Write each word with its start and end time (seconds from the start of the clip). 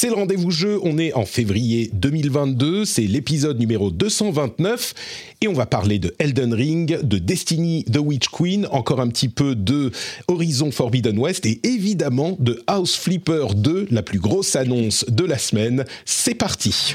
C'est 0.00 0.08
le 0.08 0.14
rendez-vous 0.14 0.50
jeu, 0.50 0.80
on 0.82 0.96
est 0.96 1.12
en 1.12 1.26
février 1.26 1.90
2022, 1.92 2.86
c'est 2.86 3.02
l'épisode 3.02 3.58
numéro 3.58 3.90
229 3.90 4.94
et 5.42 5.46
on 5.46 5.52
va 5.52 5.66
parler 5.66 5.98
de 5.98 6.14
Elden 6.18 6.54
Ring, 6.54 7.02
de 7.02 7.18
Destiny 7.18 7.84
The 7.84 7.98
Witch 7.98 8.28
Queen, 8.30 8.66
encore 8.70 9.02
un 9.02 9.08
petit 9.08 9.28
peu 9.28 9.54
de 9.54 9.90
Horizon 10.26 10.70
Forbidden 10.70 11.18
West 11.18 11.44
et 11.44 11.60
évidemment 11.64 12.38
de 12.40 12.62
House 12.66 12.96
Flipper 12.96 13.48
2, 13.54 13.88
la 13.90 14.02
plus 14.02 14.20
grosse 14.20 14.56
annonce 14.56 15.04
de 15.06 15.24
la 15.26 15.36
semaine. 15.36 15.84
C'est 16.06 16.32
parti. 16.32 16.94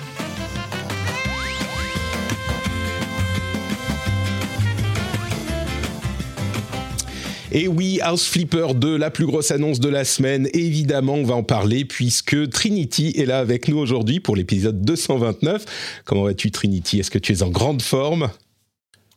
Et 7.57 7.69
oui, 7.69 8.01
House 8.01 8.27
Flipper 8.27 8.73
2, 8.75 8.97
la 8.97 9.09
plus 9.09 9.25
grosse 9.25 9.49
annonce 9.49 9.79
de 9.79 9.87
la 9.87 10.03
semaine. 10.03 10.49
Évidemment, 10.51 11.13
on 11.13 11.23
va 11.23 11.35
en 11.35 11.43
parler 11.43 11.85
puisque 11.85 12.49
Trinity 12.49 13.13
est 13.15 13.25
là 13.25 13.39
avec 13.39 13.69
nous 13.69 13.77
aujourd'hui 13.77 14.19
pour 14.19 14.35
l'épisode 14.35 14.81
229. 14.81 15.63
Comment 16.03 16.25
vas-tu 16.25 16.51
Trinity? 16.51 16.99
Est-ce 16.99 17.09
que 17.09 17.17
tu 17.17 17.31
es 17.31 17.43
en 17.43 17.49
grande 17.49 17.81
forme? 17.81 18.29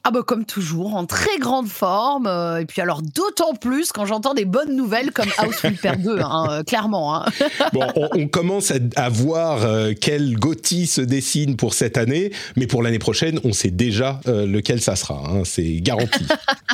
Ah 0.08 0.10
bah 0.10 0.22
comme 0.26 0.46
toujours, 0.46 0.94
en 0.96 1.04
très 1.04 1.36
grande 1.38 1.68
forme. 1.68 2.26
euh, 2.26 2.60
et 2.60 2.64
puis 2.64 2.80
alors 2.80 3.02
d'autant 3.02 3.52
plus 3.54 3.92
quand 3.92 4.06
j'entends 4.06 4.32
des 4.32 4.46
bonnes 4.46 4.74
nouvelles 4.74 5.12
comme 5.12 5.28
House 5.36 5.56
Flipper 5.56 5.96
2, 5.98 6.18
hein, 6.20 6.46
euh, 6.50 6.62
clairement. 6.62 7.14
hein. 7.14 7.26
Bon, 7.74 7.82
on, 7.94 8.08
on 8.14 8.26
commence 8.26 8.70
à, 8.70 8.76
à 8.96 9.10
voir 9.10 9.66
euh, 9.66 9.92
quel 10.00 10.34
Gotti 10.38 10.86
se 10.86 11.02
dessine 11.02 11.56
pour 11.56 11.74
cette 11.74 11.98
année, 11.98 12.32
mais 12.56 12.66
pour 12.66 12.82
l'année 12.82 12.98
prochaine, 12.98 13.38
on 13.44 13.52
sait 13.52 13.70
déjà 13.70 14.18
euh, 14.28 14.46
lequel 14.46 14.80
ça 14.80 14.96
sera. 14.96 15.22
hein, 15.28 15.42
c'est 15.44 15.80
garanti. 15.82 16.24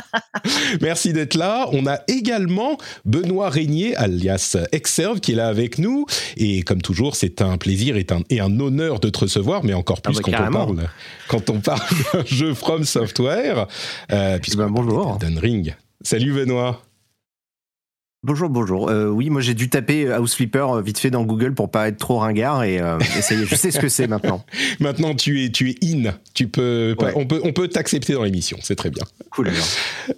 Merci 0.81 1.13
d'être 1.13 1.35
là. 1.35 1.67
On 1.73 1.87
a 1.89 1.99
également 2.07 2.79
Benoît 3.05 3.49
Régnier, 3.49 3.97
alias 3.97 4.57
Exerve, 4.71 5.19
qui 5.19 5.33
est 5.33 5.37
là 5.37 5.49
avec 5.49 5.79
nous. 5.79 6.07
Et 6.37 6.63
comme 6.63 6.83
toujours, 6.83 7.17
c'est 7.17 7.43
un 7.43 7.57
plaisir 7.59 7.97
et 7.97 8.07
un, 8.11 8.21
et 8.31 8.39
un 8.41 8.61
honneur 8.61 9.01
de 9.01 9.09
te 9.09 9.19
recevoir, 9.21 9.65
mais 9.65 9.75
encore 9.75 10.03
plus 10.03 10.15
bah, 10.17 10.21
quand, 10.23 10.31
on 10.49 10.53
parle, 10.53 10.89
quand 11.29 11.51
on 11.51 11.59
parle 11.61 11.81
d'un 12.13 12.25
jeu 12.25 12.55
From 12.55 12.85
Software. 12.85 13.24
Euh, 13.29 14.39
puisque 14.39 14.59
Ben, 14.59 14.69
bonjour. 14.69 15.19
Elden 15.21 15.39
Ring. 15.39 15.75
Salut 16.03 16.33
Benoît. 16.33 16.83
Bonjour, 18.27 18.49
bonjour. 18.49 18.89
Euh, 18.89 19.09
oui, 19.11 19.29
moi 19.29 19.43
j'ai 19.43 19.53
dû 19.53 19.69
taper 19.69 20.11
House 20.11 20.35
Flipper 20.35 20.65
euh, 20.71 20.81
vite 20.81 20.99
fait 20.99 21.11
dans 21.11 21.25
Google 21.25 21.53
pour 21.53 21.71
pas 21.71 21.89
être 21.89 21.99
trop 21.99 22.17
ringard 22.21 22.65
et, 22.65 22.81
euh, 22.81 22.99
et 23.19 23.21
ça 23.21 23.35
y 23.35 23.43
est, 23.43 23.45
je 23.45 23.55
sais 23.55 23.71
ce 23.71 23.79
que 23.79 23.91
c'est 23.91 24.07
maintenant. 24.07 24.43
Maintenant, 24.81 25.15
tu 25.15 25.45
es, 25.45 25.51
tu 25.51 25.69
es 25.69 25.75
in. 25.83 26.15
Tu 26.33 26.49
peux, 26.49 26.95
Ouais. 26.99 27.13
on 27.17 27.27
peut, 27.27 27.43
on 27.45 27.53
peut 27.53 27.69
t'accepter 27.69 28.15
dans 28.15 28.23
l'émission. 28.23 28.57
C'est 28.63 28.77
très 28.77 28.89
bien. 28.89 29.03
Cool 29.31 29.49
alors. 29.49 29.67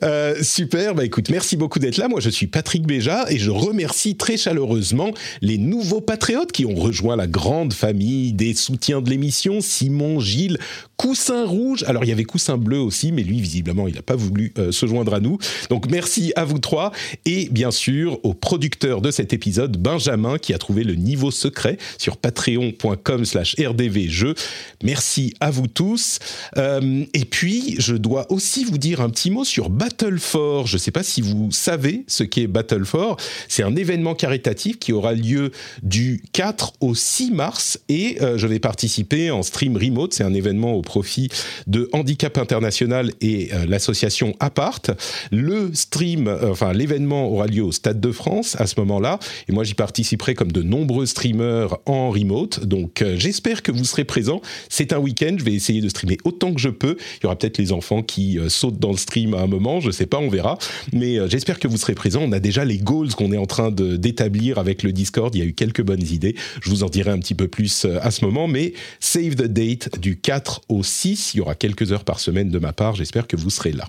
Euh, 0.05 0.37
super, 0.41 0.95
bah 0.95 1.05
écoute, 1.05 1.31
merci 1.31 1.57
beaucoup 1.57 1.81
d'être 1.81 1.97
là. 1.97 2.07
Moi, 2.07 2.20
je 2.20 2.31
suis 2.31 2.47
Patrick 2.47 2.87
Béja 2.87 3.25
et 3.29 3.39
je 3.39 3.51
remercie 3.51 4.17
très 4.17 4.37
chaleureusement 4.37 5.11
les 5.43 5.59
nouveaux 5.59 6.01
patriotes 6.01 6.53
qui 6.53 6.65
ont 6.65 6.77
rejoint 6.77 7.17
la 7.17 7.27
grande 7.27 7.73
famille 7.73 8.33
des 8.33 8.55
soutiens 8.55 9.01
de 9.03 9.11
l'émission. 9.11 9.61
Simon, 9.61 10.20
Gilles, 10.20 10.59
Coussin 10.97 11.47
Rouge. 11.47 11.84
Alors, 11.86 12.05
il 12.05 12.08
y 12.08 12.12
avait 12.12 12.25
Coussin 12.25 12.57
Bleu 12.57 12.79
aussi, 12.79 13.12
mais 13.12 13.23
lui, 13.23 13.40
visiblement, 13.40 13.86
il 13.89 13.95
n'a 13.95 14.02
pas 14.02 14.17
voulu 14.17 14.52
euh, 14.58 14.73
se 14.73 14.86
joindre 14.86 15.14
à 15.14 15.20
nous. 15.20 15.39
Donc, 15.70 15.90
merci 15.90 16.33
à 16.36 16.45
vous 16.45 16.58
trois 16.58 16.92
et 17.24 17.48
bien 17.51 17.70
sûr 17.70 18.18
au 18.24 18.34
producteur 18.34 19.01
de 19.01 19.11
cet 19.11 19.33
épisode, 19.33 19.77
Benjamin, 19.77 20.39
qui 20.39 20.55
a 20.55 20.58
trouvé 20.58 20.85
le 20.85 20.95
niveau 20.95 21.30
secret 21.30 21.79
sur 21.98 22.17
patreon.com 22.17 23.24
slash 23.24 23.56
rdvjeux. 23.58 24.35
Merci 24.83 25.35
à 25.40 25.51
vous 25.51 25.67
tous. 25.67 26.18
Euh, 26.56 27.05
et 27.12 27.24
puis, 27.24 27.77
je 27.79 27.95
dois 27.95 28.30
aussi 28.33 28.64
vous 28.64 28.79
dire 28.79 29.01
un 29.01 29.11
petit 29.11 29.30
mot 29.30 29.45
sur 29.45 29.70
Battle 29.70 30.18
for. 30.18 30.67
Je 30.67 30.77
ne 30.77 30.80
sais 30.80 30.90
pas 30.90 31.02
si 31.02 31.20
vous 31.20 31.51
savez 31.52 32.05
ce 32.06 32.24
qu'est 32.24 32.46
Battle 32.46 32.85
for. 32.85 33.17
C'est 33.48 33.62
un 33.62 33.77
événement 33.77 34.14
caritatif 34.14 34.79
qui 34.79 34.92
aura 34.92 35.12
lieu 35.12 35.51
du 35.83 36.23
4 36.33 36.74
au 36.80 36.95
6 36.95 37.30
mars 37.33 37.79
et 37.89 38.18
euh, 38.23 38.39
je 38.39 38.46
vais 38.46 38.58
participer 38.58 39.30
en 39.30 39.42
stream 39.42 39.77
remote. 39.77 40.14
C'est 40.14 40.24
un 40.24 40.35
événement 40.35 40.74
au 40.74 40.83
profit 40.86 41.29
de 41.67 41.91
Handicap 41.92 42.39
International 42.39 43.13
et 43.20 43.51
euh, 43.52 43.67
l'association 43.67 44.35
Apart. 44.41 44.83
Le 45.30 45.70
stream, 45.74 46.29
euh, 46.29 46.52
enfin 46.52 46.73
l'événement 46.73 47.29
aura 47.29 47.47
lieu 47.47 47.63
au 47.63 47.73
Stade 47.73 48.01
de 48.01 48.13
France 48.13 48.57
à 48.58 48.67
ce 48.67 48.80
moment-là 48.80 49.19
et 49.48 49.52
moi 49.52 49.64
j'y 49.64 49.74
participerai 49.74 50.35
comme 50.35 50.52
de 50.52 50.63
nombreux 50.63 51.05
streamers 51.05 51.77
en 51.85 52.11
remote. 52.11 52.64
Donc 52.64 53.02
euh, 53.02 53.17
j'espère 53.19 53.63
que 53.63 53.73
vous 53.73 53.85
serez 53.85 54.05
présents. 54.05 54.41
C'est 54.70 54.95
un 54.95 54.98
week-end, 54.98 55.35
je 55.39 55.45
vais 55.45 55.52
essayer 55.52 55.83
de 55.83 55.89
streamer 55.89 56.17
autant 56.24 56.55
que 56.55 56.61
je 56.61 56.70
peux. 56.70 56.97
Il 57.18 57.24
y 57.24 57.27
aura 57.27 57.36
peut-être 57.36 57.58
les 57.58 57.73
enfants 57.73 58.03
qui 58.03 58.39
sautent 58.48 58.79
dans 58.79 58.92
le 58.92 58.97
stream 58.97 59.35
à 59.35 59.41
un 59.41 59.47
moment, 59.48 59.80
je 59.80 59.91
sais 59.91 60.07
pas, 60.07 60.18
on 60.18 60.29
verra. 60.29 60.57
Mais 60.92 61.18
j'espère 61.29 61.58
que 61.58 61.67
vous 61.67 61.77
serez 61.77 61.95
présents. 61.95 62.23
On 62.23 62.33
a 62.33 62.39
déjà 62.39 62.64
les 62.64 62.79
goals 62.79 63.13
qu'on 63.14 63.33
est 63.33 63.36
en 63.36 63.47
train 63.47 63.73
d'établir 63.73 64.58
avec 64.58 64.85
le 64.85 64.92
Discord. 64.92 65.35
Il 65.35 65.39
y 65.39 65.42
a 65.42 65.47
eu 65.47 65.53
quelques 65.53 65.83
bonnes 65.83 66.07
idées. 66.07 66.36
Je 66.63 66.70
vous 66.70 66.85
en 66.85 66.89
dirai 66.89 67.11
un 67.11 67.18
petit 67.18 67.35
peu 67.35 67.48
plus 67.48 67.86
à 68.01 68.11
ce 68.11 68.24
moment. 68.24 68.47
Mais 68.47 68.74
save 69.01 69.35
the 69.35 69.47
date 69.47 69.98
du 69.98 70.17
4 70.17 70.63
au 70.68 70.76
6. 70.83 71.35
Il 71.35 71.39
y 71.39 71.41
aura 71.41 71.55
quelques 71.55 71.92
heures 71.92 72.05
par 72.05 72.20
semaine 72.20 72.51
de 72.51 72.59
ma 72.59 72.73
part. 72.73 72.95
J'espère 72.95 73.27
que 73.27 73.37
vous 73.37 73.51
serez 73.51 73.73
là. 73.73 73.87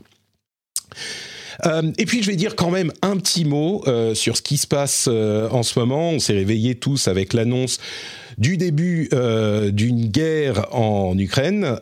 Euh, 1.65 1.91
et 1.97 2.05
puis 2.05 2.21
je 2.21 2.29
vais 2.29 2.35
dire 2.35 2.55
quand 2.55 2.69
même 2.69 2.91
un 3.01 3.17
petit 3.17 3.45
mot 3.45 3.83
euh, 3.87 4.13
sur 4.13 4.37
ce 4.37 4.41
qui 4.41 4.57
se 4.57 4.67
passe 4.67 5.07
euh, 5.09 5.49
en 5.49 5.63
ce 5.63 5.79
moment. 5.79 6.11
On 6.11 6.19
s'est 6.19 6.33
réveillés 6.33 6.75
tous 6.75 7.07
avec 7.07 7.33
l'annonce 7.33 7.79
du 8.37 8.55
début 8.57 9.09
d'une 9.71 10.09
guerre 10.09 10.67
en 10.71 11.17
Ukraine. 11.17 11.79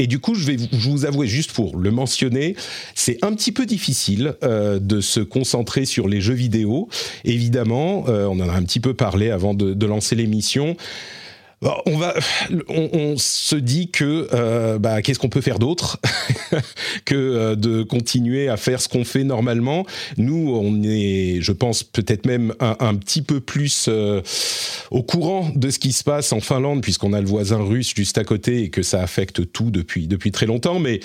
Et 0.00 0.08
du 0.08 0.18
coup, 0.18 0.34
je 0.34 0.44
vais 0.44 0.56
vous, 0.56 0.66
je 0.72 0.90
vous 0.90 1.04
avouer, 1.04 1.28
juste 1.28 1.52
pour 1.52 1.76
le 1.76 1.92
mentionner, 1.92 2.56
c'est 2.96 3.24
un 3.24 3.32
petit 3.32 3.52
peu 3.52 3.64
difficile 3.64 4.34
de 4.42 5.00
se 5.00 5.20
concentrer 5.20 5.84
sur 5.84 6.08
les 6.08 6.20
jeux 6.20 6.34
vidéo. 6.34 6.88
Évidemment, 7.24 8.06
on 8.08 8.40
en 8.40 8.48
a 8.48 8.54
un 8.54 8.64
petit 8.64 8.80
peu 8.80 8.94
parlé 8.94 9.30
avant 9.30 9.54
de 9.54 9.86
lancer 9.86 10.16
l'émission. 10.16 10.76
Bon, 11.64 11.72
On 11.86 11.96
va, 11.96 12.14
on, 12.68 12.90
on 12.92 13.16
se 13.16 13.56
dit 13.56 13.90
que 13.90 14.28
euh, 14.34 14.78
bah, 14.78 15.00
qu'est-ce 15.00 15.18
qu'on 15.18 15.30
peut 15.30 15.40
faire 15.40 15.58
d'autre 15.58 15.98
que 17.06 17.14
euh, 17.14 17.56
de 17.56 17.82
continuer 17.82 18.50
à 18.50 18.58
faire 18.58 18.82
ce 18.82 18.88
qu'on 18.90 19.06
fait 19.06 19.24
normalement. 19.24 19.86
Nous, 20.18 20.54
on 20.62 20.82
est, 20.82 21.38
je 21.40 21.52
pense, 21.52 21.82
peut-être 21.82 22.26
même 22.26 22.52
un, 22.60 22.76
un 22.80 22.94
petit 22.94 23.22
peu 23.22 23.40
plus 23.40 23.86
euh, 23.88 24.20
au 24.90 25.02
courant 25.02 25.50
de 25.54 25.70
ce 25.70 25.78
qui 25.78 25.92
se 25.92 26.04
passe 26.04 26.34
en 26.34 26.40
Finlande, 26.40 26.82
puisqu'on 26.82 27.14
a 27.14 27.20
le 27.22 27.26
voisin 27.26 27.62
russe 27.62 27.94
juste 27.96 28.18
à 28.18 28.24
côté 28.24 28.64
et 28.64 28.68
que 28.68 28.82
ça 28.82 29.00
affecte 29.00 29.50
tout 29.50 29.70
depuis 29.70 30.06
depuis 30.06 30.32
très 30.32 30.44
longtemps. 30.44 30.80
Mais 30.80 31.00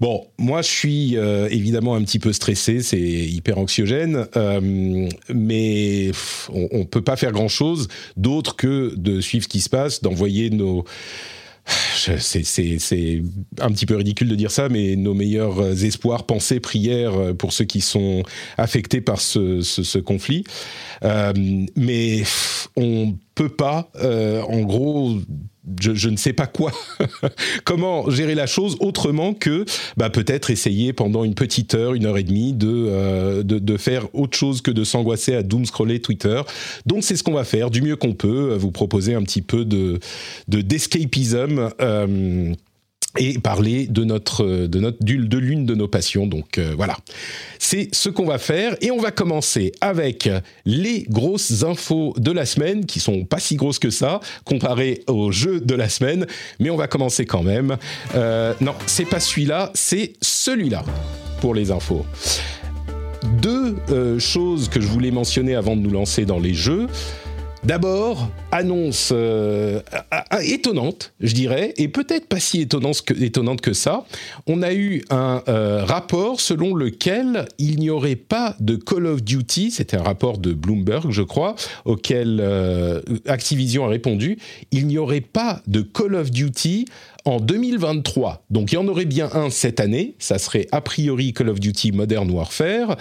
Bon, 0.00 0.28
moi 0.38 0.62
je 0.62 0.68
suis 0.68 1.16
euh, 1.16 1.48
évidemment 1.50 1.94
un 1.96 2.02
petit 2.04 2.20
peu 2.20 2.32
stressé, 2.32 2.82
c'est 2.82 3.00
hyper 3.00 3.58
anxiogène, 3.58 4.26
euh, 4.36 5.08
mais 5.34 6.10
on, 6.52 6.68
on 6.70 6.84
peut 6.84 7.02
pas 7.02 7.16
faire 7.16 7.32
grand 7.32 7.48
chose 7.48 7.88
d'autre 8.16 8.54
que 8.54 8.94
de 8.96 9.20
suivre 9.20 9.44
ce 9.44 9.48
qui 9.48 9.60
se 9.60 9.68
passe, 9.68 10.00
d'envoyer 10.00 10.50
nos 10.50 10.84
c'est- 11.96 13.22
un 13.60 13.70
petit 13.70 13.84
peu 13.84 13.96
ridicule 13.96 14.28
de 14.28 14.34
dire 14.34 14.50
ça, 14.50 14.68
mais 14.70 14.96
nos 14.96 15.12
meilleurs 15.12 15.84
espoirs, 15.84 16.24
pensées, 16.24 16.60
prières 16.60 17.14
euh, 17.14 17.34
pour 17.34 17.52
ceux 17.52 17.66
qui 17.66 17.80
sont 17.82 18.22
affectés 18.56 19.00
par 19.02 19.20
ce, 19.20 19.98
conflit. 19.98 20.44
Mais 21.02 22.18
pff, 22.20 22.68
on 22.76 23.16
peut 23.34 23.48
pas, 23.50 23.90
en 24.02 24.60
gros, 24.62 25.18
je, 25.80 26.08
ne 26.08 26.16
sais 26.16 26.32
pas 26.32 26.46
quoi, 26.46 26.72
comment 27.64 28.08
gérer 28.10 28.34
la 28.34 28.46
chose 28.46 28.76
autrement 28.80 29.34
que 29.34 29.64
bah, 29.96 30.10
peut-être 30.10 30.50
essayer 30.50 30.92
pendant 30.92 31.24
une 31.24 31.34
petite 31.34 31.74
heure, 31.74 31.94
une 31.94 32.06
heure 32.06 32.18
et 32.18 32.22
demie 32.22 32.52
de, 32.52 32.68
euh, 32.68 33.42
de, 33.42 33.76
faire 33.76 34.06
autre 34.14 34.36
chose 34.36 34.60
que 34.60 34.70
de 34.70 34.84
s'angoisser 34.84 35.34
à 35.34 35.42
doom 35.42 35.64
scroller 35.64 36.00
Twitter. 36.00 36.40
Donc 36.86 37.04
c'est 37.04 37.16
ce 37.16 37.22
qu'on 37.22 37.34
va 37.34 37.44
faire 37.44 37.70
du 37.70 37.82
mieux 37.82 37.96
qu'on 37.96 38.14
peut, 38.14 38.52
euh, 38.52 38.56
vous 38.56 38.70
proposer 38.70 39.14
un 39.14 39.22
petit 39.22 39.42
peu 39.42 39.64
de 39.64 39.98
de 40.48 40.60
d'escapism. 40.60 41.70
euh, 41.80 42.52
et 43.16 43.38
parler 43.38 43.86
de 43.86 44.04
notre 44.04 44.44
de 44.44 44.80
notre 44.80 44.98
de 45.02 45.38
l'une 45.38 45.66
de 45.66 45.74
nos 45.74 45.88
passions. 45.88 46.26
Donc 46.26 46.58
euh, 46.58 46.74
voilà. 46.76 46.96
C'est 47.58 47.88
ce 47.92 48.08
qu'on 48.08 48.26
va 48.26 48.38
faire 48.38 48.76
et 48.80 48.90
on 48.90 48.98
va 48.98 49.10
commencer 49.10 49.72
avec 49.80 50.28
les 50.64 51.04
grosses 51.08 51.62
infos 51.64 52.14
de 52.16 52.30
la 52.30 52.46
semaine 52.46 52.86
qui 52.86 53.00
sont 53.00 53.24
pas 53.24 53.40
si 53.40 53.56
grosses 53.56 53.78
que 53.78 53.90
ça 53.90 54.20
comparées 54.44 55.02
aux 55.06 55.32
jeux 55.32 55.60
de 55.60 55.74
la 55.74 55.88
semaine. 55.88 56.26
Mais 56.60 56.70
on 56.70 56.76
va 56.76 56.86
commencer 56.86 57.24
quand 57.24 57.42
même. 57.42 57.76
Euh, 58.14 58.54
non 58.60 58.74
c'est 58.86 59.08
pas 59.08 59.20
celui-là 59.20 59.70
c'est 59.74 60.12
celui-là 60.20 60.84
pour 61.40 61.54
les 61.54 61.70
infos. 61.70 62.04
Deux 63.42 63.76
choses 64.18 64.68
que 64.68 64.80
je 64.80 64.86
voulais 64.86 65.10
mentionner 65.10 65.54
avant 65.54 65.76
de 65.76 65.80
nous 65.80 65.90
lancer 65.90 66.24
dans 66.24 66.38
les 66.38 66.54
jeux. 66.54 66.86
D'abord, 67.68 68.30
annonce 68.50 69.10
euh, 69.12 69.82
étonnante, 70.42 71.12
je 71.20 71.34
dirais, 71.34 71.74
et 71.76 71.88
peut-être 71.88 72.26
pas 72.26 72.40
si 72.40 72.62
étonnante 72.62 73.60
que, 73.60 73.72
ça. 73.74 74.06
On 74.46 74.62
a 74.62 74.72
eu 74.72 75.04
un 75.10 75.42
euh, 75.48 75.84
rapport 75.84 76.40
selon 76.40 76.74
lequel 76.74 77.44
il 77.58 77.78
n'y 77.78 77.90
aurait 77.90 78.16
pas 78.16 78.56
de 78.58 78.76
Call 78.76 79.04
of 79.04 79.22
Duty, 79.22 79.70
c'était 79.70 79.98
un 79.98 80.02
rapport 80.02 80.38
de 80.38 80.54
Bloomberg, 80.54 81.10
je 81.10 81.20
crois, 81.20 81.56
auquel 81.84 82.38
euh, 82.40 83.02
Activision 83.26 83.84
a 83.84 83.88
répondu, 83.88 84.38
il 84.70 84.86
n'y 84.86 84.96
aurait 84.96 85.20
pas 85.20 85.60
de 85.66 85.82
Call 85.82 86.14
of 86.14 86.30
Duty 86.30 86.86
en 87.28 87.40
2023. 87.40 88.44
Donc 88.50 88.72
il 88.72 88.76
y 88.76 88.78
en 88.78 88.88
aurait 88.88 89.04
bien 89.04 89.28
un 89.32 89.50
cette 89.50 89.80
année, 89.80 90.16
ça 90.18 90.38
serait 90.38 90.66
a 90.72 90.80
priori 90.80 91.32
Call 91.32 91.50
of 91.50 91.60
Duty 91.60 91.92
Modern 91.92 92.30
Warfare, 92.30 92.96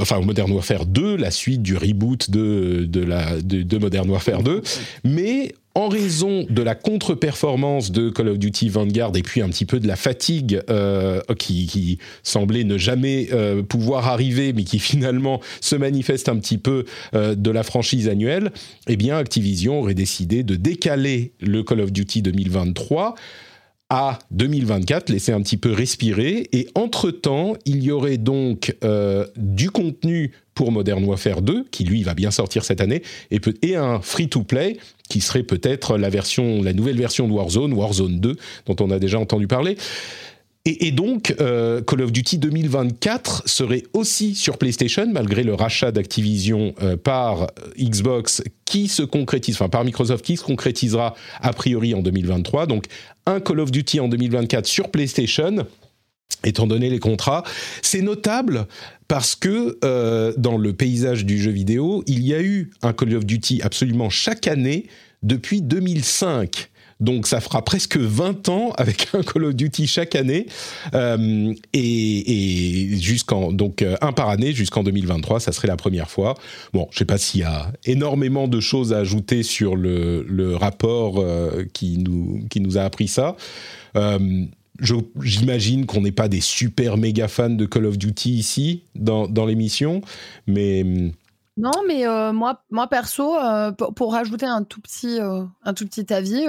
enfin 0.00 0.20
Modern 0.20 0.50
Warfare 0.50 0.86
2, 0.86 1.16
la 1.16 1.30
suite 1.30 1.62
du 1.62 1.76
reboot 1.76 2.30
de, 2.30 2.86
de, 2.86 3.78
Modern 3.78 4.08
Warfare 4.08 4.42
2, 4.42 4.62
mais 5.04 5.54
en 5.76 5.88
raison 5.88 6.46
de 6.48 6.62
la 6.62 6.74
contre-performance 6.74 7.92
de 7.92 8.08
Call 8.08 8.30
of 8.30 8.38
Duty 8.38 8.70
Vanguard 8.70 9.12
et 9.14 9.20
puis 9.20 9.42
un 9.42 9.48
petit 9.50 9.66
peu 9.66 9.78
de 9.78 9.86
la 9.86 9.94
fatigue 9.94 10.62
euh, 10.70 11.20
qui, 11.38 11.98
semblait 12.22 12.64
ne 12.64 12.78
jamais 12.78 13.28
euh, 13.32 13.62
pouvoir 13.62 14.08
arriver, 14.08 14.54
mais 14.54 14.64
qui 14.64 14.78
finalement 14.78 15.42
se 15.60 15.76
manifeste 15.76 16.30
un 16.30 16.38
petit 16.38 16.56
peu 16.56 16.86
euh, 17.14 17.34
de 17.34 17.50
la 17.50 17.62
franchise 17.62 18.08
annuelle, 18.08 18.52
eh 18.88 18.96
bien 18.96 19.18
Activision 19.18 19.80
aurait 19.80 19.92
décidé 19.92 20.42
de 20.44 20.56
décaler 20.56 21.32
le 21.40 21.62
Call 21.62 21.82
of 21.82 21.92
Duty 21.92 22.22
2023 22.22 23.14
à 23.88 24.18
2024, 24.32 25.10
laisser 25.10 25.32
un 25.32 25.40
petit 25.40 25.56
peu 25.56 25.72
respirer. 25.72 26.48
Et 26.52 26.68
entre-temps, 26.74 27.54
il 27.64 27.82
y 27.82 27.90
aurait 27.90 28.18
donc 28.18 28.76
du 29.36 29.70
contenu 29.70 30.32
pour 30.54 30.72
Modern 30.72 31.04
Warfare 31.04 31.42
2, 31.42 31.66
qui 31.70 31.84
lui 31.84 32.02
va 32.02 32.14
bien 32.14 32.30
sortir 32.30 32.64
cette 32.64 32.80
année, 32.80 33.02
et, 33.30 33.40
et 33.62 33.76
un 33.76 34.00
free-to-play 34.00 34.78
qui 35.08 35.20
serait 35.20 35.42
peut-être 35.42 35.98
la 35.98 36.10
la 36.62 36.72
nouvelle 36.72 36.98
version 36.98 37.28
de 37.28 37.32
Warzone, 37.32 37.74
Warzone 37.74 38.18
2, 38.20 38.36
dont 38.66 38.76
on 38.80 38.90
a 38.90 38.98
déjà 38.98 39.20
entendu 39.20 39.46
parler. 39.46 39.76
Et, 40.68 40.90
donc, 40.90 41.32
euh, 41.40 41.80
Call 41.80 42.02
of 42.02 42.10
Duty 42.10 42.38
2024 42.38 43.44
serait 43.46 43.84
aussi 43.92 44.34
sur 44.34 44.58
PlayStation, 44.58 45.06
malgré 45.08 45.44
le 45.44 45.54
rachat 45.54 45.92
d'Activision 45.92 46.74
euh, 46.82 46.96
par 46.96 47.46
Xbox, 47.78 48.42
qui 48.64 48.88
se 48.88 49.04
concrétise, 49.04 49.54
enfin 49.54 49.68
par 49.68 49.84
Microsoft, 49.84 50.24
qui 50.24 50.36
se 50.36 50.42
concrétisera 50.42 51.14
a 51.40 51.52
priori 51.52 51.94
en 51.94 52.02
2023. 52.02 52.66
Donc, 52.66 52.86
un 53.26 53.38
Call 53.38 53.60
of 53.60 53.70
Duty 53.70 54.00
en 54.00 54.08
2024 54.08 54.66
sur 54.66 54.90
PlayStation 54.90 55.64
étant 56.42 56.66
donné 56.66 56.90
les 56.90 56.98
contrats. 56.98 57.44
C'est 57.80 58.02
notable 58.02 58.66
parce 59.06 59.36
que 59.36 59.78
euh, 59.84 60.32
dans 60.36 60.58
le 60.58 60.72
paysage 60.72 61.24
du 61.24 61.40
jeu 61.40 61.52
vidéo, 61.52 62.02
il 62.08 62.24
y 62.24 62.34
a 62.34 62.42
eu 62.42 62.70
un 62.82 62.92
Call 62.92 63.14
of 63.14 63.24
Duty 63.24 63.62
absolument 63.62 64.10
chaque 64.10 64.48
année 64.48 64.86
depuis 65.22 65.62
2005. 65.62 66.70
Donc 67.00 67.26
ça 67.26 67.40
fera 67.40 67.62
presque 67.62 67.96
20 67.96 68.48
ans 68.48 68.72
avec 68.78 69.08
un 69.14 69.22
Call 69.22 69.44
of 69.44 69.54
Duty 69.54 69.86
chaque 69.86 70.14
année 70.14 70.46
euh, 70.94 71.52
et, 71.72 72.96
jusqu'en 72.98 73.52
donc 73.52 73.82
euh, 73.82 73.96
un 74.00 74.12
par 74.12 74.30
année 74.30 74.52
jusqu'en 74.52 74.82
2023, 74.82 75.40
ça 75.40 75.52
serait 75.52 75.68
la 75.68 75.76
première 75.76 76.10
fois. 76.10 76.34
Bon, 76.72 76.88
je 76.90 76.98
sais 76.98 77.04
pas 77.04 77.18
s'il 77.18 77.40
y 77.40 77.44
a 77.44 77.70
énormément 77.84 78.48
de 78.48 78.60
choses 78.60 78.92
à 78.92 78.98
ajouter 78.98 79.42
sur 79.42 79.76
le, 79.76 80.24
le 80.28 80.56
rapport 80.56 81.24
qui 81.72 81.98
nous 81.98 82.40
qui 82.48 82.60
nous 82.60 82.78
a 82.78 82.82
appris 82.82 83.08
ça 83.08 83.36
j'imagine 85.22 85.86
qu'on 85.86 86.00
n'est 86.00 86.12
pas 86.12 86.28
des 86.28 86.40
super 86.40 86.96
méga 86.96 87.28
fans 87.28 87.50
de 87.50 87.66
Call 87.66 87.86
of 87.86 87.98
Duty 87.98 88.32
ici 88.32 88.82
dans, 88.94 89.26
dans 89.26 89.46
l'émission, 89.46 90.02
mais 90.46 90.82
hum, 90.82 91.12
non, 91.56 91.72
mais 91.86 92.06
euh, 92.06 92.32
moi, 92.32 92.62
moi 92.70 92.86
perso, 92.86 93.34
euh, 93.36 93.72
pour, 93.72 94.12
rajouter 94.12 94.46
un 94.46 94.62
tout 94.62 94.80
petit, 94.80 95.20
euh, 95.20 95.44
un 95.62 95.74
tout 95.74 95.86
petit 95.86 96.12
avis, 96.12 96.44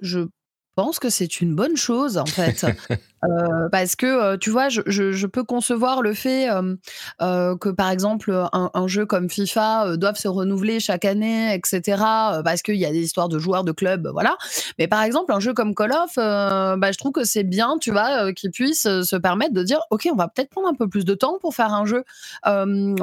je 0.00 0.26
pense 0.74 0.98
que 0.98 1.10
c'est 1.10 1.40
une 1.40 1.54
bonne 1.54 1.76
chose 1.76 2.18
en 2.18 2.26
fait. 2.26 2.66
Euh, 3.24 3.68
parce 3.70 3.96
que 3.96 4.06
euh, 4.06 4.36
tu 4.36 4.50
vois, 4.50 4.68
je, 4.68 5.26
peux 5.26 5.42
concevoir 5.42 6.02
le 6.02 6.14
fait 6.14 6.48
euh, 6.50 7.56
que 7.56 7.68
par 7.70 7.90
exemple 7.90 8.32
un, 8.52 8.86
jeu 8.86 9.06
comme 9.06 9.28
FIFA 9.28 9.96
doive 9.96 10.16
se 10.16 10.28
renouveler 10.28 10.80
chaque 10.80 11.04
année, 11.04 11.54
etc. 11.54 12.02
parce 12.44 12.62
qu'il 12.62 12.76
y 12.76 12.86
a 12.86 12.92
des 12.92 13.00
histoires 13.00 13.28
de 13.28 13.38
joueurs 13.38 13.64
de 13.64 13.72
clubs, 13.72 14.08
voilà. 14.12 14.36
Mais 14.78 14.86
par 14.86 15.02
exemple 15.02 15.32
un 15.32 15.40
jeu 15.40 15.54
comme 15.54 15.74
Call 15.74 15.92
of, 15.92 16.14
bah, 16.16 16.92
je 16.92 16.98
trouve 16.98 17.12
que 17.12 17.24
c'est 17.24 17.42
bien, 17.42 17.76
tu 17.80 17.90
vois, 17.90 18.32
qu'ils 18.32 18.50
puissent 18.50 18.82
se 19.02 19.16
permettre 19.16 19.52
de 19.52 19.62
dire, 19.62 19.80
ok, 19.90 20.08
on 20.12 20.16
va 20.16 20.28
peut-être 20.28 20.50
prendre 20.50 20.68
un 20.68 20.74
peu 20.74 20.88
plus 20.88 21.04
de 21.04 21.14
temps 21.14 21.38
pour 21.40 21.54
faire 21.54 21.72
un 21.72 21.86
jeu 21.86 22.04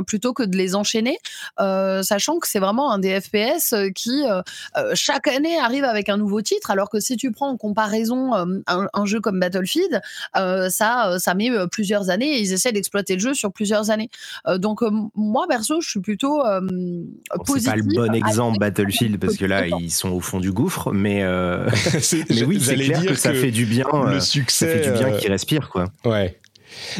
plutôt 0.08 0.34
que 0.34 0.44
de 0.44 0.56
les 0.56 0.76
enchaîner, 0.76 1.18
sachant 1.58 2.40
que 2.40 2.48
c'est 2.48 2.60
vraiment 2.60 2.92
un 2.92 3.00
des 3.00 3.20
FPS 3.20 3.76
qui 3.94 4.24
chaque 4.94 5.28
année 5.28 5.60
arrive 5.60 5.84
avec 5.84 6.10
un 6.10 6.18
nouveau 6.18 6.42
titre, 6.42 6.72
alors 6.72 6.90
que 6.90 7.00
si 7.00 7.18
tu 7.18 7.32
prends 7.32 7.50
en 7.50 7.58
comparaison 7.58 8.32
un 8.68 9.06
jeu 9.06 9.20
comme 9.20 9.40
Battlefield, 9.40 10.02
ça, 10.70 11.10
euh, 11.10 11.20
ça 11.20 11.34
met 11.34 11.50
euh, 11.50 11.68
plusieurs 11.68 12.10
années 12.10 12.38
et 12.38 12.42
ils 12.42 12.54
essaient 12.54 12.72
d'exploiter 12.72 13.16
le 13.16 13.20
jeu 13.20 13.34
sur 13.34 13.52
plusieurs 13.52 13.90
années. 13.90 14.10
donc 14.58 14.82
moi 15.16 15.46
perso, 15.48 15.82
je 15.82 15.90
suis 15.90 16.00
plutôt 16.00 16.42
bon, 16.44 17.08
C'est 17.46 17.66
pas 17.66 17.76
le 17.76 17.84
bon 17.84 18.14
exemple 18.14 18.60
Battlefield 18.60 19.20
parce 19.20 19.38
que 19.38 19.46
là 19.46 19.68
ils 19.68 19.92
sont 19.92 20.10
au 20.10 20.20
fond 20.20 20.40
du 20.40 20.52
gouffre, 20.52 20.92
mais, 20.92 21.24
mais 22.30 22.44
oui, 22.44 22.60
c'est 22.62 22.76
clair 22.76 23.06
que 23.06 23.16
ça 23.16 23.34
fait 23.34 23.52
du 23.52 23.66
bien. 23.66 23.86
Le 24.08 24.20
succès, 24.20 24.66
ça 24.66 24.72
fait 24.72 24.92
du 24.92 24.98
bien 24.98 25.18
qu'ils 25.18 25.32
respirent 25.32 25.70
quoi. 25.70 25.86
Ouais. 26.06 26.40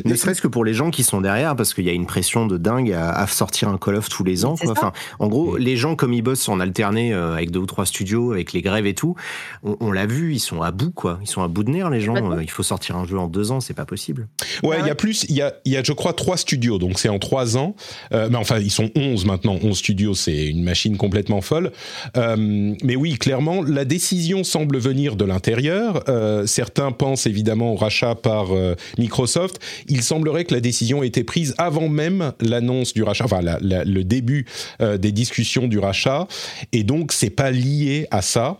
Ne 0.06 0.16
serait-ce 0.16 0.42
que 0.42 0.48
pour 0.48 0.66
les 0.66 0.74
gens 0.74 0.92
qui 0.92 1.04
sont 1.04 1.22
derrière, 1.22 1.56
parce 1.56 1.74
qu'il 1.74 1.86
y 1.86 1.90
a 1.90 1.94
une 1.94 2.06
pression 2.06 2.46
de 2.46 2.58
dingue 2.58 2.92
à, 2.92 3.26
sortir 3.28 3.70
un 3.70 3.78
Call 3.78 3.96
of 3.96 4.10
tous 4.10 4.24
les 4.24 4.46
ans. 4.46 4.56
Enfin, 4.68 4.92
en 5.20 5.28
gros, 5.28 5.58
les 5.58 5.78
gens 5.78 5.96
comme 5.96 6.14
ils 6.14 6.22
bossent 6.22 6.50
en 6.50 6.60
alterné 6.60 7.14
euh, 7.14 7.34
avec 7.34 7.52
deux 7.52 7.60
ou 7.60 7.66
trois 7.66 7.86
studios, 7.86 8.32
avec 8.32 8.54
les 8.54 8.62
grèves 8.62 8.86
et 8.86 8.94
tout, 8.94 9.16
on, 9.64 9.92
l'a 9.92 10.06
vu, 10.06 10.34
ils 10.34 10.40
sont 10.40 10.62
à 10.62 10.72
bout, 10.72 10.92
quoi. 10.92 11.20
Ils 11.22 11.28
sont 11.28 11.42
à 11.42 11.48
bout 11.48 11.64
de 11.64 11.70
nerfs, 11.70 11.90
les 11.90 12.02
gens. 12.02 12.16
Euh, 12.16 12.42
il 12.42 12.50
faut 12.50 12.64
sortir 12.64 12.96
un 12.98 13.06
jeu 13.06 13.18
en 13.18 13.28
deux 13.28 13.52
ans, 13.52 13.60
c'est 13.60 13.74
pas 13.74 13.86
possible. 13.86 14.28
Ouais, 14.64 14.78
il 14.80 14.88
y 14.88 14.90
a 14.90 14.96
plus, 14.96 15.26
il 15.30 15.36
y 15.36 15.42
a, 15.42 15.54
y 15.66 15.78
a, 15.78 15.84
je 15.84 15.94
crois, 15.94 16.14
trois 16.14 16.38
studios, 16.38 16.78
donc 16.78 17.00
c'est 17.00 17.10
en 17.10 17.20
trois 17.20 17.58
ans. 17.58 17.76
Euh, 18.14 18.28
mais 18.30 18.38
enfin, 18.38 18.60
ils 18.60 18.72
sont 18.72 18.92
onze 18.96 19.26
maintenant. 19.26 19.58
Onze 19.64 19.78
studios, 19.78 20.16
c'est 20.16 20.48
une 20.48 20.64
machine 20.64 20.98
complètement 20.98 21.42
folle. 21.42 21.72
mais 22.16 22.96
oui, 22.96 23.18
clairement, 23.18 23.62
la 23.62 23.86
décision 23.86 24.44
semble 24.44 24.78
venir 24.78 25.16
de 25.16 25.26
l'intérieur. 25.26 26.04
certains 26.46 26.92
pensent 26.92 27.28
évidemment 27.28 27.74
au 27.74 27.76
rachat 27.76 28.16
par 28.16 28.48
Microsoft 28.98 29.60
il 29.88 30.04
semblerait 30.04 30.46
que 30.46 30.54
la 30.54 30.62
décision 30.62 31.04
ait 31.04 31.08
été 31.08 31.24
prise 31.24 31.54
avant 31.58 31.90
même 31.90 32.34
l'annonce 32.40 32.94
du 32.94 33.04
rachat, 33.04 33.26
enfin 33.26 33.42
le 33.42 34.02
début 34.04 34.46
euh, 34.82 34.98
des 34.98 35.12
discussions 35.12 35.68
du 35.68 35.80
rachat, 35.80 36.28
et 36.72 36.84
donc 36.84 37.12
c'est 37.12 37.30
pas 37.30 37.52
lié 37.52 38.08
à 38.12 38.22
ça 38.22 38.60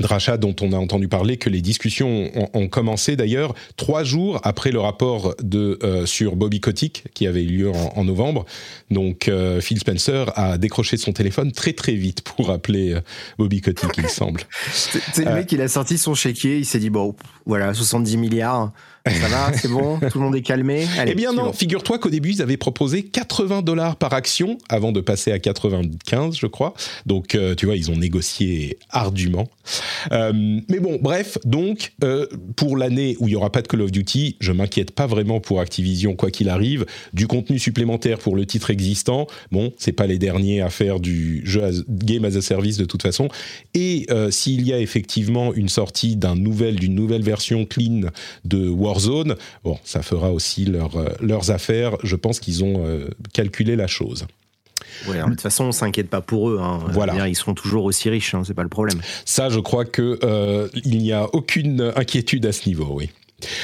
de 0.00 0.06
rachat 0.06 0.38
dont 0.38 0.56
on 0.62 0.72
a 0.72 0.76
entendu 0.76 1.06
parler, 1.08 1.36
que 1.36 1.50
les 1.50 1.60
discussions 1.60 2.30
ont, 2.54 2.68
commencé 2.68 3.14
d'ailleurs 3.14 3.54
trois 3.76 4.04
jours 4.04 4.40
après 4.42 4.70
le 4.70 4.80
rapport 4.80 5.34
de, 5.42 5.78
euh, 5.82 6.06
sur 6.06 6.36
Bobby 6.36 6.60
Kotick 6.60 7.04
qui 7.12 7.26
avait 7.26 7.42
eu 7.42 7.48
lieu 7.58 7.70
en, 7.70 8.04
novembre. 8.04 8.46
Donc 8.90 9.28
euh, 9.28 9.60
Phil 9.60 9.78
Spencer 9.78 10.32
a 10.34 10.56
décroché 10.56 10.96
son 10.96 11.12
téléphone 11.12 11.52
très 11.52 11.74
très 11.74 11.92
vite 11.92 12.22
pour 12.22 12.50
appeler 12.50 12.96
Bobby 13.38 13.60
Kotick, 13.60 13.90
il 13.98 14.08
semble. 14.08 14.40
C'est 14.72 15.24
le 15.24 15.34
mec, 15.34 15.52
il 15.52 15.60
a 15.60 15.68
sorti 15.68 15.98
son 15.98 16.14
chéquier, 16.14 16.56
il 16.56 16.66
s'est 16.66 16.78
dit 16.78 16.90
bon, 16.90 17.14
voilà, 17.44 17.74
70 17.74 18.16
milliards 18.16 18.72
ça 19.06 19.28
va, 19.28 19.52
c'est 19.52 19.68
bon, 19.68 19.98
tout 19.98 20.18
le 20.18 20.24
monde 20.24 20.36
est 20.36 20.42
calmé. 20.42 20.86
eh 21.06 21.14
bien 21.14 21.32
non, 21.32 21.52
figure-toi 21.52 21.98
qu'au 21.98 22.08
début, 22.08 22.30
ils 22.30 22.42
avaient 22.42 22.56
proposé 22.56 23.02
80 23.02 23.62
dollars 23.62 23.96
par 23.96 24.12
action 24.12 24.58
avant 24.68 24.92
de 24.92 25.00
passer 25.00 25.32
à 25.32 25.38
95, 25.38 26.36
je 26.38 26.46
crois. 26.46 26.74
Donc, 27.06 27.34
euh, 27.34 27.54
tu 27.56 27.66
vois, 27.66 27.76
ils 27.76 27.90
ont 27.90 27.96
négocié 27.96 28.78
ardument. 28.90 29.48
Euh, 30.12 30.32
mais 30.68 30.78
bon, 30.78 30.98
bref, 31.00 31.38
donc, 31.44 31.92
euh, 32.04 32.26
pour 32.54 32.76
l'année 32.76 33.16
où 33.18 33.26
il 33.26 33.32
n'y 33.32 33.36
aura 33.36 33.50
pas 33.50 33.62
de 33.62 33.68
Call 33.68 33.82
of 33.82 33.90
Duty, 33.90 34.36
je 34.38 34.52
m'inquiète 34.52 34.92
pas 34.92 35.06
vraiment 35.06 35.40
pour 35.40 35.60
Activision, 35.60 36.14
quoi 36.14 36.30
qu'il 36.30 36.48
arrive. 36.48 36.86
Du 37.12 37.26
contenu 37.26 37.58
supplémentaire 37.58 38.18
pour 38.18 38.36
le 38.36 38.46
titre 38.46 38.70
existant, 38.70 39.26
bon, 39.50 39.72
c'est 39.78 39.92
pas 39.92 40.06
les 40.06 40.18
derniers 40.18 40.60
à 40.60 40.70
faire 40.70 41.00
du 41.00 41.42
jeu 41.44 41.62
game 41.88 42.24
as 42.24 42.36
a 42.36 42.40
service 42.40 42.76
de 42.76 42.84
toute 42.84 43.02
façon. 43.02 43.28
Et 43.74 44.06
s'il 44.30 44.66
y 44.66 44.72
a 44.72 44.78
effectivement 44.80 45.54
une 45.54 45.68
sortie 45.68 46.16
d'un 46.16 46.34
nouvel, 46.34 46.76
d'une 46.76 46.94
nouvelle 46.94 47.22
version 47.22 47.64
clean 47.64 48.02
de 48.44 48.68
War 48.68 48.91
zone. 49.00 49.36
Bon, 49.64 49.78
ça 49.84 50.02
fera 50.02 50.32
aussi 50.32 50.64
leur, 50.64 50.96
euh, 50.96 51.08
leurs 51.20 51.50
affaires. 51.50 51.96
Je 52.02 52.16
pense 52.16 52.40
qu'ils 52.40 52.64
ont 52.64 52.84
euh, 52.86 53.08
calculé 53.32 53.76
la 53.76 53.86
chose. 53.86 54.26
Ouais, 55.08 55.18
de 55.18 55.24
toute 55.24 55.40
façon, 55.40 55.64
on 55.64 55.72
s'inquiète 55.72 56.08
pas 56.08 56.20
pour 56.20 56.50
eux. 56.50 56.60
Hein. 56.60 56.80
Voilà. 56.90 57.28
ils 57.28 57.34
seront 57.34 57.54
toujours 57.54 57.84
aussi 57.84 58.08
riches, 58.10 58.34
hein, 58.34 58.42
c'est 58.44 58.54
pas 58.54 58.62
le 58.62 58.68
problème. 58.68 59.00
Ça, 59.24 59.48
je 59.48 59.60
crois 59.60 59.84
que 59.84 60.18
euh, 60.22 60.68
il 60.84 60.98
n'y 60.98 61.12
a 61.12 61.26
aucune 61.34 61.92
inquiétude 61.96 62.46
à 62.46 62.52
ce 62.52 62.68
niveau, 62.68 62.88
oui. 62.90 63.10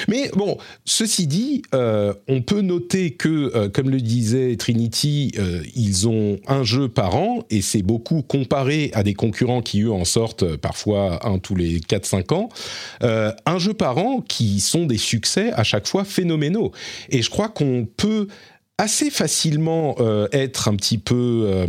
Mais 0.09 0.31
bon, 0.35 0.59
ceci 0.85 1.27
dit, 1.27 1.63
euh, 1.75 2.15
on 2.29 2.43
peut 2.43 2.61
noter 2.61 3.13
que, 3.13 3.53
euh, 3.55 3.69
comme 3.69 3.91
le 3.91 4.01
disait 4.01 4.57
Trinity, 4.57 5.33
euh, 5.39 5.63
ils 5.75 6.09
ont 6.09 6.39
un 6.47 6.65
jeu 6.65 6.89
par 6.89 7.17
an, 7.17 7.45
et 7.51 7.63
c'est 7.63 7.83
beaucoup 7.83 8.23
comparé 8.23 8.91
à 8.95 9.03
des 9.03 9.15
concurrents 9.15 9.63
qui, 9.63 9.83
eux, 9.83 9.93
en 9.93 10.05
sortent 10.05 10.57
parfois 10.57 11.27
un 11.27 11.39
tous 11.39 11.55
les 11.55 11.81
4-5 11.81 12.33
ans. 12.33 12.49
un 13.01 13.59
jeu 13.59 13.75
par 13.75 13.99
an 13.99 14.21
qui 14.21 14.61
sont 14.61 14.87
des 14.87 14.99
succès 14.99 15.53
à 15.53 15.65
chaque 15.65 15.87
fois 15.87 16.05
phénoménaux. 16.05 16.73
Et 17.11 17.23
je 17.23 17.31
crois 17.31 17.49
qu'on 17.49 17.87
peut 17.97 18.29
assez 18.77 19.11
facilement 19.11 19.97
être 20.33 20.69
un 20.69 20.77
petit 20.77 20.99
peu 20.99 21.67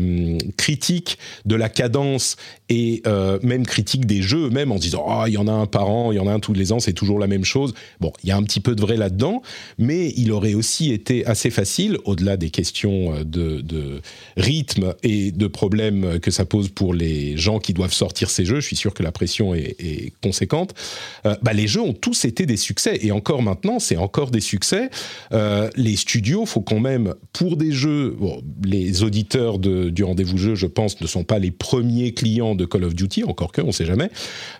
critique 0.57 1.17
de 1.45 1.55
la 1.55 1.69
cadence 1.69 2.35
et 2.69 3.01
euh, 3.07 3.39
même 3.41 3.65
critique 3.65 4.05
des 4.05 4.21
jeux 4.21 4.49
même 4.49 4.71
en 4.71 4.77
disant 4.77 5.03
oh 5.07 5.23
il 5.27 5.33
y 5.33 5.37
en 5.37 5.47
a 5.47 5.51
un 5.51 5.65
par 5.65 5.89
an, 5.89 6.11
il 6.11 6.15
y 6.15 6.19
en 6.19 6.27
a 6.27 6.31
un 6.31 6.39
tous 6.39 6.53
les 6.53 6.71
ans, 6.71 6.79
c'est 6.79 6.93
toujours 6.93 7.19
la 7.19 7.27
même 7.27 7.45
chose. 7.45 7.73
Bon, 7.99 8.11
il 8.23 8.29
y 8.29 8.31
a 8.31 8.37
un 8.37 8.43
petit 8.43 8.59
peu 8.59 8.75
de 8.75 8.81
vrai 8.81 8.97
là-dedans, 8.97 9.41
mais 9.77 10.13
il 10.15 10.31
aurait 10.31 10.53
aussi 10.53 10.91
été 10.91 11.25
assez 11.25 11.49
facile, 11.49 11.97
au-delà 12.05 12.37
des 12.37 12.49
questions 12.49 13.23
de, 13.23 13.61
de, 13.61 14.01
rythme 14.37 14.93
et 15.03 15.31
de 15.31 15.47
problèmes 15.47 16.19
que 16.19 16.31
ça 16.31 16.45
pose 16.45 16.69
pour 16.69 16.93
les 16.93 17.37
gens 17.37 17.59
qui 17.59 17.73
doivent 17.73 17.93
sortir 17.93 18.29
ces 18.29 18.45
jeux. 18.45 18.59
Je 18.59 18.67
suis 18.67 18.75
sûr 18.75 18.93
que 18.93 19.03
la 19.03 19.11
pression 19.11 19.53
est, 19.53 20.13
conséquente. 20.21 20.73
bah, 21.23 21.53
les 21.53 21.67
jeux 21.67 21.81
ont 21.81 21.93
tous 21.93 22.25
été 22.25 22.45
des 22.45 22.57
succès 22.57 22.99
et 23.01 23.11
encore 23.11 23.41
maintenant, 23.41 23.79
c'est 23.79 23.97
encore 23.97 24.31
des 24.31 24.41
succès. 24.41 24.89
les 25.31 25.95
studios, 25.95 26.45
faut 26.45 26.61
quand 26.61 26.79
même 26.79 27.15
pour 27.33 27.57
des 27.57 27.71
jeux, 27.71 28.17
les 28.63 29.03
auditeurs 29.03 29.59
du 29.59 30.03
rendez-vous 30.03 30.37
jeu, 30.37 30.55
je 30.55 30.67
pense, 30.67 31.01
ne 31.01 31.07
sont 31.07 31.23
pas 31.23 31.39
les 31.39 31.51
premiers 31.51 32.13
clients 32.13 32.55
de 32.59 32.65
Call 32.65 32.83
of 32.83 32.93
Duty, 32.93 33.23
encore 33.23 33.51
que, 33.51 33.61
on 33.61 33.67
ne 33.67 33.71
sait 33.71 33.85
jamais. 33.85 34.11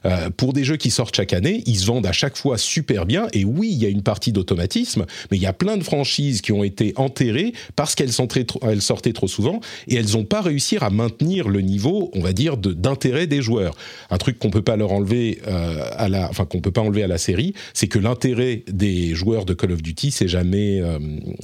Euh, 0.05 0.29
pour 0.35 0.53
des 0.53 0.63
jeux 0.63 0.77
qui 0.77 0.89
sortent 0.89 1.15
chaque 1.15 1.33
année, 1.33 1.63
ils 1.65 1.77
se 1.77 1.85
vendent 1.85 2.07
à 2.07 2.11
chaque 2.11 2.37
fois 2.37 2.57
super 2.57 3.05
bien. 3.05 3.27
Et 3.33 3.45
oui, 3.45 3.69
il 3.71 3.77
y 3.77 3.85
a 3.85 3.89
une 3.89 4.01
partie 4.01 4.31
d'automatisme, 4.31 5.05
mais 5.29 5.37
il 5.37 5.43
y 5.43 5.45
a 5.45 5.53
plein 5.53 5.77
de 5.77 5.83
franchises 5.83 6.41
qui 6.41 6.51
ont 6.51 6.63
été 6.63 6.93
enterrées 6.95 7.53
parce 7.75 7.93
qu'elles 7.95 8.11
sortaient 8.11 9.13
trop 9.13 9.27
souvent 9.27 9.59
et 9.87 9.95
elles 9.95 10.11
n'ont 10.13 10.25
pas 10.25 10.41
réussi 10.41 10.77
à 10.81 10.89
maintenir 10.89 11.49
le 11.49 11.61
niveau, 11.61 12.09
on 12.13 12.21
va 12.21 12.33
dire, 12.33 12.57
d'intérêt 12.57 13.27
des 13.27 13.41
joueurs. 13.41 13.75
Un 14.09 14.17
truc 14.17 14.39
qu'on 14.39 14.49
peut 14.49 14.61
pas 14.61 14.75
leur 14.75 14.91
enlever 14.91 15.39
euh, 15.47 16.27
enfin 16.29 16.45
qu'on 16.45 16.61
peut 16.61 16.71
pas 16.71 16.81
enlever 16.81 17.03
à 17.03 17.07
la 17.07 17.17
série, 17.17 17.53
c'est 17.73 17.87
que 17.87 17.99
l'intérêt 17.99 18.63
des 18.67 19.13
joueurs 19.13 19.45
de 19.45 19.53
Call 19.53 19.71
of 19.71 19.81
Duty, 19.81 20.11
c'est 20.11 20.27
jamais, 20.27 20.81
euh, 20.81 20.99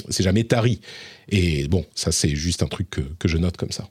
c'est 0.09 0.24
jamais 0.24 0.43
tari. 0.43 0.81
Et 1.29 1.67
bon, 1.67 1.85
ça 1.95 2.12
c'est 2.12 2.35
juste 2.35 2.63
un 2.63 2.67
truc 2.67 2.89
que, 2.89 3.27
je 3.27 3.38
note 3.38 3.57
comme 3.57 3.71
ça. 3.71 3.89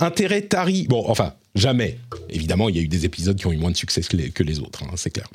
Intérêt 0.00 0.42
tari, 0.42 0.86
bon, 0.88 1.04
enfin, 1.08 1.34
jamais. 1.54 1.98
Évidemment, 2.30 2.68
il 2.68 2.76
y 2.76 2.78
a 2.78 2.82
eu 2.82 2.88
des 2.88 3.04
épisodes 3.04 3.36
qui 3.36 3.46
ont 3.46 3.52
eu 3.52 3.56
moins 3.56 3.70
de 3.70 3.76
succès 3.76 4.00
que 4.02 4.42
les, 4.42 4.60
autres, 4.60 4.82
hein, 4.82 4.92
c'est 4.96 5.10
clair. 5.10 5.28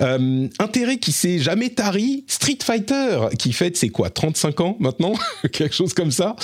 Euh, 0.00 0.48
intérêt 0.58 0.98
qui 0.98 1.12
s'est 1.12 1.38
jamais 1.38 1.70
tari, 1.70 2.24
Street 2.26 2.58
Fighter, 2.62 3.28
qui 3.38 3.52
fête, 3.52 3.76
c'est 3.76 3.90
quoi, 3.90 4.10
35 4.10 4.60
ans 4.60 4.76
maintenant 4.80 5.14
Quelque 5.52 5.74
chose 5.74 5.94
comme 5.94 6.10
ça. 6.10 6.34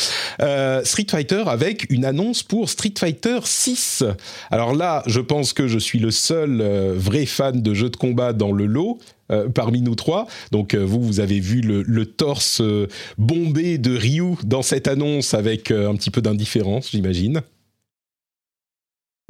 Euh, 0.41 0.85
Street 0.85 1.07
Fighter 1.11 1.45
avec 1.47 1.91
une 1.91 2.05
annonce 2.05 2.43
pour 2.43 2.71
Street 2.71 2.95
Fighter 2.97 3.41
6. 3.43 4.05
Alors 4.51 4.75
là, 4.75 5.03
je 5.07 5.21
pense 5.21 5.53
que 5.53 5.67
je 5.67 5.79
suis 5.79 5.99
le 5.99 6.11
seul 6.11 6.61
euh, 6.61 6.95
vrai 6.97 7.27
fan 7.27 7.63
de 7.63 7.75
jeux 7.75 7.91
de 7.91 7.97
combat 7.97 8.33
dans 8.33 8.53
le 8.53 8.67
lot. 8.67 8.99
Parmi 9.55 9.81
nous 9.81 9.95
trois. 9.95 10.27
Donc 10.51 10.75
vous, 10.75 11.01
vous 11.01 11.21
avez 11.21 11.39
vu 11.39 11.61
le, 11.61 12.05
torse 12.05 12.61
bombé 13.17 13.79
de 13.79 13.97
Ryu 13.97 14.35
dans 14.43 14.63
cette 14.63 14.89
annonce 14.89 15.35
avec 15.35 15.71
un 15.71 15.95
petit 15.95 16.11
peu 16.11 16.21
d'indifférence, 16.21 16.91
j'imagine. 16.91 17.40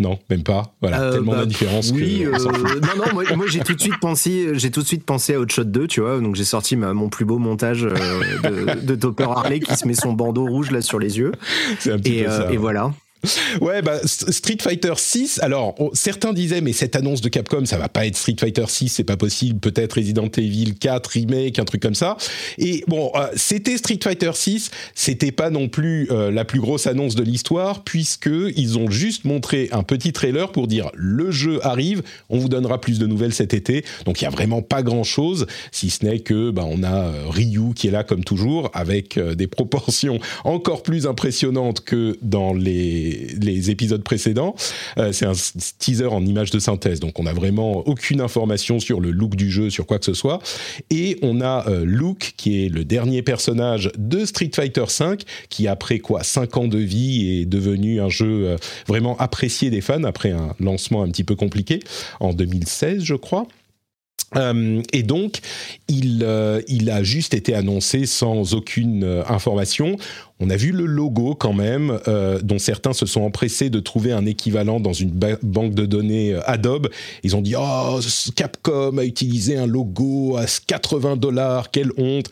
Non, 0.01 0.19
même 0.31 0.43
pas. 0.43 0.75
Voilà, 0.81 1.13
tellement 1.13 1.33
bah, 1.33 1.39
d'indifférence. 1.41 1.93
Oui, 1.95 2.25
non, 2.25 3.13
non, 3.15 3.37
moi, 3.37 3.47
j'ai 3.47 3.61
tout 3.61 3.75
de 3.75 3.81
suite 3.81 4.01
pensé, 4.01 4.53
j'ai 4.55 4.71
tout 4.71 4.81
de 4.81 4.87
suite 4.87 5.05
pensé 5.05 5.35
à 5.35 5.41
Outshot 5.41 5.65
2, 5.65 5.87
tu 5.87 6.01
vois. 6.01 6.19
Donc 6.21 6.37
j'ai 6.37 6.45
sorti 6.45 6.75
mon 6.75 7.11
plus 7.11 7.27
beau 7.27 7.39
montage 7.39 7.83
de, 7.83 8.81
de, 8.81 8.95
Topper 8.95 9.25
Harley 9.25 9.61
qui 9.61 9.77
se 9.77 9.87
met 9.87 9.93
son 9.93 10.15
bandeau 10.15 10.47
rouge 10.47 10.71
là 10.71 10.81
sur 10.81 10.99
les 10.99 11.19
yeux. 11.19 11.33
Un 11.87 11.99
petit 11.99 12.19
et, 12.19 12.25
peu 12.25 12.31
ça, 12.31 12.51
et 12.51 12.57
voilà. 12.57 12.93
Ouais, 13.61 13.83
bah, 13.83 13.99
Street 14.05 14.59
Fighter 14.61 14.93
6. 14.97 15.41
Alors, 15.43 15.75
certains 15.93 16.33
disaient, 16.33 16.61
mais 16.61 16.73
cette 16.73 16.97
annonce 16.97 17.21
de 17.21 17.29
Capcom, 17.29 17.65
ça 17.65 17.79
va 17.79 17.89
pas 17.89 18.07
être 18.07 18.17
Street 18.17 18.37
Fighter 18.39 18.65
6, 18.67 18.89
c'est 18.89 19.05
pas 19.05 19.17
possible. 19.17 19.61
Peut-être 19.61 19.95
Resident 19.95 20.29
Evil 20.37 20.75
4 20.79 21.07
remake, 21.07 21.59
un 21.59 21.65
truc 21.65 21.83
comme 21.83 21.95
ça. 21.95 22.17
Et 22.59 22.85
bon, 22.89 23.11
euh, 23.15 23.27
c'était 23.37 23.77
Street 23.77 23.99
Fighter 24.03 24.31
6. 24.35 24.71
C'était 24.95 25.33
pas 25.33 25.51
non 25.51 25.69
plus 25.69 26.09
euh, 26.11 26.31
la 26.31 26.45
plus 26.45 26.61
grosse 26.61 26.87
annonce 26.87 27.15
de 27.15 27.23
l'histoire, 27.23 27.85
puisque 27.85 28.31
ils 28.57 28.79
ont 28.79 28.91
juste 28.91 29.25
montré 29.25 29.69
un 29.73 29.83
petit 29.83 30.13
trailer 30.13 30.53
pour 30.53 30.67
dire 30.67 30.91
le 30.95 31.31
jeu 31.31 31.65
arrive. 31.65 32.03
On 32.29 32.39
vous 32.39 32.49
donnera 32.49 32.81
plus 32.81 32.99
de 32.99 33.07
nouvelles 33.07 33.35
cet 33.35 33.55
été. 33.55 33.85
Donc, 34.07 34.21
il 34.21 34.25
y 34.25 34.29
a 34.29 34.31
vraiment 34.31 34.63
pas 34.63 34.83
grand 34.83 35.05
chose, 35.05 35.47
si 35.73 35.91
ce 35.91 36.05
n'est 36.05 36.21
que, 36.21 36.51
bah, 36.51 36.65
on 36.67 36.83
a 36.83 37.05
euh, 37.05 37.25
Ryu 37.29 37.75
qui 37.75 37.89
est 37.89 37.91
là 37.91 38.05
comme 38.05 38.25
toujours, 38.25 38.71
avec 38.73 39.19
des 39.19 39.47
proportions 39.47 40.19
encore 40.45 40.83
plus 40.83 41.07
impressionnantes 41.07 41.81
que 41.81 42.17
dans 42.23 42.53
les 42.53 43.10
les, 43.41 43.71
épisodes 43.71 44.03
précédents. 44.03 44.55
Euh, 44.99 45.13
c'est 45.13 45.27
un 45.27 45.33
teaser 45.79 46.07
en 46.07 46.25
image 46.25 46.51
de 46.51 46.59
synthèse, 46.59 47.01
donc 47.01 47.19
on 47.19 47.25
n'a 47.25 47.33
vraiment 47.33 47.87
aucune 47.87 48.21
information 48.21 48.81
sur 48.81 49.01
le 49.01 49.11
look 49.11 49.37
du 49.37 49.51
jeu, 49.51 49.71
sur 49.71 49.87
quoi 49.87 49.99
que 49.99 50.05
ce 50.05 50.15
soit. 50.15 50.41
Et 50.91 51.19
on 51.23 51.41
a 51.41 51.69
euh, 51.69 51.85
Luke, 51.85 52.35
qui 52.37 52.65
est 52.65 52.69
le 52.69 52.85
dernier 52.85 53.23
personnage 53.23 53.91
de 53.99 54.25
Street 54.25 54.51
Fighter 54.55 54.85
V, 54.99 55.19
qui 55.49 55.69
après 55.69 55.99
quoi 55.99 56.23
5 56.23 56.57
ans 56.57 56.69
de 56.69 56.79
vie 56.79 57.41
est 57.41 57.47
devenu 57.47 58.01
un 58.01 58.09
jeu 58.09 58.49
euh, 58.49 58.57
vraiment 58.87 59.17
apprécié 59.19 59.71
des 59.71 59.81
fans, 59.81 60.05
après 60.05 60.31
un 60.31 60.55
lancement 60.59 61.03
un 61.03 61.09
petit 61.09 61.25
peu 61.25 61.37
compliqué, 61.37 61.81
en 62.21 62.33
2016 62.33 63.03
je 63.03 63.15
crois. 63.15 63.47
Euh, 64.37 64.83
et 64.93 65.03
donc, 65.03 65.41
il, 65.89 66.23
euh, 66.25 66.61
il 66.69 66.91
a 66.91 67.03
juste 67.03 67.35
été 67.35 67.55
annoncé 67.55 68.07
sans 68.07 68.55
aucune 68.55 69.05
euh, 69.05 69.23
information. 69.29 69.97
On 70.39 70.49
a 70.51 70.57
vu 70.57 70.73
le 70.73 70.87
logo 70.87 71.35
quand 71.35 71.53
même, 71.53 71.99
dont 72.43 72.59
certains 72.59 72.95
se 72.95 73.05
sont 73.05 73.21
empressés 73.21 73.69
de 73.69 73.79
trouver 73.79 74.13
un 74.13 74.25
équivalent 74.25 74.81
dans 74.81 74.95
une 74.95 75.11
banque 75.11 75.75
de 75.75 75.85
données 75.85 76.35
Adobe. 76.47 76.89
Ils 77.25 77.37
ont 77.37 77.43
dit 77.43 77.57
Oh, 77.59 78.01
Capcom 78.37 78.97
a 78.97 79.05
utilisé 79.05 79.59
un 79.59 79.67
logo 79.67 80.39
à 80.39 80.47
80 80.67 81.17
dollars, 81.17 81.71
quelle 81.71 81.91
honte 81.99 82.31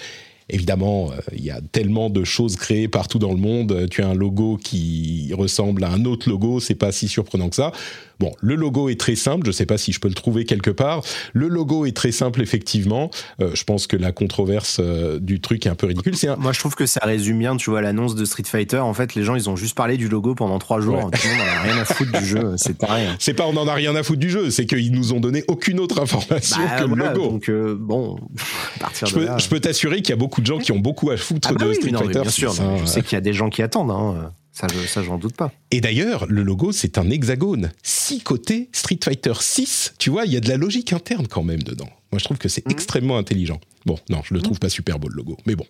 Évidemment, 0.50 1.10
il 1.32 1.44
y 1.44 1.50
a 1.50 1.60
tellement 1.72 2.10
de 2.10 2.24
choses 2.24 2.56
créées 2.56 2.88
partout 2.88 3.18
dans 3.18 3.32
le 3.32 3.38
monde. 3.38 3.86
Tu 3.90 4.02
as 4.02 4.08
un 4.08 4.14
logo 4.14 4.58
qui 4.62 5.32
ressemble 5.36 5.84
à 5.84 5.90
un 5.90 6.04
autre 6.04 6.28
logo, 6.28 6.60
c'est 6.60 6.74
pas 6.74 6.92
si 6.92 7.08
surprenant 7.08 7.48
que 7.48 7.56
ça. 7.56 7.72
Bon, 8.20 8.32
le 8.40 8.56
logo 8.56 8.88
est 8.88 8.98
très 8.98 9.14
simple, 9.14 9.44
je 9.44 9.50
ne 9.50 9.52
sais 9.52 9.66
pas 9.66 9.78
si 9.78 9.92
je 9.92 10.00
peux 10.00 10.08
le 10.08 10.14
trouver 10.14 10.44
quelque 10.44 10.70
part. 10.70 11.02
Le 11.32 11.46
logo 11.46 11.86
est 11.86 11.96
très 11.96 12.10
simple, 12.10 12.42
effectivement. 12.42 13.10
Euh, 13.40 13.50
je 13.54 13.62
pense 13.62 13.86
que 13.86 13.96
la 13.96 14.10
controverse 14.10 14.78
euh, 14.80 15.20
du 15.20 15.40
truc 15.40 15.66
est 15.66 15.68
un 15.68 15.76
peu 15.76 15.86
ridicule. 15.86 16.14
Moi, 16.38 16.52
je 16.52 16.58
trouve 16.58 16.74
que 16.74 16.86
ça 16.86 17.00
résume 17.04 17.38
bien, 17.38 17.56
tu 17.56 17.70
vois, 17.70 17.80
l'annonce 17.80 18.16
de 18.16 18.24
Street 18.24 18.42
Fighter. 18.44 18.78
En 18.78 18.92
fait, 18.92 19.14
les 19.14 19.22
gens, 19.22 19.36
ils 19.36 19.48
ont 19.48 19.54
juste 19.54 19.76
parlé 19.76 19.96
du 19.96 20.08
logo 20.08 20.34
pendant 20.34 20.58
trois 20.58 20.80
jours. 20.80 21.10
Tout 21.12 21.28
le 21.28 21.36
monde 21.36 21.46
n'en 21.46 21.52
a 21.52 21.60
rien 21.60 21.78
à 21.78 21.84
foutre 21.84 22.18
du 22.18 22.26
jeu, 22.26 22.54
c'est 22.56 22.76
pareil. 22.76 23.08
C'est 23.20 23.34
pas 23.34 23.46
on 23.46 23.52
n'en 23.52 23.68
a 23.68 23.74
rien 23.74 23.94
à 23.94 24.02
foutre 24.02 24.18
du 24.18 24.30
jeu, 24.30 24.50
c'est 24.50 24.66
qu'ils 24.66 24.92
nous 24.92 25.12
ont 25.12 25.20
donné 25.20 25.44
aucune 25.46 25.78
autre 25.78 26.00
information 26.00 26.56
bah, 26.58 26.80
que 26.80 26.88
le 26.88 26.96
logo. 26.96 27.30
Donc, 27.30 27.48
euh, 27.48 27.76
bon, 27.78 28.18
à 28.76 28.80
partir 28.80 29.06
je, 29.06 29.14
de 29.14 29.20
peux, 29.20 29.26
là, 29.26 29.38
je 29.38 29.48
peux 29.48 29.60
t'assurer 29.60 30.02
qu'il 30.02 30.10
y 30.10 30.14
a 30.14 30.16
beaucoup 30.16 30.37
de 30.40 30.46
gens 30.46 30.58
qui 30.58 30.72
ont 30.72 30.78
beaucoup 30.78 31.10
à 31.10 31.16
foutre 31.16 31.48
ah 31.50 31.54
bah 31.54 31.66
de 31.66 31.72
Street 31.72 31.92
Fighter. 31.92 32.20
Bien 32.22 32.30
sûr, 32.30 32.52
je 32.52 32.86
sais 32.86 33.02
qu'il 33.02 33.14
y 33.14 33.16
a 33.16 33.20
des 33.20 33.32
gens 33.32 33.50
qui 33.50 33.62
attendent. 33.62 33.90
Hein. 33.90 34.32
Ça, 34.52 34.66
ça 34.88 35.02
j'en 35.02 35.18
doute 35.18 35.36
pas. 35.36 35.52
Et 35.70 35.80
d'ailleurs, 35.80 36.26
le 36.26 36.42
logo, 36.42 36.72
c'est 36.72 36.98
un 36.98 37.08
hexagone. 37.10 37.70
Six 37.82 38.22
côtés, 38.22 38.68
Street 38.72 38.98
Fighter 39.02 39.34
6. 39.38 39.94
Tu 39.98 40.10
vois, 40.10 40.24
il 40.24 40.32
y 40.32 40.36
a 40.36 40.40
de 40.40 40.48
la 40.48 40.56
logique 40.56 40.92
interne 40.92 41.28
quand 41.28 41.44
même 41.44 41.62
dedans. 41.62 41.88
Moi, 42.12 42.18
je 42.18 42.24
trouve 42.24 42.38
que 42.38 42.48
c'est 42.48 42.64
mhm. 42.66 42.72
extrêmement 42.72 43.18
intelligent. 43.18 43.60
Bon, 43.86 43.98
non, 44.10 44.20
je 44.24 44.34
le 44.34 44.40
trouve 44.40 44.58
pas 44.58 44.68
super 44.68 44.98
beau 44.98 45.08
le 45.08 45.16
logo, 45.16 45.36
mais 45.46 45.54
bon. 45.54 45.64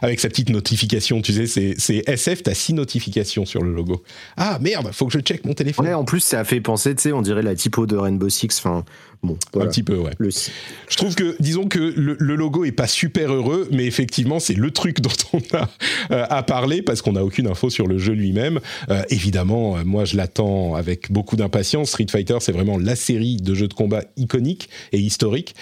Avec 0.00 0.20
sa 0.20 0.28
petite 0.28 0.50
notification, 0.50 1.20
tu 1.20 1.32
sais, 1.32 1.74
c'est 1.76 2.08
SF, 2.08 2.44
t'as 2.44 2.54
six 2.54 2.72
notifications 2.72 3.44
sur 3.44 3.62
le 3.62 3.74
logo. 3.74 4.02
Ah 4.36 4.58
merde, 4.60 4.90
faut 4.92 5.06
que 5.06 5.12
je 5.12 5.18
check 5.18 5.44
mon 5.44 5.54
téléphone. 5.54 5.86
Ouais, 5.86 5.94
en 5.94 6.04
plus, 6.04 6.20
ça 6.20 6.40
a 6.40 6.44
fait 6.44 6.60
penser, 6.60 6.94
tu 6.94 7.02
sais, 7.02 7.12
on 7.12 7.20
dirait 7.20 7.42
la 7.42 7.56
typo 7.56 7.84
de 7.86 7.96
Rainbow 7.96 8.28
Six. 8.28 8.58
Enfin, 8.58 8.84
bon, 9.24 9.36
un 9.56 9.66
petit 9.66 9.82
peu, 9.82 9.96
ouais. 9.96 10.12
Je 10.20 10.96
trouve 10.96 11.16
que, 11.16 11.36
disons 11.40 11.66
que 11.66 11.78
le, 11.78 12.16
logo 12.36 12.64
est 12.64 12.72
pas 12.72 12.86
super 12.86 13.32
heureux, 13.32 13.68
mais 13.72 13.86
effectivement, 13.86 14.38
c'est 14.38 14.54
le 14.54 14.70
truc 14.70 15.00
dont 15.02 15.10
on 15.32 15.40
a 15.56 15.68
euh, 16.12 16.24
à 16.30 16.42
parler 16.44 16.80
parce 16.82 17.02
qu'on 17.02 17.12
n'a 17.12 17.24
aucune 17.24 17.48
info 17.48 17.68
sur 17.68 17.88
le 17.88 17.98
jeu 17.98 18.12
lui-même. 18.12 18.60
Euh, 18.90 19.02
évidemment, 19.10 19.76
euh, 19.76 19.84
moi, 19.84 20.04
je 20.04 20.16
l'attends 20.16 20.76
avec 20.76 21.10
beaucoup 21.10 21.34
d'impatience. 21.34 21.90
Street 21.90 22.06
Fighter, 22.08 22.36
c'est 22.40 22.52
vraiment 22.52 22.78
la 22.78 22.94
série 22.94 23.36
de 23.36 23.54
jeux 23.54 23.68
de 23.68 23.74
combat 23.74 24.04
iconique 24.16 24.68
et 24.92 24.98
historique 24.98 25.56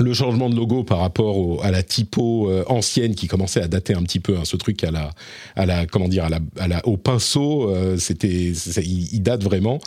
le 0.00 0.14
changement 0.14 0.48
de 0.48 0.56
logo 0.56 0.84
par 0.84 0.98
rapport 0.98 1.64
à 1.64 1.70
la 1.70 1.82
typo 1.82 2.48
euh, 2.48 2.64
ancienne 2.66 3.14
qui 3.14 3.26
commençait 3.26 3.62
à 3.62 3.68
dater 3.68 3.94
un 3.94 4.02
petit 4.02 4.20
peu, 4.20 4.36
hein, 4.36 4.44
ce 4.44 4.56
truc 4.56 4.82
à 4.84 4.90
la, 4.90 5.10
à 5.56 5.66
la, 5.66 5.86
comment 5.86 6.08
dire, 6.08 6.24
à 6.24 6.28
la, 6.28 6.38
à 6.58 6.68
la 6.68 6.86
au 6.86 6.96
pinceau, 6.96 7.68
euh, 7.68 7.96
c'était, 7.98 8.52
il, 8.52 9.22
date 9.22 9.42
vraiment. 9.42 9.78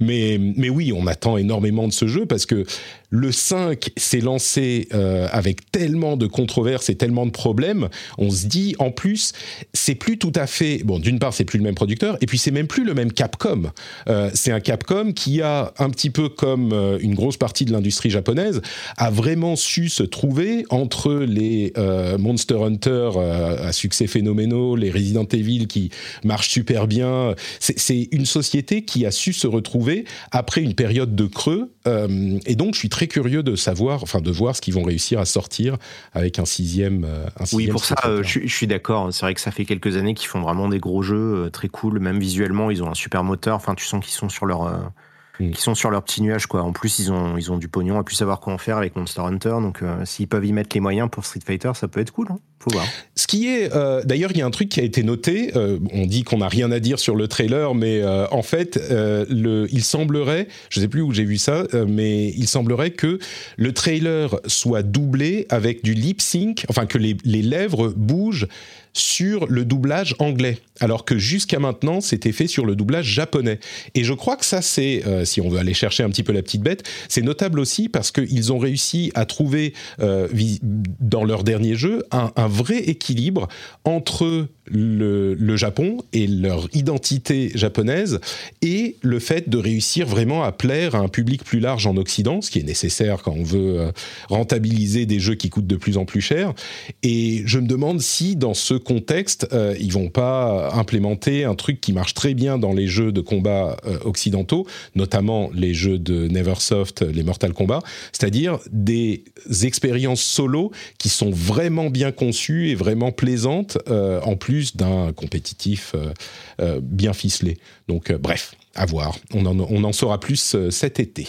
Mais, 0.00 0.38
mais 0.56 0.70
oui, 0.70 0.92
on 0.94 1.06
attend 1.06 1.36
énormément 1.36 1.86
de 1.86 1.92
ce 1.92 2.06
jeu 2.06 2.26
parce 2.26 2.46
que 2.46 2.64
le 3.10 3.32
5 3.32 3.90
s'est 3.96 4.20
lancé 4.20 4.88
euh, 4.94 5.28
avec 5.32 5.70
tellement 5.72 6.16
de 6.16 6.26
controverses 6.26 6.88
et 6.88 6.94
tellement 6.94 7.26
de 7.26 7.32
problèmes. 7.32 7.88
On 8.18 8.30
se 8.30 8.46
dit, 8.46 8.76
en 8.78 8.92
plus, 8.92 9.32
c'est 9.74 9.96
plus 9.96 10.16
tout 10.16 10.32
à 10.36 10.46
fait. 10.46 10.82
Bon, 10.84 10.98
d'une 10.98 11.18
part, 11.18 11.34
c'est 11.34 11.44
plus 11.44 11.58
le 11.58 11.64
même 11.64 11.74
producteur, 11.74 12.16
et 12.20 12.26
puis 12.26 12.38
c'est 12.38 12.52
même 12.52 12.68
plus 12.68 12.84
le 12.84 12.94
même 12.94 13.12
Capcom. 13.12 13.72
Euh, 14.08 14.30
c'est 14.34 14.52
un 14.52 14.60
Capcom 14.60 15.12
qui 15.12 15.42
a 15.42 15.74
un 15.78 15.90
petit 15.90 16.10
peu 16.10 16.28
comme 16.28 16.72
euh, 16.72 16.98
une 17.00 17.14
grosse 17.14 17.36
partie 17.36 17.64
de 17.64 17.72
l'industrie 17.72 18.10
japonaise 18.10 18.62
a 18.96 19.10
vraiment 19.10 19.56
su 19.56 19.88
se 19.88 20.04
trouver 20.04 20.64
entre 20.70 21.14
les 21.14 21.72
Monster 22.18 22.58
Hunter 22.62 23.10
à 23.16 23.72
succès 23.72 24.06
phénoménaux, 24.06 24.76
les 24.76 24.90
Resident 24.90 25.24
Evil 25.24 25.66
qui 25.66 25.90
marchent 26.24 26.50
super 26.50 26.86
bien. 26.86 27.34
C'est 27.58 28.08
une 28.12 28.26
société 28.26 28.82
qui 28.82 29.06
a 29.06 29.10
su 29.10 29.32
se 29.32 29.46
retrouver 29.46 30.04
après 30.30 30.62
une 30.62 30.74
période 30.74 31.16
de 31.16 31.26
creux, 31.26 31.70
et 31.86 32.54
donc 32.54 32.74
je 32.74 32.78
suis 32.78 32.88
très 32.88 32.99
très 33.00 33.06
curieux 33.06 33.42
de 33.42 33.56
savoir, 33.56 34.02
enfin 34.02 34.20
de 34.20 34.30
voir 34.30 34.54
ce 34.54 34.60
qu'ils 34.60 34.74
vont 34.74 34.82
réussir 34.82 35.20
à 35.20 35.24
sortir 35.24 35.78
avec 36.12 36.38
un 36.38 36.44
sixième. 36.44 37.04
Un 37.04 37.44
oui, 37.54 37.66
pour 37.68 37.82
ça, 37.82 37.96
je, 38.20 38.46
suis 38.46 38.66
d'accord. 38.66 39.10
C'est 39.10 39.24
vrai 39.24 39.32
que 39.32 39.40
ça 39.40 39.50
fait 39.50 39.64
quelques 39.64 39.96
années 39.96 40.12
qu'ils 40.12 40.28
font 40.28 40.42
vraiment 40.42 40.68
des 40.68 40.80
gros 40.80 41.00
jeux 41.00 41.48
très 41.50 41.68
cool, 41.68 41.98
même 41.98 42.18
visuellement, 42.18 42.70
ils 42.70 42.82
ont 42.82 42.90
un 42.90 42.94
super 42.94 43.24
moteur. 43.24 43.56
Enfin, 43.56 43.74
tu 43.74 43.86
sens 43.86 44.04
qu'ils 44.04 44.12
sont 44.12 44.28
sur 44.28 44.44
leur 44.44 44.92
Mm. 45.40 45.50
qui 45.52 45.62
sont 45.62 45.74
sur 45.74 45.90
leur 45.90 46.02
petit 46.02 46.22
nuage 46.22 46.46
quoi. 46.46 46.62
En 46.62 46.72
plus 46.72 46.98
ils 46.98 47.10
ont 47.10 47.36
ils 47.36 47.50
ont 47.50 47.56
du 47.56 47.68
pognon, 47.68 47.98
à 47.98 48.04
plus 48.04 48.16
savoir 48.16 48.40
quoi 48.40 48.52
en 48.52 48.58
faire 48.58 48.76
avec 48.76 48.96
Monster 48.96 49.22
Hunter, 49.22 49.56
donc 49.60 49.82
euh, 49.82 50.04
s'ils 50.04 50.28
peuvent 50.28 50.44
y 50.44 50.52
mettre 50.52 50.70
les 50.74 50.80
moyens 50.80 51.08
pour 51.10 51.24
Street 51.24 51.40
Fighter, 51.44 51.72
ça 51.74 51.88
peut 51.88 52.00
être 52.00 52.12
cool. 52.12 52.28
Hein 52.30 52.38
Faut 52.58 52.70
voir. 52.70 52.86
Ce 53.14 53.26
qui 53.26 53.48
est 53.48 53.74
euh, 53.74 54.02
d'ailleurs 54.04 54.30
il 54.32 54.38
y 54.38 54.42
a 54.42 54.46
un 54.46 54.50
truc 54.50 54.68
qui 54.68 54.80
a 54.80 54.82
été 54.82 55.02
noté. 55.02 55.52
Euh, 55.56 55.78
on 55.92 56.06
dit 56.06 56.24
qu'on 56.24 56.38
n'a 56.38 56.48
rien 56.48 56.70
à 56.70 56.78
dire 56.78 56.98
sur 56.98 57.16
le 57.16 57.26
trailer, 57.28 57.74
mais 57.74 58.04
en 58.30 58.42
fait 58.42 58.78
le 58.90 59.66
il 59.70 59.84
semblerait, 59.84 60.48
je 60.68 60.80
sais 60.80 60.88
plus 60.88 61.00
où 61.00 61.12
j'ai 61.12 61.24
vu 61.24 61.38
ça, 61.38 61.64
mais 61.88 62.28
il 62.28 62.46
semblerait 62.46 62.90
que 62.90 63.18
le 63.56 63.72
trailer 63.72 64.38
soit 64.46 64.82
doublé 64.82 65.46
avec 65.48 65.82
du 65.82 65.94
lip 65.94 66.20
sync, 66.20 66.66
enfin 66.68 66.86
que 66.86 66.98
les, 66.98 67.16
les 67.24 67.42
lèvres 67.42 67.92
bougent 67.96 68.48
sur 68.92 69.46
le 69.46 69.64
doublage 69.64 70.14
anglais, 70.18 70.58
alors 70.80 71.04
que 71.04 71.18
jusqu'à 71.18 71.58
maintenant, 71.58 72.00
c'était 72.00 72.32
fait 72.32 72.46
sur 72.46 72.66
le 72.66 72.74
doublage 72.74 73.06
japonais. 73.06 73.60
Et 73.94 74.04
je 74.04 74.12
crois 74.12 74.36
que 74.36 74.44
ça, 74.44 74.62
c'est, 74.62 75.06
euh, 75.06 75.24
si 75.24 75.40
on 75.40 75.48
veut 75.48 75.58
aller 75.58 75.74
chercher 75.74 76.02
un 76.02 76.10
petit 76.10 76.22
peu 76.22 76.32
la 76.32 76.42
petite 76.42 76.62
bête, 76.62 76.82
c'est 77.08 77.22
notable 77.22 77.60
aussi 77.60 77.88
parce 77.88 78.10
qu'ils 78.10 78.52
ont 78.52 78.58
réussi 78.58 79.12
à 79.14 79.26
trouver, 79.26 79.74
euh, 80.00 80.28
dans 80.62 81.24
leur 81.24 81.44
dernier 81.44 81.76
jeu, 81.76 82.04
un, 82.10 82.30
vrai 82.48 82.78
équilibre 82.78 83.48
entre 83.84 84.48
le, 84.66 85.34
le, 85.34 85.56
Japon 85.56 85.98
et 86.12 86.26
leur 86.26 86.68
identité 86.72 87.52
japonaise 87.54 88.20
et 88.62 88.96
le 89.02 89.18
fait 89.18 89.48
de 89.48 89.58
réussir 89.58 90.06
vraiment 90.06 90.42
à 90.42 90.52
plaire 90.52 90.94
à 90.94 90.98
un 90.98 91.08
public 91.08 91.44
plus 91.44 91.60
large 91.60 91.86
en 91.86 91.96
Occident, 91.96 92.40
ce 92.40 92.50
qui 92.50 92.60
est 92.60 92.64
nécessaire 92.64 93.22
quand 93.22 93.32
on 93.32 93.42
veut 93.42 93.78
euh, 93.78 93.92
rentabiliser 94.28 95.06
des 95.06 95.20
jeux 95.20 95.34
qui 95.34 95.50
coûtent 95.50 95.66
de 95.66 95.76
plus 95.76 95.96
en 95.96 96.04
plus 96.04 96.20
cher. 96.20 96.54
Et 97.02 97.42
je 97.46 97.58
me 97.58 97.66
demande 97.66 98.00
si 98.00 98.36
dans 98.36 98.54
ce 98.54 98.74
contexte, 98.80 99.46
euh, 99.52 99.76
ils 99.78 99.92
vont 99.92 100.08
pas 100.08 100.72
implémenter 100.74 101.44
un 101.44 101.54
truc 101.54 101.80
qui 101.80 101.92
marche 101.92 102.14
très 102.14 102.34
bien 102.34 102.58
dans 102.58 102.72
les 102.72 102.86
jeux 102.86 103.12
de 103.12 103.20
combat 103.20 103.76
euh, 103.86 103.98
occidentaux, 104.04 104.66
notamment 104.94 105.50
les 105.54 105.74
jeux 105.74 105.98
de 105.98 106.28
Neversoft, 106.28 107.02
les 107.02 107.22
Mortal 107.22 107.52
Kombat, 107.52 107.80
c'est-à-dire 108.12 108.58
des 108.72 109.24
expériences 109.62 110.22
solo 110.22 110.72
qui 110.98 111.08
sont 111.08 111.30
vraiment 111.30 111.90
bien 111.90 112.12
conçues 112.12 112.68
et 112.70 112.74
vraiment 112.74 113.12
plaisantes 113.12 113.78
en 113.88 114.36
plus 114.36 114.76
d'un 114.76 115.12
compétitif 115.12 115.94
euh, 115.94 116.12
euh, 116.60 116.80
bien 116.82 117.12
ficelé. 117.12 117.58
Donc, 117.88 118.10
euh, 118.10 118.18
bref, 118.18 118.54
à 118.74 118.86
voir. 118.86 119.16
On 119.32 119.46
en, 119.46 119.58
on 119.58 119.84
en 119.84 119.92
saura 119.92 120.20
plus 120.20 120.56
cet 120.70 121.00
été 121.00 121.26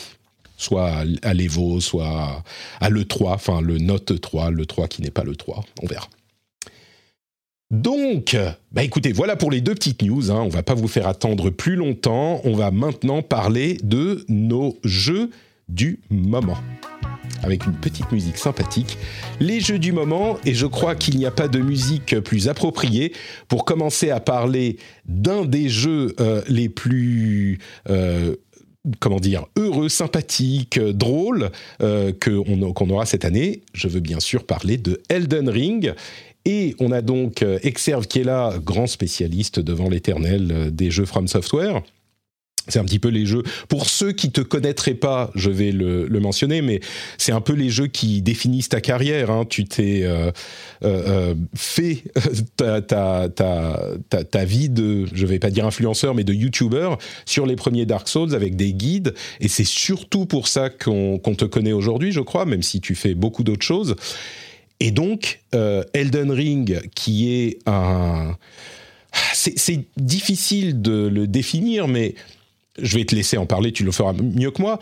soit 0.57 1.03
à 1.23 1.33
l'Evo, 1.33 1.79
soit 1.79 2.43
à 2.79 2.89
l'E3, 2.91 3.33
enfin 3.33 3.61
le 3.61 3.79
Note 3.79 4.21
3, 4.21 4.51
le 4.51 4.67
3 4.67 4.87
qui 4.87 5.01
n'est 5.01 5.09
pas 5.09 5.23
le 5.23 5.35
3, 5.35 5.63
on 5.81 5.87
verra. 5.87 6.07
Donc, 7.71 8.37
bah 8.73 8.83
écoutez, 8.83 9.13
voilà 9.13 9.35
pour 9.35 9.49
les 9.49 9.61
deux 9.61 9.73
petites 9.73 10.03
news. 10.03 10.29
Hein. 10.29 10.41
On 10.43 10.49
va 10.49 10.61
pas 10.61 10.73
vous 10.73 10.89
faire 10.89 11.07
attendre 11.07 11.49
plus 11.49 11.75
longtemps. 11.75 12.41
On 12.43 12.53
va 12.53 12.69
maintenant 12.69 13.21
parler 13.21 13.77
de 13.81 14.25
nos 14.27 14.77
jeux 14.83 15.29
du 15.69 15.99
moment 16.09 16.57
avec 17.43 17.65
une 17.65 17.73
petite 17.73 18.11
musique 18.11 18.37
sympathique, 18.37 18.97
les 19.39 19.59
jeux 19.59 19.79
du 19.79 19.91
moment, 19.93 20.37
et 20.45 20.53
je 20.53 20.65
crois 20.65 20.95
qu'il 20.95 21.17
n'y 21.17 21.25
a 21.25 21.31
pas 21.31 21.47
de 21.47 21.59
musique 21.59 22.19
plus 22.19 22.47
appropriée 22.47 23.13
pour 23.47 23.65
commencer 23.65 24.11
à 24.11 24.19
parler 24.19 24.77
d'un 25.05 25.45
des 25.45 25.69
jeux 25.69 26.13
euh, 26.19 26.41
les 26.47 26.69
plus... 26.69 27.59
Euh, 27.89 28.35
comment 28.99 29.19
dire, 29.19 29.45
heureux, 29.57 29.89
sympathiques, 29.89 30.79
drôles 30.79 31.51
euh, 31.83 32.11
qu'on 32.19 32.89
aura 32.89 33.05
cette 33.05 33.25
année. 33.25 33.61
Je 33.73 33.87
veux 33.87 33.99
bien 33.99 34.19
sûr 34.19 34.43
parler 34.43 34.77
de 34.77 35.01
Elden 35.07 35.49
Ring. 35.49 35.93
Et 36.45 36.75
on 36.79 36.91
a 36.91 37.01
donc 37.01 37.43
Exerve 37.63 38.07
qui 38.07 38.19
est 38.19 38.23
là, 38.23 38.55
grand 38.63 38.87
spécialiste 38.87 39.59
devant 39.59 39.89
l'éternel 39.89 40.69
des 40.73 40.89
jeux 40.91 41.05
From 41.05 41.27
Software. 41.27 41.81
C'est 42.67 42.79
un 42.79 42.85
petit 42.85 42.99
peu 42.99 43.09
les 43.09 43.25
jeux. 43.25 43.41
Pour 43.69 43.89
ceux 43.89 44.11
qui 44.11 44.31
te 44.31 44.41
connaîtraient 44.41 44.93
pas, 44.93 45.31
je 45.33 45.49
vais 45.49 45.71
le, 45.71 46.07
mentionner, 46.19 46.61
mais 46.61 46.79
c'est 47.17 47.31
un 47.31 47.41
peu 47.41 47.53
les 47.53 47.69
jeux 47.69 47.87
qui 47.87 48.21
définissent 48.21 48.69
ta 48.69 48.81
carrière. 48.81 49.31
Hein. 49.31 49.45
Tu 49.49 49.65
t'es 49.65 50.03
euh, 50.03 50.31
euh, 50.83 51.33
euh 51.33 51.35
fait 51.55 52.03
ta, 52.55 54.45
vie 54.45 54.69
de, 54.69 55.05
je 55.11 55.25
vais 55.25 55.39
pas 55.39 55.49
dire 55.49 55.65
influenceur, 55.65 56.13
mais 56.13 56.23
de 56.23 56.33
YouTuber 56.33 56.91
sur 57.25 57.47
les 57.47 57.55
premiers 57.55 57.87
Dark 57.87 58.07
Souls 58.07 58.35
avec 58.35 58.55
des 58.55 58.73
guides. 58.73 59.15
Et 59.39 59.47
c'est 59.47 59.65
surtout 59.65 60.27
pour 60.27 60.47
ça 60.47 60.69
qu'on 60.69 61.17
te 61.19 61.45
connaît 61.45 61.73
aujourd'hui, 61.73 62.11
je 62.11 62.21
crois, 62.21 62.45
même 62.45 62.61
si 62.61 62.79
tu 62.79 62.93
fais 62.93 63.15
beaucoup 63.15 63.43
d'autres 63.43 63.65
choses. 63.65 63.95
Et 64.81 64.89
donc, 64.89 65.41
euh, 65.53 65.83
Elden 65.93 66.31
Ring, 66.31 66.81
qui 66.95 67.31
est 67.31 67.59
un 67.67 68.35
c'est 69.33 69.85
difficile 69.97 70.81
de 70.81 71.07
le 71.07 71.27
définir, 71.27 71.87
mais 71.87 72.15
je 72.81 72.97
vais 72.97 73.05
te 73.05 73.13
laisser 73.13 73.37
en 73.37 73.45
parler, 73.45 73.71
tu 73.73 73.83
le 73.83 73.91
feras 73.91 74.13
mieux 74.13 74.49
que 74.49 74.61
moi. 74.61 74.79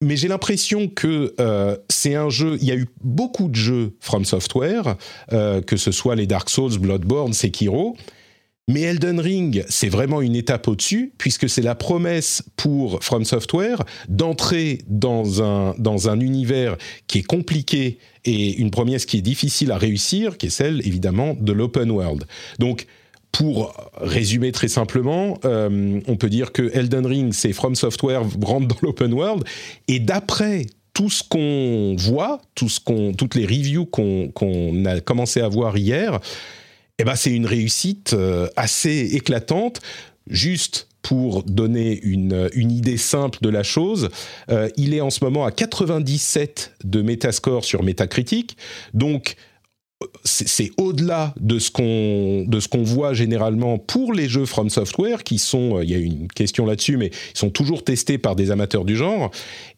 Mais 0.00 0.16
j'ai 0.16 0.28
l'impression 0.28 0.88
que 0.88 1.34
euh, 1.40 1.76
c'est 1.88 2.14
un 2.14 2.28
jeu. 2.28 2.56
Il 2.60 2.68
y 2.68 2.70
a 2.70 2.76
eu 2.76 2.86
beaucoup 3.02 3.48
de 3.48 3.56
jeux 3.56 3.96
From 3.98 4.24
Software, 4.24 4.96
euh, 5.32 5.60
que 5.60 5.76
ce 5.76 5.90
soit 5.90 6.14
les 6.14 6.28
Dark 6.28 6.48
Souls, 6.48 6.78
Bloodborne, 6.78 7.32
Sekiro. 7.32 7.96
Mais 8.68 8.80
Elden 8.80 9.20
Ring, 9.20 9.64
c'est 9.68 9.88
vraiment 9.88 10.20
une 10.20 10.34
étape 10.34 10.66
au-dessus, 10.68 11.12
puisque 11.18 11.48
c'est 11.48 11.62
la 11.62 11.76
promesse 11.76 12.42
pour 12.56 13.02
From 13.02 13.24
Software 13.24 13.84
d'entrer 14.08 14.82
dans 14.88 15.42
un, 15.42 15.74
dans 15.78 16.08
un 16.08 16.18
univers 16.20 16.76
qui 17.06 17.18
est 17.18 17.26
compliqué 17.26 17.98
et 18.26 18.56
une 18.56 18.70
promesse 18.70 19.06
qui 19.06 19.18
est 19.18 19.22
difficile 19.22 19.70
à 19.72 19.78
réussir, 19.78 20.36
qui 20.36 20.46
est 20.46 20.50
celle 20.50 20.86
évidemment 20.86 21.34
de 21.38 21.52
l'open 21.52 21.90
world. 21.90 22.24
Donc, 22.58 22.86
pour 23.32 23.74
résumer 24.00 24.50
très 24.52 24.68
simplement, 24.68 25.38
euh, 25.44 26.00
on 26.06 26.16
peut 26.16 26.30
dire 26.30 26.52
que 26.52 26.70
Elden 26.74 27.06
Ring, 27.06 27.32
c'est 27.32 27.52
From 27.52 27.74
Software 27.74 28.22
rentre 28.42 28.66
dans 28.66 28.78
l'open 28.82 29.12
world, 29.12 29.44
et 29.88 30.00
d'après 30.00 30.66
tout 30.94 31.10
ce 31.10 31.22
qu'on 31.22 31.94
voit, 31.98 32.40
tout 32.54 32.70
ce 32.70 32.80
qu'on, 32.80 33.12
toutes 33.12 33.34
les 33.34 33.44
reviews 33.44 33.84
qu'on, 33.84 34.84
a 34.86 35.00
commencé 35.00 35.40
à 35.42 35.48
voir 35.48 35.76
hier, 35.76 36.18
eh 36.98 37.04
ben 37.04 37.14
c'est 37.14 37.32
une 37.32 37.44
réussite 37.44 38.14
euh, 38.14 38.48
assez 38.56 39.14
éclatante. 39.14 39.80
Juste 40.28 40.88
pour 41.06 41.44
donner 41.44 42.00
une, 42.02 42.48
idée 42.56 42.96
simple 42.96 43.38
de 43.40 43.48
la 43.48 43.62
chose, 43.62 44.08
euh, 44.50 44.68
il 44.76 44.92
est 44.92 45.00
en 45.00 45.10
ce 45.10 45.22
moment 45.22 45.44
à 45.44 45.52
97 45.52 46.72
de 46.82 47.00
Metascore 47.00 47.64
sur 47.64 47.84
Metacritic, 47.84 48.56
donc 48.92 49.36
c'est 50.24 50.70
au-delà 50.76 51.34
de 51.40 51.58
ce 51.58 51.70
qu'on 51.70 52.44
de 52.46 52.60
ce 52.60 52.68
qu'on 52.68 52.82
voit 52.82 53.14
généralement 53.14 53.78
pour 53.78 54.12
les 54.12 54.28
jeux 54.28 54.44
From 54.44 54.68
Software 54.68 55.24
qui 55.24 55.38
sont 55.38 55.78
euh, 55.78 55.84
il 55.84 55.90
y 55.90 55.94
a 55.94 55.98
une 55.98 56.28
question 56.28 56.66
là-dessus 56.66 56.98
mais 56.98 57.06
ils 57.06 57.38
sont 57.38 57.48
toujours 57.48 57.82
testés 57.82 58.18
par 58.18 58.36
des 58.36 58.50
amateurs 58.50 58.84
du 58.84 58.94
genre. 58.94 59.30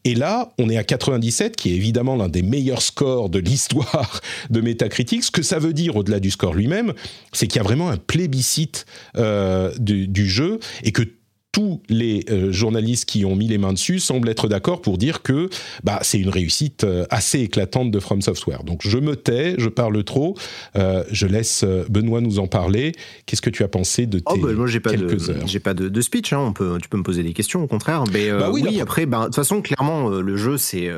Et 0.03 0.15
là 0.15 0.51
on 0.59 0.69
est 0.69 0.75
à 0.75 0.83
97 0.83 1.55
qui 1.55 1.71
est 1.71 1.75
évidemment 1.75 2.17
l'un 2.17 2.27
des 2.27 2.41
meilleurs 2.41 2.81
scores 2.81 3.29
de 3.29 3.39
l'histoire 3.39 4.19
de 4.49 4.59
Metacritic. 4.59 5.23
Ce 5.23 5.31
que 5.31 5.41
ça 5.41 5.57
veut 5.57 5.73
dire 5.73 5.95
au-delà 5.95 6.19
du 6.19 6.31
score 6.31 6.53
lui-même 6.53 6.93
c'est 7.31 7.47
qu'il 7.47 7.57
y 7.57 7.61
a 7.61 7.63
vraiment 7.63 7.89
un 7.89 7.97
plébiscite 7.97 8.85
euh, 9.15 9.71
du, 9.79 10.07
du, 10.07 10.27
jeu 10.27 10.59
et 10.83 10.91
que 10.91 11.03
tous 11.51 11.81
les 11.89 12.25
euh, 12.29 12.51
journalistes 12.51 13.05
qui 13.05 13.25
ont 13.25 13.35
mis 13.35 13.47
les 13.47 13.57
mains 13.57 13.73
dessus 13.73 13.99
semblent 13.99 14.29
être 14.29 14.47
d'accord 14.47 14.81
pour 14.81 14.97
dire 14.97 15.23
que 15.23 15.49
bah, 15.83 15.99
c'est 16.03 16.19
une 16.19 16.29
réussite 16.29 16.83
euh, 16.83 17.05
assez 17.09 17.39
éclatante 17.39 17.91
de 17.91 17.99
From 17.99 18.21
Software. 18.21 18.63
Donc 18.63 18.81
je 18.83 18.97
me 18.97 19.15
tais, 19.15 19.55
je 19.57 19.69
parle 19.69 20.03
trop, 20.03 20.37
euh, 20.75 21.03
je 21.11 21.25
laisse 21.25 21.65
Benoît 21.89 22.21
nous 22.21 22.39
en 22.39 22.47
parler. 22.47 22.91
Qu'est-ce 23.25 23.41
que 23.41 23.49
tu 23.49 23.63
as 23.63 23.67
pensé 23.67 24.05
de 24.05 24.21
oh, 24.25 24.33
tes 24.33 24.39
oh 24.39 24.45
bah, 24.45 24.53
moi, 24.53 24.67
j'ai 24.67 24.79
pas 24.79 24.91
quelques 24.91 25.27
de, 25.27 25.31
heures? 25.31 25.47
J'ai 25.47 25.59
pas 25.59 25.73
de, 25.73 26.01
speech, 26.01 26.33
hein. 26.33 26.39
On 26.39 26.53
peut, 26.53 26.77
tu 26.81 26.87
peux 26.87 26.97
me 26.97 27.03
poser 27.03 27.23
des 27.23 27.33
questions 27.33 27.63
au 27.63 27.67
contraire. 27.67 28.03
Mais 28.13 28.29
bah 28.31 28.51
oui, 28.51 28.79
après, 28.79 29.05
bah, 29.05 29.21
de 29.21 29.25
toute 29.25 29.35
façon, 29.35 29.61
clairement, 29.61 30.09
le 30.09 30.37
jeu, 30.37 30.57
c'est... 30.57 30.89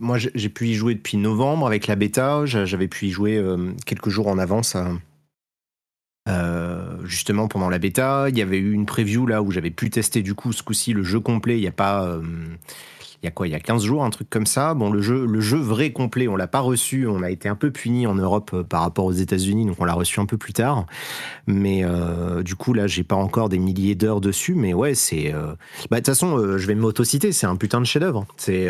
moi, 0.00 0.16
j'ai 0.18 0.48
pu 0.48 0.68
y 0.68 0.74
jouer 0.74 0.94
depuis 0.94 1.16
novembre 1.16 1.66
avec 1.66 1.86
la 1.86 1.96
bêta, 1.96 2.46
j'avais 2.46 2.88
pu 2.88 3.06
y 3.06 3.10
jouer 3.10 3.42
quelques 3.84 4.08
jours 4.08 4.28
en 4.28 4.38
avance 4.38 4.76
à 4.76 4.92
euh, 6.28 6.98
justement 7.04 7.48
pendant 7.48 7.68
la 7.68 7.78
bêta. 7.78 8.26
Il 8.28 8.36
y 8.36 8.42
avait 8.42 8.58
eu 8.58 8.72
une 8.72 8.86
preview 8.86 9.26
là 9.26 9.42
où 9.42 9.50
j'avais 9.50 9.70
pu 9.70 9.90
tester 9.90 10.22
du 10.22 10.34
coup 10.34 10.52
ce 10.52 10.62
coup-ci 10.62 10.92
le 10.92 11.02
jeu 11.02 11.20
complet. 11.20 11.56
Il 11.56 11.62
n'y 11.62 11.68
a 11.68 11.72
pas 11.72 12.04
euh, 12.04 12.22
il 13.22 13.26
y 13.26 13.28
a 13.28 13.32
quoi 13.32 13.48
Il 13.48 13.50
y 13.50 13.56
a 13.56 13.60
15 13.60 13.82
jours, 13.82 14.04
un 14.04 14.10
truc 14.10 14.30
comme 14.30 14.46
ça? 14.46 14.74
Bon, 14.74 14.90
le 14.90 15.02
jeu, 15.02 15.26
le 15.26 15.40
jeu 15.40 15.58
vrai 15.58 15.90
complet, 15.90 16.28
on 16.28 16.36
l'a 16.36 16.46
pas 16.46 16.60
reçu. 16.60 17.06
On 17.08 17.22
a 17.22 17.30
été 17.30 17.48
un 17.48 17.56
peu 17.56 17.72
puni 17.72 18.06
en 18.06 18.14
Europe 18.14 18.52
euh, 18.54 18.62
par 18.62 18.82
rapport 18.82 19.06
aux 19.06 19.12
États-Unis, 19.12 19.66
donc 19.66 19.76
on 19.80 19.84
l'a 19.84 19.94
reçu 19.94 20.20
un 20.20 20.26
peu 20.26 20.36
plus 20.36 20.52
tard. 20.52 20.86
Mais 21.48 21.80
euh, 21.82 22.42
du 22.44 22.54
coup, 22.54 22.74
là, 22.74 22.86
j'ai 22.86 23.02
pas 23.02 23.16
encore 23.16 23.48
des 23.48 23.58
milliers 23.58 23.96
d'heures 23.96 24.20
dessus. 24.20 24.54
Mais 24.54 24.72
ouais, 24.72 24.94
c'est. 24.94 25.34
Euh... 25.34 25.54
Bah, 25.90 25.96
de 25.96 26.00
toute 26.00 26.06
façon, 26.06 26.58
je 26.58 26.66
vais 26.66 26.76
m'autociter. 26.76 27.32
C'est 27.32 27.46
un 27.46 27.56
putain 27.56 27.80
de 27.80 27.86
chef-d'œuvre. 27.86 28.26
C'est 28.36 28.68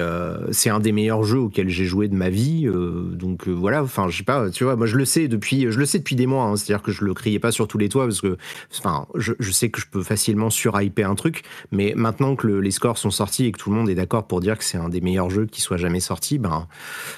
c'est 0.53 0.71
un 0.71 0.81
des 0.81 0.93
meilleurs 0.93 1.25
jeux 1.25 1.41
auxquels 1.41 1.69
j'ai 1.69 1.85
joué 1.85 2.09
de 2.09 2.15
ma 2.15 2.31
vie. 2.31 2.67
donc 2.67 3.49
voilà. 3.49 3.83
Enfin, 3.83 4.09
je 4.09 4.19
sais 4.19 4.25
pas. 4.25 4.51
Tu 4.51 4.65
vois, 4.65 4.77
moi, 4.77 4.87
je 4.87 4.97
le 4.97 5.05
sais 5.05 5.29
depuis, 5.29 5.71
je 5.71 5.79
le 5.79 5.85
sais 5.85 5.99
depuis 5.99 6.17
des 6.17 6.27
mois. 6.27 6.45
Hein. 6.45 6.57
C'est-à-dire 6.57 6.83
que 6.83 6.93
je 6.93 7.05
le 7.05 7.13
criais 7.15 7.39
pas 7.39 7.53
sur 7.53 7.69
tous 7.69 7.79
les 7.79 7.89
toits 7.89 8.05
parce 8.05 8.21
que, 8.21 8.39
enfin, 8.79 9.07
je, 9.15 9.35
je 9.39 9.51
sais 9.51 9.69
que 9.71 9.81
je 9.81 9.87
peux 9.91 10.03
facilement 10.03 10.51
surhyper 10.51 11.05
un 11.05 11.15
truc. 11.15 11.43
Mais 11.71 11.93
maintenant 11.97 12.37
que 12.37 12.47
les 12.47 12.71
scores 12.71 12.99
sont 12.99 13.11
sortis 13.11 13.47
et 13.47 13.53
que 13.53 13.59
tout 13.59 13.71
le 13.71 13.77
monde 13.77 13.91
est 13.91 13.95
d'accord 13.95 14.27
pour 14.27 14.38
dire 14.41 14.59
que 14.59 14.65
c'est 14.65 14.79
un 14.79 14.89
des 14.89 15.01
meilleurs 15.01 15.31
jeux 15.31 15.47
qui 15.47 15.61
soit 15.61 15.77
jamais 15.77 16.01
sorti, 16.01 16.39
ben 16.39 16.67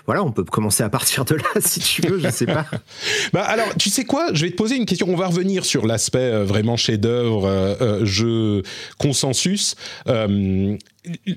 voilà, 0.06 0.22
on 0.24 0.32
peut 0.32 0.44
commencer 0.44 0.82
à 0.82 0.88
partir 0.88 1.24
de 1.24 1.34
là 1.34 1.42
si 1.60 1.80
tu 1.80 2.02
veux, 2.02 2.18
je 2.18 2.30
sais 2.30 2.46
pas. 2.46 2.66
bah 3.32 3.42
alors, 3.42 3.74
tu 3.78 3.90
sais 3.90 4.04
quoi 4.04 4.28
Je 4.32 4.44
vais 4.44 4.50
te 4.50 4.56
poser 4.56 4.76
une 4.76 4.86
question. 4.86 5.08
On 5.08 5.16
va 5.16 5.26
revenir 5.26 5.64
sur 5.64 5.86
l'aspect 5.86 6.18
euh, 6.18 6.44
vraiment 6.44 6.76
chef-d'œuvre, 6.76 7.46
euh, 7.46 8.04
jeu 8.04 8.62
consensus, 8.98 9.74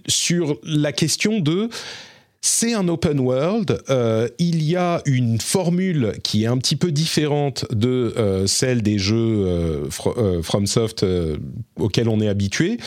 sur 0.07 0.57
la 0.63 0.91
question 0.91 1.39
de 1.39 1.69
c'est 2.45 2.73
un 2.73 2.89
open 2.89 3.21
world. 3.21 3.81
Euh, 3.89 4.27
il 4.37 4.63
y 4.63 4.75
a 4.75 5.01
une 5.05 5.39
formule 5.39 6.11
qui 6.23 6.43
est 6.43 6.47
un 6.47 6.57
petit 6.57 6.75
peu 6.75 6.91
différente 6.91 7.65
de 7.71 8.13
euh, 8.17 8.47
celle 8.47 8.81
des 8.81 8.99
jeux 8.99 9.15
euh, 9.15 10.41
FromSoft 10.41 11.05
auxquels 11.79 12.09
on 12.09 12.19
est 12.19 12.27
habitué. 12.27 12.77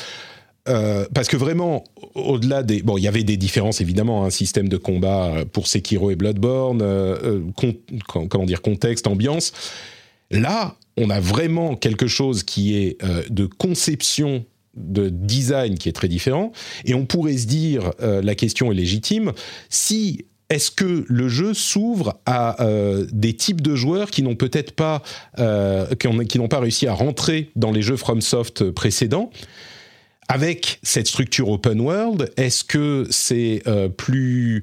Parce 1.15 1.29
que 1.29 1.37
vraiment, 1.37 1.85
au-delà 2.15 2.63
des... 2.63 2.83
Bon, 2.83 2.99
il 2.99 3.03
y 3.03 3.09
avait 3.09 3.25
des 3.25 3.37
différences, 3.37 3.81
évidemment, 3.81 4.25
un 4.25 4.31
système 4.31 4.69
de 4.69 4.77
combat 4.77 5.45
pour 5.53 5.67
Sekiro 5.67 6.11
et 6.11 6.17
Bloodborne, 6.17 6.83
comment 8.09 8.45
dire, 8.45 8.63
contexte, 8.63 9.07
ambiance. 9.07 9.53
Là, 10.31 10.77
on 10.97 11.11
a 11.11 11.21
vraiment 11.21 11.77
quelque 11.77 12.07
chose 12.07 12.43
qui 12.43 12.77
est 12.77 12.99
de 13.31 13.47
conception 13.47 14.45
de 14.77 15.09
design 15.09 15.77
qui 15.77 15.89
est 15.89 15.93
très 15.93 16.09
différent. 16.09 16.53
Et 16.85 16.95
on 16.95 17.07
pourrait 17.07 17.37
se 17.37 17.47
dire, 17.47 17.93
euh, 18.03 18.23
la 18.23 18.35
question 18.35 18.71
est 18.71 18.75
légitime, 18.75 19.33
si 19.69 20.27
est-ce 20.49 20.71
que 20.71 21.05
le 21.09 21.29
jeu 21.29 21.55
s'ouvre 21.55 22.21
à 22.25 22.63
euh, 22.63 23.07
des 23.11 23.35
types 23.35 23.61
de 23.61 23.75
joueurs 23.75 24.11
qui 24.11 24.23
n'ont 24.23 24.37
peut-être 24.37 24.73
pas, 24.73 25.03
euh, 25.41 25.87
qui 25.97 26.39
n'ont 26.39 26.49
pas 26.49 26.61
réussi 26.61 26.87
à 26.87 26.93
rentrer 26.93 27.51
dans 27.57 27.73
les 27.73 27.83
jeux 27.83 27.97
FromSoft 27.97 28.71
précédents? 28.71 29.31
Avec 30.29 30.81
cette 30.83 31.07
structure 31.07 31.49
open 31.49 31.81
world, 31.81 32.33
est-ce 32.37 32.65
que 32.65 33.07
c'est 33.11 33.63
plus 33.97 34.63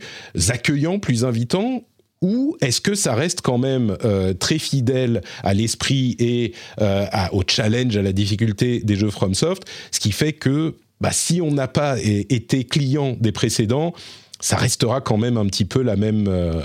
accueillant, 0.49 0.99
plus 0.99 1.23
invitant 1.23 1.83
ou 2.23 2.55
est-ce 2.61 2.79
que 2.79 2.95
ça 2.95 3.13
reste 3.13 3.41
quand 3.41 3.57
même 3.57 3.97
euh, 4.05 4.33
très 4.33 4.57
fidèle 4.57 5.21
à 5.43 5.53
l'esprit 5.53 6.15
et 6.19 6.53
euh, 6.81 7.05
au 7.33 7.43
challenge, 7.45 7.97
à 7.97 8.01
la 8.01 8.13
difficulté 8.13 8.79
des 8.79 8.95
jeux 8.95 9.09
FromSoft, 9.09 9.63
ce 9.91 9.99
qui 9.99 10.13
fait 10.13 10.31
que 10.31 10.75
bah, 11.01 11.11
si 11.11 11.41
on 11.41 11.51
n'a 11.51 11.67
pas 11.67 11.97
été 12.01 12.63
client 12.63 13.17
des 13.19 13.33
précédents, 13.33 13.93
ça 14.39 14.55
restera 14.55 15.01
quand 15.01 15.17
même 15.17 15.35
un 15.35 15.45
petit 15.47 15.65
peu 15.65 15.81
la 15.81 15.97
même, 15.97 16.27
euh, 16.29 16.63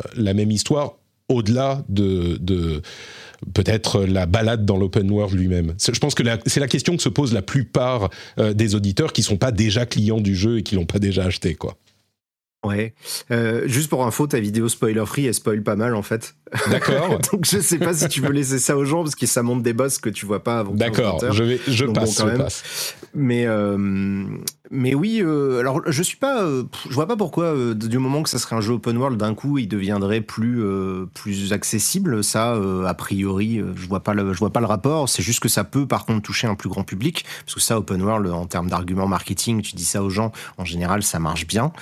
histoire, 0.48 0.94
au-delà 1.28 1.84
de, 1.88 2.38
de 2.40 2.80
peut-être 3.54 4.04
la 4.04 4.26
balade 4.26 4.64
dans 4.64 4.76
l'open 4.76 5.10
world 5.10 5.34
lui-même. 5.34 5.74
Je 5.78 5.98
pense 5.98 6.14
que 6.14 6.22
c'est 6.46 6.60
la 6.60 6.68
question 6.68 6.96
que 6.96 7.02
se 7.02 7.08
pose 7.08 7.32
la 7.32 7.42
plupart 7.42 8.10
des 8.36 8.74
auditeurs 8.74 9.12
qui 9.12 9.22
sont 9.22 9.36
pas 9.36 9.52
déjà 9.52 9.86
clients 9.86 10.20
du 10.20 10.34
jeu 10.34 10.58
et 10.58 10.62
qui 10.62 10.74
l'ont 10.74 10.86
pas 10.86 10.98
déjà 10.98 11.24
acheté, 11.24 11.54
quoi. 11.54 11.76
Ouais. 12.68 12.94
Euh, 13.30 13.62
juste 13.66 13.88
pour 13.88 14.04
info, 14.04 14.26
ta 14.26 14.40
vidéo 14.40 14.68
spoiler 14.68 15.04
free, 15.06 15.26
elle 15.26 15.34
spoil 15.34 15.62
pas 15.62 15.76
mal 15.76 15.94
en 15.94 16.02
fait. 16.02 16.34
D'accord. 16.70 17.18
Donc 17.32 17.44
je 17.44 17.58
sais 17.60 17.78
pas 17.78 17.94
si 17.94 18.08
tu 18.08 18.20
veux 18.20 18.32
laisser 18.32 18.58
ça 18.58 18.76
aux 18.76 18.84
gens 18.84 19.02
parce 19.02 19.14
que 19.14 19.26
ça 19.26 19.42
montre 19.42 19.62
des 19.62 19.72
boss 19.72 19.98
que 19.98 20.10
tu 20.10 20.26
vois 20.26 20.44
pas 20.44 20.60
avant. 20.60 20.74
D'accord. 20.74 21.22
Je 21.32 21.42
vais, 21.42 21.60
je 21.66 21.84
passe, 21.86 22.18
je 22.18 22.36
passe. 22.36 22.94
Mais 23.14 23.46
euh, 23.46 24.24
mais 24.70 24.94
oui. 24.94 25.20
Euh, 25.22 25.60
alors 25.60 25.82
je 25.86 26.02
suis 26.02 26.16
pas, 26.16 26.46
je 26.88 26.94
vois 26.94 27.06
pas 27.06 27.16
pourquoi 27.16 27.54
du 27.74 27.98
moment 27.98 28.22
que 28.22 28.30
ça 28.30 28.38
serait 28.38 28.56
un 28.56 28.60
jeu 28.60 28.74
open 28.74 28.96
world 28.96 29.18
d'un 29.18 29.34
coup 29.34 29.58
il 29.58 29.68
deviendrait 29.68 30.20
plus 30.20 30.62
plus 31.14 31.52
accessible. 31.52 32.22
Ça, 32.22 32.58
a 32.86 32.94
priori, 32.94 33.62
je 33.76 33.88
vois 33.88 34.00
pas 34.00 34.14
le, 34.14 34.32
je 34.32 34.38
vois 34.38 34.52
pas 34.52 34.60
le 34.60 34.66
rapport. 34.66 35.08
C'est 35.08 35.22
juste 35.22 35.40
que 35.40 35.48
ça 35.48 35.64
peut 35.64 35.86
par 35.86 36.04
contre 36.04 36.22
toucher 36.22 36.46
un 36.46 36.54
plus 36.54 36.68
grand 36.68 36.84
public 36.84 37.24
parce 37.44 37.54
que 37.54 37.60
ça 37.60 37.78
open 37.78 38.02
world 38.02 38.26
en 38.30 38.46
termes 38.46 38.68
d'argument 38.68 39.06
marketing, 39.06 39.62
tu 39.62 39.74
dis 39.74 39.84
ça 39.84 40.02
aux 40.02 40.10
gens, 40.10 40.32
en 40.58 40.64
général 40.64 41.02
ça 41.02 41.18
marche 41.18 41.46
bien. 41.46 41.72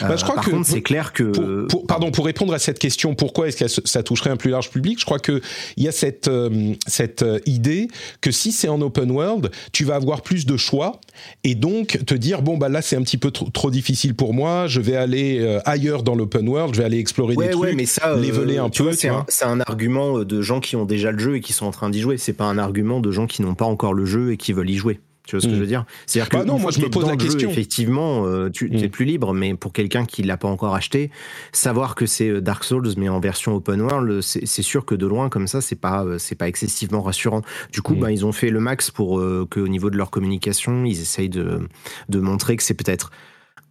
Bah, 0.00 0.16
je 0.22 0.30
crois 0.30 0.36
par 0.36 0.44
que 0.44 0.50
contre 0.50 0.66
c'est 0.66 0.82
clair 0.82 1.12
que 1.12 1.66
pour, 1.66 1.86
pardon 1.86 2.10
pour 2.10 2.24
répondre 2.24 2.52
à 2.54 2.58
cette 2.58 2.78
question, 2.78 3.14
pourquoi 3.14 3.48
est-ce 3.48 3.64
que 3.64 3.88
ça 3.88 4.02
toucherait 4.02 4.30
un 4.30 4.36
plus 4.36 4.50
large 4.50 4.70
public, 4.70 4.98
je 5.00 5.04
crois 5.04 5.18
qu'il 5.18 5.40
y 5.76 5.88
a 5.88 5.92
cette, 5.92 6.28
euh, 6.28 6.74
cette 6.86 7.22
euh, 7.22 7.38
idée 7.46 7.88
que 8.20 8.30
si 8.30 8.52
c'est 8.52 8.68
en 8.68 8.80
open 8.80 9.10
world, 9.10 9.50
tu 9.72 9.84
vas 9.84 9.96
avoir 9.96 10.22
plus 10.22 10.46
de 10.46 10.56
choix 10.56 11.00
et 11.44 11.54
donc 11.54 12.04
te 12.06 12.14
dire 12.14 12.42
bon 12.42 12.56
bah 12.56 12.68
là 12.68 12.82
c'est 12.82 12.96
un 12.96 13.02
petit 13.02 13.18
peu 13.18 13.30
trop, 13.30 13.70
difficile 13.70 14.14
pour 14.14 14.34
moi, 14.34 14.66
je 14.66 14.80
vais 14.80 14.96
aller 14.96 15.38
euh, 15.40 15.60
ailleurs 15.64 16.02
dans 16.02 16.14
l'open 16.14 16.48
world, 16.48 16.74
je 16.74 16.80
vais 16.80 16.86
aller 16.86 16.98
explorer 16.98 17.36
des 17.36 17.50
trucs, 17.50 17.74
mais 17.74 17.86
ça, 17.86 18.14
leveler 18.16 18.58
un 18.58 18.68
peu. 18.68 18.92
c'est 18.92 19.08
un, 19.08 19.24
un, 19.42 19.60
argument 19.60 20.20
de 20.20 20.42
gens 20.42 20.60
qui 20.60 20.76
ont 20.76 20.84
déjà 20.84 21.10
le 21.10 21.18
jeu 21.18 21.36
et 21.36 21.40
qui 21.40 21.52
sont 21.52 21.66
en 21.66 21.70
train 21.70 21.90
d'y 21.90 22.00
jouer. 22.00 22.18
C'est 22.18 22.32
pas 22.32 22.44
un 22.44 22.58
argument 22.58 23.00
de 23.00 23.10
gens 23.10 23.26
qui 23.26 23.42
n'ont 23.42 23.54
pas 23.54 23.64
encore 23.64 23.94
le 23.94 24.04
jeu 24.04 24.32
et 24.32 24.36
qui 24.36 24.52
veulent 24.52 24.70
y 24.70 24.76
jouer. 24.76 25.00
Tu 25.24 25.36
vois 25.36 25.40
ce 25.40 25.46
que 25.46 25.54
je 25.54 25.58
veux 25.58 25.64
mm. 25.64 25.68
dire? 25.68 25.84
C'est-à-dire 26.06 26.28
que 26.30 26.36
bah 26.38 26.44
non, 26.44 26.58
moi 26.58 26.72
je 26.72 26.80
me 26.80 26.90
pose 26.90 27.06
la 27.06 27.16
question. 27.16 27.48
effectivement, 27.48 28.26
euh, 28.26 28.50
tu 28.50 28.76
es 28.76 28.88
mm. 28.88 28.90
plus 28.90 29.04
libre, 29.04 29.32
mais 29.32 29.54
pour 29.54 29.72
quelqu'un 29.72 30.04
qui 30.04 30.22
l'a 30.22 30.36
pas 30.36 30.48
encore 30.48 30.74
acheté, 30.74 31.10
savoir 31.52 31.94
que 31.94 32.06
c'est 32.06 32.28
euh, 32.28 32.40
Dark 32.40 32.64
Souls 32.64 32.94
mais 32.96 33.08
en 33.08 33.20
version 33.20 33.54
open 33.54 33.80
world, 33.82 34.20
c'est 34.20 34.62
sûr 34.62 34.84
que 34.84 34.94
de 34.94 35.06
loin 35.06 35.28
comme 35.28 35.46
ça, 35.46 35.60
c'est 35.60 35.76
pas 35.76 36.04
euh, 36.04 36.18
c'est 36.18 36.34
pas 36.34 36.48
excessivement 36.48 37.02
rassurant. 37.02 37.42
Du 37.72 37.82
coup, 37.82 37.94
ben 37.94 38.10
ils 38.10 38.26
ont 38.26 38.32
fait 38.32 38.50
le 38.50 38.60
max 38.60 38.90
pour 38.90 39.18
euh, 39.20 39.46
que 39.48 39.60
au 39.60 39.68
niveau 39.68 39.90
de 39.90 39.96
leur 39.96 40.10
communication, 40.10 40.84
ils 40.84 41.00
essayent 41.00 41.28
de 41.28 41.68
de 42.08 42.20
montrer 42.20 42.56
que 42.56 42.62
c'est 42.62 42.74
peut-être 42.74 43.10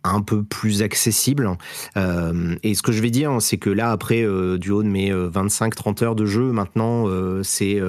un 0.03 0.21
peu 0.21 0.43
plus 0.43 0.81
accessible. 0.81 1.57
Euh, 1.95 2.55
et 2.63 2.73
ce 2.73 2.81
que 2.81 2.91
je 2.91 3.01
vais 3.01 3.11
dire, 3.11 3.39
c'est 3.39 3.57
que 3.57 3.69
là, 3.69 3.91
après, 3.91 4.25
du 4.57 4.71
haut 4.71 4.81
de 4.81 4.87
mes 4.87 5.11
25-30 5.11 6.03
heures 6.03 6.15
de 6.15 6.25
jeu, 6.25 6.51
maintenant, 6.51 7.05
c'est 7.43 7.79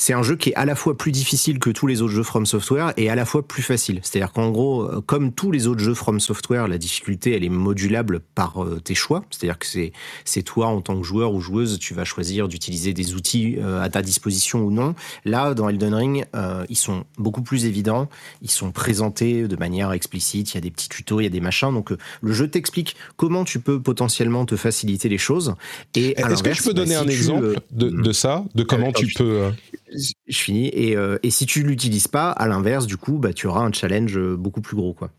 c'est 0.00 0.12
un 0.12 0.22
jeu 0.22 0.36
qui 0.36 0.50
est 0.50 0.54
à 0.54 0.64
la 0.64 0.76
fois 0.76 0.96
plus 0.96 1.10
difficile 1.10 1.58
que 1.58 1.70
tous 1.70 1.88
les 1.88 2.02
autres 2.02 2.14
jeux 2.14 2.22
From 2.22 2.46
Software 2.46 2.92
et 2.96 3.10
à 3.10 3.16
la 3.16 3.24
fois 3.24 3.46
plus 3.46 3.64
facile. 3.64 3.98
C'est-à-dire 4.04 4.32
qu'en 4.32 4.50
gros, 4.50 4.84
euh, 4.84 5.00
comme 5.04 5.32
tous 5.32 5.50
les 5.50 5.66
autres 5.66 5.80
jeux 5.80 5.92
From 5.92 6.20
Software, 6.20 6.68
la 6.68 6.78
difficulté 6.78 7.34
elle 7.34 7.42
est 7.42 7.48
modulable 7.48 8.20
par 8.20 8.62
euh, 8.62 8.80
tes 8.80 8.94
choix. 8.94 9.24
C'est-à-dire 9.28 9.58
que 9.58 9.66
c'est 9.66 9.92
c'est 10.24 10.42
toi 10.42 10.68
en 10.68 10.80
tant 10.80 10.96
que 10.96 11.02
joueur 11.02 11.34
ou 11.34 11.40
joueuse, 11.40 11.80
tu 11.80 11.94
vas 11.94 12.04
choisir 12.04 12.46
d'utiliser 12.46 12.94
des 12.94 13.14
outils 13.14 13.56
euh, 13.58 13.82
à 13.82 13.88
ta 13.88 14.00
disposition 14.00 14.60
ou 14.60 14.70
non. 14.70 14.94
Là, 15.24 15.52
dans 15.52 15.68
Elden 15.68 15.94
Ring, 15.94 16.24
ils 16.68 16.76
sont 16.76 17.04
beaucoup 17.18 17.42
plus 17.42 17.66
évidents. 17.66 18.08
Ils 18.42 18.50
sont 18.50 18.70
présentés 18.70 19.48
de 19.48 19.56
manière 19.56 19.90
explicite. 19.92 20.52
Il 20.52 20.54
y 20.54 20.58
a 20.58 20.60
des 20.60 20.70
petits 20.70 20.88
tutos, 20.88 21.20
il 21.20 21.24
y 21.24 21.26
a 21.26 21.30
des 21.30 21.40
machins. 21.40 21.72
Donc 21.72 21.92
le 22.22 22.32
jeu 22.32 22.48
t'explique 22.48 22.94
comment 23.16 23.44
tu 23.44 23.58
peux 23.58 23.80
potentiellement 23.80 24.44
te 24.46 24.56
faciliter 24.56 25.08
les 25.08 25.18
choses. 25.18 25.54
Et 25.96 26.18
est-ce 26.18 26.42
que 26.42 26.50
tu 26.50 26.62
peux 26.62 26.74
donner 26.74 26.94
bah, 26.94 27.02
un 27.02 27.08
exemple 27.08 27.56
de, 27.72 27.90
de, 27.90 28.12
ça, 28.12 28.44
de 28.54 28.62
comment 28.62 28.92
tu 28.92 29.08
peux 29.08 29.50
je 29.92 30.38
finis. 30.38 30.68
Et, 30.72 30.96
euh, 30.96 31.18
et 31.22 31.30
si 31.30 31.46
tu 31.46 31.62
l'utilises 31.62 32.08
pas, 32.08 32.30
à 32.30 32.46
l'inverse, 32.48 32.86
du 32.86 32.96
coup, 32.96 33.18
bah, 33.18 33.32
tu 33.32 33.46
auras 33.46 33.62
un 33.62 33.72
challenge 33.72 34.16
euh, 34.18 34.36
beaucoup 34.36 34.60
plus 34.60 34.76
gros, 34.76 34.94
quoi. 34.94 35.10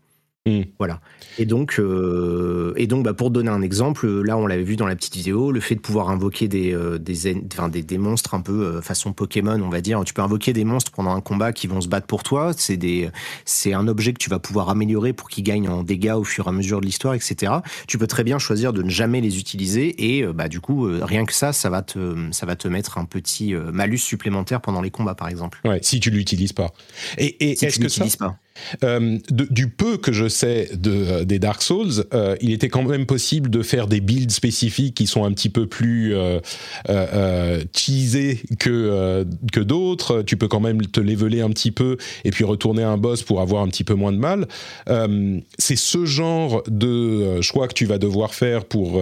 Mm. 0.46 0.62
Voilà. 0.78 1.00
Et 1.38 1.44
donc, 1.44 1.76
euh, 1.78 2.72
et 2.76 2.86
donc 2.86 3.04
bah, 3.04 3.12
pour 3.12 3.30
donner 3.30 3.50
un 3.50 3.60
exemple, 3.60 4.08
là 4.22 4.38
on 4.38 4.46
l'avait 4.46 4.62
vu 4.62 4.76
dans 4.76 4.86
la 4.86 4.96
petite 4.96 5.14
vidéo, 5.14 5.52
le 5.52 5.60
fait 5.60 5.74
de 5.74 5.80
pouvoir 5.80 6.08
invoquer 6.08 6.48
des, 6.48 6.72
euh, 6.72 6.98
des, 6.98 7.36
enfin, 7.52 7.68
des, 7.68 7.82
des, 7.82 7.98
monstres 7.98 8.32
un 8.32 8.40
peu 8.40 8.64
euh, 8.64 8.80
façon 8.80 9.12
Pokémon, 9.12 9.60
on 9.60 9.68
va 9.68 9.82
dire. 9.82 10.02
Tu 10.02 10.14
peux 10.14 10.22
invoquer 10.22 10.54
des 10.54 10.64
monstres 10.64 10.92
pendant 10.92 11.14
un 11.14 11.20
combat 11.20 11.52
qui 11.52 11.66
vont 11.66 11.82
se 11.82 11.88
battre 11.88 12.06
pour 12.06 12.22
toi. 12.22 12.52
C'est 12.56 12.78
des, 12.78 13.10
c'est 13.44 13.74
un 13.74 13.86
objet 13.86 14.14
que 14.14 14.18
tu 14.18 14.30
vas 14.30 14.38
pouvoir 14.38 14.70
améliorer 14.70 15.12
pour 15.12 15.28
qu'ils 15.28 15.44
gagnent 15.44 15.68
en 15.68 15.82
dégâts 15.82 16.14
au 16.16 16.24
fur 16.24 16.46
et 16.46 16.48
à 16.48 16.52
mesure 16.52 16.80
de 16.80 16.86
l'histoire, 16.86 17.12
etc. 17.12 17.52
Tu 17.86 17.98
peux 17.98 18.06
très 18.06 18.24
bien 18.24 18.38
choisir 18.38 18.72
de 18.72 18.82
ne 18.82 18.88
jamais 18.88 19.20
les 19.20 19.38
utiliser 19.38 20.16
et 20.16 20.26
bah 20.26 20.48
du 20.48 20.60
coup 20.60 20.88
rien 21.02 21.26
que 21.26 21.34
ça, 21.34 21.52
ça 21.52 21.68
va 21.68 21.82
te, 21.82 22.16
ça 22.32 22.46
va 22.46 22.56
te 22.56 22.66
mettre 22.66 22.96
un 22.96 23.04
petit 23.04 23.54
malus 23.54 23.98
supplémentaire 23.98 24.62
pendant 24.62 24.80
les 24.80 24.90
combats, 24.90 25.14
par 25.14 25.28
exemple. 25.28 25.60
Ouais, 25.66 25.80
si 25.82 26.00
tu 26.00 26.10
l'utilises 26.10 26.54
pas. 26.54 26.72
Et, 27.18 27.50
et 27.50 27.56
si 27.56 27.66
est-ce 27.66 27.78
que 27.78 27.88
ça, 27.88 28.06
pas. 28.18 28.38
Euh, 28.84 29.18
du 29.30 29.68
peu 29.68 29.96
que 29.96 30.12
je 30.12 30.28
sais 30.28 30.70
de, 30.74 30.90
euh, 30.90 31.24
des 31.24 31.38
Dark 31.38 31.62
Souls, 31.62 32.04
euh, 32.14 32.36
il 32.40 32.52
était 32.52 32.68
quand 32.68 32.82
même 32.82 33.06
possible 33.06 33.50
de 33.50 33.62
faire 33.62 33.86
des 33.86 34.00
builds 34.00 34.30
spécifiques 34.30 34.94
qui 34.94 35.06
sont 35.06 35.24
un 35.24 35.32
petit 35.32 35.48
peu 35.48 35.66
plus 35.66 36.14
cheesés 37.74 38.40
que, 38.58 39.26
que 39.52 39.60
d'autres. 39.60 40.22
Tu 40.22 40.36
peux 40.36 40.48
quand 40.48 40.60
même 40.60 40.82
te 40.82 41.00
leveler 41.00 41.40
un 41.40 41.50
petit 41.50 41.70
peu 41.70 41.96
et 42.24 42.30
puis 42.30 42.44
retourner 42.44 42.82
à 42.82 42.90
un 42.90 42.96
boss 42.96 43.22
pour 43.22 43.40
avoir 43.40 43.62
un 43.62 43.68
petit 43.68 43.84
peu 43.84 43.94
moins 43.94 44.12
de 44.12 44.18
mal. 44.18 44.46
C'est 45.58 45.76
ce 45.76 46.04
genre 46.04 46.62
de 46.68 47.40
choix 47.40 47.68
que 47.68 47.74
tu 47.74 47.86
vas 47.86 47.98
devoir 47.98 48.34
faire 48.34 48.64
pour 48.64 49.00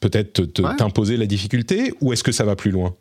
peut-être 0.00 0.42
t'imposer 0.76 1.16
la 1.16 1.26
difficulté 1.26 1.92
ou 2.00 2.12
est-ce 2.12 2.24
que 2.24 2.32
ça 2.32 2.44
va 2.44 2.56
plus 2.56 2.70
loin? 2.70 2.94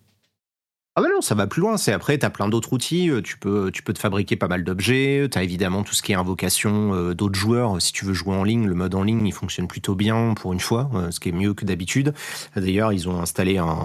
Ah 1.00 1.02
ben 1.04 1.10
non, 1.14 1.22
ça 1.22 1.36
va 1.36 1.46
plus 1.46 1.62
loin. 1.62 1.78
C'est 1.78 1.94
après, 1.94 2.18
tu 2.18 2.26
as 2.26 2.32
plein 2.32 2.50
d'autres 2.50 2.74
outils. 2.74 3.12
Euh, 3.12 3.22
tu 3.22 3.38
peux, 3.38 3.70
tu 3.72 3.84
peux 3.84 3.94
te 3.94 4.00
fabriquer 4.00 4.36
pas 4.36 4.48
mal 4.48 4.64
d'objets. 4.64 5.28
Tu 5.32 5.38
as 5.38 5.44
évidemment 5.44 5.84
tout 5.84 5.94
ce 5.94 6.02
qui 6.02 6.12
est 6.12 6.16
invocation 6.16 6.96
euh, 6.96 7.14
d'autres 7.14 7.38
joueurs. 7.38 7.80
Si 7.80 7.94
tu 7.94 8.04
veux 8.04 8.16
jouer 8.16 8.34
en 8.34 8.44
ligne, 8.44 8.66
le 8.66 8.74
mode 8.74 8.96
en 8.96 9.04
ligne, 9.04 9.24
il 9.28 9.32
fonctionne 9.32 9.68
plutôt 9.68 9.94
bien 9.94 10.34
pour 10.34 10.54
une 10.54 10.60
fois, 10.60 10.90
euh, 10.96 11.12
ce 11.12 11.20
qui 11.20 11.30
est 11.30 11.34
mieux 11.34 11.54
que 11.54 11.66
d'habitude. 11.66 12.16
D'ailleurs, 12.56 12.94
ils 12.94 13.08
ont 13.08 13.22
installé 13.22 13.60
un, 13.60 13.78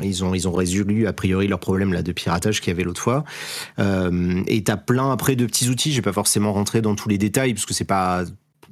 ils 0.00 0.22
ont, 0.22 0.32
ils 0.32 0.46
ont 0.46 0.52
résolu 0.52 1.08
a 1.08 1.12
priori 1.12 1.48
leur 1.48 1.58
problème 1.58 1.92
là 1.92 2.04
de 2.04 2.12
piratage 2.12 2.60
qu'il 2.60 2.70
y 2.70 2.74
avait 2.74 2.84
l'autre 2.84 3.02
fois. 3.02 3.24
Et 3.78 4.62
t'as 4.62 4.76
plein 4.76 5.10
après 5.10 5.34
de 5.34 5.46
petits 5.46 5.68
outils. 5.70 5.90
Je 5.90 5.96
vais 5.96 6.02
pas 6.02 6.12
forcément 6.12 6.52
rentrer 6.52 6.82
dans 6.82 6.94
tous 6.94 7.08
les 7.08 7.18
détails 7.18 7.52
parce 7.52 7.66
que 7.66 7.74
c'est 7.74 7.84
pas 7.84 8.22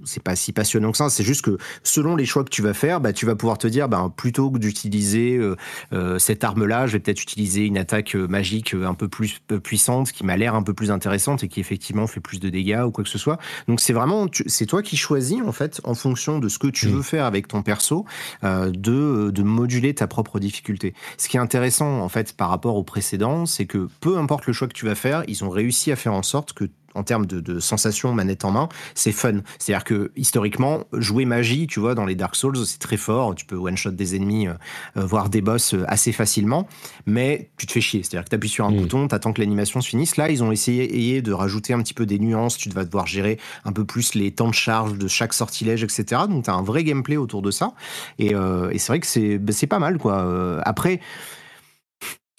c'est 0.05 0.23
pas 0.23 0.37
si 0.37 0.53
passionnant 0.53 0.93
que 0.93 0.97
ça. 0.97 1.11
C'est 1.11 1.25
juste 1.25 1.43
que 1.43 1.59
selon 1.83 2.17
les 2.17 2.27
choix 2.27 2.45
que 2.45 2.51
tu 2.51 2.63
vas 2.63 2.75
faire, 2.75 3.01
bah, 3.01 3.13
tu 3.13 3.27
vas 3.27 3.37
pouvoir 3.37 3.59
te 3.59 3.67
dire, 3.67 3.89
bah, 3.89 4.13
plutôt 4.17 4.51
que 4.51 4.59
d'utiliser 4.59 5.37
euh, 5.37 5.57
euh, 5.93 6.19
cette 6.19 6.45
arme-là, 6.45 6.87
je 6.87 6.93
vais 6.93 7.01
peut-être 7.01 7.23
utiliser 7.23 7.65
une 7.65 7.79
attaque 7.79 8.15
euh, 8.15 8.27
magique 8.27 8.75
un 8.75 8.95
peu 8.95 9.09
plus 9.09 9.41
puissante, 9.63 10.13
qui 10.13 10.25
m'a 10.25 10.37
l'air 10.37 10.55
un 10.55 10.63
peu 10.63 10.75
plus 10.75 10.91
intéressante 10.91 11.45
et 11.45 11.49
qui 11.49 11.61
effectivement 11.61 12.07
fait 12.07 12.21
plus 12.21 12.41
de 12.41 12.49
dégâts 12.49 12.83
ou 12.87 12.91
quoi 12.91 13.05
que 13.05 13.11
ce 13.11 13.19
soit. 13.19 13.39
Donc 13.67 13.81
c'est 13.81 13.93
vraiment, 13.93 14.27
c'est 14.47 14.67
toi 14.67 14.83
qui 14.83 14.97
choisis 14.97 15.41
en 15.43 15.53
fait, 15.53 15.81
en 15.85 15.95
fonction 15.95 16.39
de 16.39 16.49
ce 16.49 16.59
que 16.59 16.69
tu 16.69 16.89
mm. 16.89 16.91
veux 16.91 17.03
faire 17.03 17.25
avec 17.25 17.49
ton 17.49 17.63
perso, 17.63 18.05
de, 18.43 19.31
de 19.31 19.43
moduler 19.43 19.95
ta 19.95 20.07
propre 20.07 20.39
difficulté. 20.39 20.95
Ce 21.17 21.29
qui 21.29 21.37
est 21.37 21.41
intéressant 21.41 22.01
en 22.01 22.09
fait 22.09 22.35
par 22.35 22.51
rapport 22.51 22.77
au 22.77 22.83
précédent, 22.83 23.47
c'est 23.47 23.67
que 23.67 23.89
peu 24.01 24.19
importe 24.19 24.47
le 24.47 24.53
choix 24.53 24.69
que 24.69 24.75
tu 24.75 24.85
vas 24.85 24.95
faire, 24.95 25.25
ils 25.29 25.45
ont 25.45 25.51
réussi 25.51 25.93
à 25.93 25.97
faire 25.97 26.15
en 26.15 26.23
sorte 26.23 26.53
que 26.53 26.65
en 26.95 27.03
termes 27.03 27.27
de, 27.27 27.41
de 27.41 27.61
sensation 27.61 28.13
manette 28.13 28.45
en 28.45 28.51
main, 28.51 28.69
c'est 28.95 29.13
fun. 29.13 29.41
C'est-à-dire 29.59 29.85
que 29.85 30.13
historiquement, 30.17 30.85
jouer 30.93 31.25
magie, 31.25 31.67
tu 31.67 31.81
vois, 31.81 31.95
dans 31.95 32.05
les 32.05 32.15
Dark 32.15 32.35
Souls, 32.35 32.57
c'est 32.67 32.79
très 32.79 32.97
fort. 32.97 33.35
Tu 33.35 33.45
peux 33.45 33.57
one-shot 33.57 33.91
des 33.91 34.17
ennemis, 34.17 34.49
euh, 34.49 34.55
euh, 34.97 35.05
voir 35.05 35.29
des 35.29 35.41
boss 35.41 35.75
euh, 35.75 35.85
assez 35.89 36.13
facilement, 36.13 36.67
mais 37.07 37.51
tu 37.57 37.67
te 37.67 37.73
fais 37.73 37.81
chier. 37.81 38.03
C'est-à-dire 38.03 38.25
que 38.25 38.31
tu 38.31 38.37
appuies 38.37 38.49
sur 38.49 38.65
un 38.65 38.71
mm. 38.71 38.77
bouton, 38.77 39.09
tu 39.09 39.15
attends 39.15 39.33
que 39.33 39.41
l'animation 39.41 39.81
se 39.81 39.89
finisse. 39.89 40.17
Là, 40.17 40.31
ils 40.31 40.43
ont 40.43 40.53
essayé 40.53 41.23
de 41.23 41.33
rajouter 41.33 41.73
un 41.73 41.83
petit 41.83 41.95
peu 41.95 42.07
des 42.07 42.19
nuances. 42.19 42.57
Tu 42.57 42.71
vas 42.71 42.85
devoir 42.85 43.07
gérer 43.07 43.39
un 43.65 43.73
peu 43.73 43.85
plus 43.85 44.15
les 44.15 44.31
temps 44.33 44.49
de 44.49 44.55
charge 44.55 44.95
de 44.95 45.09
chaque 45.09 45.35
sortilège, 45.35 45.83
etc. 45.83 46.23
Donc, 46.29 46.45
tu 46.45 46.51
as 46.51 46.55
un 46.55 46.63
vrai 46.63 46.85
gameplay 46.85 47.17
autour 47.17 47.43
de 47.43 47.51
ça. 47.51 47.73
Et, 48.19 48.33
et 48.33 48.79
c'est 48.79 48.93
vrai 48.93 49.01
que 49.01 49.07
c'est 49.07 49.39
bah, 49.39 49.53
pas 49.69 49.79
mal, 49.79 49.99
quoi. 49.99 50.63
après, 50.65 51.01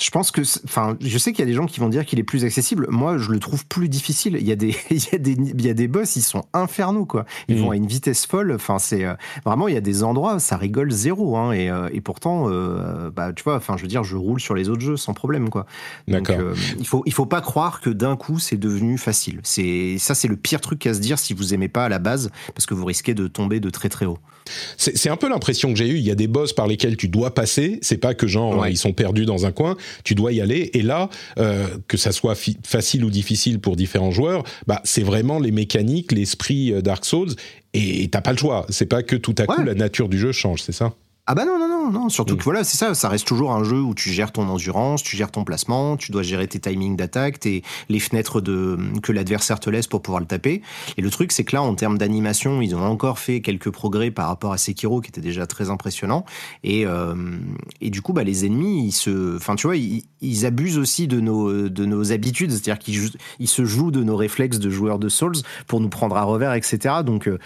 je 0.01 0.09
pense 0.11 0.31
que, 0.31 0.41
enfin, 0.63 0.97
je 1.01 1.17
sais 1.17 1.33
qu'il 1.33 1.39
y 1.39 1.47
a 1.47 1.51
des 1.51 1.53
gens 1.53 1.65
qui 1.65 1.81
vont 1.81 1.89
dire 1.89 2.05
qu'il 2.05 2.19
est 2.19 2.23
plus 2.23 2.45
accessible. 2.45 2.87
Moi, 2.89 3.17
je 3.17 3.31
le 3.31 3.39
trouve 3.39 3.65
plus 3.65 3.89
difficile. 3.89 4.37
Il 4.39 4.47
y 4.47 4.51
a 4.51 4.55
des, 4.55 4.73
il 4.89 5.03
y 5.11 5.15
a 5.15 5.17
des, 5.17 5.31
il 5.31 5.65
y 5.65 5.69
a 5.69 5.73
des 5.73 5.89
boss, 5.89 6.15
ils 6.15 6.21
sont 6.21 6.45
infernaux, 6.53 7.05
quoi. 7.05 7.25
Ils 7.49 7.57
mm. 7.57 7.59
vont 7.59 7.71
à 7.71 7.75
une 7.75 7.85
vitesse 7.85 8.25
folle. 8.25 8.53
Enfin, 8.53 8.79
c'est 8.79 9.03
euh, 9.03 9.13
vraiment, 9.45 9.67
il 9.67 9.73
y 9.73 9.77
a 9.77 9.81
des 9.81 10.03
endroits, 10.03 10.39
ça 10.39 10.55
rigole 10.55 10.89
zéro, 10.91 11.35
hein. 11.35 11.51
Et, 11.51 11.69
euh, 11.69 11.89
et 11.91 11.99
pourtant, 11.99 12.45
euh, 12.47 13.11
bah, 13.11 13.33
tu 13.33 13.43
vois, 13.43 13.57
enfin, 13.57 13.75
je 13.75 13.81
veux 13.81 13.89
dire, 13.89 14.05
je 14.05 14.15
roule 14.15 14.39
sur 14.39 14.55
les 14.55 14.69
autres 14.69 14.81
jeux 14.81 14.97
sans 14.97 15.13
problème, 15.13 15.49
quoi. 15.49 15.65
Donc, 16.07 16.31
il 16.79 16.87
faut, 16.87 17.03
il 17.05 17.13
faut 17.13 17.25
pas 17.25 17.41
croire 17.41 17.81
que 17.81 17.89
d'un 17.89 18.15
coup, 18.15 18.39
c'est 18.39 18.57
devenu 18.57 18.97
facile. 18.97 19.41
C'est, 19.43 19.97
ça, 19.97 20.15
c'est 20.15 20.29
le 20.29 20.37
pire 20.37 20.61
truc 20.61 20.85
à 20.87 20.93
se 20.93 20.99
dire 20.99 21.19
si 21.19 21.33
vous 21.33 21.53
aimez 21.53 21.67
pas 21.67 21.85
à 21.85 21.89
la 21.89 21.99
base, 21.99 22.31
parce 22.55 22.65
que 22.65 22.73
vous 22.73 22.85
risquez 22.85 23.13
de 23.13 23.27
tomber 23.27 23.59
de 23.59 23.69
très 23.69 23.89
très 23.89 24.05
haut. 24.05 24.19
C'est 24.77 25.09
un 25.09 25.15
peu 25.15 25.29
l'impression 25.29 25.71
que 25.71 25.77
j'ai 25.77 25.87
eue. 25.87 25.97
Il 25.97 26.05
y 26.05 26.11
a 26.11 26.15
des 26.15 26.27
boss 26.27 26.53
par 26.53 26.67
lesquels 26.67 26.97
tu 26.97 27.07
dois 27.07 27.33
passer. 27.33 27.79
C'est 27.81 27.97
pas 27.97 28.13
que 28.13 28.27
genre 28.27 28.67
ils 28.67 28.77
sont 28.77 28.93
perdus 28.93 29.25
dans 29.25 29.45
un 29.45 29.51
coin. 29.51 29.75
Tu 30.03 30.15
dois 30.15 30.31
y 30.31 30.41
aller. 30.41 30.71
Et 30.73 30.81
là, 30.81 31.09
euh, 31.37 31.67
que 31.87 31.97
ça 31.97 32.11
soit 32.11 32.35
facile 32.63 33.03
ou 33.03 33.09
difficile 33.09 33.59
pour 33.59 33.75
différents 33.75 34.11
joueurs, 34.11 34.43
bah 34.67 34.81
c'est 34.83 35.03
vraiment 35.03 35.39
les 35.39 35.51
mécaniques, 35.51 36.11
l'esprit 36.11 36.73
euh, 36.73 36.81
Dark 36.81 37.05
Souls. 37.05 37.33
Et 37.73 38.07
t'as 38.09 38.21
pas 38.21 38.31
le 38.31 38.37
choix. 38.37 38.65
C'est 38.69 38.87
pas 38.87 39.03
que 39.03 39.15
tout 39.15 39.35
à 39.37 39.45
coup 39.45 39.63
la 39.63 39.75
nature 39.75 40.09
du 40.09 40.17
jeu 40.17 40.31
change. 40.31 40.61
C'est 40.61 40.71
ça? 40.71 40.93
Ah 41.31 41.35
bah 41.35 41.45
non, 41.45 41.59
non, 41.59 41.67
non, 41.67 41.91
non. 41.91 42.09
Surtout 42.09 42.35
que 42.35 42.43
voilà, 42.43 42.63
c'est 42.63 42.75
ça, 42.75 42.95
ça 42.95 43.07
reste 43.07 43.27
toujours 43.27 43.51
un 43.51 43.63
jeu 43.63 43.79
où 43.79 43.93
tu 43.93 44.09
gères 44.09 44.31
ton 44.31 44.49
endurance, 44.49 45.03
tu 45.03 45.15
gères 45.15 45.29
ton 45.29 45.43
placement, 45.43 45.95
tu 45.95 46.11
dois 46.11 46.23
gérer 46.23 46.47
tes 46.47 46.59
timings 46.59 46.95
d'attaque, 46.95 47.39
tes, 47.39 47.61
les 47.87 47.99
fenêtres 47.99 48.41
de, 48.41 48.79
que 49.03 49.11
l'adversaire 49.11 49.59
te 49.59 49.69
laisse 49.69 49.85
pour 49.85 50.01
pouvoir 50.01 50.21
le 50.21 50.25
taper. 50.25 50.63
Et 50.97 51.03
le 51.03 51.09
truc, 51.11 51.31
c'est 51.31 51.43
que 51.43 51.55
là, 51.55 51.61
en 51.61 51.75
termes 51.75 51.99
d'animation, 51.99 52.63
ils 52.63 52.75
ont 52.75 52.83
encore 52.83 53.19
fait 53.19 53.41
quelques 53.41 53.69
progrès 53.69 54.09
par 54.09 54.27
rapport 54.27 54.53
à 54.53 54.57
Sekiro, 54.57 55.01
qui 55.01 55.09
était 55.09 55.21
déjà 55.21 55.45
très 55.45 55.69
impressionnant. 55.69 56.25
Et, 56.63 56.87
euh, 56.87 57.13
et 57.79 57.91
du 57.91 58.01
coup, 58.01 58.11
bah, 58.11 58.23
les 58.23 58.47
ennemis, 58.47 58.87
ils 58.87 58.91
se, 58.91 59.35
enfin, 59.35 59.53
tu 59.55 59.67
vois, 59.67 59.77
ils, 59.77 60.05
ils, 60.21 60.47
abusent 60.47 60.79
aussi 60.79 61.07
de 61.07 61.19
nos, 61.19 61.69
de 61.69 61.85
nos 61.85 62.11
habitudes, 62.11 62.49
c'est-à-dire 62.49 62.79
qu'ils 62.79 63.11
ils 63.37 63.47
se 63.47 63.65
jouent 63.65 63.91
de 63.91 64.03
nos 64.03 64.15
réflexes 64.15 64.57
de 64.57 64.71
joueurs 64.71 64.97
de 64.97 65.09
Souls 65.09 65.37
pour 65.67 65.79
nous 65.79 65.89
prendre 65.89 66.17
à 66.17 66.23
revers, 66.23 66.55
etc. 66.55 66.95
Donc, 67.05 67.27
euh, 67.27 67.37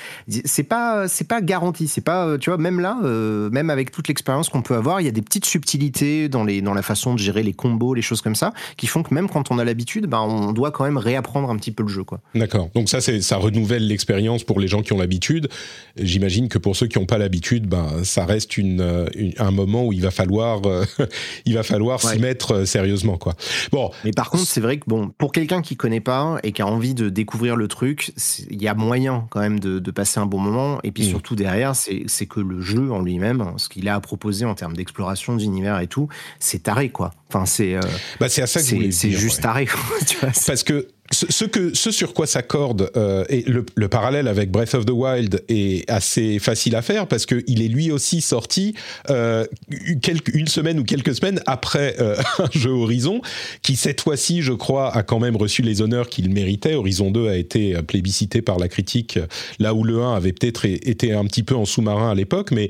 c'est 0.46 0.64
pas, 0.64 1.10
c'est 1.10 1.28
pas 1.28 1.42
garanti. 1.42 1.90
C'est 1.90 2.00
pas, 2.00 2.38
tu 2.38 2.50
vois, 2.50 2.58
même 2.58 2.80
là, 2.80 2.98
euh, 3.04 3.50
même 3.50 3.73
avec 3.74 3.92
toute 3.92 4.08
l'expérience 4.08 4.48
qu'on 4.50 4.62
peut 4.62 4.76
avoir, 4.76 5.02
il 5.02 5.06
y 5.06 5.10
a 5.10 5.12
des 5.12 5.22
petites 5.22 5.46
subtilités 5.46 6.30
dans, 6.30 6.44
les, 6.44 6.62
dans 6.62 6.74
la 6.74 6.82
façon 6.82 7.14
de 7.14 7.20
gérer 7.20 7.44
les 7.44 7.54
combos, 7.54 7.94
les 7.94 8.02
choses 8.02 8.22
comme 8.22 8.36
ça, 8.36 8.54
qui 8.78 8.88
font 8.88 9.04
que 9.04 9.14
même 9.14 9.28
quand 9.28 9.52
on 9.52 9.60
a 9.60 9.66
l'habitude, 9.66 10.06
ben, 10.06 10.22
on 10.22 10.54
doit 10.54 10.72
quand 10.72 10.86
même 10.86 10.98
réapprendre 10.98 11.50
un 11.50 11.58
petit 11.58 11.72
peu 11.72 11.84
le 11.84 11.90
jeu. 11.90 12.04
quoi. 12.04 12.22
D'accord. 12.36 12.70
Donc 12.74 12.88
ça, 12.90 13.02
ça 13.02 13.38
renouvelle 13.38 13.88
l'expérience 13.88 14.44
pour 14.44 14.60
les 14.60 14.68
gens 14.68 14.82
qui 14.82 14.94
ont 14.94 14.98
l'habitude. 14.98 15.50
J'imagine 15.98 16.48
que 16.48 16.58
pour 16.58 16.76
ceux 16.76 16.88
qui 16.88 17.00
n'ont 17.00 17.06
pas 17.06 17.18
l'habitude, 17.18 17.68
ben, 17.68 18.04
ça 18.04 18.26
reste 18.26 18.58
une, 18.58 19.10
un 19.38 19.52
moment 19.52 19.86
où 19.86 19.94
il 19.94 20.02
va 20.02 20.12
falloir, 20.12 20.62
euh, 20.66 20.86
il 21.46 21.56
va 21.56 21.64
falloir 21.64 22.02
s'y 22.02 22.20
mettre 22.20 22.52
euh, 22.52 22.66
sérieusement. 22.66 23.18
Quoi. 23.18 23.36
Bon. 23.72 23.92
Mais 24.04 24.12
par 24.12 24.30
contre, 24.30 24.46
c'est 24.46 24.62
vrai 24.62 24.78
que 24.78 24.86
bon, 24.88 25.10
pour 25.18 25.32
quelqu'un 25.32 25.62
qui 25.62 25.76
connaît 25.76 26.00
pas 26.00 26.38
et 26.44 26.52
qui 26.52 26.62
a 26.62 26.68
envie 26.68 26.94
de 26.94 27.10
découvrir 27.10 27.56
le 27.56 27.68
truc, 27.68 28.14
il 28.50 28.62
y 28.62 28.68
a 28.68 28.74
moyen 28.74 29.28
quand 29.30 29.40
même 29.40 29.60
de, 29.60 29.80
de, 29.80 29.92
passer 29.92 30.20
un 30.20 30.26
bon 30.26 30.40
moment. 30.40 30.80
Et 30.84 30.92
puis 30.92 31.04
mmh. 31.04 31.10
surtout 31.10 31.36
derrière, 31.36 31.74
c'est 31.76 32.26
que 32.26 32.40
le 32.40 32.62
jeu 32.62 32.92
en 32.92 33.02
lui-même, 33.02 33.54
ce 33.64 33.70
qu'il 33.70 33.88
a 33.90 33.96
à 33.96 34.00
proposer 34.00 34.46
en 34.46 34.56
termes 34.56 34.76
d'exploration 34.76 35.36
d'univers 35.36 35.80
et 35.80 35.88
tout, 35.88 36.08
c'est 36.40 36.64
taré, 36.64 36.90
quoi. 36.90 37.14
Enfin, 37.30 37.46
c'est. 37.46 37.76
Euh, 37.76 37.82
bah, 38.20 38.30
c'est 38.30 38.42
à 38.42 38.48
ça 38.48 38.62
que 38.62 38.92
C'est 38.92 39.12
juste 39.12 39.42
taré, 39.42 39.68
tu 40.08 40.18
vois, 40.18 40.30
Parce 40.46 40.64
que 40.64 40.88
ce, 41.14 41.46
que, 41.46 41.74
ce 41.74 41.92
sur 41.92 42.14
quoi 42.14 42.28
s'accorde 42.28 42.92
euh, 42.98 43.24
et 43.30 43.44
le, 43.44 43.88
parallèle 43.88 44.28
avec 44.28 44.52
Breath 44.52 44.74
of 44.74 44.86
the 44.86 44.92
Wild 44.92 45.44
est 45.48 45.90
assez 45.90 46.40
facile 46.40 46.76
à 46.76 46.82
faire 46.82 47.08
parce 47.08 47.26
que 47.26 47.44
il 47.48 47.62
est 47.62 47.68
lui 47.68 47.92
aussi 47.92 48.22
sorti 48.22 48.74
euh, 49.10 49.46
une 49.70 50.48
semaine 50.48 50.80
ou 50.80 50.84
quelques 50.84 51.16
semaines 51.16 51.42
après 51.46 51.96
euh, 52.00 52.16
un 52.40 52.50
jeu 52.52 52.72
Horizon 52.72 53.22
qui 53.62 53.76
cette 53.76 54.02
fois-ci 54.02 54.42
je 54.42 54.54
crois 54.54 54.96
a 54.96 55.04
quand 55.04 55.20
même 55.20 55.36
reçu 55.36 55.62
les 55.62 55.82
honneurs 55.82 56.10
qu'il 56.10 56.30
méritait. 56.32 56.74
Horizon 56.74 57.12
2 57.12 57.28
a 57.28 57.36
été 57.36 57.76
plébiscité 57.84 58.42
par 58.42 58.58
la 58.58 58.68
critique 58.68 59.20
là 59.60 59.74
où 59.74 59.84
le 59.84 60.02
1 60.02 60.16
avait 60.16 60.34
peut-être 60.34 60.66
été 60.66 61.14
un 61.14 61.26
petit 61.26 61.44
peu 61.44 61.56
en 61.56 61.66
sous-marin 61.66 62.12
à 62.12 62.16
l'époque 62.16 62.52
mais 62.52 62.70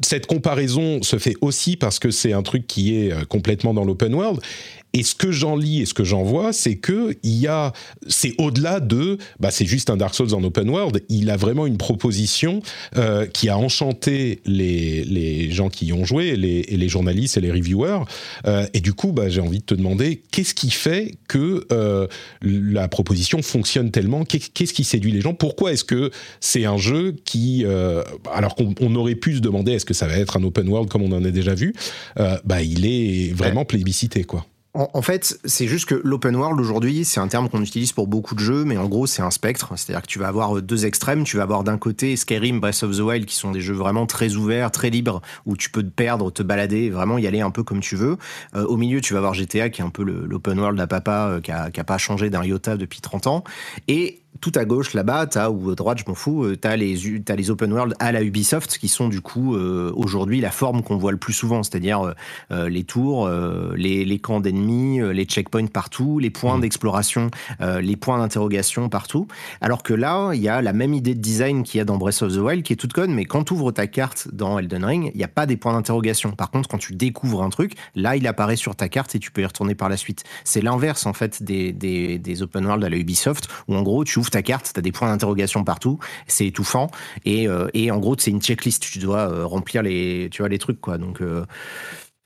cette 0.00 0.26
comparaison 0.26 1.02
se 1.02 1.18
fait 1.18 1.34
aussi 1.42 1.76
parce 1.76 1.98
que 1.98 2.10
c'est 2.10 2.32
un 2.32 2.42
truc 2.42 2.66
qui 2.66 2.96
est 2.96 3.26
complètement 3.26 3.74
dans 3.74 3.84
l'open 3.84 4.14
world 4.14 4.40
et 4.92 5.02
ce 5.02 5.14
que 5.14 5.30
j'en 5.30 5.56
lis 5.56 5.82
et 5.82 5.86
ce 5.86 5.94
que 5.94 6.04
j'en 6.04 6.22
vois, 6.22 6.52
c'est 6.52 6.76
que 6.76 7.16
il 7.22 7.36
y 7.36 7.46
a, 7.46 7.72
c'est 8.06 8.34
au-delà 8.38 8.80
de, 8.80 9.18
bah 9.38 9.50
c'est 9.50 9.66
juste 9.66 9.90
un 9.90 9.96
Dark 9.96 10.14
Souls 10.14 10.34
en 10.34 10.42
open 10.42 10.68
world. 10.70 11.02
Il 11.08 11.30
a 11.30 11.36
vraiment 11.36 11.66
une 11.66 11.76
proposition 11.76 12.62
euh, 12.96 13.26
qui 13.26 13.48
a 13.48 13.58
enchanté 13.58 14.40
les, 14.46 15.04
les 15.04 15.50
gens 15.50 15.68
qui 15.68 15.86
y 15.86 15.92
ont 15.92 16.04
joué, 16.04 16.36
les, 16.36 16.64
et 16.68 16.76
les 16.76 16.88
journalistes 16.88 17.36
et 17.36 17.40
les 17.40 17.50
reviewers. 17.50 18.00
Euh, 18.46 18.66
et 18.74 18.80
du 18.80 18.92
coup, 18.92 19.12
bah, 19.12 19.28
j'ai 19.28 19.40
envie 19.40 19.58
de 19.58 19.64
te 19.64 19.74
demander, 19.74 20.22
qu'est-ce 20.30 20.54
qui 20.54 20.70
fait 20.70 21.16
que 21.28 21.66
euh, 21.72 22.06
la 22.42 22.88
proposition 22.88 23.42
fonctionne 23.42 23.90
tellement? 23.90 24.24
Qu'est-ce 24.24 24.72
qui 24.72 24.84
séduit 24.84 25.12
les 25.12 25.20
gens? 25.20 25.34
Pourquoi 25.34 25.72
est-ce 25.72 25.84
que 25.84 26.10
c'est 26.40 26.64
un 26.64 26.78
jeu 26.78 27.14
qui, 27.24 27.64
euh, 27.64 28.02
alors 28.32 28.54
qu'on 28.54 28.94
aurait 28.94 29.14
pu 29.14 29.36
se 29.36 29.40
demander, 29.40 29.72
est-ce 29.72 29.84
que 29.84 29.94
ça 29.94 30.06
va 30.06 30.16
être 30.18 30.36
un 30.36 30.42
open 30.44 30.68
world 30.68 30.88
comme 30.88 31.02
on 31.02 31.12
en 31.12 31.24
a 31.24 31.30
déjà 31.30 31.54
vu? 31.54 31.74
Euh, 32.18 32.36
Bah, 32.44 32.62
il 32.62 32.86
est 32.86 33.34
vraiment 33.34 33.64
plébiscité, 33.64 34.24
quoi. 34.24 34.46
En, 34.74 35.02
fait, 35.02 35.40
c'est 35.44 35.66
juste 35.66 35.86
que 35.86 36.00
l'open 36.04 36.36
world 36.36 36.60
aujourd'hui, 36.60 37.04
c'est 37.04 37.18
un 37.18 37.26
terme 37.26 37.48
qu'on 37.48 37.62
utilise 37.62 37.92
pour 37.92 38.06
beaucoup 38.06 38.34
de 38.34 38.40
jeux, 38.40 38.64
mais 38.64 38.76
en 38.76 38.86
gros, 38.86 39.06
c'est 39.06 39.22
un 39.22 39.30
spectre. 39.30 39.72
C'est-à-dire 39.76 40.02
que 40.02 40.06
tu 40.06 40.18
vas 40.18 40.28
avoir 40.28 40.60
deux 40.62 40.86
extrêmes. 40.86 41.24
Tu 41.24 41.36
vas 41.38 41.42
avoir 41.42 41.64
d'un 41.64 41.78
côté 41.78 42.14
Skyrim, 42.16 42.60
Breath 42.60 42.82
of 42.82 42.96
the 42.96 43.00
Wild, 43.00 43.24
qui 43.24 43.34
sont 43.34 43.50
des 43.50 43.60
jeux 43.60 43.74
vraiment 43.74 44.06
très 44.06 44.36
ouverts, 44.36 44.70
très 44.70 44.90
libres, 44.90 45.20
où 45.46 45.56
tu 45.56 45.70
peux 45.70 45.82
te 45.82 45.90
perdre, 45.90 46.30
te 46.30 46.42
balader, 46.42 46.90
vraiment 46.90 47.18
y 47.18 47.26
aller 47.26 47.40
un 47.40 47.50
peu 47.50 47.64
comme 47.64 47.80
tu 47.80 47.96
veux. 47.96 48.18
Euh, 48.54 48.66
au 48.66 48.76
milieu, 48.76 49.00
tu 49.00 49.14
vas 49.14 49.18
avoir 49.18 49.34
GTA, 49.34 49.70
qui 49.70 49.80
est 49.80 49.84
un 49.84 49.90
peu 49.90 50.04
l'open 50.04 50.60
world 50.60 50.78
à 50.78 50.86
papa, 50.86 51.28
euh, 51.28 51.40
qui 51.40 51.50
a 51.50 51.84
pas 51.84 51.98
changé 51.98 52.30
d'un 52.30 52.44
iota 52.44 52.76
depuis 52.76 53.00
30 53.00 53.26
ans. 53.26 53.44
Et 53.88 54.20
tout 54.40 54.52
à 54.54 54.64
gauche 54.64 54.94
là-bas, 54.94 55.26
t'as 55.26 55.50
ou 55.50 55.70
à 55.70 55.74
droite, 55.74 55.98
je 55.98 56.04
m'en 56.08 56.14
fous, 56.14 56.44
euh, 56.44 56.56
t'as 56.56 56.76
les 56.76 57.22
as 57.28 57.36
les 57.36 57.50
open 57.50 57.72
world 57.72 57.94
à 57.98 58.12
la 58.12 58.22
Ubisoft 58.22 58.78
qui 58.78 58.88
sont 58.88 59.08
du 59.08 59.20
coup 59.20 59.54
euh, 59.54 59.92
aujourd'hui 59.96 60.40
la 60.40 60.50
forme 60.50 60.82
qu'on 60.82 60.96
voit 60.96 61.12
le 61.12 61.18
plus 61.18 61.32
souvent, 61.32 61.62
c'est-à-dire 61.62 62.14
euh, 62.50 62.68
les 62.68 62.84
tours, 62.84 63.28
les, 63.76 64.04
les, 64.04 64.18
camps 64.18 64.40
d'ennemis, 64.40 65.00
les 65.12 65.24
checkpoints 65.24 65.66
partout, 65.66 66.18
les 66.18 66.30
points 66.30 66.56
mmh. 66.56 66.60
d'exploration, 66.60 67.30
les 67.60 67.96
points 67.96 68.18
d'interrogation 68.18 68.88
partout. 68.88 69.26
Alors 69.60 69.82
que 69.82 69.94
là, 69.94 70.32
il 70.34 70.40
y 70.40 70.48
a 70.48 70.62
la 70.62 70.72
même 70.72 70.94
idée 70.94 71.14
de 71.14 71.20
design 71.20 71.62
qu'il 71.62 71.78
y 71.78 71.80
a 71.80 71.84
dans 71.84 71.96
Breath 71.96 72.22
of 72.22 72.32
the 72.32 72.38
Wild 72.38 72.62
qui 72.62 72.72
est 72.72 72.76
toute 72.76 72.92
conne, 72.92 73.12
mais 73.12 73.24
quand 73.24 73.44
tu 73.44 73.52
ouvres 73.54 73.72
ta 73.72 73.86
carte 73.86 74.28
dans 74.32 74.58
Elden 74.58 74.84
Ring, 74.84 75.10
il 75.14 75.18
n'y 75.18 75.24
a 75.24 75.28
pas 75.28 75.46
des 75.46 75.56
points 75.56 75.72
d'interrogation. 75.72 76.32
Par 76.32 76.50
contre, 76.50 76.68
quand 76.68 76.78
tu 76.78 76.94
découvres 76.94 77.42
un 77.42 77.50
truc, 77.50 77.74
là, 77.94 78.16
il 78.16 78.26
apparaît 78.26 78.56
sur 78.56 78.76
ta 78.76 78.88
carte 78.88 79.14
et 79.14 79.18
tu 79.18 79.30
peux 79.30 79.42
y 79.42 79.46
retourner 79.46 79.74
par 79.74 79.88
la 79.88 79.96
suite. 79.96 80.24
C'est 80.44 80.60
l'inverse 80.60 81.06
en 81.06 81.12
fait 81.12 81.42
des, 81.42 81.72
des, 81.72 82.18
des 82.18 82.42
open 82.42 82.64
world 82.64 82.84
à 82.84 82.88
la 82.88 82.96
Ubisoft 82.96 83.48
où 83.68 83.74
en 83.74 83.82
gros 83.82 84.04
tu 84.04 84.18
ouvres 84.18 84.27
ta 84.30 84.42
carte, 84.42 84.70
tu 84.72 84.78
as 84.78 84.82
des 84.82 84.92
points 84.92 85.08
d'interrogation 85.08 85.64
partout, 85.64 85.98
c'est 86.26 86.46
étouffant. 86.46 86.90
Et, 87.24 87.48
euh, 87.48 87.68
et, 87.74 87.90
en 87.90 87.98
gros, 87.98 88.16
c'est 88.18 88.30
une 88.30 88.40
checklist, 88.40 88.82
tu 88.82 88.98
dois 88.98 89.30
euh, 89.30 89.46
remplir 89.46 89.82
les, 89.82 90.28
tu 90.30 90.42
vois, 90.42 90.48
les 90.48 90.58
trucs, 90.58 90.80
quoi. 90.80 90.98
Donc, 90.98 91.20
euh, 91.20 91.44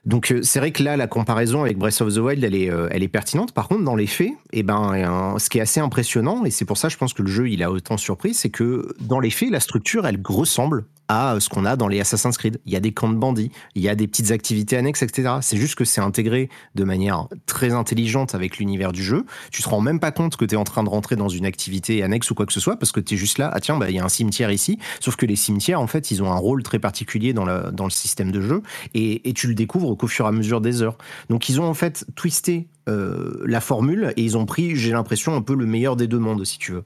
donc 0.05 0.33
c'est 0.41 0.59
vrai 0.59 0.71
que 0.71 0.83
là, 0.83 0.97
la 0.97 1.07
comparaison 1.07 1.61
avec 1.61 1.77
Breath 1.77 2.01
of 2.01 2.13
the 2.13 2.17
Wild, 2.17 2.43
elle 2.43 2.55
est, 2.55 2.69
elle 2.91 3.03
est 3.03 3.07
pertinente. 3.07 3.53
Par 3.53 3.69
contre, 3.69 3.85
dans 3.85 3.95
les 3.95 4.05
faits, 4.05 4.33
eh 4.51 4.61
ben, 4.61 5.37
ce 5.39 5.49
qui 5.49 5.59
est 5.59 5.61
assez 5.61 5.79
impressionnant, 5.79 6.43
et 6.43 6.51
c'est 6.51 6.65
pour 6.65 6.77
ça, 6.77 6.89
je 6.89 6.97
pense 6.97 7.13
que 7.13 7.21
le 7.21 7.29
jeu, 7.29 7.49
il 7.49 7.63
a 7.63 7.71
autant 7.71 7.95
surpris, 7.95 8.33
c'est 8.33 8.49
que 8.49 8.93
dans 8.99 9.21
les 9.21 9.29
faits, 9.29 9.49
la 9.49 9.61
structure, 9.61 10.05
elle 10.05 10.19
ressemble 10.25 10.83
à 11.07 11.35
ce 11.39 11.49
qu'on 11.49 11.65
a 11.65 11.75
dans 11.75 11.87
les 11.87 11.99
Assassin's 11.99 12.37
Creed. 12.37 12.59
Il 12.65 12.73
y 12.73 12.75
a 12.75 12.79
des 12.79 12.91
camps 12.91 13.09
de 13.09 13.15
bandits, 13.15 13.51
il 13.75 13.81
y 13.81 13.89
a 13.89 13.95
des 13.95 14.07
petites 14.07 14.31
activités 14.31 14.77
annexes, 14.77 15.01
etc. 15.01 15.35
C'est 15.41 15.57
juste 15.57 15.75
que 15.75 15.85
c'est 15.85 16.01
intégré 16.01 16.49
de 16.75 16.83
manière 16.83 17.27
très 17.45 17.73
intelligente 17.73 18.35
avec 18.35 18.57
l'univers 18.57 18.91
du 18.91 19.03
jeu. 19.03 19.25
Tu 19.51 19.61
te 19.61 19.69
rends 19.69 19.81
même 19.81 19.99
pas 19.99 20.11
compte 20.11 20.35
que 20.35 20.45
tu 20.45 20.55
es 20.55 20.57
en 20.57 20.63
train 20.63 20.83
de 20.83 20.89
rentrer 20.89 21.15
dans 21.15 21.29
une 21.29 21.45
activité 21.45 22.03
annexe 22.03 22.31
ou 22.31 22.35
quoi 22.35 22.45
que 22.45 22.53
ce 22.53 22.59
soit 22.59 22.77
parce 22.77 22.91
que 22.91 22.99
tu 22.99 23.15
es 23.15 23.17
juste 23.17 23.37
là, 23.37 23.51
ah 23.53 23.59
tiens, 23.59 23.77
bah, 23.77 23.89
il 23.89 23.95
y 23.95 23.99
a 23.99 24.03
un 24.03 24.09
cimetière 24.09 24.51
ici. 24.51 24.79
Sauf 24.99 25.15
que 25.15 25.25
les 25.25 25.35
cimetières, 25.35 25.81
en 25.81 25.87
fait, 25.87 26.11
ils 26.11 26.23
ont 26.23 26.31
un 26.31 26.37
rôle 26.37 26.63
très 26.63 26.79
particulier 26.79 27.33
dans, 27.33 27.45
dans 27.71 27.85
le 27.85 27.91
système 27.91 28.31
de 28.31 28.41
jeu 28.41 28.61
et, 28.93 29.29
et 29.29 29.33
tu 29.33 29.47
le 29.47 29.55
découvres 29.55 29.95
qu'au 29.97 30.07
fur 30.07 30.25
et 30.25 30.29
à 30.29 30.31
mesure 30.31 30.61
des 30.61 30.81
heures. 30.81 30.97
Donc 31.29 31.49
ils 31.49 31.59
ont 31.59 31.65
en 31.65 31.73
fait 31.73 32.05
twisté 32.15 32.67
euh, 32.89 33.41
la 33.45 33.61
formule 33.61 34.13
et 34.17 34.23
ils 34.23 34.37
ont 34.37 34.45
pris, 34.45 34.75
j'ai 34.75 34.91
l'impression, 34.91 35.35
un 35.35 35.41
peu 35.41 35.55
le 35.55 35.65
meilleur 35.65 35.95
des 35.95 36.07
deux 36.07 36.19
mondes, 36.19 36.43
si 36.43 36.57
tu 36.57 36.73
veux 36.73 36.83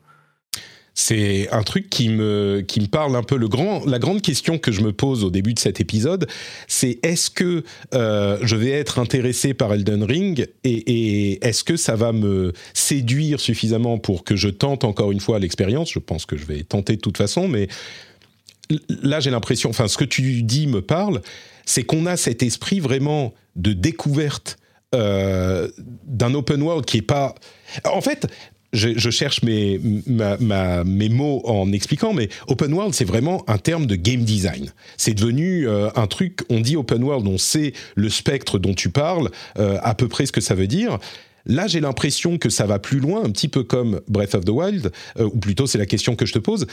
c'est 0.99 1.47
un 1.51 1.61
truc 1.61 1.91
qui 1.91 2.09
me, 2.09 2.63
qui 2.67 2.81
me 2.81 2.87
parle 2.87 3.15
un 3.15 3.21
peu. 3.21 3.37
Le 3.37 3.47
grand, 3.47 3.85
la 3.85 3.99
grande 3.99 4.23
question 4.23 4.57
que 4.57 4.71
je 4.71 4.81
me 4.81 4.91
pose 4.91 5.23
au 5.23 5.29
début 5.29 5.53
de 5.53 5.59
cet 5.59 5.79
épisode, 5.79 6.27
c'est 6.67 6.97
est-ce 7.03 7.29
que 7.29 7.63
euh, 7.93 8.39
je 8.41 8.55
vais 8.55 8.71
être 8.71 8.97
intéressé 8.97 9.53
par 9.53 9.71
Elden 9.71 10.03
Ring 10.03 10.47
et, 10.63 11.45
est-ce 11.47 11.63
que 11.63 11.77
ça 11.77 11.95
va 11.95 12.13
me 12.13 12.51
séduire 12.73 13.39
suffisamment 13.39 13.99
pour 13.99 14.23
que 14.23 14.35
je 14.35 14.49
tente 14.49 14.85
encore 14.85 15.11
une 15.11 15.19
fois 15.19 15.37
l'expérience? 15.37 15.91
Je 15.91 15.99
pense 15.99 16.25
que 16.25 16.35
je 16.35 16.45
vais 16.45 16.63
tenter 16.63 16.95
de 16.95 17.01
toute 17.01 17.17
façon, 17.17 17.47
mais 17.47 17.67
là 18.89 19.19
j'ai 19.19 19.29
l'impression, 19.29 19.69
enfin 19.69 19.87
ce 19.87 19.97
que 19.97 20.05
tu 20.05 20.41
dis 20.41 20.65
me 20.65 20.81
parle, 20.81 21.21
c'est 21.67 21.83
qu'on 21.83 22.07
a 22.07 22.17
cet 22.17 22.41
esprit 22.41 22.79
vraiment 22.79 23.35
de 23.55 23.73
découverte 23.73 24.57
euh, 24.95 25.69
d'un 26.07 26.33
open 26.33 26.63
world 26.63 26.85
qui 26.85 26.97
est 26.97 27.01
pas. 27.03 27.35
En 27.85 28.01
fait, 28.01 28.25
je, 28.73 29.09
cherche 29.09 29.43
mes, 29.43 29.79
mes 29.79 31.09
mots 31.09 31.41
en 31.45 31.71
expliquant, 31.71 32.13
mais 32.13 32.29
open 32.47 32.73
world, 32.73 32.93
c'est 32.93 33.05
vraiment 33.05 33.43
un 33.47 33.57
terme 33.57 33.85
de 33.85 33.95
game 33.95 34.23
design. 34.23 34.73
C'est 34.97 35.13
devenu 35.13 35.67
euh, 35.67 35.89
un 35.95 36.07
truc, 36.07 36.41
on 36.49 36.59
dit 36.59 36.75
open 36.75 37.03
world, 37.03 37.27
on 37.27 37.37
sait 37.37 37.73
le 37.95 38.09
spectre 38.09 38.59
dont 38.59 38.73
tu 38.73 38.89
parles, 38.89 39.29
euh, 39.57 39.77
à 39.81 39.95
peu 39.95 40.07
près 40.07 40.25
ce 40.25 40.31
que 40.31 40.41
ça 40.41 40.55
veut 40.55 40.67
dire. 40.67 40.99
Là, 41.45 41.67
j'ai 41.67 41.79
l'impression 41.79 42.37
que 42.37 42.49
ça 42.49 42.65
va 42.65 42.77
plus 42.77 42.99
loin, 42.99 43.23
un 43.23 43.29
petit 43.29 43.47
peu 43.47 43.63
comme 43.63 44.01
Breath 44.09 44.35
of 44.35 44.43
the 44.43 44.49
Wild, 44.49 44.91
ou 45.17 45.37
plutôt 45.37 45.65
c'est 45.65 45.77
la 45.77 45.85
question 45.85 46.17
que 46.17 46.25
je 46.25 46.33
te 46.33 46.39
pose. 46.39 46.67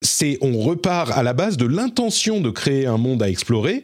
C'est 0.00 0.38
on 0.42 0.60
repart 0.60 1.10
à 1.10 1.24
la 1.24 1.32
base 1.32 1.56
de 1.56 1.66
l'intention 1.66 2.40
de 2.40 2.50
créer 2.50 2.86
un 2.86 2.98
monde 2.98 3.20
à 3.20 3.28
explorer. 3.28 3.82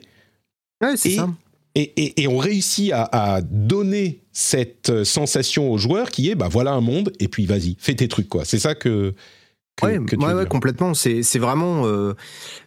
Ouais, 0.80 0.96
c'est 0.96 1.16
ça 1.16 1.28
et, 1.76 2.26
on 2.28 2.38
réussit 2.38 2.90
à, 2.92 3.40
donner 3.42 4.22
cette 4.32 5.04
sensation 5.04 5.70
aux 5.70 5.78
joueurs 5.78 6.10
qui 6.10 6.30
est, 6.30 6.34
bah 6.34 6.48
voilà 6.50 6.72
un 6.72 6.80
monde, 6.80 7.12
et 7.20 7.28
puis 7.28 7.44
vas-y, 7.46 7.76
fais 7.78 7.94
tes 7.94 8.08
trucs, 8.08 8.28
quoi. 8.28 8.44
C'est 8.44 8.58
ça 8.58 8.74
que. 8.74 9.14
ouais, 9.82 9.98
ouais, 9.98 10.46
complètement. 10.46 10.94
C'est 10.94 11.38
vraiment. 11.38 11.86
Euh, 11.86 12.14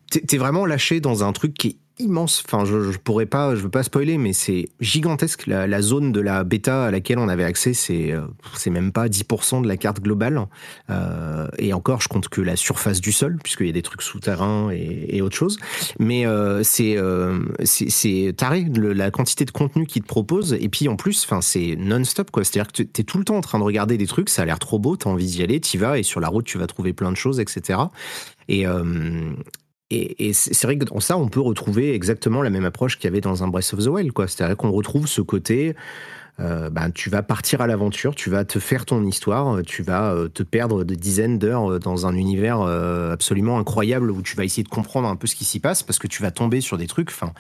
T'es 0.10 0.38
vraiment 0.38 0.66
lâché 0.66 1.02
dans 1.02 1.24
un 1.24 1.34
truc 1.34 1.54
qui 1.54 1.68
est 1.68 1.78
immense. 2.00 2.44
Enfin, 2.46 2.66
je, 2.66 2.92
je, 2.92 2.98
pourrais 2.98 3.26
pas, 3.26 3.56
je 3.56 3.62
veux 3.62 3.70
pas 3.70 3.84
spoiler, 3.84 4.18
mais 4.18 4.34
c'est 4.34 4.70
gigantesque. 4.80 5.46
La, 5.48 5.82
zone 5.82 6.12
de 6.12 6.20
la 6.20 6.44
bêta 6.44 6.86
à 6.86 6.92
laquelle 6.92 7.20
on 7.20 7.30
avait 7.30 7.44
accès, 7.44 7.74
c'est 7.74 8.12
euh, 8.12 8.22
c'est 8.56 8.70
même 8.70 8.92
pas 8.92 9.08
10% 9.08 9.62
de 9.62 9.68
la 9.68 9.78
carte 9.78 10.00
globale. 10.02 10.48
Euh, 10.90 11.48
et 11.58 11.74
encore, 11.74 12.02
je 12.02 12.08
compte 12.08 12.30
que 12.30 12.42
la 12.42 12.56
surface 12.56 13.02
du 13.02 13.12
sol, 13.12 13.38
puisqu'il 13.44 13.68
y 13.68 13.70
a 13.70 13.74
des 13.74 13.82
trucs 13.82 14.02
souterrains 14.02 14.72
et, 14.72 15.18
et 15.18 15.22
autre 15.22 15.36
chose. 15.36 15.58
Mais 16.00 16.26
euh, 16.26 16.64
c'est 16.64 16.98
c'est 17.64 18.34
taré 18.36 18.66
la 18.74 19.12
quantité 19.12 19.46
de 19.46 19.52
contenu 19.52 19.86
qu'ils 19.86 20.02
te 20.02 20.08
proposent. 20.08 20.58
Et 20.60 20.70
puis 20.70 20.88
en 20.88 20.96
plus, 20.96 21.26
enfin, 21.26 21.42
c'est 21.42 21.76
non-stop 21.78 22.32
quoi. 22.32 22.44
C'est-à-dire 22.44 22.72
que 22.72 22.84
tu 22.84 23.02
es 23.02 23.04
tout 23.04 23.18
le 23.18 23.26
temps 23.26 23.38
en 23.38 23.42
train 23.42 23.60
de 23.60 23.64
regarder 23.64 23.98
des 23.98 24.08
trucs. 24.08 24.30
Ça 24.30 24.44
a 24.44 24.46
l'air 24.46 24.60
trop 24.60 24.80
beau. 24.80 24.96
T'as 24.96 25.10
envie 25.10 25.26
d'y 25.26 25.44
aller. 25.44 25.60
T'y 25.60 25.78
vas 25.78 26.00
et 26.00 26.04
sur 26.04 26.20
la 26.20 26.30
route, 26.30 26.46
tu 26.46 26.58
vas 26.58 26.68
trouver 26.68 26.94
plein 26.94 27.12
de 27.12 27.18
choses, 27.18 27.40
etc. 27.40 27.80
Et, 28.48 28.66
et, 29.92 30.34
c'est 30.34 30.64
vrai 30.68 30.78
que 30.78 30.86
dans 30.86 31.00
ça, 31.00 31.18
on 31.18 31.28
peut 31.28 31.40
retrouver 31.40 31.94
exactement 31.96 32.44
la 32.44 32.52
même 32.52 32.66
approche 32.66 32.98
qu'il 32.98 33.06
y 33.06 33.08
avait 33.08 33.22
dans 33.22 33.44
un 33.44 33.48
Breath 33.48 33.74
of 33.74 33.84
the 33.84 33.88
Wild. 33.88 34.12
C'est-à-dire 34.28 34.56
qu'on 34.56 34.72
retrouve 34.72 35.08
ce 35.08 35.22
côté, 35.22 35.76
euh, 36.40 36.70
ben, 36.70 36.92
tu 36.92 37.10
vas 37.10 37.24
partir 37.24 37.62
à 37.62 37.68
l'aventure, 37.68 38.14
tu 38.14 38.30
vas 38.30 38.46
te 38.46 38.60
faire 38.60 38.86
ton 38.86 39.04
histoire, 39.04 39.62
tu 39.64 39.82
vas 39.82 40.14
euh, 40.14 40.30
te 40.30 40.44
perdre 40.44 40.84
de 40.84 40.94
dizaines 40.94 41.40
d'heures 41.40 41.72
euh, 41.72 41.80
dans 41.80 42.06
un 42.06 42.16
univers 42.16 42.62
absolument 42.62 43.58
incroyable 43.58 44.12
où 44.12 44.22
tu 44.22 44.36
vas 44.36 44.46
essayer 44.46 44.64
de 44.64 44.70
comprendre 44.70 45.08
un 45.08 45.16
peu 45.16 45.26
ce 45.26 45.36
qui 45.36 45.44
s'y 45.44 45.60
passe 45.60 45.82
parce 45.82 45.98
que 45.98 46.08
tu 46.08 46.22
vas 46.22 46.30
tomber 46.30 46.62
sur 46.62 46.78
des 46.78 46.88
trucs. 46.88 47.10
Enfin, 47.10 47.34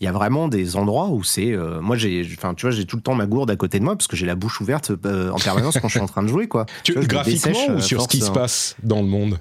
il 0.00 0.04
y 0.04 0.06
a 0.06 0.12
vraiment 0.12 0.48
des 0.48 0.76
endroits 0.76 1.08
où 1.08 1.24
c'est, 1.24 1.56
moi 1.80 1.96
j'ai, 1.96 2.26
enfin, 2.36 2.54
tu 2.54 2.66
vois, 2.66 2.70
j'ai 2.70 2.84
tout 2.84 2.96
le 2.96 3.02
temps 3.02 3.14
ma 3.14 3.26
gourde 3.26 3.50
à 3.50 3.56
côté 3.56 3.78
de 3.78 3.84
moi 3.84 3.96
parce 3.96 4.08
que 4.08 4.16
j'ai 4.16 4.26
la 4.26 4.34
bouche 4.34 4.60
ouverte 4.60 4.90
en 4.90 5.38
permanence 5.38 5.78
quand 5.80 5.88
je 5.88 5.92
suis 5.92 6.00
en 6.00 6.06
train 6.06 6.22
de 6.22 6.28
jouer, 6.28 6.48
quoi. 6.48 6.66
Tu, 6.84 6.92
graphiquement 6.94 7.76
ou 7.76 7.80
sur 7.80 8.02
ce 8.02 8.08
qui 8.08 8.20
se 8.20 8.30
passe 8.30 8.76
dans 8.82 9.00
le 9.00 9.08
monde? 9.08 9.38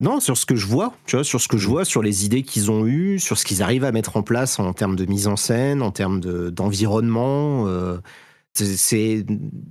Non, 0.00 0.20
sur 0.20 0.36
ce 0.36 0.44
que 0.44 0.56
je 0.56 0.66
vois, 0.66 0.94
tu 1.06 1.16
vois, 1.16 1.24
sur 1.24 1.40
ce 1.40 1.48
que 1.48 1.56
je 1.56 1.68
vois, 1.68 1.84
sur 1.84 2.02
les 2.02 2.24
idées 2.24 2.42
qu'ils 2.42 2.70
ont 2.70 2.86
eues, 2.86 3.18
sur 3.20 3.38
ce 3.38 3.44
qu'ils 3.44 3.62
arrivent 3.62 3.84
à 3.84 3.92
mettre 3.92 4.16
en 4.16 4.22
place 4.22 4.58
en 4.58 4.72
termes 4.72 4.96
de 4.96 5.06
mise 5.06 5.28
en 5.28 5.36
scène, 5.36 5.82
en 5.82 5.92
termes 5.92 6.20
d'environnement. 6.50 7.66
Euh, 7.68 7.98
c'est 8.54 9.24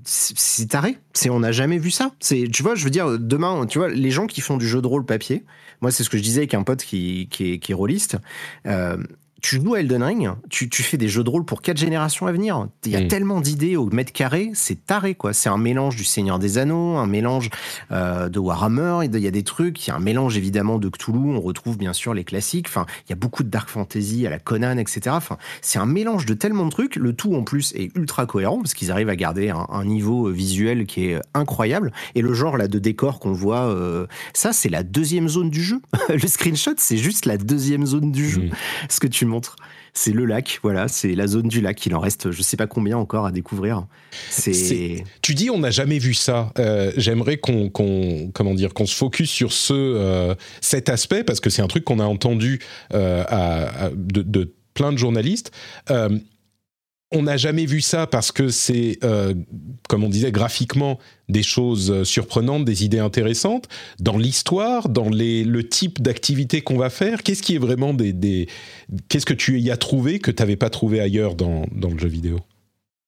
c'est 0.03 0.67
taré. 0.67 0.97
C'est 1.13 1.29
on 1.29 1.39
n'a 1.39 1.51
jamais 1.51 1.77
vu 1.77 1.91
ça. 1.91 2.12
C'est 2.19 2.47
tu 2.51 2.63
vois, 2.63 2.75
je 2.75 2.83
veux 2.83 2.89
dire 2.89 3.19
demain, 3.19 3.65
tu 3.65 3.79
vois, 3.79 3.89
les 3.89 4.12
gens 4.12 4.27
qui 4.27 4.41
font 4.41 4.57
du 4.57 4.67
jeu 4.67 4.81
de 4.81 4.88
rôle 4.88 5.05
papier. 5.05 5.43
Moi, 5.81 5.91
c'est 5.91 6.03
ce 6.03 6.09
que 6.09 6.17
je 6.17 6.23
disais 6.23 6.41
avec 6.41 6.53
un 6.53 6.63
pote 6.63 6.83
qui 6.83 7.27
qui 7.29 7.53
est, 7.53 7.59
qui 7.59 7.71
est 7.71 7.75
rôliste. 7.75 8.17
Euh, 8.65 8.97
tu 9.43 9.62
joues 9.62 9.75
à 9.75 9.82
Elden 9.82 10.01
Ring, 10.01 10.29
tu, 10.49 10.69
tu, 10.69 10.84
fais 10.84 10.95
des 10.95 11.10
jeux 11.10 11.23
de 11.23 11.29
rôle 11.29 11.43
pour 11.43 11.62
quatre 11.62 11.77
générations 11.77 12.27
à 12.27 12.32
venir. 12.32 12.67
Il 12.86 12.91
y 12.93 12.95
a 12.95 13.01
mm. 13.01 13.08
tellement 13.10 13.41
d'idées 13.41 13.75
au 13.75 13.88
mètre 13.88 14.13
carré, 14.13 14.51
c'est 14.53 14.86
taré 14.86 15.15
quoi. 15.15 15.34
C'est 15.34 15.49
un 15.49 15.58
mélange 15.58 15.97
du 15.97 16.06
Seigneur 16.06 16.39
des 16.39 16.58
Anneaux, 16.58 16.95
un 16.95 17.08
mélange 17.08 17.49
euh, 17.91 18.29
de 18.29 18.39
Warhammer. 18.39 18.99
Il 19.03 19.19
y 19.19 19.27
a 19.27 19.32
des 19.32 19.43
trucs, 19.43 19.86
il 19.86 19.89
y 19.89 19.91
a 19.91 19.97
un 19.97 19.99
mélange 19.99 20.38
évidemment 20.38 20.79
de 20.79 20.88
Cthulhu. 20.88 21.36
On 21.36 21.41
retrouve 21.41 21.77
bien 21.77 21.91
sûr 21.91 22.13
les 22.13 22.23
classiques. 22.23 22.67
Enfin, 22.69 22.86
il 23.06 23.10
y 23.10 23.13
a 23.13 23.17
beaucoup 23.17 23.43
de 23.43 23.49
dark 23.49 23.69
fantasy 23.69 24.25
à 24.25 24.29
la 24.29 24.39
Conan, 24.39 24.77
etc. 24.77 25.01
Enfin, 25.10 25.38
c'est 25.62 25.77
un 25.77 25.86
mélange 25.86 26.25
de 26.25 26.34
tellement 26.34 26.65
de 26.65 26.71
trucs. 26.71 26.95
Le 26.95 27.12
tout 27.12 27.36
en 27.36 27.43
plus 27.43 27.73
est 27.75 27.93
ultra 27.97 28.25
cohérent 28.25 28.60
parce 28.60 28.73
qu'ils 28.73 28.91
arrivent 28.91 29.10
à 29.10 29.17
garder 29.17 29.49
un, 29.49 29.67
un, 29.69 29.84
niveau 29.84 30.29
visuel 30.29 30.86
qui 30.86 31.08
est 31.08 31.19
incroyable. 31.34 31.91
Et 32.15 32.21
le 32.21 32.34
genre 32.34 32.56
là 32.56 32.69
de 32.69 32.79
décor 32.79 33.19
qu'on 33.19 33.34
voit, 33.34 33.65
euh, 33.65 34.08
ça 34.34 34.53
c'est 34.53 34.69
la 34.69 34.84
deuxième 34.84 35.27
zone 35.27 35.49
du 35.49 35.62
jeu. 35.62 35.82
le 36.10 36.27
screenshot, 36.27 36.75
c'est 36.77 36.97
juste 36.97 37.25
la 37.25 37.36
deuxième 37.36 37.86
zone 37.86 38.13
du 38.13 38.29
jeu. 38.29 38.43
Mm. 38.43 38.51
Ce 38.89 39.01
que 39.01 39.08
tu 39.08 39.25
C'est 39.93 40.12
le 40.12 40.26
lac, 40.26 40.60
voilà, 40.63 40.88
c'est 40.88 41.13
la 41.13 41.28
zone 41.28 41.48
du 41.48 41.62
lac. 41.62 41.86
Il 41.86 41.93
en 41.93 42.00
reste, 42.00 42.32
je 42.32 42.41
sais 42.41 42.58
pas 42.58 42.65
combien 42.65 42.98
encore 42.98 43.26
à 43.26 43.32
découvrir. 43.32 43.86
C'est. 44.30 45.04
Tu 45.22 45.36
dis, 45.36 45.50
on 45.50 45.60
n'a 45.60 45.69
jamais 45.69 46.00
vu 46.00 46.13
ça. 46.13 46.52
Euh, 46.58 46.91
j'aimerais 46.98 47.38
qu'on, 47.38 47.69
comment 47.69 48.54
dire, 48.54 48.74
qu'on 48.74 48.88
se 48.88 48.96
focus 48.96 49.30
sur 49.30 49.54
ce, 49.54 49.74
euh, 49.74 50.36
cet 50.62 50.89
aspect 50.89 51.24
parce 51.24 51.39
que 51.39 51.50
c'est 51.50 51.62
un 51.62 51.67
truc 51.67 51.84
qu'on 51.84 52.00
a 52.00 52.06
entendu 52.06 52.60
euh, 52.93 53.24
de, 53.96 54.54
plein 54.74 54.91
de 54.91 54.98
journalistes 54.98 55.52
on 57.13 57.23
n'a 57.23 57.38
jamais 57.38 57.65
vu 57.65 57.80
ça 57.80 58.08
parce 58.08 58.32
que 58.32 58.49
c'est, 58.49 58.97
euh, 59.04 59.34
comme 59.88 60.04
on 60.04 60.10
disait, 60.10 60.32
graphiquement 60.32 60.99
des 61.30 61.43
choses 61.43 61.91
euh, 61.91 62.04
surprenantes, 62.04 62.65
des 62.65 62.84
idées 62.84 62.99
intéressantes. 62.99 63.67
Dans 63.99 64.17
l'histoire, 64.17 64.89
dans 64.89 65.10
les, 65.10 65.43
le 65.43 65.67
type 65.67 66.02
d'activité 66.02 66.62
qu'on 66.62 66.78
va 66.78 66.89
faire, 66.89 67.23
qu'est-ce 67.23 67.43
qui 67.43 67.56
est 67.56 67.60
vraiment 67.60 67.93
des, 67.93 68.47
qu'est-ce 69.10 69.26
que 69.26 69.34
tu 69.34 69.60
y 69.60 69.71
as 69.71 69.78
trouvé 69.78 70.19
que 70.19 70.32
tu 70.32 70.41
n'avais 70.41 70.56
pas 70.56 70.69
trouvé 70.69 70.99
ailleurs 70.99 71.36
dans, 71.36 71.65
le 71.71 71.97
jeu 71.97 72.08
vidéo? 72.08 72.39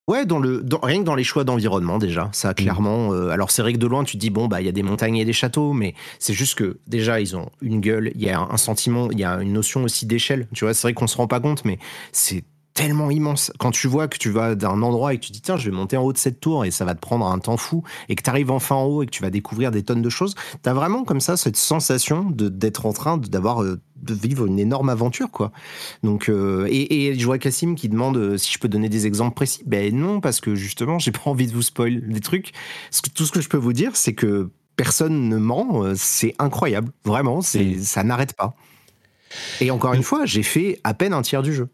Ouais, 0.08 0.24
dans 0.24 0.38
le, 0.38 0.64
rien 0.82 1.00
que 1.00 1.04
dans 1.04 1.16
les 1.16 1.24
choix 1.24 1.42
d'environnement 1.42 1.98
déjà, 1.98 2.28
ça 2.32 2.54
clairement. 2.54 3.12
Euh, 3.12 3.30
alors 3.30 3.50
c'est 3.50 3.60
vrai 3.60 3.72
que 3.72 3.78
de 3.78 3.88
loin 3.88 4.04
tu 4.04 4.16
te 4.16 4.20
dis 4.20 4.30
bon 4.30 4.46
bah 4.46 4.60
il 4.60 4.64
y 4.64 4.68
a 4.68 4.72
des 4.72 4.84
montagnes 4.84 5.16
et 5.16 5.24
des 5.24 5.32
châteaux, 5.32 5.72
mais 5.72 5.94
c'est 6.20 6.32
juste 6.32 6.54
que 6.54 6.78
déjà 6.86 7.20
ils 7.20 7.36
ont 7.36 7.50
une 7.60 7.80
gueule, 7.80 8.12
il 8.14 8.22
y 8.22 8.30
a 8.30 8.38
un 8.38 8.56
sentiment, 8.56 9.10
il 9.10 9.18
y 9.18 9.24
a 9.24 9.42
une 9.42 9.52
notion 9.52 9.82
aussi 9.82 10.06
d'échelle. 10.06 10.46
Tu 10.54 10.64
vois, 10.64 10.74
c'est 10.74 10.82
vrai 10.82 10.94
qu'on 10.94 11.08
se 11.08 11.16
rend 11.16 11.26
pas 11.26 11.40
compte, 11.40 11.64
mais 11.64 11.80
c'est 12.12 12.44
tellement 12.76 13.10
immense. 13.10 13.50
Quand 13.58 13.70
tu 13.70 13.88
vois 13.88 14.06
que 14.06 14.18
tu 14.18 14.30
vas 14.30 14.54
d'un 14.54 14.82
endroit 14.82 15.14
et 15.14 15.18
que 15.18 15.24
tu 15.24 15.32
dis 15.32 15.40
tiens 15.40 15.56
je 15.56 15.70
vais 15.70 15.74
monter 15.74 15.96
en 15.96 16.02
haut 16.02 16.12
de 16.12 16.18
cette 16.18 16.40
tour 16.40 16.66
et 16.66 16.70
ça 16.70 16.84
va 16.84 16.94
te 16.94 17.00
prendre 17.00 17.26
un 17.26 17.38
temps 17.38 17.56
fou 17.56 17.82
et 18.10 18.14
que 18.14 18.22
tu 18.22 18.28
arrives 18.28 18.50
enfin 18.50 18.76
en 18.76 18.84
haut 18.84 19.02
et 19.02 19.06
que 19.06 19.10
tu 19.10 19.22
vas 19.22 19.30
découvrir 19.30 19.70
des 19.70 19.82
tonnes 19.82 20.02
de 20.02 20.10
choses, 20.10 20.34
tu 20.62 20.68
as 20.68 20.74
vraiment 20.74 21.02
comme 21.02 21.20
ça 21.20 21.38
cette 21.38 21.56
sensation 21.56 22.30
d'être 22.30 22.84
en 22.84 22.92
train 22.92 23.16
d'avoir 23.16 23.62
euh, 23.62 23.80
de 23.96 24.12
vivre 24.12 24.44
une 24.44 24.58
énorme 24.58 24.90
aventure 24.90 25.30
quoi. 25.30 25.52
Donc 26.02 26.28
euh, 26.28 26.68
et, 26.70 27.06
et 27.06 27.18
je 27.18 27.24
vois 27.24 27.38
Cassim 27.38 27.76
qui 27.76 27.88
demande 27.88 28.18
euh, 28.18 28.36
si 28.36 28.52
je 28.52 28.58
peux 28.58 28.68
donner 28.68 28.90
des 28.90 29.06
exemples 29.06 29.34
précis. 29.34 29.62
Ben 29.64 29.96
non 29.96 30.20
parce 30.20 30.40
que 30.42 30.54
justement 30.54 30.98
j'ai 30.98 31.12
pas 31.12 31.22
envie 31.24 31.46
de 31.46 31.54
vous 31.54 31.62
spoiler 31.62 32.02
des 32.02 32.20
trucs. 32.20 32.52
Tout 33.14 33.24
ce 33.24 33.32
que 33.32 33.40
je 33.40 33.48
peux 33.48 33.56
vous 33.56 33.72
dire 33.72 33.96
c'est 33.96 34.12
que 34.12 34.50
personne 34.76 35.30
ne 35.30 35.38
ment. 35.38 35.94
C'est 35.94 36.34
incroyable, 36.38 36.92
vraiment. 37.06 37.40
C'est 37.40 37.78
ça 37.78 38.04
n'arrête 38.04 38.34
pas. 38.34 38.54
Et 39.62 39.70
encore 39.70 39.94
une 39.94 40.02
fois, 40.02 40.26
j'ai 40.26 40.42
fait 40.42 40.78
à 40.84 40.92
peine 40.92 41.14
un 41.14 41.22
tiers 41.22 41.42
du 41.42 41.54
jeu 41.54 41.70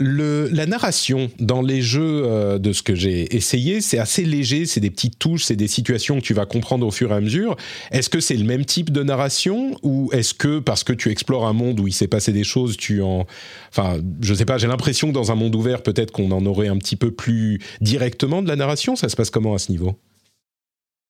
la 0.00 0.66
narration 0.66 1.30
dans 1.38 1.62
les 1.62 1.82
jeux 1.82 2.22
euh, 2.24 2.58
de 2.58 2.72
ce 2.72 2.82
que 2.82 2.94
j'ai 2.94 3.34
essayé, 3.36 3.80
c'est 3.80 3.98
assez 3.98 4.24
léger, 4.24 4.66
c'est 4.66 4.80
des 4.80 4.90
petites 4.90 5.18
touches, 5.18 5.44
c'est 5.44 5.56
des 5.56 5.68
situations 5.68 6.16
que 6.16 6.24
tu 6.24 6.34
vas 6.34 6.46
comprendre 6.46 6.86
au 6.86 6.90
fur 6.90 7.12
et 7.12 7.14
à 7.14 7.20
mesure. 7.20 7.56
Est-ce 7.90 8.08
que 8.08 8.20
c'est 8.20 8.36
le 8.36 8.44
même 8.44 8.64
type 8.64 8.90
de 8.90 9.02
narration 9.02 9.76
ou 9.82 10.10
est-ce 10.12 10.34
que 10.34 10.58
parce 10.58 10.84
que 10.84 10.92
tu 10.92 11.10
explores 11.10 11.46
un 11.46 11.52
monde 11.52 11.80
où 11.80 11.86
il 11.86 11.92
s'est 11.92 12.08
passé 12.08 12.32
des 12.32 12.44
choses, 12.44 12.76
tu 12.76 13.02
en... 13.02 13.26
Enfin, 13.70 13.98
je 14.20 14.34
sais 14.34 14.44
pas, 14.46 14.58
j'ai 14.58 14.66
l'impression 14.66 15.08
que 15.08 15.14
dans 15.14 15.32
un 15.32 15.34
monde 15.36 15.54
ouvert, 15.54 15.82
peut-être 15.82 16.10
qu'on 16.10 16.30
en 16.30 16.44
aurait 16.46 16.68
un 16.68 16.78
petit 16.78 16.96
peu 16.96 17.10
plus 17.10 17.60
directement 17.80 18.42
de 18.42 18.48
la 18.48 18.56
narration. 18.56 18.96
Ça 18.96 19.08
se 19.08 19.16
passe 19.16 19.30
comment 19.30 19.54
à 19.54 19.58
ce 19.58 19.70
niveau? 19.70 19.96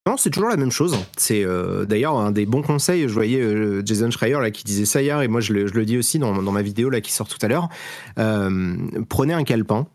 Non, 0.09 0.16
c'est 0.16 0.30
toujours 0.30 0.48
la 0.48 0.57
même 0.57 0.70
chose. 0.70 0.96
C'est 1.18 1.44
euh, 1.44 1.84
d'ailleurs 1.84 2.16
un 2.16 2.32
des 2.32 2.46
bons 2.46 2.62
conseils. 2.62 3.03
Je 3.03 3.12
voyais 3.12 3.38
euh, 3.38 3.82
Jason 3.84 4.11
Schreier 4.11 4.40
là 4.40 4.51
qui 4.51 4.64
disait 4.64 4.86
ça 4.86 5.03
hier, 5.03 5.20
et 5.20 5.28
moi 5.28 5.42
je 5.42 5.53
le, 5.53 5.66
je 5.66 5.74
le 5.74 5.84
dis 5.84 5.98
aussi 5.98 6.18
dans, 6.18 6.42
dans, 6.42 6.53
ma 6.53 6.62
vidéo 6.62 6.88
là 6.88 7.03
qui 7.03 7.12
sort 7.12 7.28
tout 7.28 7.36
à 7.42 7.48
l'heure. 7.48 7.68
Euh, 8.18 8.78
prenez 9.11 9.34
un 9.34 9.44
calepin, 9.44 9.86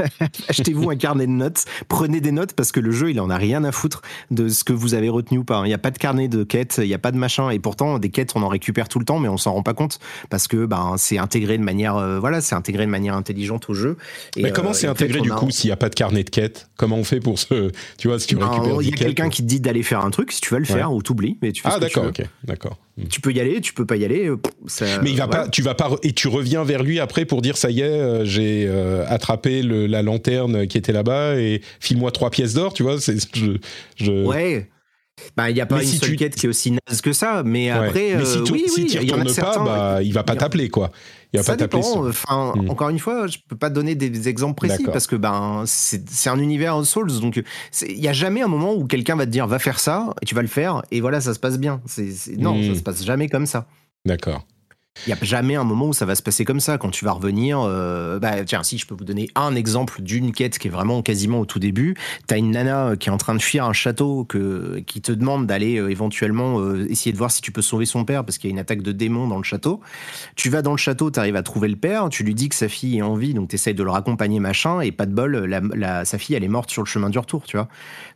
achetez-vous 0.48 0.88
un 0.88 0.96
carnet 0.96 1.26
de 1.26 1.32
notes, 1.32 1.66
prenez 1.88 2.22
des 2.22 2.32
notes 2.32 2.54
parce 2.54 2.72
que 2.72 2.80
le 2.80 2.90
jeu 2.90 3.10
il 3.10 3.20
en 3.20 3.28
a 3.28 3.36
rien 3.36 3.62
à 3.64 3.70
foutre 3.70 4.00
de 4.30 4.48
ce 4.48 4.64
que 4.64 4.72
vous 4.72 4.94
avez 4.94 5.10
retenu 5.10 5.36
ou 5.36 5.44
pas. 5.44 5.60
Il 5.66 5.68
n'y 5.68 5.74
a 5.74 5.78
pas 5.78 5.90
de 5.90 5.98
carnet 5.98 6.28
de 6.28 6.42
quêtes, 6.42 6.80
il 6.82 6.88
n'y 6.88 6.94
a 6.94 6.98
pas 6.98 7.12
de 7.12 7.18
machin, 7.18 7.50
et 7.50 7.58
pourtant 7.58 7.98
des 7.98 8.08
quêtes 8.08 8.32
on 8.36 8.42
en 8.42 8.48
récupère 8.48 8.88
tout 8.88 8.98
le 8.98 9.04
temps, 9.04 9.18
mais 9.18 9.28
on 9.28 9.36
s'en 9.36 9.52
rend 9.52 9.62
pas 9.62 9.74
compte 9.74 9.98
parce 10.30 10.48
que 10.48 10.64
ben 10.64 10.94
c'est 10.96 11.18
intégré 11.18 11.58
de 11.58 11.62
manière 11.62 12.18
voilà, 12.18 12.40
c'est 12.40 12.54
intégré 12.54 12.86
de 12.86 12.90
manière 12.90 13.14
intelligente 13.14 13.68
au 13.68 13.74
jeu. 13.74 13.98
Et, 14.36 14.42
mais 14.42 14.52
comment 14.52 14.72
c'est 14.72 14.86
intégré 14.86 15.20
du 15.20 15.30
coup 15.30 15.50
s'il 15.50 15.68
n'y 15.68 15.72
a 15.72 15.76
pas 15.76 15.90
de 15.90 15.94
carnet 15.94 16.24
de 16.24 16.30
quêtes? 16.30 16.70
Comment 16.78 16.96
on 16.96 17.04
fait 17.04 17.20
pour 17.20 17.38
ce, 17.38 17.70
tu 17.98 18.08
vois, 18.08 18.18
si 18.18 18.26
tu 18.26 18.36
ben, 18.36 18.48
récupères 18.48 18.80
Il 18.80 18.88
y 18.88 18.92
a 18.94 18.96
quelqu'un 18.96 19.28
qui 19.28 19.42
dit 19.50 19.60
d'aller 19.60 19.82
faire 19.82 20.04
un 20.04 20.10
truc, 20.10 20.32
si 20.32 20.40
tu 20.40 20.50
vas 20.50 20.58
le 20.58 20.64
faire, 20.64 20.92
ou 20.92 21.02
t'oublies, 21.02 21.38
mais 21.42 21.52
tu 21.52 21.62
fais 21.62 21.68
Ah 21.70 21.78
d'accord, 21.78 22.06
ok, 22.06 22.22
d'accord. 22.44 22.78
Hmm. 22.96 23.04
Tu 23.08 23.20
peux 23.20 23.32
y 23.32 23.40
aller, 23.40 23.60
tu 23.60 23.72
peux 23.72 23.86
pas 23.86 23.96
y 23.96 24.04
aller. 24.04 24.28
Euh, 24.28 24.36
ça, 24.66 25.00
mais 25.02 25.10
il 25.10 25.16
va 25.16 25.28
pas, 25.28 25.48
tu 25.48 25.62
vas 25.62 25.74
pas, 25.74 25.90
et 26.02 26.12
tu 26.12 26.28
reviens 26.28 26.64
vers 26.64 26.82
lui 26.82 27.00
après 27.00 27.24
pour 27.24 27.42
dire 27.42 27.56
ça 27.56 27.70
y 27.70 27.80
est, 27.80 27.84
euh, 27.84 28.24
j'ai 28.24 28.66
euh, 28.66 29.04
attrapé 29.08 29.62
le, 29.62 29.86
la 29.86 30.02
lanterne 30.02 30.66
qui 30.66 30.78
était 30.78 30.92
là-bas 30.92 31.36
et 31.36 31.62
file-moi 31.80 32.10
trois 32.12 32.30
pièces 32.30 32.54
d'or, 32.54 32.72
tu 32.72 32.82
vois. 32.82 33.00
C'est, 33.00 33.16
je, 33.34 33.56
je... 33.96 34.24
Ouais. 34.24 34.68
Bah, 35.36 35.50
il 35.50 35.54
n'y 35.54 35.60
a 35.60 35.66
pas 35.66 35.76
mais 35.76 35.82
une 35.82 35.88
si 35.88 35.98
seule 35.98 36.10
tu... 36.10 36.16
quête 36.16 36.34
qui 36.34 36.46
est 36.46 36.48
aussi 36.48 36.72
naze 36.72 37.00
que 37.02 37.12
ça, 37.12 37.42
mais 37.44 37.70
ouais. 37.72 37.78
après, 37.78 38.16
mais 38.16 38.24
si 38.24 38.42
tu, 38.42 38.52
oui, 38.52 38.64
si 38.66 38.82
oui, 38.82 38.90
il 39.02 39.08
y 39.08 39.12
en 39.12 39.20
a 39.20 39.24
pas, 39.24 39.32
certains, 39.32 39.64
bah, 39.64 39.98
il 40.02 40.12
va 40.12 40.22
pas 40.22 40.36
t'appeler, 40.36 40.68
quoi. 40.68 40.90
Il 41.32 41.42
ça 41.44 41.52
pas 41.52 41.56
dépend. 41.56 42.06
Enfin, 42.08 42.52
Mm. 42.56 42.70
encore 42.70 42.88
une 42.88 42.98
fois, 42.98 43.26
je 43.28 43.38
peux 43.48 43.56
pas 43.56 43.70
donner 43.70 43.94
des 43.94 44.28
exemples 44.28 44.54
précis 44.56 44.82
parce 44.92 45.06
que 45.06 45.14
ben 45.16 45.62
c'est 45.66 46.28
un 46.28 46.38
univers 46.38 46.84
Souls, 46.84 47.20
donc 47.20 47.40
il 47.82 48.00
y 48.00 48.08
a 48.08 48.12
jamais 48.12 48.42
un 48.42 48.48
moment 48.48 48.74
où 48.74 48.84
quelqu'un 48.86 49.14
va 49.16 49.26
te 49.26 49.30
dire 49.30 49.46
va 49.46 49.58
faire 49.58 49.78
ça 49.78 50.12
et 50.22 50.26
tu 50.26 50.34
vas 50.34 50.42
le 50.42 50.48
faire 50.48 50.82
et 50.90 51.00
voilà 51.00 51.20
ça 51.20 51.32
se 51.34 51.38
passe 51.38 51.58
bien. 51.58 51.80
Non, 52.36 52.54
Mm. 52.58 52.68
ça 52.72 52.78
se 52.78 52.82
passe 52.82 53.04
jamais 53.04 53.28
comme 53.28 53.46
ça. 53.46 53.66
D'accord. 54.04 54.44
Il 55.06 55.08
n'y 55.08 55.18
a 55.18 55.24
jamais 55.24 55.54
un 55.54 55.64
moment 55.64 55.86
où 55.86 55.92
ça 55.94 56.04
va 56.04 56.14
se 56.14 56.22
passer 56.22 56.44
comme 56.44 56.60
ça. 56.60 56.76
Quand 56.76 56.90
tu 56.90 57.04
vas 57.04 57.12
revenir, 57.12 57.60
euh, 57.60 58.18
bah, 58.18 58.44
tiens, 58.44 58.62
si 58.62 58.76
je 58.76 58.86
peux 58.86 58.94
vous 58.94 59.04
donner 59.04 59.30
un 59.34 59.54
exemple 59.54 60.02
d'une 60.02 60.32
quête 60.32 60.58
qui 60.58 60.68
est 60.68 60.70
vraiment 60.70 61.00
quasiment 61.00 61.40
au 61.40 61.46
tout 61.46 61.58
début. 61.58 61.94
Tu 62.28 62.34
as 62.34 62.36
une 62.36 62.50
nana 62.50 62.96
qui 62.98 63.08
est 63.08 63.12
en 63.12 63.16
train 63.16 63.34
de 63.34 63.40
fuir 63.40 63.64
un 63.64 63.72
château 63.72 64.26
qui 64.26 65.00
te 65.00 65.12
demande 65.12 65.46
d'aller 65.46 65.78
euh, 65.78 65.88
éventuellement 65.88 66.60
euh, 66.60 66.86
essayer 66.90 67.12
de 67.12 67.16
voir 67.16 67.30
si 67.30 67.40
tu 67.40 67.50
peux 67.50 67.62
sauver 67.62 67.86
son 67.86 68.04
père 68.04 68.24
parce 68.24 68.36
qu'il 68.36 68.50
y 68.50 68.52
a 68.52 68.54
une 68.54 68.58
attaque 68.58 68.82
de 68.82 68.92
démons 68.92 69.26
dans 69.26 69.38
le 69.38 69.42
château. 69.42 69.80
Tu 70.36 70.50
vas 70.50 70.60
dans 70.60 70.72
le 70.72 70.76
château, 70.76 71.10
tu 71.10 71.18
arrives 71.18 71.36
à 71.36 71.42
trouver 71.42 71.68
le 71.68 71.76
père, 71.76 72.08
tu 72.10 72.22
lui 72.22 72.34
dis 72.34 72.48
que 72.48 72.56
sa 72.56 72.68
fille 72.68 72.98
est 72.98 73.02
en 73.02 73.14
vie, 73.14 73.32
donc 73.32 73.48
tu 73.48 73.54
essayes 73.54 73.74
de 73.74 73.82
le 73.82 73.90
raccompagner, 73.90 74.40
machin, 74.40 74.80
et 74.80 74.92
pas 74.92 75.06
de 75.06 75.14
bol, 75.14 75.48
sa 76.04 76.18
fille, 76.18 76.36
elle 76.36 76.44
est 76.44 76.48
morte 76.48 76.70
sur 76.70 76.82
le 76.82 76.86
chemin 76.86 77.08
du 77.08 77.18
retour, 77.18 77.44
tu 77.44 77.56
vois. 77.56 77.68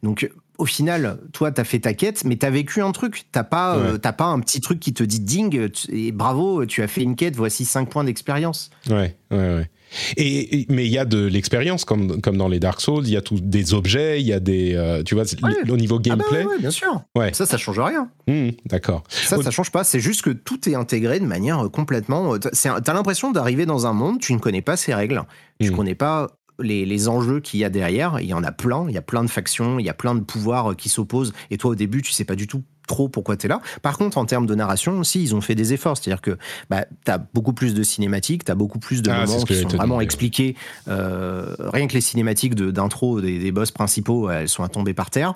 Donc, 0.03 0.29
au 0.59 0.67
final, 0.67 1.19
toi, 1.33 1.51
t'as 1.51 1.65
fait 1.65 1.81
ta 1.81 1.95
quête, 1.95 2.25
mais 2.25 2.37
t'as 2.37 2.51
vécu 2.51 2.81
un 2.81 2.93
truc. 2.93 3.25
T'as 3.33 3.45
pas, 3.45 3.77
Ouais. 3.79 3.85
euh, 3.95 3.99
t'as 3.99 4.13
pas 4.13 4.27
un 4.27 4.41
petit 4.41 4.61
truc 4.61 4.81
qui 4.81 4.93
te 4.95 5.03
dit 5.03 5.21
ding, 5.21 5.69
et 5.91 6.13
bravo, 6.13 6.65
tu 6.67 6.83
as 6.83 6.89
fait 6.89 7.03
une 7.03 7.17
quête, 7.17 7.37
voici 7.37 7.65
5 7.65 7.89
points 7.91 8.05
d'expérience. 8.05 8.71
Ouais, 8.89 9.17
ouais, 9.31 9.37
ouais. 9.39 9.71
Et, 10.17 10.61
et- 10.61 10.67
mais 10.71 10.87
il 10.87 10.91
y 10.93 10.99
a 10.99 11.05
de 11.05 11.25
l'expérience 11.25 11.85
comme 11.85 12.21
comme 12.21 12.37
dans 12.37 12.49
les 12.49 12.59
Dark 12.59 12.81
Souls. 12.81 13.05
Il 13.07 13.13
y 13.13 13.17
a 13.17 13.21
tout, 13.21 13.39
des 13.41 13.75
objets, 13.75 14.21
il 14.21 14.27
y 14.27 14.33
a 14.33 14.41
des, 14.41 14.75
euh, 14.75 15.05
tu 15.05 15.15
vois, 15.15 15.23
Ouais. 15.43 15.71
au 15.71 15.77
niveau 15.77 15.97
Ah 15.97 16.17
bah 16.17 16.25
gameplay. 16.25 16.45
ouais, 16.45 16.59
bien 16.59 16.71
sûr. 16.73 17.03
Ouais. 17.17 17.33
Ça, 17.33 17.47
ça 17.47 17.59
change 17.59 17.79
rien. 17.79 18.09
Hmm, 18.27 18.49
D'accord. 18.67 19.05
Ça, 19.09 19.41
ça 19.41 19.51
change 19.53 19.71
pas. 19.71 19.85
C'est 19.85 20.01
juste 20.01 20.23
que 20.23 20.31
tout 20.31 20.69
est 20.69 20.75
intégré 20.75 21.21
de 21.21 21.27
manière 21.27 21.67
euh, 21.67 21.69
complètement. 21.69 22.37
t'as- 22.39 22.93
l'impression 22.93 23.31
d'arriver 23.31 23.67
dans 23.67 23.87
un 23.87 23.93
monde, 23.93 24.19
tu 24.21 24.33
ne 24.35 24.39
connais 24.41 24.63
pas 24.63 24.77
ses 24.77 24.95
règles, 24.95 25.23
tu 25.61 25.71
ne 25.71 25.77
connais 25.77 25.95
pas 25.95 26.29
les, 26.59 27.09
enjeux 27.09 27.41
qu'il 27.41 27.61
y 27.61 27.65
a 27.65 27.71
derrière. 27.71 28.21
Il 28.21 28.27
y 28.27 28.35
en 28.35 28.45
a 28.45 28.53
plein. 28.53 28.87
Il 28.89 28.95
y 28.95 28.99
a 28.99 29.03
plein 29.03 29.25
de 29.25 29.31
factions, 29.31 29.79
il 29.79 29.85
y 29.85 29.89
a 29.89 29.95
plein 29.95 30.15
de 30.15 30.21
pouvoirs 30.21 30.73
euh, 30.73 30.75
qui 30.75 30.89
s'opposent. 30.89 31.33
Et 31.51 31.59
toi, 31.59 31.73
au 31.73 31.75
début, 31.75 32.03
tu 32.03 32.13
sais 32.13 32.25
pas 32.25 32.37
du 32.37 32.47
tout 32.47 32.63
trop 32.87 33.09
pourquoi 33.09 33.37
tu 33.37 33.47
es 33.47 33.49
là. 33.49 33.61
Par 33.83 33.99
contre, 33.99 34.19
en 34.19 34.25
termes 34.27 34.47
de 34.47 34.55
narration 34.55 34.99
aussi, 34.99 35.23
ils 35.23 35.35
ont 35.35 35.41
fait 35.41 35.55
des 35.55 35.73
efforts. 35.73 35.97
C'est-à-dire 35.97 36.21
que 36.21 36.37
bah, 36.71 36.85
tu 37.05 37.11
as 37.11 37.19
beaucoup 37.19 37.53
plus 37.53 37.75
de 37.75 37.83
cinématiques, 37.83 38.45
tu 38.45 38.53
as 38.53 38.55
beaucoup 38.55 38.79
plus 38.79 39.03
de 39.03 39.11
Ah, 39.11 39.25
moments 39.27 39.43
qui 39.45 39.55
sont 39.61 39.69
vraiment 39.69 40.01
expliqués. 40.01 40.57
Euh, 40.89 41.55
rien 41.61 41.87
que 41.87 41.95
les 41.95 42.01
cinématiques 42.01 42.55
de- 42.55 42.71
d'intro 42.71 43.21
des, 43.21 43.39
des 43.39 43.53
boss 43.53 43.71
principaux, 43.71 44.31
elles 44.31 44.49
sont 44.49 44.63
à 44.63 44.69
tomber 44.69 44.95
par 44.95 45.11
terre. 45.11 45.35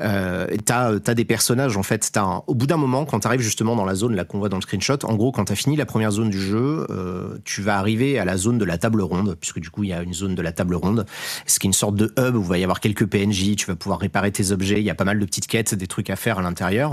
Euh, 0.00 0.46
t'as 0.64 0.92
as 1.06 1.14
des 1.14 1.24
personnages 1.24 1.76
en 1.76 1.82
fait. 1.82 2.10
As 2.16 2.20
un- 2.20 2.42
au 2.46 2.54
bout 2.54 2.66
d'un 2.66 2.76
moment, 2.76 3.04
quand 3.04 3.20
tu 3.20 3.26
arrives 3.26 3.40
justement 3.40 3.76
dans 3.76 3.84
la 3.84 3.94
zone 3.94 4.14
là 4.14 4.24
qu'on 4.24 4.38
voit 4.38 4.48
dans 4.48 4.56
le 4.56 4.62
screenshot, 4.62 4.98
en 5.04 5.14
gros, 5.14 5.32
quand 5.32 5.44
tu 5.46 5.52
as 5.52 5.56
fini 5.56 5.76
la 5.76 5.86
première 5.86 6.10
zone 6.10 6.30
du 6.30 6.40
jeu, 6.40 6.86
euh, 6.90 7.38
tu 7.44 7.62
vas 7.62 7.78
arriver 7.78 8.18
à 8.18 8.24
la 8.24 8.36
zone 8.36 8.58
de 8.58 8.64
la 8.64 8.78
table 8.78 9.00
ronde, 9.02 9.36
puisque 9.40 9.60
du 9.60 9.70
coup 9.70 9.84
il 9.84 9.90
y 9.90 9.92
a 9.92 10.02
une 10.02 10.14
zone 10.14 10.34
de 10.34 10.42
la 10.42 10.52
table 10.52 10.74
ronde, 10.74 11.06
ce 11.46 11.58
qui 11.58 11.66
est 11.66 11.68
une 11.68 11.72
sorte 11.72 11.94
de 11.96 12.12
hub 12.18 12.34
où 12.36 12.42
il 12.42 12.48
va 12.48 12.58
y 12.58 12.62
avoir 12.62 12.80
quelques 12.80 13.06
PNJ. 13.06 13.56
Tu 13.56 13.66
vas 13.66 13.76
pouvoir 13.76 14.00
réparer 14.00 14.30
tes 14.32 14.50
objets. 14.52 14.78
Il 14.80 14.84
y 14.84 14.90
a 14.90 14.94
pas 14.94 15.04
mal 15.04 15.18
de 15.18 15.24
petites 15.24 15.46
quêtes, 15.46 15.74
des 15.74 15.86
trucs 15.86 16.10
à 16.10 16.16
faire 16.16 16.38
à 16.38 16.42
l'intérieur. 16.42 16.87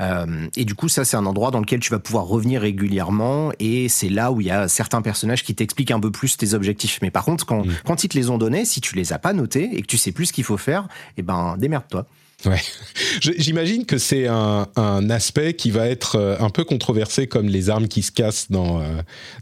Euh, 0.00 0.46
et 0.56 0.64
du 0.64 0.74
coup, 0.74 0.88
ça 0.88 1.04
c'est 1.04 1.16
un 1.16 1.26
endroit 1.26 1.50
dans 1.50 1.60
lequel 1.60 1.80
tu 1.80 1.90
vas 1.90 1.98
pouvoir 1.98 2.24
revenir 2.24 2.60
régulièrement. 2.60 3.52
Et 3.58 3.88
c'est 3.88 4.08
là 4.08 4.32
où 4.32 4.40
il 4.40 4.46
y 4.46 4.50
a 4.50 4.68
certains 4.68 5.02
personnages 5.02 5.42
qui 5.44 5.54
t'expliquent 5.54 5.90
un 5.90 6.00
peu 6.00 6.10
plus 6.10 6.36
tes 6.36 6.54
objectifs. 6.54 6.98
Mais 7.02 7.10
par 7.10 7.24
contre, 7.24 7.44
quand, 7.46 7.64
Mm. 7.66 7.72
quand 7.84 8.04
ils 8.04 8.08
te 8.08 8.16
les 8.18 8.30
ont 8.30 8.38
donnés, 8.38 8.64
si 8.64 8.80
tu 8.80 8.94
les 8.96 9.12
as 9.12 9.18
pas 9.18 9.32
notés 9.32 9.70
et 9.76 9.82
que 9.82 9.86
tu 9.86 9.98
sais 9.98 10.12
plus 10.12 10.26
ce 10.26 10.32
qu'il 10.32 10.44
faut 10.44 10.56
faire, 10.58 10.88
eh 11.16 11.22
ben 11.22 11.56
démerde-toi. 11.58 12.06
Ouais. 12.44 12.60
J'imagine 13.20 13.86
que 13.86 13.98
c'est 13.98 14.26
un, 14.26 14.66
un 14.76 15.10
aspect 15.10 15.54
qui 15.54 15.70
va 15.70 15.86
être 15.88 16.16
euh, 16.16 16.36
un 16.38 16.50
peu 16.50 16.64
controversé 16.64 17.26
comme 17.26 17.46
les 17.46 17.70
armes 17.70 17.88
qui 17.88 18.02
se 18.02 18.12
cassent 18.12 18.50
dans, 18.50 18.80
euh, 18.80 18.84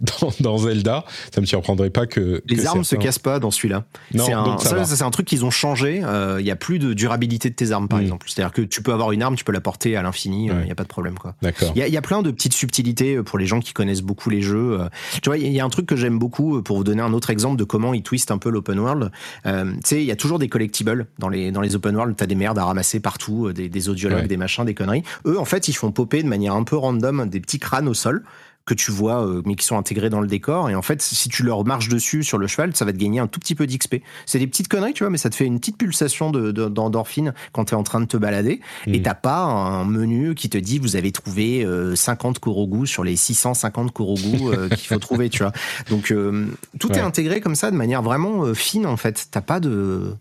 dans, 0.21 0.33
dans 0.41 0.59
Zelda. 0.59 1.05
Ça 1.35 1.41
me 1.41 1.47
surprendrait 1.47 1.91
pas 1.91 2.07
que. 2.07 2.43
Les 2.47 2.57
que 2.57 2.67
armes 2.67 2.85
se 2.85 2.91
certains- 2.91 3.05
cassent 3.07 3.19
pas 3.19 3.41
dans 3.41 3.51
celui-là. 3.51 3.85
Non, 4.15 4.25
C'est 4.25 4.33
un, 4.33 4.85
ça 4.85 5.05
un 5.07 5.11
truc 5.11 5.27
qu'ils 5.27 5.45
ont 5.45 5.51
changé. 5.51 6.03
Euh, 6.05 6.39
Il 6.41 6.47
y 6.47 6.51
a 6.51 6.57
plus 6.57 6.79
de 6.79 6.93
durabilité 6.95 7.51
de 7.51 7.55
tes 7.55 7.73
armes, 7.73 7.89
par 7.89 7.99
Mm. 7.99 8.03
exemple. 8.03 8.27
C'est-à-dire 8.31 8.53
que 8.53 8.63
tu 8.63 8.81
peux 8.83 8.93
avoir 8.93 9.13
une 9.13 9.23
arme, 9.23 9.35
tu 9.37 9.45
peux 9.45 9.53
la 9.53 9.61
porter 9.61 9.97
à 9.97 10.03
l'infini, 10.03 10.47
il 10.47 10.53
Ouais. 10.53 10.69
y 10.69 10.71
a 10.71 10.75
pas 10.75 10.85
de 10.85 10.89
problème. 10.89 11.15
D'accord. 11.43 11.73
Il 11.75 11.81
y, 11.81 11.83
a, 11.83 11.89
il 11.89 11.93
y 11.95 11.97
a 11.97 12.03
plein 12.03 12.23
de 12.23 12.31
petites 12.31 12.55
subtilités 12.55 13.23
pour 13.23 13.39
les 13.39 13.47
gens 13.47 13.61
qui 13.61 13.73
connaissent 13.73 14.03
beaucoup 14.03 14.31
les 14.31 14.41
jeux. 14.43 14.81
Euh, 14.81 14.89
Tu 15.23 15.29
vois, 15.29 15.37
il 15.39 15.53
y 15.53 15.61
a 15.61 15.65
un 15.65 15.69
truc 15.71 15.87
que 15.87 15.97
j'aime 15.97 16.19
beaucoup 16.19 16.59
euh, 16.59 16.63
pour 16.63 16.77
vous 16.77 16.85
donner 16.85 17.03
un 17.03 17.13
autre 17.13 17.31
exemple 17.31 17.57
de 17.57 17.65
comment 17.65 17.93
ils 17.93 18.03
twistent 18.03 18.31
un 18.31 18.39
peu 18.39 18.51
l'open 18.51 18.79
world. 18.79 19.11
Euh, 19.47 19.73
tu 19.75 19.81
sais, 19.85 19.97
il 20.03 20.07
y 20.07 20.13
a 20.13 20.17
toujours 20.17 20.39
des 20.39 20.49
collectibles 20.49 21.07
dans 21.19 21.29
les 21.29 21.51
dans 21.51 21.61
les 21.61 21.75
open 21.75 21.97
world. 21.97 22.15
T'as 22.17 22.27
des 22.27 22.35
merdes 22.37 22.59
à 22.59 22.65
ramasser 22.65 22.94
partout, 23.01 23.47
euh, 23.47 23.53
des, 23.53 23.69
des 23.69 23.89
audiologues, 23.89 24.23
Ouais. 24.23 24.29
des 24.29 24.37
machins, 24.37 24.65
des 24.65 24.75
conneries. 24.75 25.03
Eux, 25.27 25.39
en 25.39 25.45
fait, 25.45 25.69
ils 25.69 25.75
font 25.75 25.93
popper 25.93 26.23
de 26.23 26.29
manière 26.29 26.55
un 26.55 26.65
peu 26.65 26.77
random 26.77 27.27
des 27.29 27.41
petits 27.41 27.59
crânes 27.59 27.89
au 27.89 27.95
sol 27.95 28.25
que 28.67 28.73
tu 28.73 28.91
vois, 28.91 29.27
euh, 29.27 29.43
mais 29.45 29.57
qui 29.57 29.67
sont 29.67 29.77
intégrés 29.77 30.09
dans 30.09 30.23
le 30.23 30.27
décor. 30.27 30.71
Et 30.71 30.75
en 30.75 30.81
fait, 30.81 31.03
si 31.03 31.29
tu 31.29 31.43
leur 31.43 31.67
marches 31.67 31.91
dessus 31.91 32.23
sur 32.23 32.39
le 32.39 32.47
cheval, 32.47 32.75
ça 32.75 32.87
va 32.87 32.93
te 32.95 32.97
gagner 32.97 33.21
un 33.21 33.27
tout 33.27 33.39
petit 33.39 33.55
peu 33.55 33.67
d'XP. 33.67 33.97
C'est 34.25 34.39
des 34.39 34.47
petites 34.47 34.69
conneries, 34.69 34.95
tu 34.95 35.03
vois, 35.05 35.11
mais 35.11 35.19
ça 35.19 35.29
te 35.29 35.35
fait 35.35 35.45
une 35.45 35.61
petite 35.61 35.77
pulsation 35.77 36.31
de- 36.31 36.51
de- 36.51 36.69
d'endorphine 36.71 37.35
quand 37.53 37.67
tu 37.67 37.75
es 37.75 37.77
en 37.77 37.83
train 37.83 38.01
de 38.01 38.07
te 38.07 38.17
balader. 38.17 38.61
Et 38.87 39.01
Mm. 39.01 39.03
t'as 39.03 39.13
pas 39.15 39.43
un 39.43 39.85
menu 39.85 40.35
qui 40.35 40.49
te 40.49 40.57
dit 40.57 40.79
vous 40.79 40.97
avez 40.97 41.13
trouvé 41.13 41.63
euh, 41.63 41.95
50 41.95 42.39
Korogu 42.39 42.87
sur 42.87 43.05
les 43.05 43.17
650 43.17 43.93
Korogu 43.93 44.39
euh, 44.45 44.69
qu'il 44.71 44.89
faut 44.89 44.99
trouver, 44.99 45.29
tu 45.29 45.43
vois. 45.43 45.53
Donc 45.91 46.11
euh, 46.11 46.47
tout 46.79 46.89
Ouais. 46.91 46.97
est 46.97 47.03
intégré 47.03 47.43
comme 47.43 47.57
ça 47.57 47.71
de 47.71 47.77
manière 47.77 48.01
vraiment 48.01 48.47
euh, 48.47 48.55
fine 48.55 48.87
en 48.87 48.97
fait. 48.97 49.27
T'as 49.31 49.43
pas 49.43 49.61
de 49.61 50.15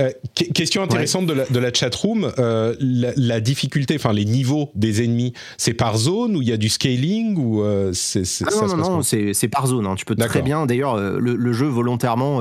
Euh, 0.00 0.10
que- 0.34 0.50
question 0.52 0.82
intéressante 0.82 1.26
de 1.26 1.34
la, 1.34 1.44
de 1.44 1.58
la 1.58 1.70
chatroom. 1.72 2.32
Euh, 2.38 2.74
la, 2.80 3.12
la 3.16 3.40
difficulté, 3.40 3.94
enfin 3.96 4.12
les 4.14 4.24
niveaux 4.24 4.70
des 4.74 5.04
ennemis, 5.04 5.34
c'est 5.58 5.74
par 5.74 5.98
zone 5.98 6.34
ou 6.36 6.40
il 6.42 6.48
y 6.48 6.52
a 6.52 6.56
du 6.56 6.70
scaling 6.70 7.36
ou 7.36 7.62
euh, 7.62 7.92
c'est. 7.92 8.22
Ah 8.46 8.50
non, 8.66 8.76
non, 8.76 8.76
non, 8.76 9.02
c'est 9.02 9.48
par 9.50 9.66
zone. 9.66 9.86
hein. 9.86 9.94
Tu 9.96 10.04
peux 10.06 10.16
très 10.16 10.40
bien. 10.42 10.64
D'ailleurs, 10.66 10.96
le, 10.96 11.36
le 11.36 11.52
jeu 11.52 11.66
volontairement, 11.66 12.40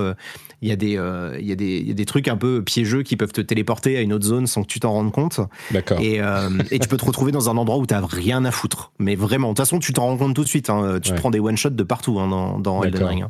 il 0.61 0.69
y, 0.69 0.71
a 0.71 0.75
des, 0.77 0.91
il 1.39 1.45
y, 1.47 1.51
a 1.51 1.55
des- 1.55 1.77
il 1.79 1.87
y 1.87 1.91
a 1.91 1.93
des 1.93 2.05
trucs 2.05 2.27
un 2.29 2.37
peu 2.37 2.63
piégeux 2.63 3.03
qui 3.03 3.17
peuvent 3.17 3.33
te 3.33 3.41
téléporter 3.41 3.97
à 3.97 4.01
une 4.01 4.13
autre 4.13 4.25
zone 4.25 4.47
sans 4.47 4.61
que 4.63 4.67
tu 4.67 4.79
t'en 4.79 4.93
rendes 4.93 5.11
compte. 5.11 5.41
D'accord. 5.71 5.99
Et, 5.99 6.21
et 6.71 6.79
tu 6.79 6.87
peux 6.87 6.97
te 6.97 7.05
retrouver 7.05 7.31
dans 7.33 7.49
un 7.49 7.57
endroit 7.57 7.77
où 7.79 7.85
t'as 7.85 7.99
rien 8.05 8.45
à 8.45 8.51
foutre. 8.51 8.91
Mais 8.99 9.15
vraiment, 9.15 9.49
de 9.49 9.53
toute 9.55 9.57
façon, 9.65 9.79
tu 9.79 9.91
t'en 9.91 10.03
rends 10.05 10.17
compte 10.17 10.35
tout 10.35 10.43
de 10.43 10.49
suite. 10.49 10.69
hein. 10.69 10.99
Tu 11.03 11.09
Ouais. 11.09 11.15
te 11.17 11.19
prends 11.19 11.31
des 11.31 11.39
one-shots 11.41 11.71
de 11.71 11.83
partout 11.83 12.17
hein, 12.19 12.29
dans, 12.29 12.59
dans 12.59 12.83
Elden. 12.83 13.03
Ring. 13.03 13.25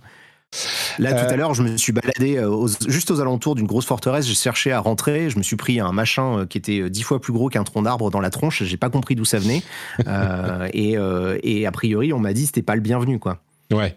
Là, 0.99 1.11
Euh, 1.11 1.25
tout 1.25 1.33
à 1.33 1.37
l'heure, 1.37 1.53
je 1.53 1.63
me 1.63 1.77
suis 1.77 1.93
baladé 1.93 2.37
euh, 2.37 2.49
aux- 2.49 2.67
juste 2.87 3.09
aux 3.11 3.21
alentours 3.21 3.55
d'une 3.55 3.65
grosse 3.67 3.85
forteresse. 3.85 4.27
J'ai 4.27 4.35
cherché 4.35 4.71
à 4.71 4.79
rentrer. 4.79 5.29
Je 5.29 5.37
me 5.37 5.43
suis 5.43 5.55
pris 5.55 5.79
un 5.79 5.91
machin 5.93 6.39
euh, 6.39 6.45
qui 6.45 6.57
était 6.57 6.81
euh, 6.81 6.89
dix 6.89 7.03
fois 7.03 7.21
plus 7.21 7.31
gros 7.33 7.47
qu'un 7.49 7.63
tronc 7.63 7.81
d'arbre 7.83 8.11
dans 8.11 8.19
la 8.19 8.29
tronche. 8.29 8.63
J'ai 8.63 8.77
pas 8.77 8.89
compris 8.89 9.15
d'où 9.15 9.23
ça 9.25 9.39
venait. 9.39 9.63
Euh, 10.07 10.67
et, 10.73 10.97
euh, 10.97 11.37
et 11.43 11.65
a 11.65 11.71
priori, 11.71 12.11
on 12.11 12.19
m'a 12.19 12.33
dit 12.33 12.41
que 12.41 12.47
c'était 12.47 12.61
pas 12.61 12.75
le 12.75 12.81
bienvenu, 12.81 13.17
quoi. 13.19 13.39
Ouais. 13.71 13.95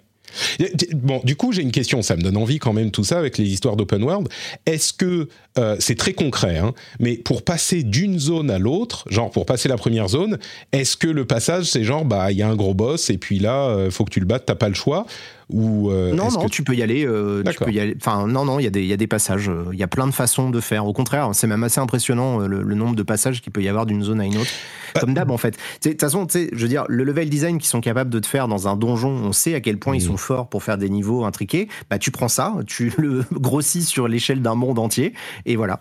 Bon, 0.95 1.21
du 1.25 1.37
coup, 1.37 1.53
j'ai 1.53 1.63
une 1.63 1.73
question. 1.73 2.03
Ça 2.03 2.17
me 2.17 2.23
donne 2.23 2.37
envie 2.37 2.59
quand 2.59 2.73
même 2.73 2.91
tout 2.91 3.05
ça 3.05 3.19
avec 3.19 3.37
les 3.39 3.45
histoires 3.47 3.77
d'open 3.77 4.03
world. 4.03 4.29
Est-ce 4.67 4.93
que 4.93 5.29
euh, 5.59 5.77
c'est 5.79 5.97
très 5.97 6.13
concret, 6.13 6.59
hein, 6.59 6.73
mais 7.01 7.17
pour 7.17 7.43
passer 7.43 7.83
d'une 7.83 8.19
zone 8.19 8.51
à 8.51 8.59
l'autre, 8.59 9.05
genre 9.11 9.31
pour 9.31 9.47
passer 9.47 9.69
la 9.69 9.77
première 9.77 10.09
zone, 10.09 10.39
est-ce 10.73 10.97
que 10.97 11.07
le 11.09 11.25
passage 11.25 11.67
c'est 11.67 11.85
genre 11.85 12.05
bah 12.05 12.33
il 12.33 12.39
y 12.39 12.43
a 12.43 12.49
un 12.49 12.57
gros 12.57 12.75
boss 12.75 13.11
et 13.11 13.19
puis 13.19 13.39
là 13.39 13.69
euh, 13.69 13.91
faut 13.91 14.05
que 14.05 14.11
tu 14.11 14.21
le 14.21 14.27
battes, 14.27 14.45
t'as 14.47 14.55
pas 14.57 14.69
le 14.69 14.75
choix? 14.75 15.07
Ou 15.51 15.91
euh, 15.91 16.15
Non, 16.15 16.31
non, 16.31 16.47
que 16.47 16.51
tu 16.51 16.65
peux 16.65 16.75
y 16.75 16.83
aller. 16.83 17.05
euh, 17.07 17.43
tu 17.45 17.59
peux 17.63 17.71
y 17.71 17.79
aller. 17.79 17.95
Enfin, 18.01 18.27
non, 18.27 18.47
non, 18.47 18.59
il 18.61 18.65
y 18.65 18.67
a 18.67 18.71
des, 18.71 18.81
il 18.81 18.87
y 18.87 18.95
a 18.95 18.97
des 18.97 19.07
passages. 19.07 19.51
Il 19.75 19.79
y 19.79 19.83
a 19.83 19.87
plein 19.87 20.07
de 20.07 20.13
façons 20.13 20.49
de 20.49 20.59
faire. 20.59 20.87
Au 20.87 20.95
contraire, 20.95 21.29
c'est 21.35 21.47
même 21.47 21.63
assez 21.65 21.81
impressionnant 21.81 22.39
le, 22.39 22.63
le 22.63 22.75
nombre 22.75 22.97
de 22.97 23.03
passages 23.03 23.43
qu'il 23.43 23.53
peut 23.53 23.63
y 23.63 23.69
avoir 23.69 23.85
d'une 23.85 24.03
zone 24.03 24.23
à 24.23 24.25
une 24.25 24.39
autre. 24.39 24.49
Bah, 24.95 25.03
Comme 25.03 25.13
d'hab, 25.13 25.31
en 25.31 25.37
fait. 25.37 25.59
De 25.85 25.91
toute 25.91 26.01
façon, 26.01 26.25
tu 26.27 26.33
sais, 26.33 26.49
je 26.51 26.63
veux 26.63 26.69
dire, 26.69 26.87
le 26.89 27.05
level 27.05 27.29
design 27.29 27.59
qu'ils 27.59 27.69
sont 27.69 27.83
capables 27.83 28.09
de 28.09 28.21
te 28.21 28.27
faire 28.27 28.49
dans 28.49 28.69
un 28.69 28.77
donjon, 28.77 29.11
on 29.11 29.33
sait 29.33 29.55
à 29.55 29.61
quel 29.61 29.77
point 29.79 29.95
ils 29.95 30.01
Mhm. 30.03 30.09
sont 30.13 30.17
forts 30.17 30.49
pour 30.49 30.63
faire 30.63 30.79
des 30.79 30.89
niveaux 30.89 31.25
intriqués. 31.27 31.69
Bah, 31.91 31.99
tu 31.99 32.11
prends 32.11 32.29
ça, 32.29 32.55
tu 32.67 32.95
le 32.97 33.23
grossis 33.33 33.83
sur 33.85 34.09
l'échelle 34.09 34.41
d'un 34.41 34.55
monde 34.55 34.79
entier, 34.79 35.13
Et 35.47 35.57
voilà. 35.57 35.81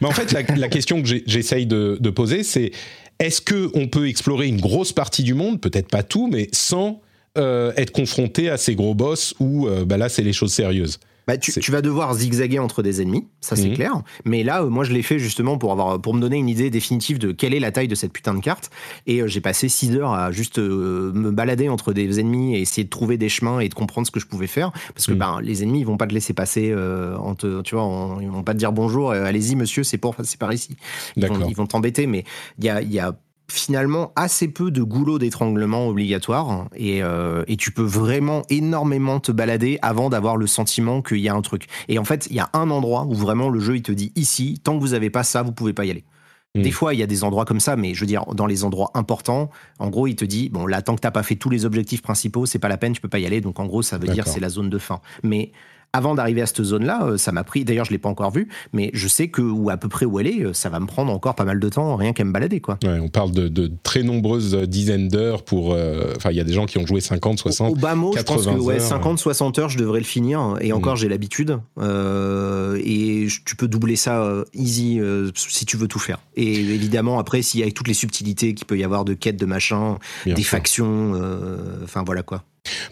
Mais 0.00 0.08
en 0.08 0.12
fait, 0.12 0.32
la, 0.32 0.68
question 0.68 1.02
que 1.02 1.08
j'essaye 1.26 1.66
de, 1.66 2.10
poser, 2.10 2.42
c'est 2.42 2.72
est-ce 3.20 3.40
que 3.40 3.70
on 3.74 3.88
peut 3.88 4.08
explorer 4.08 4.46
une 4.46 4.60
grosse 4.60 4.92
partie 4.92 5.22
du 5.22 5.34
monde, 5.34 5.60
peut-être 5.60 5.88
pas 5.88 6.02
tout, 6.02 6.28
mais 6.30 6.48
sans 6.52 7.00
euh, 7.38 7.72
être 7.76 7.92
confronté 7.92 8.48
à 8.48 8.56
ces 8.56 8.74
gros 8.74 8.94
boss 8.94 9.34
où 9.38 9.68
euh, 9.68 9.84
bah 9.84 9.96
là, 9.96 10.08
c'est 10.08 10.22
les 10.22 10.32
choses 10.32 10.52
sérieuses? 10.52 10.98
Bah, 11.26 11.38
tu, 11.38 11.52
tu, 11.52 11.70
vas 11.70 11.80
devoir 11.80 12.14
zigzaguer 12.14 12.58
entre 12.58 12.82
des 12.82 13.00
ennemis, 13.00 13.26
ça 13.40 13.56
c'est 13.56 13.68
mhm. 13.68 13.74
clair. 13.74 14.02
Mais 14.24 14.42
là, 14.42 14.62
euh, 14.62 14.68
moi 14.68 14.84
je 14.84 14.92
l'ai 14.92 15.02
fait 15.02 15.18
justement 15.18 15.58
pour 15.58 15.72
avoir, 15.72 16.00
pour 16.00 16.14
me 16.14 16.20
donner 16.20 16.36
une 16.36 16.48
idée 16.48 16.70
définitive 16.70 17.18
de 17.18 17.32
quelle 17.32 17.54
est 17.54 17.60
la 17.60 17.72
taille 17.72 17.88
de 17.88 17.94
cette 17.94 18.12
putain 18.12 18.34
de 18.34 18.40
carte. 18.40 18.70
Et 19.06 19.20
euh, 19.20 19.26
j'ai 19.26 19.40
passé 19.40 19.68
6 19.68 19.96
heures 19.96 20.12
à 20.12 20.32
juste 20.32 20.58
euh, 20.58 21.12
me 21.12 21.30
balader 21.30 21.68
entre 21.68 21.92
des 21.92 22.20
ennemis 22.20 22.56
et 22.56 22.60
essayer 22.60 22.84
de 22.84 22.90
trouver 22.90 23.16
des 23.16 23.28
chemins 23.28 23.60
et 23.60 23.68
de 23.68 23.74
comprendre 23.74 24.06
ce 24.06 24.10
que 24.10 24.20
je 24.20 24.26
pouvais 24.26 24.46
faire. 24.46 24.72
Parce 24.94 25.06
que 25.06 25.12
ben, 25.12 25.40
les 25.42 25.62
ennemis, 25.62 25.80
ils 25.80 25.86
vont 25.86 25.96
pas 25.96 26.06
te 26.06 26.14
laisser 26.14 26.34
passer, 26.34 26.74
en 26.74 27.34
te, 27.34 27.62
tu 27.62 27.74
vois, 27.74 28.18
ils 28.20 28.28
vont 28.28 28.42
pas 28.42 28.52
te 28.52 28.58
dire 28.58 28.72
bonjour, 28.72 29.10
allez-y 29.12 29.56
monsieur, 29.56 29.84
c'est 29.84 29.98
par 29.98 30.52
ici. 30.52 30.76
Ils 31.16 31.56
vont 31.56 31.66
t'embêter, 31.66 32.06
mais 32.06 32.24
il 32.58 32.64
y 32.64 32.68
a, 32.68 32.82
y 32.82 32.98
a 32.98 33.14
finalement 33.48 34.12
assez 34.16 34.48
peu 34.48 34.70
de 34.70 34.82
goulots 34.82 35.18
d'étranglement 35.18 35.88
obligatoires 35.88 36.68
et, 36.74 37.02
euh, 37.02 37.44
et, 37.46 37.56
tu 37.56 37.72
peux 37.72 37.82
vraiment 37.82 38.42
énormément 38.48 39.20
te 39.20 39.32
balader 39.32 39.78
avant 39.82 40.08
d'avoir 40.08 40.36
le 40.36 40.46
sentiment 40.46 41.02
qu'il 41.02 41.18
y 41.18 41.28
a 41.28 41.34
un 41.34 41.42
truc. 41.42 41.66
Et 41.88 41.98
en 41.98 42.04
fait, 42.04 42.26
il 42.30 42.36
y 42.36 42.40
a 42.40 42.48
un 42.52 42.70
endroit 42.70 43.04
où 43.04 43.14
vraiment 43.14 43.50
le 43.50 43.60
jeu 43.60 43.76
il 43.76 43.82
te 43.82 43.92
dit 43.92 44.12
ici, 44.16 44.60
tant 44.62 44.76
que 44.76 44.80
vous 44.80 44.90
n'avez 44.90 45.10
pas 45.10 45.24
ça, 45.24 45.42
vous 45.42 45.52
pouvez 45.52 45.72
pas 45.72 45.84
y 45.84 45.90
aller. 45.90 46.04
Hmm. 46.54 46.62
Des 46.62 46.70
fois, 46.70 46.94
il 46.94 47.00
y 47.00 47.02
a 47.02 47.06
des 47.06 47.24
endroits 47.24 47.44
comme 47.44 47.60
ça, 47.60 47.76
mais 47.76 47.94
je 47.94 48.00
veux 48.00 48.06
dire, 48.06 48.24
dans 48.26 48.46
les 48.46 48.64
endroits 48.64 48.90
importants, 48.94 49.50
en 49.78 49.90
gros, 49.90 50.06
il 50.06 50.14
te 50.14 50.24
dit, 50.24 50.48
bon, 50.48 50.66
là, 50.66 50.82
tant 50.82 50.94
que 50.94 51.00
t'as 51.00 51.10
pas 51.10 51.22
fait 51.22 51.36
tous 51.36 51.50
les 51.50 51.64
objectifs 51.64 52.00
principaux, 52.00 52.46
c'est 52.46 52.58
pas 52.58 52.68
la 52.68 52.76
peine, 52.76 52.92
tu 52.92 53.00
peux 53.00 53.08
pas 53.08 53.18
y 53.18 53.26
aller. 53.26 53.40
Donc, 53.40 53.58
en 53.58 53.66
gros, 53.66 53.82
ça 53.82 53.98
veut 53.98 54.08
dire 54.08 54.26
c'est 54.26 54.40
la 54.40 54.48
zone 54.48 54.70
de 54.70 54.78
fin. 54.78 55.00
Mais 55.22 55.50
avant 55.94 56.16
d'arriver 56.16 56.42
à 56.42 56.46
cette 56.46 56.62
zone-là, 56.62 57.04
euh, 57.04 57.16
ça 57.16 57.30
m'a 57.30 57.44
pris. 57.44 57.64
D'ailleurs, 57.64 57.84
je 57.84 57.92
l'ai 57.92 57.98
pas 57.98 58.08
encore 58.08 58.32
vue, 58.32 58.48
mais 58.72 58.90
je 58.94 59.06
sais 59.06 59.28
que 59.28 59.40
ou 59.40 59.70
à 59.70 59.76
peu 59.76 59.88
près 59.88 60.04
où 60.04 60.18
elle 60.18 60.26
est, 60.26 60.44
euh, 60.44 60.52
ça 60.52 60.68
va 60.68 60.80
me 60.80 60.86
prendre 60.86 61.12
encore 61.12 61.36
pas 61.36 61.44
mal 61.44 61.60
de 61.60 61.68
temps, 61.68 61.94
rien 61.94 62.12
qu'à 62.12 62.24
me 62.24 62.32
balader, 62.32 62.60
quoi. 62.60 62.78
Ouais, 62.82 62.98
on 62.98 63.08
parle 63.08 63.30
de, 63.30 63.70
très 63.84 64.02
nombreuses 64.02 64.56
dizaines 64.56 65.08
d'heures 65.08 65.44
pour. 65.44 65.72
Euh, 65.72 66.12
enfin, 66.16 66.32
il 66.32 66.36
y 66.36 66.40
a 66.40 66.44
des 66.44 66.52
gens 66.52 66.66
qui 66.66 66.78
ont 66.78 66.86
joué 66.86 67.00
50, 67.00 67.38
60. 67.38 67.70
Au, 67.70 67.76
bas 67.76 67.94
mot, 67.94 68.12
je 68.16 68.22
pense 68.22 68.44
que 68.44 68.50
ouais, 68.50 68.80
50, 68.80 69.20
60 69.20 69.58
heures, 69.60 69.68
je 69.68 69.78
devrais 69.78 70.00
le 70.00 70.04
finir. 70.04 70.56
Et 70.60 70.72
mm. 70.72 70.76
encore, 70.76 70.96
j'ai 70.96 71.08
l'habitude. 71.08 71.60
et 71.80 73.28
tu 73.46 73.56
peux 73.56 73.68
doubler 73.68 73.96
ça 73.96 74.44
easy 74.52 75.00
si 75.36 75.64
tu 75.64 75.76
veux 75.76 75.86
tout 75.86 76.00
faire. 76.00 76.18
Et 76.34 76.54
évidemment, 76.54 77.20
après, 77.20 77.42
s'il 77.42 77.60
y 77.60 77.62
a 77.62 77.70
toutes 77.70 77.88
les 77.88 77.94
subtilités 77.94 78.54
qu'il 78.54 78.66
peut 78.66 78.76
y 78.76 78.84
avoir 78.84 79.04
de 79.04 79.14
quêtes, 79.14 79.36
de 79.36 79.46
machin, 79.46 79.98
des 80.26 80.42
factions, 80.42 81.12
enfin 81.84 82.02
voilà 82.04 82.24
quoi. 82.24 82.42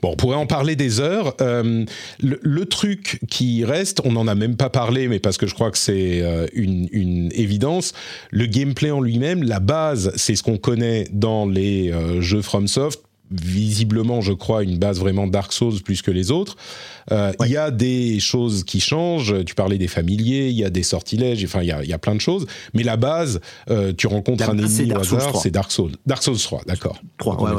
Bon, 0.03 0.11
on 0.13 0.17
pourrait 0.17 0.37
en 0.37 0.47
parler 0.47 0.77
des 0.77 1.01
heures. 1.01 1.35
Euh, 1.41 1.85
le, 2.21 2.65
truc 2.67 3.21
qui 3.31 3.65
reste, 3.65 4.01
on 4.05 4.13
n'en 4.13 4.27
a 4.27 4.35
même 4.35 4.57
pas 4.57 4.71
parlé, 4.71 5.09
mais 5.09 5.19
parce 5.19 5.37
que 5.37 5.47
je 5.47 5.55
crois 5.55 5.71
que 5.71 5.79
c'est 5.79 6.21
euh, 6.23 6.47
une, 6.53 7.31
évidence, 7.33 7.93
le 8.31 8.47
gameplay 8.47 8.91
en 8.91 9.01
lui-même, 9.01 9.43
la 9.43 9.61
base, 9.61 10.13
c'est 10.17 10.37
ce 10.37 10.43
qu'on 10.43 10.59
connaît 10.59 11.07
dans 11.13 11.47
les 11.47 11.91
euh, 11.91 12.21
jeux 12.21 12.43
FromSoft, 12.43 13.01
visiblement, 13.33 14.21
je 14.21 14.33
crois, 14.33 14.63
une 14.63 14.79
base 14.79 14.99
vraiment 14.99 15.27
Dark 15.27 15.53
Souls 15.53 15.81
plus 15.83 16.03
que 16.03 16.11
les 16.11 16.31
autres. 16.31 16.57
Euh, 17.11 17.33
il 17.45 17.51
y 17.51 17.57
a 17.57 17.71
des 17.71 18.21
choses 18.21 18.65
qui 18.65 18.81
changent. 18.81 19.45
Tu 19.45 19.55
parlais 19.55 19.79
des 19.79 19.89
familiers, 19.89 20.49
il 20.49 20.57
y 20.57 20.65
a 20.65 20.71
des 20.71 20.83
sortilèges, 20.83 21.45
enfin, 21.45 21.63
il 21.63 21.69
y 21.69 21.73
a, 21.73 21.85
y 21.85 21.93
a, 21.93 21.99
plein 21.99 22.15
de 22.15 22.21
choses. 22.21 22.47
Mais 22.75 22.83
la 22.83 22.97
base, 22.97 23.41
euh, 23.71 23.93
tu 23.97 24.07
rencontres 24.07 24.49
un 24.49 24.59
ennemi 24.59 24.93
au 24.93 24.99
hasard, 24.99 25.37
c'est 25.37 25.51
Dark 25.51 25.73
Souls. 25.73 25.93
Dark 26.07 26.23
Souls 26.23 26.39
3, 26.39 26.63
d'accord. 26.67 27.01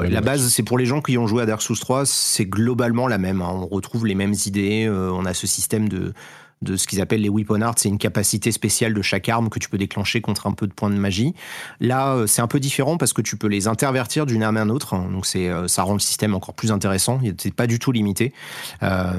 la 0.10 0.22
base, 0.22 0.48
c'est 0.50 0.64
pour 0.64 0.78
les 0.78 0.86
gens 0.86 1.02
qui 1.02 1.18
ont 1.18 1.28
joué 1.28 1.44
à 1.44 1.46
Dark 1.46 1.62
Souls 1.62 1.80
3, 1.80 2.06
c'est 2.06 2.46
globalement 2.46 3.08
la 3.08 3.18
même. 3.18 3.42
Hein. 3.42 3.50
On 3.52 3.68
retrouve 3.68 4.06
les 4.06 4.16
mêmes 4.16 4.36
idées. 4.46 4.86
Euh, 4.86 5.12
on 5.12 5.26
a 5.26 5.34
ce 5.34 5.48
système 5.48 5.90
de 5.90 6.14
de 6.64 6.78
ce 6.78 6.88
qu'ils 6.88 7.02
appellent 7.02 7.22
les 7.22 7.30
weapon 7.30 7.62
arts. 7.62 7.76
C'est 7.78 7.90
une 7.90 7.98
capacité 7.98 8.52
spéciale 8.52 8.94
de 8.94 9.02
chaque 9.02 9.30
arme 9.30 9.50
que 9.50 9.60
tu 9.60 9.70
peux 9.70 9.78
déclencher 9.78 10.22
contre 10.22 10.48
un 10.48 10.52
peu 10.52 10.68
de 10.68 10.74
points 10.74 10.90
de 10.90 10.96
magie. 10.96 11.34
Là, 11.80 12.14
euh, 12.14 12.28
c'est 12.28 12.42
un 12.42 12.48
peu 12.48 12.60
différent 12.60 12.98
parce 12.98 13.14
que 13.14 13.22
tu 13.22 13.38
peux 13.38 13.48
les 13.48 13.68
intervertir 13.68 14.26
d'une 14.26 14.44
arme 14.44 14.58
à 14.58 14.62
une 14.62 14.72
autre. 14.72 14.96
Donc 14.96 15.26
c'est, 15.26 15.50
euh, 15.50 15.68
ça 15.68 15.84
rend 15.84 15.94
le 15.94 16.00
système 16.00 16.34
encore 16.34 16.54
plus 16.54 16.72
intéressant. 16.72 17.20
C'est 17.38 17.54
pas 17.54 17.68
du 17.68 17.80
tout 17.80 17.92
limité. 17.92 18.34
Euh, 18.82 19.12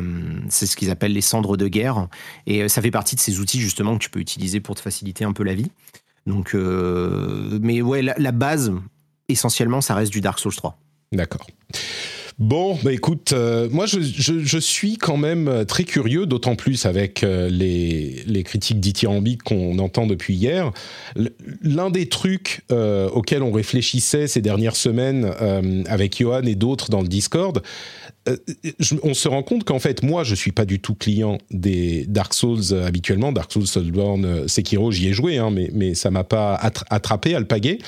c'est 0.49 0.66
ce 0.66 0.76
qu'ils 0.76 0.90
appellent 0.90 1.12
les 1.12 1.20
cendres 1.20 1.57
de 1.57 1.68
guerre. 1.68 2.09
Et 2.47 2.68
ça 2.68 2.82
fait 2.82 2.90
partie 2.90 3.14
de 3.16 3.20
ces 3.20 3.40
outils 3.40 3.61
justement 3.61 3.95
que 3.97 4.03
tu 4.03 4.11
peux 4.11 4.20
utiliser 4.20 4.61
pour 4.61 4.74
te 4.74 4.80
faciliter 4.80 5.24
un 5.24 5.32
peu 5.32 5.45
la 5.45 5.55
vie. 5.55 5.70
Donc, 6.26 6.55
mais 6.55 7.82
ouais, 7.82 8.01
la 8.03 8.32
base, 8.32 8.72
essentiellement, 9.28 9.82
ça 9.82 9.95
reste 9.95 10.11
du 10.11 10.22
Dark 10.22 10.38
Souls 10.38 10.55
3. 10.55 10.78
D'accord. 11.12 11.47
Bon, 12.41 12.76
bah 12.82 12.93
écoute, 12.93 13.32
euh, 13.32 13.68
moi 13.70 13.87
je, 13.87 14.01
je, 14.01 14.59
suis 14.59 14.97
quand 14.97 15.16
même 15.16 15.47
euh, 15.47 15.64
très 15.64 15.85
curieux, 15.85 16.26
d'autant 16.26 16.57
plus 16.57 16.85
avec 16.85 17.22
euh, 17.22 17.49
les, 17.49 18.24
les, 18.26 18.43
critiques 18.43 18.80
dithyrambiques 18.80 19.45
qu'on 19.45 19.78
entend 19.78 20.09
depuis 20.09 20.35
hier. 20.35 20.72
L'un 21.62 21.91
des 21.91 22.09
trucs 22.09 22.62
auxquels 22.70 23.43
on 23.43 23.53
réfléchissait 23.53 24.26
ces 24.26 24.43
dernières 24.43 24.74
semaines 24.74 25.30
avec 25.87 26.18
Johan 26.18 26.43
et 26.43 26.57
d'autres 26.57 26.91
dans 26.91 27.03
le 27.03 27.09
Discord, 27.09 27.62
on 29.03 29.14
se 29.14 29.28
rend 29.28 29.43
compte 29.43 29.64
qu'en 29.64 29.78
fait, 29.78 30.03
moi, 30.03 30.24
je 30.24 30.35
suis 30.35 30.53
pas 30.53 30.64
du 30.64 30.80
tout 30.80 30.95
client 30.95 31.39
des 31.51 32.05
Dark 32.09 32.35
Souls 32.35 32.74
habituellement. 32.85 33.32
Dark 33.32 33.53
Souls, 33.53 33.66
Soulsborne, 33.66 34.49
Sekiro, 34.49 34.91
j'y 34.91 35.09
ai 35.09 35.12
joué, 35.12 35.39
hein, 35.39 35.51
mais, 35.51 35.70
mais 35.72 35.95
ça 35.95 36.11
m'a 36.11 36.24
pas 36.24 36.55
attrapé, 36.91 37.35
alpagué. 37.35 37.78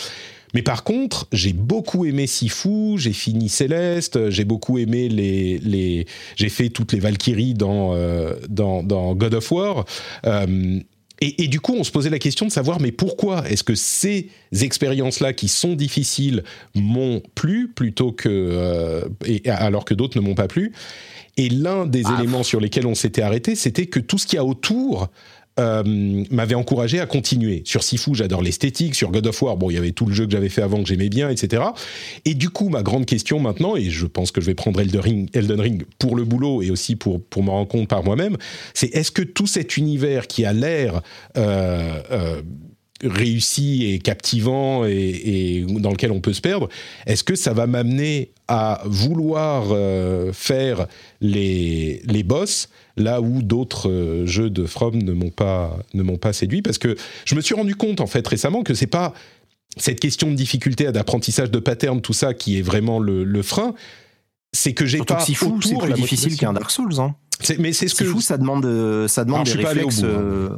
Mais 0.56 0.62
par 0.62 0.84
contre, 0.84 1.28
j'ai 1.32 1.52
beaucoup 1.52 2.06
aimé 2.06 2.26
Sifu, 2.26 2.96
j'ai 2.96 3.12
fini 3.12 3.50
Céleste, 3.50 4.30
j'ai 4.30 4.46
beaucoup 4.46 4.78
aimé 4.78 5.10
les, 5.10 5.58
les 5.58 6.06
j'ai 6.34 6.48
fait 6.48 6.70
toutes 6.70 6.94
les 6.94 6.98
Valkyries 6.98 7.52
dans, 7.52 7.92
euh, 7.92 8.36
dans, 8.48 8.82
dans, 8.82 9.14
God 9.14 9.34
of 9.34 9.52
War. 9.52 9.84
Euh, 10.24 10.80
et, 11.20 11.44
et, 11.44 11.48
du 11.48 11.60
coup, 11.60 11.74
on 11.78 11.84
se 11.84 11.90
posait 11.90 12.08
la 12.08 12.18
question 12.18 12.46
de 12.46 12.50
savoir, 12.50 12.80
mais 12.80 12.90
pourquoi 12.90 13.46
est-ce 13.50 13.64
que 13.64 13.74
ces 13.74 14.30
expériences-là, 14.58 15.34
qui 15.34 15.48
sont 15.48 15.74
difficiles, 15.74 16.42
m'ont 16.74 17.20
plu 17.34 17.68
plutôt 17.68 18.12
que, 18.12 18.30
euh, 18.30 19.02
et, 19.26 19.46
alors 19.50 19.84
que 19.84 19.92
d'autres 19.92 20.18
ne 20.18 20.24
m'ont 20.24 20.34
pas 20.34 20.48
plu? 20.48 20.72
Et 21.36 21.50
l'un 21.50 21.84
des 21.84 22.04
ah. 22.06 22.16
éléments 22.18 22.44
sur 22.44 22.60
lesquels 22.60 22.86
on 22.86 22.94
s'était 22.94 23.20
arrêté, 23.20 23.56
c'était 23.56 23.84
que 23.84 24.00
tout 24.00 24.16
ce 24.16 24.26
qu'il 24.26 24.38
y 24.38 24.40
a 24.40 24.44
autour 24.44 25.10
euh, 25.58 25.82
m'avait 26.30 26.54
encouragé 26.54 27.00
à 27.00 27.06
continuer. 27.06 27.62
Sur 27.64 27.82
Sifu, 27.82 28.14
j'adore 28.14 28.42
l'esthétique. 28.42 28.94
Sur 28.94 29.10
God 29.10 29.26
of 29.26 29.40
War, 29.40 29.56
bon, 29.56 29.70
il 29.70 29.74
y 29.74 29.78
avait 29.78 29.92
tout 29.92 30.04
le 30.04 30.12
jeu 30.12 30.26
que 30.26 30.32
j'avais 30.32 30.50
fait 30.50 30.60
avant 30.60 30.82
que 30.82 30.88
j'aimais 30.88 31.08
bien, 31.08 31.30
etc. 31.30 31.62
Et 32.26 32.34
du 32.34 32.50
coup, 32.50 32.68
ma 32.68 32.82
grande 32.82 33.06
question 33.06 33.40
maintenant, 33.40 33.74
et 33.74 33.88
je 33.88 34.04
pense 34.04 34.32
que 34.32 34.42
je 34.42 34.46
vais 34.46 34.54
prendre 34.54 34.78
Elden 34.80 35.60
Ring, 35.60 35.84
pour 35.98 36.14
le 36.14 36.24
boulot 36.24 36.60
et 36.60 36.70
aussi 36.70 36.94
pour, 36.94 37.22
pour 37.22 37.42
me 37.42 37.48
rendre 37.48 37.68
compte 37.68 37.88
par 37.88 38.04
moi-même, 38.04 38.36
c'est 38.74 38.94
est-ce 38.94 39.10
que 39.10 39.22
tout 39.22 39.46
cet 39.46 39.78
univers 39.78 40.26
qui 40.26 40.44
a 40.44 40.52
l'air 40.52 41.00
euh, 41.38 42.02
euh, 42.10 42.42
réussi 43.02 43.86
et 43.86 43.98
captivant 43.98 44.84
et, 44.84 45.64
dans 45.68 45.90
lequel 45.90 46.12
on 46.12 46.20
peut 46.20 46.34
se 46.34 46.42
perdre, 46.42 46.68
est-ce 47.06 47.24
que 47.24 47.34
ça 47.34 47.54
va 47.54 47.66
m'amener 47.66 48.32
à 48.46 48.82
vouloir 48.84 49.74
faire 50.32 50.86
les, 51.20 52.02
les 52.06 52.22
boss 52.22 52.68
là 52.96 53.20
où 53.20 53.42
d'autres 53.42 53.90
euh, 53.90 54.26
jeux 54.26 54.50
de 54.50 54.64
From 54.66 55.02
ne 55.02 55.12
m'ont 55.12 55.30
pas, 55.30 55.78
ne 55.94 56.02
m'ont 56.02 56.16
pas 56.16 56.32
séduit 56.32 56.62
Parce 56.62 56.78
que 56.78 56.96
je 57.24 57.34
me 57.34 57.40
suis 57.40 57.54
rendu 57.54 57.74
compte 57.74 58.00
en 58.00 58.06
fait 58.06 58.26
récemment 58.26 58.62
que 58.62 58.74
c'est 58.74 58.86
pas 58.86 59.14
cette 59.76 60.00
question 60.00 60.30
de 60.30 60.34
difficulté 60.34 60.90
d'apprentissage 60.90 61.50
de 61.50 61.58
pattern, 61.58 62.00
tout 62.00 62.14
ça 62.14 62.32
qui 62.32 62.58
est 62.58 62.62
vraiment 62.62 62.98
le, 62.98 63.42
frein, 63.42 63.74
c'est 64.52 64.72
que 64.72 64.86
j'ai 64.86 64.98
pas 64.98 65.18
fou, 65.18 65.60
c'est 65.60 65.76
plus 65.76 65.92
difficile 65.92 66.36
qu'un 66.36 66.54
Dark 66.54 66.70
Souls. 66.70 66.98
Hein. 66.98 67.14
Mais 67.58 67.74
c'est 67.74 67.88
ce 67.88 67.94
que 67.94 68.04
fou, 68.04 68.22
ça 68.22 68.38
demande, 68.38 69.06
ça 69.06 69.24
demande 69.26 69.44
des 69.44 69.52
réflexes. 69.52 70.02
Hein. 70.02 70.06
Euh, 70.06 70.56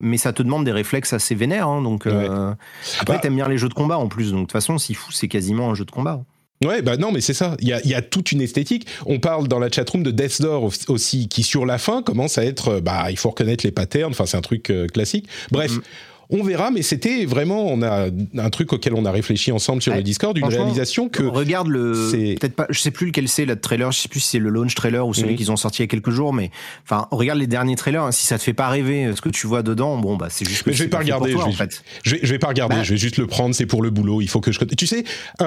mais 0.00 0.18
ça 0.18 0.32
te 0.32 0.42
demande 0.42 0.64
des 0.64 0.72
réflexes 0.72 1.12
assez 1.12 1.34
vénères. 1.34 1.68
Hein, 1.68 1.82
donc, 1.82 2.06
euh, 2.06 2.54
Après, 3.00 3.14
bah 3.16 3.20
t'aimes 3.20 3.36
bien 3.36 3.48
les 3.48 3.58
jeux 3.58 3.68
de 3.68 3.74
combat 3.74 3.98
en 3.98 4.08
plus. 4.08 4.30
Donc, 4.30 4.40
de 4.40 4.42
toute 4.44 4.52
façon, 4.52 4.78
Sifu, 4.78 5.12
c'est 5.12 5.28
quasiment 5.28 5.70
un 5.70 5.74
jeu 5.74 5.84
de 5.84 5.90
combat. 5.90 6.24
Ouais, 6.62 6.82
bah 6.82 6.96
non, 6.96 7.12
mais 7.12 7.20
c'est 7.20 7.34
ça. 7.34 7.56
Il 7.60 7.68
y 7.68 7.72
a, 7.72 7.84
y 7.86 7.94
a, 7.94 8.02
toute 8.02 8.32
une 8.32 8.40
esthétique. 8.40 8.86
On 9.06 9.18
parle 9.18 9.48
dans 9.48 9.58
la 9.58 9.70
chatroom 9.70 10.02
de 10.02 10.10
Death 10.10 10.40
aussi, 10.88 11.28
qui 11.28 11.42
sur 11.42 11.66
la 11.66 11.78
fin 11.78 12.02
commence 12.02 12.38
à 12.38 12.44
être, 12.44 12.80
bah, 12.80 13.10
il 13.10 13.18
faut 13.18 13.30
reconnaître 13.30 13.64
les 13.66 13.72
patterns. 13.72 14.12
Enfin, 14.12 14.26
c'est 14.26 14.36
un 14.36 14.42
truc 14.42 14.70
euh, 14.70 14.86
classique. 14.86 15.26
Bref. 15.50 15.72
Mm-hmm. 15.72 15.82
On 16.30 16.42
verra, 16.42 16.70
mais 16.70 16.82
c'était 16.82 17.24
vraiment, 17.24 17.66
on 17.66 17.82
a 17.82 18.08
un 18.36 18.50
truc 18.50 18.72
auquel 18.72 18.94
on 18.94 19.04
a 19.04 19.10
réfléchi 19.10 19.52
ensemble 19.52 19.82
sur 19.82 19.94
le 19.94 20.02
Discord, 20.02 20.36
une 20.36 20.44
réalisation 20.44 21.08
que. 21.08 21.22
Regarde 21.22 21.68
le. 21.68 22.10
Peut-être 22.38 22.54
pas, 22.54 22.66
je 22.70 22.80
sais 22.80 22.90
plus 22.90 23.06
lequel 23.06 23.28
c'est 23.28 23.44
le 23.44 23.58
trailer, 23.58 23.90
je 23.92 24.00
sais 24.00 24.08
plus 24.08 24.20
si 24.20 24.30
c'est 24.30 24.38
le 24.38 24.50
launch 24.50 24.74
trailer 24.74 25.06
ou 25.06 25.14
celui 25.14 25.32
mhm. 25.32 25.36
qu'ils 25.36 25.52
ont 25.52 25.56
sorti 25.56 25.80
il 25.80 25.82
y 25.82 25.84
a 25.84 25.88
quelques 25.88 26.10
jours, 26.10 26.32
mais 26.32 26.50
enfin, 26.84 27.08
regarde 27.10 27.38
les 27.38 27.46
derniers 27.46 27.76
trailers. 27.76 28.04
Hein, 28.04 28.12
si 28.12 28.26
ça 28.26 28.38
te 28.38 28.42
fait 28.42 28.52
pas 28.52 28.68
rêver, 28.68 29.12
ce 29.14 29.20
que 29.20 29.28
tu 29.28 29.46
vois 29.46 29.62
dedans, 29.62 29.96
bon 29.96 30.16
bah 30.16 30.28
c'est 30.30 30.48
juste. 30.48 30.66
Mais 30.66 30.72
je 30.72 30.84
vais 30.84 30.88
pas 30.88 30.98
regarder. 30.98 31.32
je, 31.32 31.36
vais, 31.36 31.42
en 31.42 31.52
fait. 31.52 31.82
je, 32.02 32.16
vais, 32.16 32.38
pas 32.38 32.48
regarder. 32.48 32.76
Bah 32.76 32.82
je 32.82 32.90
vais 32.90 32.96
juste 32.96 33.16
le 33.16 33.26
prendre. 33.26 33.54
C'est 33.54 33.66
pour 33.66 33.82
le 33.82 33.90
boulot. 33.90 34.20
Il 34.20 34.28
faut 34.28 34.40
que 34.40 34.52
je. 34.52 34.60
Tu 34.60 34.86
sais, 34.86 35.04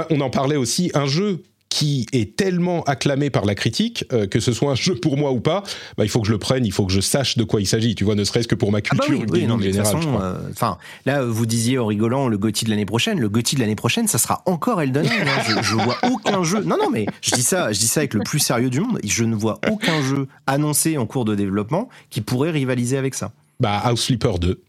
on 0.09 0.21
en 0.21 0.29
parlait 0.29 0.57
aussi. 0.57 0.91
Un 0.93 1.05
jeu 1.05 1.43
qui 1.69 2.07
est 2.13 2.35
tellement 2.35 2.83
acclamé 2.83 3.29
par 3.29 3.45
la 3.45 3.55
critique, 3.55 4.05
euh, 4.13 4.27
que 4.27 4.39
ce 4.39 4.53
soit 4.53 4.71
un 4.71 4.75
jeu 4.75 4.95
pour 4.95 5.17
moi 5.17 5.31
ou 5.31 5.39
pas, 5.39 5.63
bah, 5.97 6.05
il 6.05 6.09
faut 6.09 6.21
que 6.21 6.27
je 6.27 6.31
le 6.31 6.37
prenne, 6.37 6.65
il 6.65 6.71
faut 6.71 6.85
que 6.85 6.93
je 6.93 7.01
sache 7.01 7.37
de 7.37 7.43
quoi 7.43 7.61
il 7.61 7.65
s'agit, 7.65 7.95
tu 7.95 8.03
vois, 8.03 8.15
ne 8.15 8.23
serait-ce 8.23 8.47
que 8.47 8.55
pour 8.55 8.71
ma 8.71 8.81
culture 8.81 9.19
ah 9.21 9.25
bah 9.25 9.33
oui, 9.33 9.45
non, 9.45 9.59
générale. 9.59 9.95
Euh, 10.05 10.49
enfin, 10.51 10.77
là, 11.05 11.23
vous 11.23 11.45
disiez 11.45 11.77
en 11.77 11.85
rigolant 11.85 12.27
le 12.27 12.37
Gotti 12.37 12.65
de 12.65 12.69
l'année 12.69 12.85
prochaine, 12.85 13.19
le 13.19 13.29
Gotti 13.29 13.55
de 13.55 13.61
l'année 13.61 13.75
prochaine, 13.75 14.07
ça 14.07 14.17
sera 14.17 14.43
encore 14.45 14.81
Elden 14.81 15.05
Ring. 15.05 15.21
Hein. 15.27 15.61
je, 15.61 15.75
vois 15.75 15.97
aucun 16.03 16.43
jeu. 16.43 16.63
Non, 16.63 16.77
non, 16.81 16.89
mais 16.89 17.05
je 17.21 17.31
dis 17.31 17.43
ça, 17.43 17.71
je 17.71 17.79
dis 17.79 17.87
ça 17.87 18.01
avec 18.01 18.13
le 18.13 18.21
plus 18.21 18.39
sérieux 18.39 18.69
du 18.69 18.79
monde. 18.79 18.99
Je 19.03 19.23
ne 19.23 19.35
vois 19.35 19.59
aucun 19.69 20.01
jeu 20.01 20.27
annoncé 20.47 20.97
en 20.97 21.05
cours 21.05 21.25
de 21.25 21.35
développement 21.35 21.89
qui 22.09 22.21
pourrait 22.21 22.51
rivaliser 22.51 22.97
avec 22.97 23.13
ça. 23.13 23.31
Bah, 23.59 23.79
House 23.83 24.05
Flipper 24.05 24.39
2. 24.39 24.61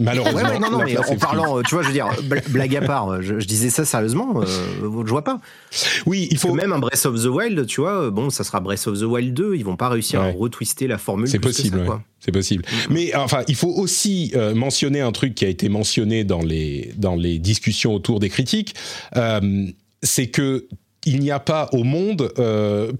Malheureusement. 0.00 0.58
non, 0.58 0.70
non, 0.70 0.84
mais 0.84 0.96
en 0.96 1.16
parlant, 1.16 1.58
euh, 1.58 1.62
tu 1.62 1.74
vois, 1.74 1.82
je 1.82 1.88
veux 1.88 1.92
dire, 1.92 2.08
blague 2.48 2.76
à 2.76 2.80
part, 2.80 3.20
je, 3.22 3.34
disais 3.34 3.68
ça 3.70 3.84
sérieusement, 3.84 4.40
euh, 4.40 4.46
je 4.80 5.10
vois 5.10 5.22
pas. 5.22 5.40
Oui, 6.06 6.28
il 6.30 6.38
faut. 6.38 6.54
même 6.54 6.72
un 6.72 6.78
Breath 6.78 7.04
of 7.06 7.22
the 7.22 7.26
Wild, 7.26 7.66
tu 7.66 7.82
vois, 7.82 8.10
bon, 8.10 8.30
ça 8.30 8.42
sera 8.42 8.60
Breath 8.60 8.86
of 8.86 8.98
the 8.98 9.04
Wild 9.04 9.34
2, 9.34 9.54
ils 9.54 9.64
vont 9.64 9.76
pas 9.76 9.90
réussir 9.90 10.20
à 10.20 10.30
retwister 10.30 10.86
la 10.86 10.98
formule. 10.98 11.28
C'est 11.28 11.38
possible, 11.38 11.84
c'est 12.20 12.32
possible. 12.32 12.64
Mm-hmm. 12.64 12.86
Mais 12.90 13.14
enfin, 13.14 13.42
il 13.48 13.54
faut 13.54 13.72
aussi 13.72 14.32
euh, 14.34 14.54
mentionner 14.54 15.00
un 15.00 15.12
truc 15.12 15.34
qui 15.34 15.44
a 15.44 15.48
été 15.48 15.68
mentionné 15.68 16.24
dans 16.24 16.42
les, 16.42 16.92
dans 16.96 17.14
les 17.14 17.38
discussions 17.38 17.94
autour 17.94 18.18
des 18.18 18.28
critiques. 18.28 18.74
c'est 20.02 20.26
que 20.28 20.66
il 21.04 21.18
n'y 21.18 21.32
a 21.32 21.40
pas 21.40 21.68
au 21.72 21.82
monde 21.82 22.32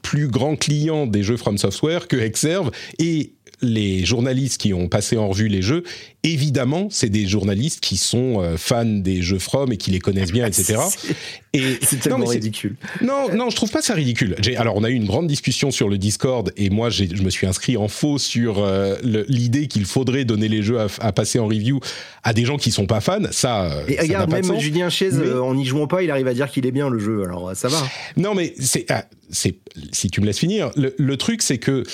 plus 0.02 0.28
grand 0.28 0.56
client 0.56 1.06
des 1.06 1.22
jeux 1.22 1.36
From 1.36 1.56
Software 1.56 2.08
que 2.08 2.16
Exerve 2.16 2.70
et 2.98 3.32
les 3.62 4.04
journalistes 4.04 4.60
qui 4.60 4.74
ont 4.74 4.88
passé 4.88 5.16
en 5.16 5.28
revue 5.28 5.48
les 5.48 5.62
jeux, 5.62 5.84
évidemment, 6.24 6.88
c'est 6.90 7.08
des 7.08 7.26
journalistes 7.26 7.80
qui 7.80 7.96
sont 7.96 8.40
euh, 8.40 8.56
fans 8.56 8.84
des 8.84 9.22
jeux 9.22 9.38
From 9.38 9.72
et 9.72 9.76
qui 9.76 9.90
les 9.90 10.00
connaissent 10.00 10.32
bien, 10.32 10.46
etc. 10.46 10.78
et 11.52 11.78
c'est 11.82 12.00
tellement 12.00 12.26
ridicule. 12.26 12.76
Non, 13.00 13.34
non, 13.34 13.50
je 13.50 13.56
trouve 13.56 13.70
pas 13.70 13.82
ça 13.82 13.94
ridicule. 13.94 14.36
Alors, 14.56 14.76
on 14.76 14.84
a 14.84 14.90
eu 14.90 14.94
une 14.94 15.06
grande 15.06 15.26
discussion 15.26 15.70
sur 15.70 15.88
le 15.88 15.98
Discord 15.98 16.52
et 16.56 16.70
moi, 16.70 16.90
je 16.90 17.22
me 17.22 17.30
suis 17.30 17.46
inscrit 17.46 17.76
en 17.76 17.88
faux 17.88 18.18
sur 18.18 18.58
euh, 18.58 18.96
l'idée 19.02 19.68
qu'il 19.68 19.84
faudrait 19.84 20.24
donner 20.24 20.48
les 20.48 20.62
jeux 20.62 20.80
à, 20.80 21.12
passer 21.12 21.38
en 21.38 21.46
review 21.46 21.80
à 22.24 22.32
des 22.32 22.44
gens 22.44 22.56
qui 22.56 22.72
sont 22.72 22.86
pas 22.86 23.00
fans. 23.00 23.20
Ça. 23.30 23.64
Euh, 23.64 23.84
et 23.88 24.00
regarde, 24.00 24.30
même 24.30 24.58
Julien 24.58 24.90
Chaise, 24.90 25.20
en 25.20 25.54
n'y 25.54 25.64
jouant 25.64 25.86
pas, 25.86 26.02
il 26.02 26.10
arrive 26.10 26.26
à 26.26 26.34
dire 26.34 26.50
qu'il 26.50 26.66
est 26.66 26.72
bien 26.72 26.88
le 26.88 26.98
jeu. 26.98 27.22
Alors, 27.24 27.52
ça 27.54 27.68
va. 27.68 27.82
Non, 28.16 28.34
mais 28.34 28.54
c'est, 28.58 28.86
ah, 28.90 29.04
c'est 29.30 29.54
si 29.92 30.10
tu 30.10 30.20
me 30.20 30.26
laisses 30.26 30.38
finir, 30.38 30.70
le 30.76 31.16
truc, 31.16 31.42
c'est 31.42 31.58
que 31.58 31.84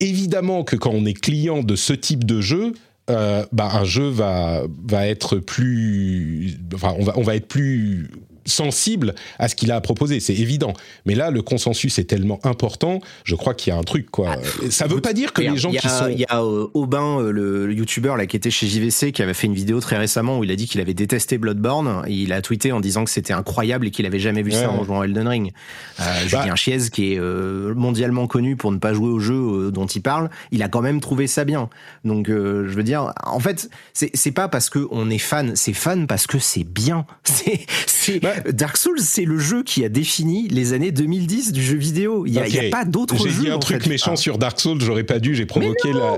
évidemment 0.00 0.64
que 0.64 0.76
quand 0.76 0.90
on 0.90 1.04
est 1.04 1.14
client 1.14 1.62
de 1.62 1.76
ce 1.76 1.92
type 1.92 2.24
de 2.24 2.40
jeu, 2.40 2.72
euh, 3.10 3.44
bah, 3.52 3.70
un 3.72 3.84
jeu 3.84 4.08
va, 4.08 4.62
va 4.86 5.06
être 5.06 5.38
plus. 5.38 6.58
Enfin, 6.74 6.94
on 6.98 7.04
va, 7.04 7.14
on 7.16 7.22
va 7.22 7.36
être 7.36 7.48
plus 7.48 8.10
sensible 8.48 9.14
à 9.38 9.48
ce 9.48 9.54
qu'il 9.54 9.70
a 9.70 9.76
à 9.76 9.80
proposer, 9.80 10.20
c'est 10.20 10.34
évident. 10.34 10.72
Mais 11.06 11.14
là, 11.14 11.30
le 11.30 11.42
consensus 11.42 11.98
est 11.98 12.04
tellement 12.04 12.40
important, 12.44 13.00
je 13.24 13.34
crois 13.34 13.54
qu'il 13.54 13.72
y 13.72 13.76
a 13.76 13.78
un 13.78 13.82
truc, 13.82 14.10
quoi. 14.10 14.36
Ah, 14.36 14.70
ça 14.70 14.86
veut 14.86 15.00
pas 15.00 15.12
dire 15.12 15.32
que 15.32 15.42
les 15.42 15.56
gens 15.56 15.70
qui 15.70 15.88
sont... 15.88 16.08
Il 16.08 16.18
y 16.18 16.24
a 16.28 16.42
euh, 16.42 16.66
Aubin, 16.74 17.20
euh, 17.20 17.30
le, 17.30 17.72
youtubeur 17.72 18.16
là, 18.16 18.26
qui 18.26 18.36
était 18.36 18.50
chez 18.50 18.66
JVC, 18.66 19.12
qui 19.12 19.22
avait 19.22 19.34
fait 19.34 19.46
une 19.46 19.54
vidéo 19.54 19.80
très 19.80 19.96
récemment 19.96 20.38
où 20.38 20.44
il 20.44 20.50
a 20.50 20.56
dit 20.56 20.66
qu'il 20.66 20.80
avait 20.80 20.94
détesté 20.94 21.38
Bloodborne. 21.38 22.02
il 22.08 22.32
a 22.32 22.42
tweeté 22.42 22.72
en 22.72 22.80
disant 22.80 23.04
que 23.04 23.10
c'était 23.10 23.32
incroyable 23.32 23.86
et 23.86 23.90
qu'il 23.90 24.06
avait 24.06 24.18
jamais 24.18 24.42
vu 24.42 24.52
ça 24.52 24.70
en 24.70 24.84
jouant 24.84 25.02
Elden 25.02 25.28
Ring. 25.28 25.52
Euh, 26.00 26.02
bah, 26.04 26.42
Julien 26.42 26.56
Chiez, 26.56 26.90
qui 26.90 27.12
est 27.12 27.18
euh, 27.18 27.74
mondialement 27.74 28.26
connu 28.26 28.56
pour 28.56 28.72
ne 28.72 28.78
pas 28.78 28.92
jouer 28.92 29.08
au 29.08 29.20
jeu 29.20 29.70
dont 29.70 29.86
il 29.86 30.02
parle, 30.02 30.30
il 30.50 30.62
a 30.62 30.68
quand 30.68 30.80
même 30.80 31.00
trouvé 31.00 31.26
ça 31.26 31.44
bien. 31.44 31.68
Donc, 32.04 32.28
je 32.28 32.74
veux 32.74 32.82
dire, 32.82 33.12
en 33.24 33.40
fait, 33.40 33.68
c'est 33.92 34.32
pas 34.32 34.48
parce 34.48 34.70
qu'on 34.70 35.10
est 35.10 35.18
fan, 35.18 35.54
c'est 35.54 35.72
fan 35.72 36.06
parce 36.06 36.26
que 36.26 36.38
c'est 36.38 36.64
bien. 36.64 37.06
C'est 37.86 38.20
bah, 38.20 38.37
Dark 38.52 38.76
Souls, 38.76 39.00
c'est 39.00 39.24
le 39.24 39.38
jeu 39.38 39.62
qui 39.62 39.84
a 39.84 39.88
défini 39.88 40.48
les 40.48 40.72
années 40.72 40.92
2010 40.92 41.52
du 41.52 41.62
jeu 41.62 41.76
vidéo. 41.76 42.26
Il 42.26 42.32
n'y 42.32 42.38
a, 42.38 42.70
pas 42.70 42.84
d'autre 42.84 43.16
jeu. 43.16 43.30
J'ai 43.30 43.40
dit 43.42 43.50
un 43.50 43.58
truc 43.58 43.86
méchant 43.86 44.16
sur 44.16 44.38
Dark 44.38 44.60
Souls, 44.60 44.80
j'aurais 44.80 45.04
pas 45.04 45.18
dû, 45.18 45.34
j'ai 45.34 45.46
provoqué 45.46 45.92
la. 45.92 46.16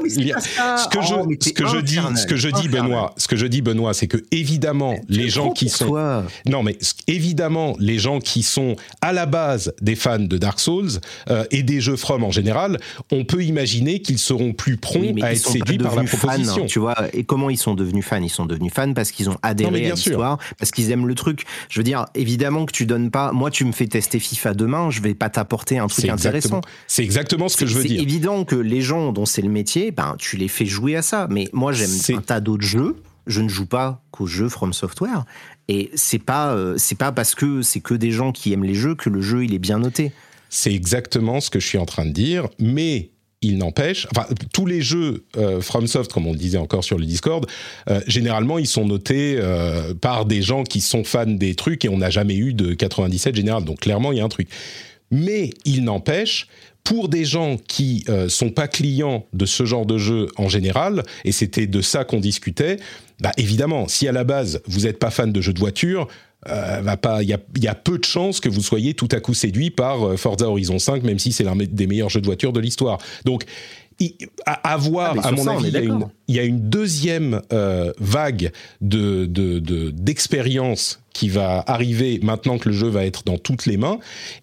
Ce 0.77 0.89
que 0.89 1.03
je, 1.03 1.15
oh, 1.15 1.29
ce 1.41 1.51
que 1.51 1.67
je 1.67 1.79
dis, 1.79 1.99
ce 2.17 2.27
que 2.27 2.37
je 2.37 2.49
dis, 2.49 2.69
Benoît, 2.69 3.15
ce 3.17 3.29
que 3.29 3.37
je 3.37 3.47
dis, 3.47 3.63
Benoît, 3.63 3.95
c'est 3.95 4.07
que 4.07 4.19
évidemment 4.31 4.97
les 5.09 5.29
gens 5.29 5.51
qui 5.51 5.69
sont. 5.69 6.25
Non, 6.47 6.63
mais 6.63 6.79
évidemment 7.07 7.77
les 7.79 7.99
gens 7.99 8.21
qui 8.21 8.43
sont 8.43 8.77
à 9.01 9.13
la 9.13 9.27
base 9.27 9.73
des 9.81 9.97
fans 9.97 10.19
de 10.19 10.39
Dark 10.39 10.61
Souls 10.61 11.01
euh, 11.29 11.45
et 11.51 11.63
des 11.63 11.81
jeux 11.81 11.97
From 11.97 12.25
en 12.25 12.31
général, 12.31 12.79
on 13.11 13.25
peut 13.25 13.45
imaginer 13.45 14.01
qu'ils 14.01 14.19
seront 14.19 14.53
plus 14.53 14.77
prompts 14.77 15.23
à 15.23 15.33
être 15.33 15.49
séduits 15.49 15.79
par 15.79 15.95
la 15.95 16.05
proposition. 16.05 16.67
tu 16.67 16.79
vois, 16.79 16.97
et 17.13 17.25
comment 17.25 17.51
ils 17.51 17.59
sont 17.59 17.75
devenus 17.75 18.05
fans? 18.05 18.23
Ils 18.23 18.31
sont 18.31 18.47
devenus 18.47 18.73
fans 18.73 18.93
parce 18.95 19.11
qu'ils 19.11 19.31
ont 19.31 19.37
adhéré 19.43 19.91
à 19.91 19.95
l'histoire, 19.95 20.39
parce 20.59 20.71
qu'ils 20.71 20.91
aiment 20.91 21.07
le 21.07 21.15
truc. 21.15 21.45
Je 21.69 21.79
veux 21.79 21.85
dire, 21.85 22.07
évidemment 22.15 22.67
que 22.67 22.73
tu 22.73 22.87
donnes 22.87 23.11
pas. 23.11 23.33
Moi, 23.33 23.51
tu 23.51 23.65
me 23.65 23.73
fais 23.73 23.87
tester 23.87 24.19
FIFA 24.19 24.55
demain, 24.55 24.91
je 24.91 25.01
vais 25.01 25.15
pas 25.15 25.31
t'apporter 25.31 25.79
un 25.79 25.87
truc 25.87 26.09
intéressant. 26.09 26.61
C'est 26.87 27.03
exactement 27.03 27.49
ce 27.49 27.57
que 27.57 27.67
je 27.67 27.77
veux 27.77 27.85
dire. 27.85 27.99
C'est 27.99 28.03
évident 28.03 28.45
que 28.45 28.57
les 28.57 28.81
gens 28.81 29.13
dont 29.13 29.27
c'est 29.27 29.43
le 29.43 29.49
métier, 29.49 29.91
ben, 29.91 30.17
tu 30.19 30.37
les 30.37 30.49
fais 30.49 30.67
jouer 30.67 30.97
à 30.97 31.03
ça. 31.03 31.27
Mais 31.31 31.49
moi, 31.53 31.73
j'aime 31.73 31.91
un 32.17 32.21
tas 32.21 32.41
d'autres 32.41 32.67
jeux. 32.67 32.97
Je 33.27 33.43
ne 33.43 33.49
joue 33.49 33.67
pas 33.67 34.03
qu'aux 34.11 34.27
jeux 34.27 34.49
From 34.49 34.73
Software. 34.73 35.25
Et 35.69 35.91
c'est 35.95 36.19
pas, 36.19 36.53
euh, 36.53 36.75
c'est 36.79 36.99
pas 36.99 37.13
parce 37.13 37.35
que 37.35 37.63
c'est 37.63 37.81
que 37.81 37.95
des 37.95 38.11
gens 38.11 38.33
qui 38.33 38.53
aiment 38.53 38.65
les 38.65 38.75
jeux 38.75 38.95
que 38.95 39.09
le 39.09 39.21
jeu 39.21 39.45
il 39.45 39.55
est 39.55 39.61
bien 39.61 39.79
noté. 39.79 40.13
C'est 40.49 40.75
exactement 40.75 41.41
ce 41.41 41.49
que 41.49 41.61
je 41.61 41.67
suis 41.67 41.79
en 41.79 41.87
train 41.87 42.07
de 42.07 42.11
dire. 42.11 42.49
Mais 42.59 43.11
il 43.43 43.57
n'empêche, 43.57 44.07
enfin, 44.15 44.27
tous 44.53 44.67
les 44.67 44.83
jeux 44.83 45.25
euh, 45.37 45.63
FromSoft, 45.63 46.13
comme 46.13 46.27
on 46.27 46.33
le 46.33 46.39
disait 46.39 46.59
encore 46.59 46.85
sur 46.85 46.99
le 46.99 47.07
Discord, 47.07 47.47
euh, 47.89 48.01
généralement, 48.07 48.59
ils 48.59 48.67
sont 48.67 48.85
notés 48.85 49.37
euh, 49.39 49.95
par 49.95 50.27
des 50.27 50.43
gens 50.43 50.63
qui 50.63 50.81
sont 50.81 51.05
fans 51.05 51.27
des 51.27 51.55
trucs 51.55 51.85
et 51.85 51.89
on 51.89 51.99
n'a 51.99 52.11
jamais 52.11 52.37
eu 52.37 52.53
de 52.53 52.75
97 52.75 53.35
général. 53.35 53.65
Donc, 53.65 53.81
clairement, 53.81 54.13
il 54.13 54.19
y 54.19 54.21
a 54.21 54.25
un 54.25 54.29
truc. 54.29 54.49
Mais 55.11 55.51
il 55.65 55.85
n'empêche, 55.85 56.49
pour 56.85 57.09
des 57.09 57.25
gens 57.25 57.57
qui 57.57 58.05
euh, 58.09 58.29
sont 58.29 58.51
pas 58.51 58.69
clients 58.69 59.27
de 59.33 59.47
ce 59.47 59.65
genre 59.65 59.87
de 59.87 59.99
jeu 59.99 60.29
en 60.37 60.49
général, 60.49 61.03
et 61.25 61.33
c'était 61.33 61.67
de 61.67 61.81
ça 61.81 62.05
qu'on 62.05 62.21
discutait, 62.21 62.77
bah 63.21 63.33
évidemment, 63.37 63.89
si 63.89 64.07
à 64.07 64.13
la 64.13 64.25
base 64.25 64.63
vous 64.67 64.81
n'êtes 64.81 64.99
pas 64.99 65.11
fan 65.11 65.33
de 65.33 65.41
jeux 65.41 65.53
de 65.53 65.59
voiture, 65.59 66.09
euh, 66.49 66.81
va 66.83 66.97
pas, 66.97 67.23
il 67.23 67.29
y 67.29 67.69
a, 67.69 67.75
peu 67.75 67.99
de 67.99 68.05
chances 68.05 68.41
que 68.41 68.49
vous 68.49 68.63
soyez 68.63 68.95
tout 68.95 69.09
à 69.13 69.21
coup 69.21 69.35
séduit 69.35 69.71
par 69.71 70.07
euh, 70.07 70.17
Forza 70.17 70.49
Horizon 70.49 70.79
5, 70.79 71.03
même 71.03 71.19
si 71.19 71.33
c'est 71.33 71.45
l'un 71.45 71.55
des 71.57 71.87
meilleurs 71.87 72.09
jeux 72.09 72.23
de 72.23 72.27
voiture 72.27 72.53
de 72.53 72.61
l'histoire. 72.61 72.99
Donc, 73.25 73.45
à, 74.47 74.79
voir, 74.79 75.15
ah, 75.23 75.29
à 75.29 75.33
mon 75.33 75.47
avis, 75.47 75.71
il 76.27 76.35
y, 76.35 76.39
a 76.39 76.43
une 76.43 76.71
deuxième 76.71 77.43
euh, 77.53 77.93
vague 77.99 78.51
de, 78.81 79.27
d'expérience 79.91 81.03
qui 81.13 81.29
va 81.29 81.63
arriver 81.67 82.19
maintenant 82.23 82.57
que 82.57 82.71
le 82.71 82.75
jeu 82.75 82.89
va 82.89 83.05
être 83.05 83.25
dans 83.25 83.37
toutes 83.37 83.67
les 83.67 83.77
mains. 83.77 83.99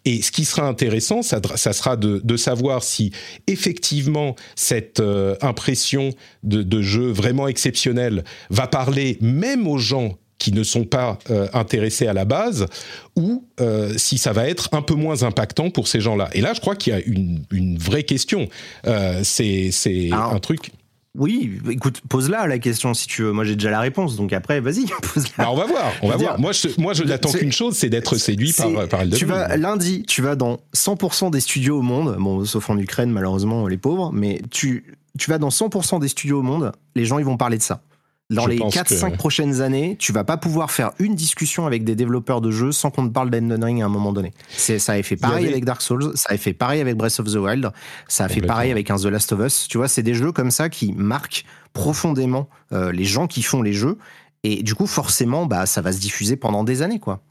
Et 0.06 0.22
ce 0.22 0.32
qui 0.32 0.46
sera 0.46 0.68
intéressant, 0.68 1.24
ça, 1.24 1.42
ça 1.56 1.74
sera 1.74 1.98
de, 1.98 2.38
savoir 2.38 2.84
si 2.84 3.12
effectivement 3.48 4.36
cette 4.56 5.02
impression 5.42 6.12
de, 6.44 6.62
de 6.62 6.82
jeu 6.84 7.10
vraiment 7.10 7.48
exceptionnel 7.48 8.26
va 8.52 8.68
parler 8.68 9.18
même 9.22 9.68
aux 9.68 9.80
gens 9.80 10.20
qui 10.40 10.52
ne 10.52 10.64
sont 10.64 10.86
pas 10.86 11.18
euh, 11.30 11.48
intéressés 11.54 12.08
à 12.08 12.14
la 12.14 12.26
base, 12.26 12.68
ou 13.16 13.46
euh, 13.60 13.94
si 13.98 14.18
ça 14.18 14.34
va 14.34 14.48
être 14.48 14.70
un 14.74 14.82
peu 14.82 14.94
moins 14.94 15.24
impactant 15.24 15.70
pour 15.70 15.88
ces 15.88 16.00
gens-là. 16.00 16.30
Et 16.34 16.42
là, 16.42 16.54
je 16.54 16.62
crois 16.62 16.76
qu'il 16.76 16.94
y 16.94 16.96
a 16.96 17.00
une, 17.00 17.44
une 17.52 17.78
vraie 17.78 18.04
question. 18.04 18.48
Euh, 18.86 19.22
c'est 19.24 19.72
un 20.12 20.40
truc. 20.40 20.72
Oui, 21.18 21.60
écoute, 21.72 22.02
pose-la 22.08 22.46
la 22.46 22.60
question 22.60 22.94
si 22.94 23.08
tu 23.08 23.24
veux. 23.24 23.32
Moi, 23.32 23.44
j'ai 23.44 23.56
déjà 23.56 23.72
la 23.72 23.80
réponse, 23.80 24.16
donc 24.18 24.34
après, 24.34 24.60
vas-y, 24.60 24.86
pose-la. 25.14 25.46
Bah, 25.46 25.52
on 25.52 25.56
va 25.56 25.66
voir, 25.66 25.92
on 26.04 26.10
va 26.10 26.18
voir. 26.18 26.40
Moi, 26.40 26.52
je, 26.52 26.68
moi, 26.78 26.94
je 26.94 27.04
n'attends 27.04 27.32
qu'une 27.32 27.52
chose, 27.52 27.76
c'est 27.76 27.90
d'être 27.90 28.18
séduit 28.18 28.54
par, 28.54 28.88
par 28.88 29.10
Tu 29.10 29.26
vas 29.26 29.58
lundi, 29.58 30.04
tu 30.08 30.22
vas 30.22 30.36
dans 30.36 30.60
100% 30.76 31.32
des 31.32 31.40
studios 31.40 31.80
au 31.80 31.82
monde, 31.82 32.18
bon, 32.20 32.46
sauf 32.46 32.70
en 32.70 32.78
Ukraine, 32.78 33.10
malheureusement, 33.10 33.68
les 33.68 33.78
pauvres, 33.78 34.12
mais 34.14 34.42
tu, 34.52 34.96
tu 35.18 35.32
vas 35.32 35.40
dans 35.40 35.50
100% 35.50 36.00
des 36.00 36.08
studios 36.08 36.40
au 36.40 36.44
monde, 36.44 36.72
les 36.96 37.06
gens, 37.06 37.18
ils 37.18 37.26
vont 37.26 37.38
parler 37.38 37.58
de 37.58 37.64
ça. 37.64 37.82
Dans 38.30 38.46
les 38.46 38.58
4-5 38.58 39.16
prochaines 39.16 39.62
années, 39.62 39.96
tu 39.98 40.12
vas 40.12 40.26
pas 40.26 40.36
pouvoir 40.36 40.70
faire 40.70 40.92
une 41.00 41.16
discussion 41.16 41.66
avec 41.66 41.86
des 41.86 41.96
développeurs 41.96 42.42
de 42.42 42.52
jeux 42.52 42.74
sans 42.74 42.92
qu'on 42.92 43.08
te 43.08 43.14
parle 43.14 43.30
d'Elden 43.30 43.64
Ring 43.64 43.82
à 43.82 43.86
un 43.86 43.90
moment 43.90 44.12
donné. 44.12 44.34
Ça 44.50 44.94
a 44.94 45.02
fait 45.02 45.16
pareil 45.16 45.48
avec 45.48 45.64
Dark 45.64 45.82
Souls, 45.82 46.12
ça 46.16 46.34
a 46.34 46.38
fait 46.38 46.52
pareil 46.52 46.82
avec 46.82 46.98
Breath 46.98 47.22
of 47.22 47.32
the 47.32 47.38
Wild, 47.38 47.72
ça 48.10 48.26
a 48.26 48.28
fait 48.28 48.42
pareil 48.42 48.72
avec 48.72 48.92
un 48.92 48.98
The 48.98 49.06
Last 49.06 49.32
of 49.32 49.40
Us. 49.46 49.68
Tu 49.70 49.78
vois, 49.78 49.88
c'est 49.88 50.04
des 50.04 50.14
jeux 50.14 50.34
comme 50.34 50.52
ça 50.52 50.68
qui 50.68 50.92
marquent 50.92 51.46
profondément 51.72 52.50
euh, 52.74 52.92
les 52.92 53.06
gens 53.06 53.28
qui 53.28 53.44
font 53.44 53.62
les 53.62 53.74
jeux 53.74 53.98
et 54.44 54.64
du 54.64 54.76
coup, 54.76 54.88
forcément, 54.88 55.46
bah, 55.46 55.66
ça 55.66 55.82
va 55.82 55.92
se 55.92 56.00
diffuser 56.00 56.36
pendant 56.36 56.64
des 56.64 56.82
années, 56.82 57.00
quoi. 57.00 57.22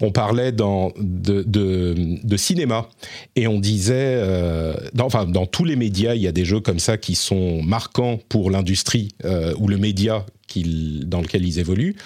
On 0.00 0.10
parlait 0.10 0.50
dans, 0.50 0.92
de, 0.96 1.42
de, 1.46 2.36
cinéma 2.36 2.88
et 3.36 3.46
on 3.46 3.60
disait, 3.60 4.16
euh, 4.16 4.74
dans, 4.92 5.06
enfin, 5.06 5.26
dans 5.26 5.46
tous 5.46 5.64
les 5.64 5.76
médias, 5.76 6.14
il 6.14 6.22
y 6.22 6.26
a 6.26 6.32
des 6.32 6.44
jeux 6.44 6.60
comme 6.60 6.78
ça 6.78 6.96
qui 6.96 7.14
sont 7.14 7.62
marquants 7.62 8.18
pour 8.28 8.50
l'industrie 8.50 9.10
euh, 9.24 9.54
ou 9.58 9.68
le 9.68 9.76
média 9.76 10.24
dans 11.06 11.20
lequel 11.20 11.44
ils 11.44 11.58
évoluent. 11.58 11.96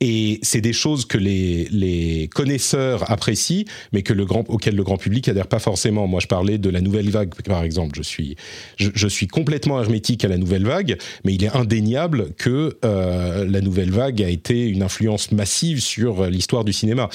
Et 0.00 0.38
c'est 0.42 0.60
des 0.60 0.72
choses 0.72 1.04
que 1.06 1.18
les, 1.18 2.28
connaisseurs 2.32 3.10
apprécient, 3.10 3.64
mais 3.92 4.02
que 4.02 4.12
le 4.12 4.24
grand, 4.24 4.48
auxquelles 4.48 4.76
le 4.76 4.84
grand 4.84 4.96
public 4.96 5.28
adhère 5.28 5.48
pas 5.48 5.58
forcément. 5.58 6.06
Moi, 6.06 6.20
je 6.20 6.28
parlais 6.28 6.58
de 6.58 6.70
la 6.70 6.80
nouvelle 6.80 7.10
vague, 7.10 7.34
par 7.42 7.64
exemple. 7.64 7.96
Je 7.96 8.02
suis, 8.02 8.36
je 8.76 9.08
suis 9.08 9.26
complètement 9.26 9.80
hermétique 9.80 10.24
à 10.24 10.28
la 10.28 10.36
nouvelle 10.36 10.64
vague, 10.64 10.98
mais 11.24 11.34
il 11.34 11.42
est 11.42 11.54
indéniable 11.54 12.32
que 12.36 12.78
euh, 12.84 13.44
la 13.44 13.60
nouvelle 13.60 13.90
vague 13.90 14.22
a 14.22 14.28
été 14.28 14.66
une 14.66 14.82
influence 14.82 15.32
massive 15.32 15.80
sur 15.80 16.26
l'histoire 16.26 16.64
du 16.64 16.72
cinéma. 16.72 17.08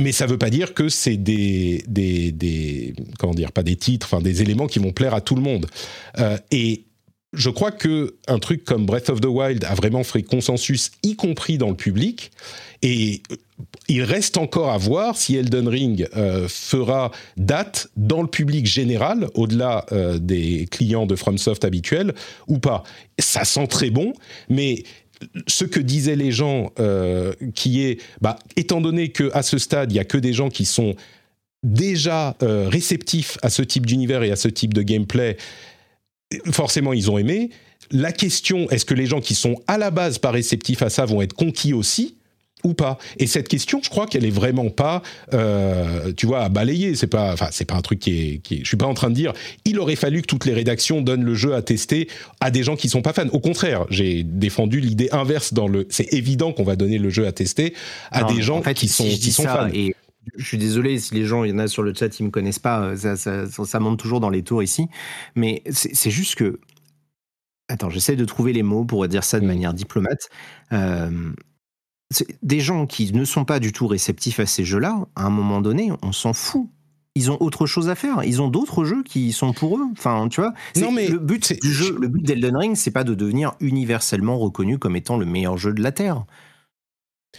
Mais 0.00 0.12
ça 0.12 0.26
ne 0.26 0.30
veut 0.30 0.38
pas 0.38 0.50
dire 0.50 0.72
que 0.72 0.88
c'est 0.88 1.16
des, 1.16 1.84
des, 1.86 2.32
des, 2.32 2.94
comment 3.18 3.34
dire, 3.34 3.52
pas 3.52 3.62
des 3.62 3.76
titres, 3.76 4.06
enfin 4.10 4.22
des 4.22 4.40
éléments 4.40 4.66
qui 4.66 4.78
vont 4.78 4.92
plaire 4.92 5.14
à 5.14 5.20
tout 5.20 5.34
le 5.34 5.42
monde. 5.42 5.66
Euh, 6.18 6.38
et 6.50 6.84
je 7.32 7.48
crois 7.48 7.70
que 7.70 8.16
un 8.26 8.38
truc 8.38 8.64
comme 8.64 8.86
Breath 8.86 9.08
of 9.08 9.20
the 9.20 9.26
Wild 9.26 9.64
a 9.64 9.74
vraiment 9.74 10.02
fait 10.02 10.22
consensus, 10.22 10.90
y 11.02 11.14
compris 11.14 11.58
dans 11.58 11.70
le 11.70 11.76
public. 11.76 12.32
Et 12.82 13.22
il 13.88 14.02
reste 14.02 14.36
encore 14.36 14.70
à 14.70 14.78
voir 14.78 15.16
si 15.16 15.36
Elden 15.36 15.68
Ring 15.68 16.08
euh, 16.16 16.48
fera 16.48 17.12
date 17.36 17.88
dans 17.96 18.22
le 18.22 18.28
public 18.28 18.66
général, 18.66 19.28
au-delà 19.34 19.86
euh, 19.92 20.18
des 20.18 20.66
clients 20.70 21.06
de 21.06 21.14
FromSoft 21.14 21.64
habituels, 21.64 22.14
ou 22.48 22.58
pas. 22.58 22.82
Ça 23.18 23.44
sent 23.44 23.66
très 23.68 23.90
bon, 23.90 24.12
mais 24.48 24.82
ce 25.46 25.64
que 25.64 25.78
disaient 25.78 26.16
les 26.16 26.32
gens, 26.32 26.72
qui 27.54 27.82
est, 27.82 28.00
bah, 28.22 28.38
étant 28.56 28.80
donné 28.80 29.10
que 29.10 29.30
à 29.34 29.42
ce 29.42 29.58
stade, 29.58 29.92
il 29.92 29.96
y 29.96 29.98
a 29.98 30.04
que 30.04 30.16
des 30.16 30.32
gens 30.32 30.48
qui 30.48 30.64
sont 30.64 30.94
déjà 31.62 32.34
réceptifs 32.40 33.36
à 33.42 33.50
ce 33.50 33.60
type 33.60 33.84
d'univers 33.84 34.22
et 34.22 34.30
à 34.30 34.36
ce 34.36 34.48
type 34.48 34.72
de 34.72 34.80
gameplay, 34.80 35.36
forcément, 36.52 36.92
ils 36.92 37.10
ont 37.10 37.18
aimé. 37.18 37.50
La 37.90 38.12
question, 38.12 38.68
est-ce 38.70 38.84
que 38.84 38.94
les 38.94 39.06
gens 39.06 39.20
qui 39.20 39.34
sont 39.34 39.56
à 39.66 39.78
la 39.78 39.90
base 39.90 40.18
pas 40.18 40.30
réceptifs 40.30 40.82
à 40.82 40.90
ça 40.90 41.04
vont 41.04 41.22
être 41.22 41.34
conquis 41.34 41.72
aussi 41.72 42.16
ou 42.62 42.74
pas? 42.74 42.98
Et 43.18 43.26
cette 43.26 43.48
question, 43.48 43.80
je 43.82 43.88
crois 43.88 44.06
qu'elle 44.06 44.24
est 44.24 44.30
vraiment 44.30 44.68
pas, 44.70 45.02
euh, 45.32 46.12
tu 46.16 46.26
vois, 46.26 46.42
à 46.42 46.48
balayer. 46.48 46.94
C'est 46.94 47.08
pas, 47.08 47.32
enfin, 47.32 47.48
c'est 47.50 47.64
pas 47.64 47.74
un 47.74 47.80
truc 47.80 47.98
qui 47.98 48.34
est, 48.34 48.38
qui 48.38 48.60
Je 48.62 48.68
suis 48.68 48.76
pas 48.76 48.86
en 48.86 48.94
train 48.94 49.08
de 49.10 49.14
dire, 49.14 49.32
il 49.64 49.80
aurait 49.80 49.96
fallu 49.96 50.22
que 50.22 50.26
toutes 50.26 50.44
les 50.44 50.52
rédactions 50.52 51.00
donnent 51.00 51.24
le 51.24 51.34
jeu 51.34 51.54
à 51.54 51.62
tester 51.62 52.06
à 52.40 52.50
des 52.50 52.62
gens 52.62 52.76
qui 52.76 52.88
sont 52.88 53.02
pas 53.02 53.12
fans. 53.12 53.28
Au 53.32 53.40
contraire, 53.40 53.86
j'ai 53.90 54.22
défendu 54.22 54.78
l'idée 54.78 55.08
inverse 55.10 55.52
dans 55.52 55.66
le. 55.66 55.86
C'est 55.88 56.12
évident 56.12 56.52
qu'on 56.52 56.64
va 56.64 56.76
donner 56.76 56.98
le 56.98 57.10
jeu 57.10 57.26
à 57.26 57.32
tester 57.32 57.74
à 58.12 58.24
des 58.24 58.42
gens 58.42 58.60
qui 58.60 58.88
sont, 58.88 59.04
qui 59.04 59.32
sont 59.32 59.44
fans. 59.44 59.68
Et 59.72 59.96
je 60.36 60.44
suis 60.44 60.58
désolé 60.58 60.98
si 60.98 61.14
les 61.14 61.24
gens, 61.24 61.44
il 61.44 61.50
y 61.50 61.52
en 61.54 61.58
a 61.58 61.68
sur 61.68 61.82
le 61.82 61.94
chat, 61.94 62.18
ils 62.18 62.24
me 62.24 62.30
connaissent 62.30 62.58
pas. 62.58 62.96
Ça, 62.96 63.16
ça, 63.16 63.46
ça 63.46 63.80
monte 63.80 63.98
toujours 63.98 64.20
dans 64.20 64.30
les 64.30 64.42
tours 64.42 64.62
ici, 64.62 64.88
mais 65.34 65.62
c'est 65.70 66.10
juste 66.10 66.34
que 66.36 66.60
Attends, 67.70 67.88
j'essaie 67.88 68.16
de 68.16 68.24
trouver 68.24 68.52
les 68.52 68.64
mots 68.64 68.84
pour 68.84 69.06
dire 69.06 69.22
ça 69.22 69.38
de 69.38 69.46
manière 69.46 69.72
diplomate. 69.72 70.28
Euh, 70.72 71.32
des 72.42 72.58
gens 72.58 72.86
qui 72.86 73.12
ne 73.12 73.24
sont 73.24 73.44
pas 73.44 73.60
du 73.60 73.70
tout 73.70 73.86
réceptifs 73.86 74.40
à 74.40 74.46
ces 74.46 74.64
jeux-là, 74.64 75.06
à 75.14 75.24
un 75.26 75.30
moment 75.30 75.60
donné, 75.60 75.92
on 76.02 76.10
s'en 76.10 76.32
fout. 76.32 76.68
Ils 77.14 77.30
ont 77.30 77.36
autre 77.40 77.66
chose 77.66 77.88
à 77.88 77.94
faire. 77.94 78.24
Ils 78.24 78.42
ont 78.42 78.48
d'autres 78.48 78.84
jeux 78.84 79.04
qui 79.04 79.32
sont 79.32 79.52
pour 79.52 79.78
eux. 79.78 79.86
Enfin, 79.92 80.28
tu 80.28 80.40
vois. 80.40 80.52
Non, 80.76 80.90
mais 80.90 81.06
le 81.06 81.18
but 81.18 81.60
du 81.62 81.72
jeu, 81.72 81.96
le 82.00 82.08
but 82.08 82.24
d'Elden 82.24 82.56
Ring, 82.56 82.76
c'est 82.76 82.90
pas 82.90 83.04
de 83.04 83.14
devenir 83.14 83.52
universellement 83.60 84.38
reconnu 84.38 84.78
comme 84.78 84.96
étant 84.96 85.16
le 85.16 85.26
meilleur 85.26 85.56
jeu 85.56 85.72
de 85.72 85.82
la 85.82 85.92
terre. 85.92 86.24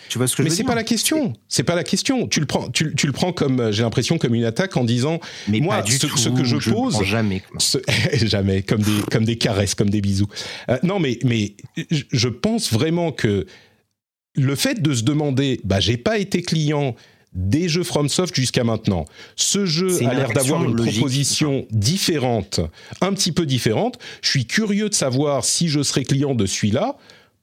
Tu 0.10 0.18
vois 0.18 0.28
ce 0.28 0.36
que 0.36 0.44
je 0.44 0.50
veux 0.50 0.50
dire 0.50 0.54
Mais 0.54 0.58
c'est 0.58 0.68
pas 0.68 0.76
la 0.76 0.84
question. 0.84 1.34
C'est 1.48 1.64
pas 1.64 1.76
la 1.76 1.84
question. 1.84 2.28
Tu 2.28 2.39
le 2.39 2.46
prends, 2.46 2.70
tu, 2.70 2.86
le 2.86 3.12
prends 3.12 3.34
comme, 3.34 3.60
euh, 3.60 3.72
j'ai 3.72 3.84
l'impression, 3.84 4.18
comme 4.18 4.36
une 4.36 4.46
attaque 4.46 4.78
en 4.78 4.84
disant, 4.84 5.20
mais 5.48 5.60
moi, 5.60 5.84
ce, 5.86 6.30
que 6.30 6.44
je, 6.44 6.70
pose, 6.70 7.04
jamais, 7.04 7.44
jamais, 8.14 8.62
comme 8.62 8.82
des, 8.82 9.02
comme 9.12 9.26
des 9.26 9.38
caresses, 9.38 9.76
comme 9.76 9.89
des 9.89 10.02
bisous. 10.02 10.28
Euh, 10.70 10.78
non, 10.84 11.00
mais, 11.00 11.20
mais 11.24 11.56
je 11.89 12.28
pense 12.30 12.72
vraiment 12.72 13.12
que 13.12 13.46
le 14.36 14.56
fait 14.56 14.82
de 14.82 14.94
se 14.94 15.04
demander, 15.04 15.60
bah, 15.64 15.80
j'ai 15.80 15.98
pas 15.98 16.18
été 16.18 16.42
client 16.42 16.96
des 17.34 17.70
jeux 17.70 17.84
FromSoft 17.84 18.36
jusqu'à 18.36 18.64
maintenant. 18.64 19.06
Ce 19.36 19.66
jeu 19.66 20.06
a 20.06 20.14
l'air 20.14 20.34
d'avoir 20.34 20.64
une 20.64 20.76
proposition 20.76 21.66
différente, 21.72 22.60
un 23.00 23.14
petit 23.14 23.32
peu 23.32 23.46
différente. 23.46 23.98
Je 24.22 24.30
suis 24.30 24.46
curieux 24.46 24.89
de 24.89 24.94
savoir 24.94 25.46
si 25.46 25.70
je 25.70 25.82
serai 25.82 26.04
client 26.04 26.36
de 26.36 26.46
celui-là 26.46 26.98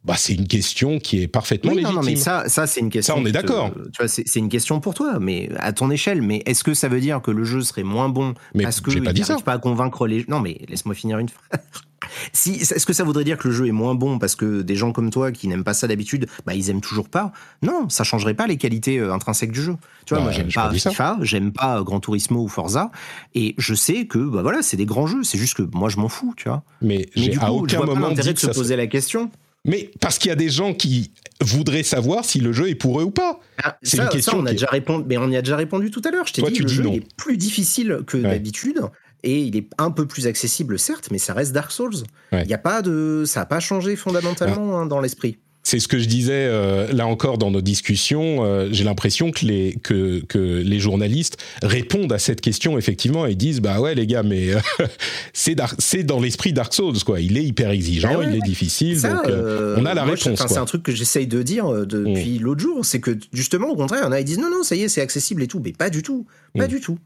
bah, 0.04 0.14
c'est 0.16 0.34
une 0.34 0.46
question 0.46 0.98
qui 0.98 1.22
est 1.22 1.28
parfaitement 1.28 1.72
légitime. 1.72 1.96
Non, 1.96 2.02
mais 2.02 2.16
ça, 2.16 2.48
ça 2.48 2.66
c'est 2.66 2.80
une 2.80 2.90
question. 2.90 3.14
Ça, 3.14 3.20
on 3.20 3.26
est 3.26 3.32
d'accord. 3.32 3.72
Tu 3.92 4.02
vois, 4.02 4.08
c'est 4.08 4.36
une 4.36 4.48
question 4.48 4.80
pour 4.80 4.94
toi, 4.94 5.18
mais 5.20 5.50
à 5.58 5.72
ton 5.72 5.90
échelle. 5.90 6.22
Mais 6.22 6.42
est-ce 6.46 6.64
que 6.64 6.74
ça 6.74 6.88
veut 6.88 7.00
dire 7.00 7.20
que 7.20 7.30
le 7.30 7.44
jeu 7.44 7.62
serait 7.62 7.82
moins 7.82 8.08
bon 8.08 8.34
mais 8.54 8.62
parce 8.62 8.80
que 8.80 8.90
pas 8.90 9.12
n'arrive 9.12 9.42
pas 9.42 9.52
à 9.52 9.58
convaincre 9.58 10.06
les 10.06 10.24
Non, 10.28 10.40
mais 10.40 10.60
laisse-moi 10.68 10.94
finir 10.94 11.18
une 11.18 11.28
phrase. 11.28 11.60
Si, 12.32 12.52
est-ce 12.52 12.86
que 12.86 12.92
ça 12.92 13.04
voudrait 13.04 13.24
dire 13.24 13.36
que 13.36 13.48
le 13.48 13.54
jeu 13.54 13.66
est 13.66 13.72
moins 13.72 13.94
bon 13.94 14.18
parce 14.18 14.36
que 14.36 14.62
des 14.62 14.76
gens 14.76 14.92
comme 14.92 15.10
toi 15.10 15.32
qui 15.32 15.48
n'aiment 15.48 15.64
pas 15.64 15.74
ça 15.74 15.88
d'habitude, 15.88 16.26
bah 16.46 16.54
ils 16.54 16.70
aiment 16.70 16.80
toujours 16.80 17.08
pas? 17.08 17.32
Non, 17.62 17.88
ça 17.88 18.04
changerait 18.04 18.34
pas 18.34 18.46
les 18.46 18.56
qualités 18.56 18.98
euh, 18.98 19.12
intrinsèques 19.12 19.52
du 19.52 19.60
jeu. 19.60 19.76
Tu 20.06 20.14
vois, 20.14 20.22
moi 20.22 20.30
bah, 20.30 20.36
j'aime 20.36 20.52
pas 20.52 20.70
FIFA, 20.70 21.18
j'aime 21.22 21.52
pas 21.52 21.82
Gran 21.82 22.00
Turismo 22.00 22.42
ou 22.42 22.48
Forza, 22.48 22.90
et 23.34 23.54
je 23.58 23.74
sais 23.74 24.06
que 24.06 24.18
bah 24.18 24.42
voilà, 24.42 24.62
c'est 24.62 24.76
des 24.76 24.86
grands 24.86 25.06
jeux. 25.06 25.22
C'est 25.24 25.38
juste 25.38 25.54
que 25.54 25.62
moi 25.74 25.88
je 25.88 25.96
m'en 25.98 26.08
fous, 26.08 26.34
tu 26.36 26.48
vois. 26.48 26.62
Mais, 26.80 27.08
Mais 27.16 27.28
du 27.28 27.38
coup, 27.38 27.44
à 27.44 27.52
aucun 27.52 27.68
je 27.68 27.76
vois 27.76 27.86
moment 27.86 28.02
pas 28.02 28.08
l'intérêt 28.10 28.32
de 28.32 28.38
se 28.38 28.46
poser 28.46 28.76
la 28.76 28.86
question. 28.86 29.30
Mais 29.64 29.90
parce 30.00 30.18
qu'il 30.18 30.28
y 30.28 30.32
a 30.32 30.36
des 30.36 30.48
gens 30.48 30.72
qui 30.72 31.12
voudraient 31.40 31.82
savoir 31.82 32.24
si 32.24 32.40
le 32.40 32.52
jeu 32.52 32.68
est 32.68 32.74
pour 32.74 33.00
eux 33.00 33.04
ou 33.04 33.10
pas. 33.10 33.40
Ah, 33.62 33.76
c'est 33.82 33.98
une 33.98 34.08
question. 34.08 34.38
on 34.38 34.46
a 34.46 34.52
déjà 34.52 34.66
répondu, 34.66 35.04
mais 35.08 35.16
on 35.18 35.28
y 35.30 35.36
a 35.36 35.42
déjà 35.42 35.56
répondu 35.56 35.90
tout 35.90 36.02
à 36.04 36.10
l'heure. 36.10 36.26
Je 36.26 36.32
t'ai 36.32 36.42
dit, 36.42 36.52
tu 36.52 36.62
le 36.62 36.68
jeu 36.68 36.86
est 36.86 37.14
plus 37.16 37.36
difficile 37.36 38.00
que 38.06 38.16
d'habitude 38.16 38.80
et 39.24 39.40
il 39.40 39.56
est 39.56 39.68
un 39.78 39.90
peu 39.90 40.06
plus 40.06 40.26
accessible 40.26 40.78
certes, 40.78 41.08
mais 41.10 41.18
ça 41.18 41.34
reste 41.34 41.52
Dark 41.52 41.70
Souls. 41.72 42.04
Il 42.32 42.46
y 42.46 42.54
a 42.54 42.58
pas 42.58 42.82
de, 42.82 43.24
ça 43.26 43.40
n'a 43.40 43.46
pas 43.46 43.60
changé 43.60 43.96
fondamentalement 43.96 44.78
ah. 44.78 44.82
hein, 44.82 44.86
dans 44.86 45.00
l'esprit. 45.00 45.38
C'est 45.68 45.80
ce 45.80 45.88
que 45.88 45.98
je 45.98 46.06
disais 46.06 46.46
euh, 46.46 46.90
là 46.94 47.06
encore 47.06 47.36
dans 47.36 47.50
nos 47.50 47.60
discussions. 47.60 48.42
Euh, 48.42 48.70
j'ai 48.72 48.84
l'impression 48.84 49.32
que 49.32 49.44
les 49.44 49.76
que, 49.82 50.24
que 50.26 50.38
les 50.38 50.80
journalistes 50.80 51.36
répondent 51.62 52.10
à 52.10 52.18
cette 52.18 52.40
question 52.40 52.78
effectivement 52.78 53.26
et 53.26 53.34
disent 53.34 53.60
bah 53.60 53.78
ouais 53.78 53.94
les 53.94 54.06
gars 54.06 54.22
mais 54.22 54.54
euh, 54.54 54.60
c'est 55.34 55.60
c'est 55.78 56.04
dans 56.04 56.20
l'esprit 56.20 56.54
Dark 56.54 56.72
Souls 56.72 57.04
quoi. 57.04 57.20
Il 57.20 57.36
est 57.36 57.44
hyper 57.44 57.68
exigeant, 57.68 58.18
ah 58.18 58.24
il 58.24 58.34
est 58.34 58.40
difficile 58.40 59.02
donc 59.02 59.26
on 59.26 59.84
a 59.84 59.92
la 59.92 60.04
réponse. 60.04 60.42
C'est 60.48 60.56
un 60.56 60.64
truc 60.64 60.84
que 60.84 60.92
j'essaye 60.92 61.26
de 61.26 61.42
dire 61.42 61.70
depuis 61.84 62.38
mm. 62.38 62.42
l'autre 62.42 62.62
jour, 62.62 62.86
c'est 62.86 63.00
que 63.00 63.18
justement 63.34 63.68
au 63.68 63.76
contraire, 63.76 64.00
il 64.00 64.04
y 64.04 64.08
en 64.08 64.12
a 64.12 64.20
ils 64.20 64.24
disent 64.24 64.38
non 64.38 64.48
non 64.48 64.62
ça 64.62 64.74
y 64.74 64.84
est 64.84 64.88
c'est 64.88 65.02
accessible 65.02 65.42
et 65.42 65.48
tout, 65.48 65.60
mais 65.62 65.72
pas 65.72 65.90
du 65.90 66.02
tout, 66.02 66.24
pas 66.56 66.64
mm. 66.64 66.68
du 66.68 66.80
tout. 66.80 66.98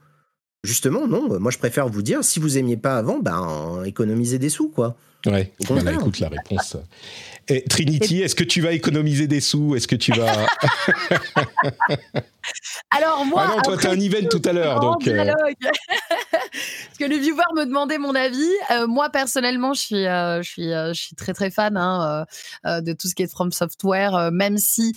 Justement 0.63 1.09
non, 1.09 1.41
moi 1.41 1.51
je 1.51 1.59
préfère 1.59 1.89
vous 1.89 2.03
dire 2.03 2.23
si 2.23 2.39
vous 2.39 2.59
aimiez 2.59 2.77
pas 2.77 2.97
avant, 2.97 3.19
ben 3.19 3.83
économisez 3.85 4.39
des 4.39 4.51
sous 4.51 4.69
quoi. 4.69 4.97
Ouais. 5.27 5.53
Bah, 5.69 5.93
écoute 5.93 6.21
la 6.21 6.29
réponse. 6.29 6.77
Et 7.49 7.63
Trinity, 7.65 8.23
est-ce 8.23 8.35
que 8.35 8.45
tu 8.45 8.61
vas 8.61 8.73
économiser 8.73 9.27
des 9.27 9.41
sous 9.41 9.75
Est-ce 9.75 9.89
que 9.89 9.97
tu 9.97 10.13
vas 10.13 10.47
Alors 12.91 13.25
moi, 13.25 13.45
ah 13.47 13.55
non, 13.57 13.63
toi, 13.63 13.77
as 13.83 13.89
un 13.89 14.01
event 14.01 14.27
tout 14.31 14.43
à 14.45 14.53
l'heure, 14.53 14.81
donc. 14.81 15.07
Euh. 15.07 15.25
Parce 15.63 16.99
que 16.99 17.05
le 17.05 17.17
viewer 17.17 17.43
me 17.57 17.65
demandait 17.65 17.99
mon 17.99 18.15
avis. 18.15 18.51
Euh, 18.71 18.87
moi 18.87 19.11
personnellement, 19.11 19.73
je 19.75 19.81
suis, 19.81 20.07
euh, 20.07 20.43
je 20.43 20.51
suis, 20.51 20.69
je 20.69 20.93
suis 20.93 21.15
très 21.15 21.33
très 21.33 21.51
fan 21.51 21.77
hein, 21.77 22.27
de 22.65 22.93
tout 22.93 23.09
ce 23.09 23.15
qui 23.15 23.23
est 23.23 23.31
From 23.31 23.53
Software, 23.53 24.31
même 24.33 24.59
si 24.59 24.95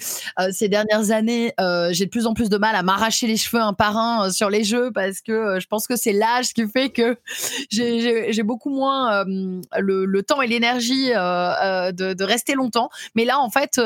ces 0.51 0.67
dernières 0.67 1.11
années, 1.11 1.53
j'ai 1.91 2.05
de 2.05 2.09
plus 2.09 2.25
en 2.25 2.33
plus 2.33 2.49
de 2.49 2.57
mal 2.57 2.75
à 2.75 2.83
m'arracher 2.83 3.27
les 3.27 3.37
cheveux 3.37 3.61
un 3.61 3.73
par 3.73 3.97
un 3.97 4.31
sur 4.31 4.49
les 4.49 4.63
jeux 4.63 4.91
parce 4.91 5.21
que 5.21 5.59
je 5.59 5.67
pense 5.67 5.87
que 5.87 5.95
c'est 5.95 6.13
l'âge 6.13 6.53
qui 6.53 6.67
fait 6.67 6.89
que 6.89 7.17
j'ai 7.69 8.43
beaucoup 8.43 8.69
moins 8.69 9.23
le, 9.25 10.21
temps 10.21 10.41
et 10.41 10.47
l'énergie 10.47 11.09
de, 11.09 12.13
de, 12.13 12.23
rester 12.35 12.53
longtemps. 12.53 12.89
Mais 13.15 13.25
là, 13.25 13.39
en 13.39 13.49
fait, 13.49 13.79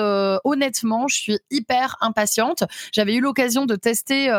honnêtement, 0.44 1.08
je 1.08 1.16
suis 1.16 1.38
hyper 1.52 1.96
impatiente. 2.02 2.64
J'avais 2.92 3.14
eu 3.16 3.22
l'occasion 3.22 3.66
de 3.66 3.76
tester 3.76 4.30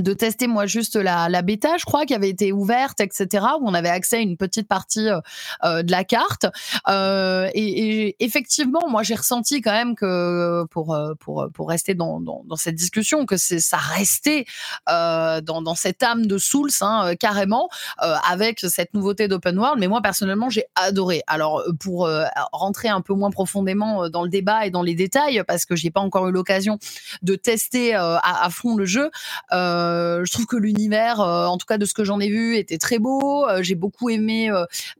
de 0.00 0.12
tester 0.12 0.48
moi 0.48 0.66
juste 0.66 0.96
la, 0.96 1.28
la 1.28 1.42
bêta, 1.42 1.76
je 1.78 1.84
crois, 1.84 2.04
qui 2.04 2.14
avait 2.14 2.28
été 2.28 2.52
ouverte, 2.52 3.00
etc., 3.00 3.46
où 3.60 3.68
on 3.68 3.74
avait 3.74 3.88
accès 3.88 4.16
à 4.16 4.20
une 4.20 4.36
petite 4.36 4.66
partie 4.66 5.08
euh, 5.08 5.20
euh, 5.62 5.82
de 5.84 5.92
la 5.92 6.02
carte. 6.02 6.46
Euh, 6.88 7.48
et, 7.54 8.16
effectivement, 8.18 8.88
moi 8.88 9.04
j'ai 9.04 9.14
ressenti 9.14 9.60
quand 9.60 9.72
même 9.72 9.94
que 9.94 10.64
pour 10.70 10.98
pour 11.20 11.46
pour 11.52 11.68
rester 11.68 11.94
dans, 11.94 12.20
dans, 12.20 12.42
dans 12.44 12.56
cette 12.56 12.74
discussion, 12.74 13.24
que 13.24 13.36
c'est 13.36 13.60
ça 13.60 13.76
restait 13.76 14.46
dans, 14.88 15.62
dans 15.62 15.74
cette 15.74 16.02
âme 16.02 16.26
de 16.26 16.38
Souls 16.38 16.70
hein, 16.80 17.14
carrément 17.18 17.68
avec 17.98 18.60
cette 18.60 18.94
nouveauté 18.94 19.28
d'open 19.28 19.58
world. 19.58 19.78
Mais 19.78 19.86
moi 19.86 20.02
personnellement, 20.02 20.50
j'ai 20.50 20.64
adoré. 20.74 21.22
Alors 21.26 21.62
pour 21.78 22.08
rentrer 22.52 22.88
un 22.88 23.00
peu 23.00 23.14
moins 23.14 23.30
profondément 23.30 24.08
dans 24.08 24.22
le 24.22 24.28
débat 24.28 24.66
et 24.66 24.70
dans 24.70 24.82
les 24.82 24.94
détails, 24.94 25.42
parce 25.46 25.64
que 25.64 25.76
j'ai 25.76 25.90
pas 25.90 26.00
encore 26.00 26.28
eu 26.28 26.32
l'occasion 26.32 26.78
de 27.22 27.36
tester 27.36 27.94
à, 27.94 28.18
à, 28.18 28.50
fond 28.50 28.76
le 28.76 28.86
jeu. 28.86 29.10
Euh, 29.52 29.83
euh, 29.83 29.83
je 30.24 30.32
trouve 30.32 30.46
que 30.46 30.56
l'univers, 30.56 31.20
euh, 31.20 31.46
en 31.46 31.58
tout 31.58 31.66
cas 31.66 31.78
de 31.78 31.84
ce 31.84 31.94
que 31.94 32.04
j'en 32.04 32.20
ai 32.20 32.28
vu, 32.28 32.56
était 32.56 32.78
très 32.78 32.98
beau. 32.98 33.46
Euh, 33.48 33.62
j'ai 33.62 33.74
beaucoup 33.74 34.10
aimé 34.10 34.50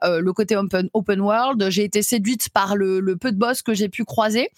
le 0.02 0.32
côté 0.32 0.56
open, 0.56 0.88
open 0.92 1.20
world. 1.20 1.70
J'ai 1.70 1.84
été 1.84 2.02
séduite 2.02 2.48
par 2.50 2.76
le, 2.76 3.00
le, 3.00 3.16
peu 3.16 3.32
de 3.32 3.38
boss 3.38 3.62
que 3.62 3.74
j'ai 3.74 3.88
pu 3.88 4.04
croiser. 4.04 4.48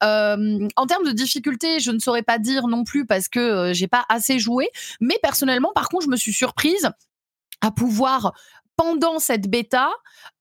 en 0.00 0.86
termes 0.88 1.04
de 1.06 1.12
difficulté, 1.12 1.80
je 1.80 1.90
ne 1.90 1.98
saurais 1.98 2.22
pas 2.22 2.38
dire 2.38 2.68
non 2.68 2.84
plus 2.84 3.06
parce 3.06 3.28
que 3.28 3.72
j'ai 3.72 3.88
pas 3.88 4.04
assez 4.08 4.38
joué. 4.38 4.68
Mais 5.00 5.18
personnellement, 5.22 5.72
par 5.74 5.88
contre, 5.88 6.04
je 6.04 6.10
me 6.10 6.16
suis 6.16 6.32
surprise 6.32 6.88
à 7.60 7.70
pouvoir 7.70 8.32
pendant 8.76 9.18
cette 9.18 9.48
bêta, 9.48 9.90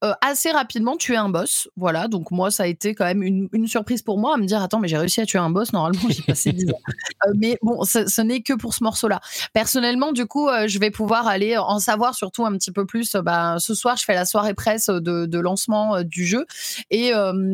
euh, 0.03 0.13
assez 0.21 0.49
rapidement 0.49 0.97
tuer 0.97 1.15
un 1.15 1.29
boss. 1.29 1.69
Voilà, 1.75 2.07
donc 2.07 2.31
moi, 2.31 2.49
ça 2.49 2.63
a 2.63 2.65
été 2.65 2.95
quand 2.95 3.05
même 3.05 3.21
une, 3.21 3.67
surprise 3.67 4.01
pour 4.01 4.17
moi 4.17 4.33
à 4.33 4.37
me 4.37 4.45
dire 4.45 4.61
Attends, 4.61 4.79
mais 4.79 4.87
j'ai 4.87 4.97
réussi 4.97 5.21
à 5.21 5.27
tuer 5.27 5.37
un 5.37 5.51
boss. 5.51 5.73
Normalement, 5.73 6.09
j'ai 6.09 6.23
passé 6.23 6.51
10 6.51 6.71
ans. 6.71 6.77
Euh, 7.27 7.33
mais 7.35 7.57
bon, 7.61 7.83
ce, 7.83 8.21
n'est 8.21 8.41
que 8.41 8.53
pour 8.53 8.73
ce 8.73 8.83
morceau-là. 8.83 9.19
Personnellement, 9.53 10.11
du 10.11 10.25
coup, 10.25 10.49
euh, 10.49 10.67
je 10.67 10.79
vais 10.79 10.89
pouvoir 10.89 11.27
aller 11.27 11.55
en 11.55 11.77
savoir 11.77 12.15
surtout 12.15 12.45
un 12.45 12.53
petit 12.53 12.71
peu 12.71 12.85
plus. 12.85 13.15
Bah, 13.15 13.57
ce 13.59 13.75
soir, 13.75 13.95
je 13.95 14.05
fais 14.05 14.15
la 14.15 14.25
soirée 14.25 14.55
presse 14.55 14.87
de, 14.87 15.39
lancement 15.39 16.01
du 16.01 16.25
jeu. 16.25 16.47
Et, 16.89 17.11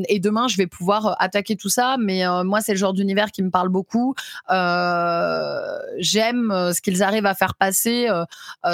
et, 0.08 0.20
demain, 0.20 0.48
je 0.48 0.56
vais 0.56 0.68
pouvoir 0.68 1.18
attaquer 1.20 1.58
tout 1.58 1.68
ça. 1.68 1.98
Mais 2.00 2.24
moi, 2.46 2.62
c'est 2.62 2.72
le 2.72 2.78
genre 2.78 2.94
d'univers 2.94 3.32
qui 3.32 3.44
me 3.44 3.50
parle 3.50 3.68
beaucoup. 3.68 4.16
J'aime 4.50 6.54
ce 6.74 6.82
qu'ils 6.82 7.04
arrivent 7.04 7.26
à 7.26 7.36
faire 7.36 7.56
passer 7.56 8.08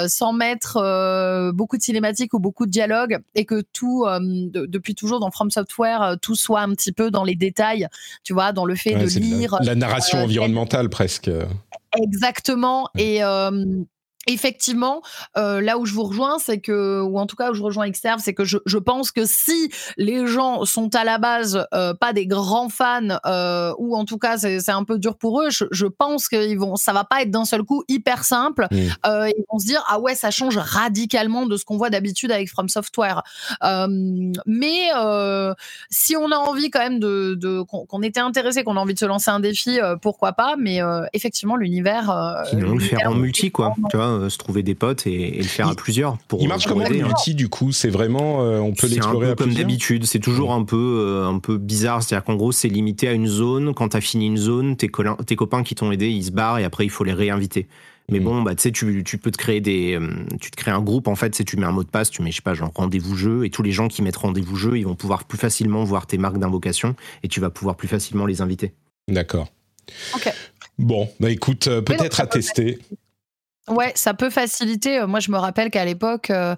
sans 0.06 0.32
mettre 0.32 1.50
beaucoup 1.52 1.76
de 1.76 1.82
cinématiques 1.94 2.34
ou 2.34 2.40
beaucoup 2.40 2.66
de 2.66 2.70
dialogues 2.70 3.18
et 3.34 3.44
que 3.44 3.62
tout, 3.72 4.04
euh, 4.04 4.18
depuis 4.20 4.94
toujours 4.94 5.20
dans 5.20 5.30
From 5.30 5.50
Software, 5.50 6.02
euh, 6.02 6.16
tout 6.20 6.34
soit 6.34 6.60
un 6.60 6.70
petit 6.74 6.92
peu 6.92 7.10
dans 7.10 7.22
les 7.22 7.36
détails, 7.36 7.86
tu 8.24 8.32
vois, 8.32 8.52
dans 8.52 8.64
le 8.64 8.74
fait 8.74 8.94
de 8.94 9.06
lire. 9.20 9.56
La, 9.62 9.76
narration 9.76 10.18
euh, 10.18 10.24
environnementale 10.24 10.88
presque. 10.88 11.30
Exactement. 12.02 12.88
Et 12.98 13.20
effectivement, 14.26 15.02
euh, 15.36 15.60
là 15.60 15.78
où 15.78 15.86
je 15.86 15.94
vous 15.94 16.04
rejoins, 16.04 16.38
c'est 16.38 16.58
que, 16.58 17.00
ou 17.00 17.18
en 17.18 17.26
tout 17.26 17.36
cas 17.36 17.50
où 17.50 17.54
je 17.54 17.62
rejoins 17.62 17.84
Exerve, 17.84 18.20
c'est 18.22 18.34
que 18.34 18.44
je, 18.44 18.58
je, 18.66 18.78
pense 18.78 19.12
que 19.12 19.24
si 19.24 19.70
les 19.96 20.26
gens 20.26 20.64
sont 20.64 20.94
à 20.94 21.04
la 21.04 21.18
base 21.18 21.66
euh, 21.74 21.94
pas 21.94 22.12
des 22.12 22.26
grands 22.26 22.68
fans, 22.68 23.18
euh, 23.26 23.72
ou 23.78 23.96
en 23.96 24.04
tout 24.04 24.18
cas 24.18 24.38
c'est 24.38 24.70
un 24.70 24.84
peu 24.84 24.98
dur 24.98 25.16
pour 25.16 25.42
eux, 25.42 25.50
je, 25.50 25.64
je 25.70 25.86
pense 25.86 26.28
qu'ils 26.28 26.58
vont, 26.58 26.76
ça 26.76 26.92
va 26.92 27.04
pas 27.04 27.22
être 27.22 27.30
d'un 27.30 27.44
seul 27.44 27.62
coup 27.62 27.84
hyper 27.88 28.24
simple. 28.24 28.66
Mmh. 28.70 28.76
Euh, 29.06 29.28
ils 29.28 29.44
vont 29.50 29.58
se 29.58 29.66
dire 29.66 29.84
ah 29.88 30.00
ouais, 30.00 30.14
ça 30.14 30.30
change 30.30 30.56
radicalement 30.56 31.46
de 31.46 31.56
ce 31.56 31.64
qu'on 31.64 31.76
voit 31.76 31.90
d'habitude 31.90 32.30
avec 32.30 32.48
From 32.48 32.68
Software. 32.68 33.22
Euh, 33.62 33.86
mais 34.46 34.88
si 35.90 36.16
on 36.16 36.30
a 36.30 36.36
envie 36.36 36.70
quand 36.70 36.80
même 36.80 37.00
de, 37.00 37.34
de 37.34 37.62
qu'on 37.62 38.02
était 38.02 38.20
intéressé, 38.20 38.64
qu'on 38.64 38.76
a 38.76 38.80
envie 38.80 38.94
de 38.94 38.98
se 38.98 39.04
lancer 39.04 39.30
un 39.30 39.40
défi, 39.40 39.78
pourquoi 40.02 40.32
pas. 40.32 40.56
Mais 40.58 40.80
effectivement, 41.12 41.56
l'univers. 41.56 42.44
Sinon, 42.50 42.74
le 42.74 42.80
faire 42.80 43.10
en 43.10 43.14
multi 43.14 43.50
quoi, 43.50 43.74
tu 43.90 43.96
vois. 43.96 44.13
Euh, 44.14 44.28
se 44.30 44.38
trouver 44.38 44.62
des 44.62 44.74
potes 44.74 45.06
et, 45.06 45.38
le 45.38 45.44
faire 45.44 45.68
à 45.68 45.74
plusieurs. 45.74 46.18
Pour, 46.28 46.40
il 46.40 46.48
marche 46.48 46.66
comme 46.66 46.80
un 46.80 46.88
multi 46.88 47.34
du 47.34 47.48
coup 47.48 47.72
C'est 47.72 47.88
vraiment, 47.88 48.42
euh, 48.42 48.58
on 48.58 48.72
peut 48.72 48.86
l'explorer 48.86 49.30
à 49.30 49.34
comme 49.34 49.52
d'habitude. 49.52 50.06
C'est 50.06 50.18
toujours 50.18 50.52
un 50.52 50.64
peu, 50.64 51.00
euh, 51.00 51.26
un 51.26 51.38
peu 51.38 51.58
bizarre. 51.58 52.02
C'est-à-dire 52.02 52.24
qu'en 52.24 52.36
gros, 52.36 52.52
c'est 52.52 52.68
limité 52.68 53.08
à 53.08 53.12
une 53.12 53.26
zone. 53.26 53.74
Quand 53.74 53.90
tu 53.90 53.96
as 53.96 54.00
fini 54.00 54.26
une 54.26 54.36
zone, 54.36 54.76
tes, 54.76 54.90
tes 55.26 55.36
copains 55.36 55.62
qui 55.62 55.74
t'ont 55.74 55.92
aidé, 55.92 56.08
ils 56.08 56.24
se 56.24 56.30
barrent 56.30 56.58
et 56.58 56.64
après, 56.64 56.84
il 56.84 56.90
faut 56.90 57.04
les 57.04 57.12
réinviter. 57.12 57.68
Mais 58.10 58.20
mm. 58.20 58.24
bon, 58.24 58.42
bah, 58.42 58.54
tu 58.54 58.62
sais, 58.62 58.72
tu, 58.72 59.18
peux 59.18 59.30
te 59.30 59.38
créer 59.38 59.60
des, 59.60 59.98
tu 60.40 60.50
te 60.50 60.56
crées 60.56 60.70
un 60.70 60.82
groupe 60.82 61.08
en 61.08 61.14
fait, 61.14 61.44
tu 61.44 61.56
mets 61.56 61.66
un 61.66 61.72
mot 61.72 61.84
de 61.84 61.88
passe, 61.88 62.10
tu 62.10 62.22
mets, 62.22 62.30
je 62.30 62.36
sais 62.36 62.42
pas, 62.42 62.52
genre 62.52 62.70
rendez-vous 62.74 63.16
jeu, 63.16 63.46
et 63.46 63.50
tous 63.50 63.62
les 63.62 63.72
gens 63.72 63.88
qui 63.88 64.02
mettent 64.02 64.16
rendez-vous 64.16 64.56
jeu, 64.56 64.76
ils 64.76 64.84
vont 64.84 64.94
pouvoir 64.94 65.24
plus 65.24 65.38
facilement 65.38 65.84
voir 65.84 66.06
tes 66.06 66.18
marques 66.18 66.36
d'invocation, 66.36 66.96
et 67.22 67.28
tu 67.28 67.40
vas 67.40 67.48
pouvoir 67.48 67.76
plus 67.76 67.88
facilement 67.88 68.26
les 68.26 68.42
inviter. 68.42 68.74
D'accord. 69.08 69.48
Ok. 70.14 70.30
Bon, 70.76 71.08
bah 71.18 71.30
écoute, 71.30 71.64
peut-être 71.64 72.20
à 72.20 72.26
tester. 72.26 72.78
Ouais, 73.68 73.92
ça 73.94 74.12
peut 74.12 74.30
faciliter. 74.30 75.00
Euh, 75.00 75.06
moi, 75.06 75.20
je 75.20 75.30
me 75.30 75.38
rappelle 75.38 75.70
qu'à 75.70 75.84
l'époque, 75.84 76.30
euh, 76.30 76.54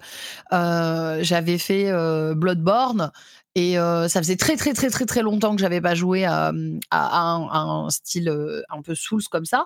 euh, 0.51 1.19
j'avais 1.21 1.57
fait 1.57 1.91
Bloodborne 2.35 3.11
et 3.55 3.73
ça 3.73 4.21
faisait 4.21 4.35
très 4.35 4.55
très 4.55 4.73
très 4.73 4.91
très 4.91 5.07
très 5.07 5.23
longtemps 5.23 5.55
que 5.55 5.61
j'avais 5.61 5.81
pas 5.81 5.95
joué 5.95 6.25
à, 6.25 6.51
un, 6.91 7.89
style 7.89 8.31
un 8.69 8.81
peu 8.83 8.93
Souls 8.93 9.23
comme 9.31 9.45
ça. 9.45 9.65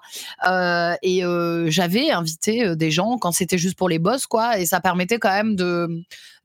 et 1.01 1.23
j'avais 1.65 2.09
invité 2.09 2.73
des 2.77 2.89
gens 2.89 3.17
quand 3.17 3.33
c'était 3.33 3.57
juste 3.57 3.77
pour 3.77 3.89
les 3.89 3.99
boss, 3.99 4.27
quoi. 4.27 4.59
Et 4.59 4.65
ça 4.65 4.79
permettait 4.79 5.19
quand 5.19 5.33
même 5.33 5.57
de 5.57 5.89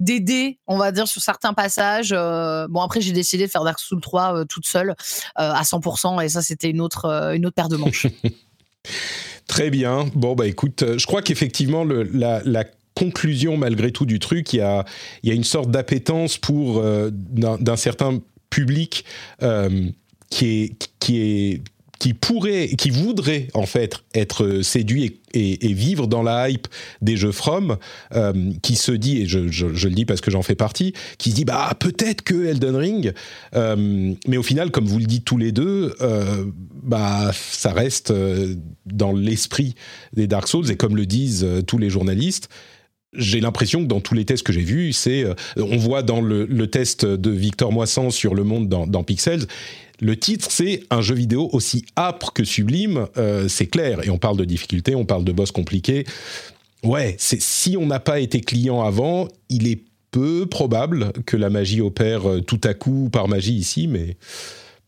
d'aider, 0.01 0.59
on 0.67 0.77
va 0.77 0.91
dire, 0.91 1.07
sur 1.07 1.23
certains 1.23 1.53
passages. 1.55 2.11
bon, 2.11 2.81
après, 2.81 3.01
j'ai 3.01 3.13
décidé 3.13 3.47
de 3.47 3.51
faire 3.51 3.63
Dark 3.63 3.79
Souls 3.79 4.01
3 4.01 4.45
toute 4.47 4.67
seule 4.67 4.97
à 5.37 5.63
100%, 5.63 6.25
et 6.25 6.29
ça, 6.29 6.43
c'était 6.43 6.71
une 6.71 6.81
autre 6.81 7.33
une 7.33 7.47
autre 7.47 7.55
paire 7.55 7.69
de 7.69 7.77
manches. 7.77 8.09
Très 9.47 9.71
bien. 9.71 10.11
Bon, 10.15 10.35
bah 10.35 10.47
écoute, 10.47 10.83
euh, 10.83 10.99
je 10.99 11.07
crois 11.07 11.23
qu'effectivement, 11.23 11.85
la, 11.85 12.65
conclusion 12.95 13.59
malgré 13.59 13.93
tout 13.93 14.07
du 14.07 14.19
truc, 14.19 14.55
il 14.55 14.57
y 14.57 14.61
a, 14.63 14.85
une 15.23 15.45
sorte 15.45 15.71
d'appétence 15.71 16.39
pour 16.39 16.79
euh, 16.79 17.11
d'un 17.13 17.77
certain 17.77 18.23
public 18.49 19.05
euh, 19.43 19.91
qui 20.31 20.73
est 21.11 21.63
qui 21.99 22.15
pourrait, 22.15 22.69
qui 22.77 22.91
voudrait 22.91 23.49
en 23.55 23.67
fait 23.67 23.97
être 24.15 24.61
séduit 24.63 25.21
et, 25.35 25.73
vivre 25.73 26.07
dans 26.07 26.23
la 26.23 26.49
hype 26.49 26.67
des 27.03 27.17
jeux 27.17 27.33
From, 27.33 27.77
euh, 28.15 28.33
qui 28.63 28.77
se 28.77 28.93
dit, 28.93 29.23
et 29.23 29.27
je, 29.27 29.39
le 29.39 29.95
dis 29.95 30.05
parce 30.05 30.21
que 30.21 30.31
j'en 30.31 30.43
fais 30.43 30.55
partie, 30.55 30.95
qui 31.19 31.31
se 31.31 31.37
dit 31.37 31.45
bah 31.45 31.71
peut-être 31.79 32.23
que 32.23 32.47
Elden 32.47 32.77
Ring, 32.77 33.13
euh, 33.55 34.15
mais 34.27 34.37
au 34.37 34.43
final, 34.43 34.71
comme 34.71 34.87
vous 34.87 34.99
le 34.99 35.07
dites 35.07 35.25
tous 35.25 35.37
les 35.37 35.53
deux, 35.53 35.95
euh, 36.01 36.45
bah 36.83 37.31
ça 37.35 37.73
reste 37.73 38.13
dans 38.87 39.13
l'esprit 39.13 39.75
des 40.15 40.27
Dark 40.27 40.49
Souls. 40.49 40.71
Et 40.71 40.77
comme 40.77 40.97
le 40.97 41.07
disent 41.07 41.47
tous 41.67 41.79
les 41.79 41.91
journalistes, 41.91 42.49
j'ai 43.13 43.41
l'impression 43.41 43.83
que 43.83 43.89
dans 43.89 44.01
tous 44.01 44.15
les 44.15 44.25
tests 44.25 44.45
que 44.45 44.53
j'ai 44.53 44.63
vus, 44.63 44.93
c'est, 44.93 45.25
on 45.57 45.77
voit 45.77 46.03
dans 46.03 46.21
le, 46.21 46.67
test 46.67 47.07
de 47.07 47.31
Victor 47.31 47.73
Moissan 47.73 48.11
sur 48.11 48.35
le 48.35 48.45
monde 48.45 48.69
dans 48.69 49.05
Pixels, 49.05 49.47
le 50.01 50.17
titre, 50.17 50.47
c'est 50.51 50.83
un 50.91 51.01
jeu 51.01 51.15
vidéo 51.15 51.49
aussi 51.53 51.85
âpre 51.97 52.33
que 52.33 52.45
sublime, 52.45 53.07
euh, 53.17 53.49
c'est 53.49 53.67
clair. 53.67 54.05
Et 54.05 54.11
on 54.11 54.19
parle 54.19 54.37
de 54.37 54.45
difficultés, 54.45 54.95
on 54.95 55.05
parle 55.05 55.25
de 55.25 55.33
boss 55.33 55.51
compliqués. 55.51 56.05
Ouais, 56.85 57.17
c'est 57.19 57.41
si 57.41 57.77
on 57.77 57.87
n'a 57.87 58.01
pas 58.01 58.21
été 58.21 58.41
client 58.41 58.83
avant, 58.83 59.29
il 59.49 59.69
est 59.69 59.83
peu 60.11 60.47
probable 60.47 61.13
que 61.25 61.37
la 61.37 61.51
magie 61.51 61.81
opère 61.81 62.29
euh, 62.29 62.41
tout 62.41 62.61
à 62.65 62.75
coup 62.75 63.09
par 63.11 63.29
magie 63.29 63.55
ici, 63.55 63.89
mais 63.89 64.17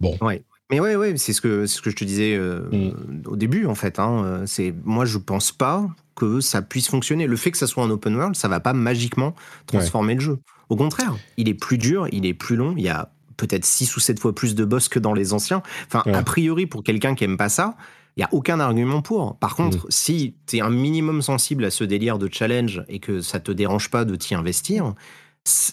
bon. 0.00 0.16
Ouais. 0.20 0.42
Mais 0.70 0.80
ouais, 0.80 0.96
ouais, 0.96 1.16
c'est 1.16 1.32
ce 1.32 1.40
que 1.40 1.64
ce 1.64 1.80
que 1.80 1.88
je 1.88 1.96
te 1.96 2.04
disais 2.04 2.34
euh, 2.36 2.68
mm. 2.70 3.22
au 3.26 3.36
début 3.36 3.64
en 3.64 3.74
fait. 3.74 3.98
Hein, 3.98 4.42
c'est 4.44 4.74
moi 4.84 5.06
je 5.06 5.16
pense 5.16 5.50
pas 5.50 5.88
que 6.14 6.40
ça 6.40 6.60
puisse 6.60 6.88
fonctionner. 6.88 7.26
Le 7.26 7.36
fait 7.36 7.50
que 7.50 7.56
ça 7.56 7.66
soit 7.66 7.82
un 7.82 7.90
open 7.90 8.14
world, 8.14 8.36
ça 8.36 8.48
va 8.48 8.60
pas 8.60 8.74
magiquement 8.74 9.34
transformer 9.66 10.14
le 10.14 10.20
jeu. 10.20 10.38
Au 10.68 10.76
contraire, 10.76 11.16
il 11.38 11.48
est 11.48 11.54
plus 11.54 11.78
dur, 11.78 12.06
il 12.12 12.26
est 12.26 12.34
plus 12.34 12.56
long. 12.56 12.74
Il 12.76 12.82
y 12.82 12.90
a 12.90 13.10
peut-être 13.38 13.64
6 13.64 13.96
ou 13.96 14.00
7 14.00 14.20
fois 14.20 14.34
plus 14.34 14.54
de 14.54 14.66
boss 14.66 14.90
que 14.90 14.98
dans 14.98 15.14
les 15.14 15.32
anciens. 15.32 15.62
Enfin, 15.86 16.02
a 16.12 16.22
priori, 16.22 16.66
pour 16.66 16.82
quelqu'un 16.82 17.14
qui 17.14 17.24
aime 17.24 17.38
pas 17.38 17.48
ça, 17.48 17.76
il 18.18 18.20
y 18.20 18.24
a 18.24 18.28
aucun 18.32 18.60
argument 18.60 19.00
pour. 19.00 19.36
Par 19.36 19.54
contre, 19.54 19.86
mm. 19.86 19.90
si 19.90 20.34
tu 20.46 20.58
es 20.58 20.60
un 20.60 20.70
minimum 20.70 21.22
sensible 21.22 21.64
à 21.64 21.70
ce 21.70 21.84
délire 21.84 22.18
de 22.18 22.28
challenge 22.30 22.82
et 22.88 22.98
que 22.98 23.20
ça 23.20 23.40
te 23.40 23.52
dérange 23.52 23.90
pas 23.90 24.04
de 24.04 24.16
t'y 24.16 24.34
investir, 24.34 24.92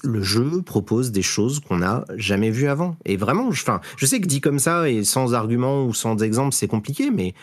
le 0.03 0.21
jeu 0.21 0.61
propose 0.61 1.11
des 1.11 1.23
choses 1.23 1.59
qu'on 1.59 1.77
n'a 1.77 2.05
jamais 2.15 2.51
vues 2.51 2.67
avant. 2.67 2.95
Et 3.03 3.17
vraiment, 3.17 3.51
je, 3.51 3.65
je 3.97 4.05
sais 4.05 4.21
que 4.21 4.27
dit 4.27 4.41
comme 4.41 4.59
ça 4.59 4.89
et 4.89 5.03
sans 5.03 5.33
argument 5.33 5.85
ou 5.85 5.93
sans 5.93 6.21
exemple, 6.21 6.53
c'est 6.53 6.67
compliqué, 6.67 7.09
mais 7.09 7.33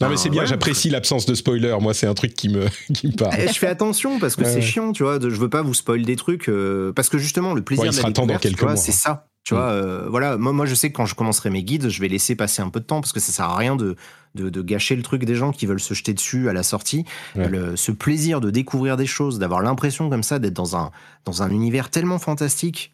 non 0.00 0.08
mais 0.08 0.16
c'est 0.16 0.30
bien, 0.30 0.44
j'apprécie 0.44 0.90
l'absence 0.90 1.26
de 1.26 1.34
spoiler. 1.34 1.76
Moi, 1.80 1.94
c'est 1.94 2.06
un 2.06 2.14
truc 2.14 2.34
qui 2.34 2.48
me 2.48 2.66
qui 2.94 3.06
me 3.06 3.12
parle. 3.12 3.34
Eh, 3.38 3.48
je 3.48 3.58
fais 3.58 3.66
attention 3.66 4.18
parce 4.18 4.36
que 4.36 4.44
c'est 4.44 4.62
chiant, 4.62 4.92
tu 4.92 5.02
vois. 5.02 5.18
Je 5.20 5.28
veux 5.28 5.50
pas 5.50 5.62
vous 5.62 5.74
spoiler 5.74 6.04
des 6.04 6.16
trucs 6.16 6.48
euh, 6.48 6.92
parce 6.92 7.08
que 7.08 7.18
justement 7.18 7.54
le 7.54 7.62
plaisir 7.62 7.90
de 7.90 7.96
la 7.96 8.38
découverte, 8.38 8.78
c'est 8.78 8.92
ça. 8.92 9.29
Tu 9.44 9.54
vois, 9.54 9.72
mm. 9.72 9.74
euh, 9.74 10.08
voilà, 10.08 10.36
moi, 10.36 10.52
moi 10.52 10.66
je 10.66 10.74
sais 10.74 10.90
que 10.90 10.96
quand 10.96 11.06
je 11.06 11.14
commencerai 11.14 11.50
mes 11.50 11.62
guides, 11.62 11.88
je 11.88 12.00
vais 12.00 12.08
laisser 12.08 12.36
passer 12.36 12.62
un 12.62 12.68
peu 12.68 12.80
de 12.80 12.84
temps 12.84 13.00
parce 13.00 13.12
que 13.12 13.20
ça 13.20 13.32
sert 13.32 13.46
à 13.46 13.56
rien 13.56 13.74
de, 13.74 13.96
de, 14.34 14.62
gâcher 14.62 14.96
le 14.96 15.02
truc 15.02 15.24
des 15.24 15.34
gens 15.34 15.52
qui 15.52 15.66
veulent 15.66 15.80
se 15.80 15.94
jeter 15.94 16.14
dessus 16.14 16.48
à 16.48 16.52
la 16.52 16.62
sortie. 16.62 17.04
ce 17.34 17.92
plaisir 17.92 18.40
de 18.40 18.50
découvrir 18.50 18.96
des 18.96 19.06
choses, 19.06 19.38
d'avoir 19.38 19.62
l'impression 19.62 20.10
comme 20.10 20.22
ça 20.22 20.38
d'être 20.38 20.54
dans 20.54 20.76
un, 20.76 20.90
dans 21.24 21.42
un 21.42 21.50
univers 21.50 21.90
tellement 21.90 22.18
fantastique 22.18 22.92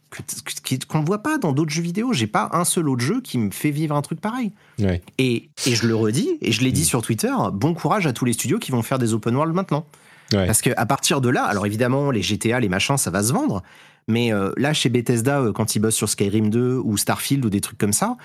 qu'on 0.88 1.00
ne 1.00 1.06
voit 1.06 1.22
pas 1.22 1.38
dans 1.38 1.52
d'autres 1.52 1.72
jeux 1.72 1.82
vidéo. 1.82 2.12
J'ai 2.12 2.26
pas 2.26 2.48
un 2.52 2.64
seul 2.64 2.88
autre 2.88 3.02
jeu 3.02 3.20
qui 3.20 3.38
me 3.38 3.50
fait 3.50 3.70
vivre 3.70 3.94
un 3.94 4.02
truc 4.02 4.20
pareil. 4.20 4.52
Et, 5.18 5.50
et 5.66 5.74
je 5.74 5.86
le 5.86 5.94
redis, 5.94 6.38
et 6.40 6.52
je 6.52 6.62
l'ai 6.62 6.72
dit 6.72 6.82
mm. 6.82 6.86
sur 6.86 7.02
Twitter, 7.02 7.32
bon 7.52 7.74
courage 7.74 8.06
à 8.06 8.12
tous 8.12 8.24
les 8.24 8.32
studios 8.32 8.58
qui 8.58 8.70
vont 8.70 8.82
faire 8.82 8.98
des 8.98 9.12
open 9.12 9.34
world 9.34 9.54
maintenant. 9.54 9.86
Parce 10.30 10.60
qu'à 10.60 10.86
partir 10.86 11.20
de 11.20 11.28
là, 11.28 11.44
alors 11.44 11.66
évidemment, 11.66 12.10
les 12.10 12.22
GTA, 12.22 12.60
les 12.60 12.68
machins, 12.68 12.96
ça 12.96 13.10
va 13.10 13.22
se 13.22 13.32
vendre. 13.32 13.62
Mais 14.08 14.32
euh, 14.32 14.52
là, 14.56 14.72
chez 14.72 14.88
Bethesda, 14.88 15.40
euh, 15.40 15.52
quand 15.52 15.74
ils 15.74 15.80
bossent 15.80 15.96
sur 15.96 16.08
Skyrim 16.08 16.50
2 16.50 16.80
ou 16.84 16.96
Starfield 16.96 17.44
ou 17.44 17.50
des 17.50 17.60
trucs 17.60 17.78
comme 17.78 17.92
ça, 17.92 18.16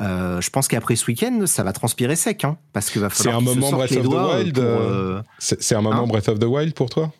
euh, 0.00 0.40
je 0.40 0.50
pense 0.50 0.68
qu'après 0.68 0.96
ce 0.96 1.06
week-end, 1.06 1.42
ça 1.46 1.62
va 1.62 1.72
transpirer 1.72 2.16
sec, 2.16 2.44
hein, 2.44 2.56
parce 2.72 2.90
que 2.90 2.98
va 2.98 3.10
falloir. 3.10 3.40
C'est 3.40 3.50
un 3.50 3.54
moment 3.54 3.70
Breath 3.72 3.92
of 3.92 4.02
the 4.02 4.06
Wild. 4.06 5.24
c'est 5.38 5.74
un 5.74 5.80
moment 5.80 6.06
Breath 6.06 6.28
of 6.28 6.38
the 6.38 6.44
Wild 6.44 6.74
pour 6.74 6.90
toi? 6.90 7.12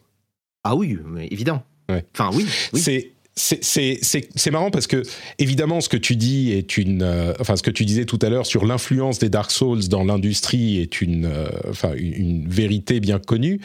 Ah 0.62 0.74
oui, 0.74 0.98
mais 1.04 1.26
évident. 1.30 1.62
Enfin 1.90 2.30
oui. 2.32 2.46
oui. 2.72 2.80
C'est 2.80 3.13
c'est 3.36 4.50
marrant 4.52 4.70
parce 4.70 4.86
que 4.86 5.02
évidemment 5.38 5.80
ce 5.80 5.88
que 5.88 5.96
tu 5.96 6.14
dis 6.14 6.52
est 6.52 6.76
une 6.76 7.02
euh, 7.02 7.32
enfin 7.40 7.56
ce 7.56 7.62
que 7.62 7.70
tu 7.70 7.84
disais 7.84 8.04
tout 8.04 8.18
à 8.22 8.28
l'heure 8.28 8.46
sur 8.46 8.64
l'influence 8.64 9.18
des 9.18 9.28
Dark 9.28 9.50
Souls 9.50 9.88
dans 9.88 10.04
l'industrie 10.04 10.80
est 10.80 11.00
une 11.00 11.24
euh, 11.26 11.48
enfin 11.68 11.92
une, 11.96 12.48
vérité 12.48 13.00
bien 13.00 13.18
connue. 13.18 13.60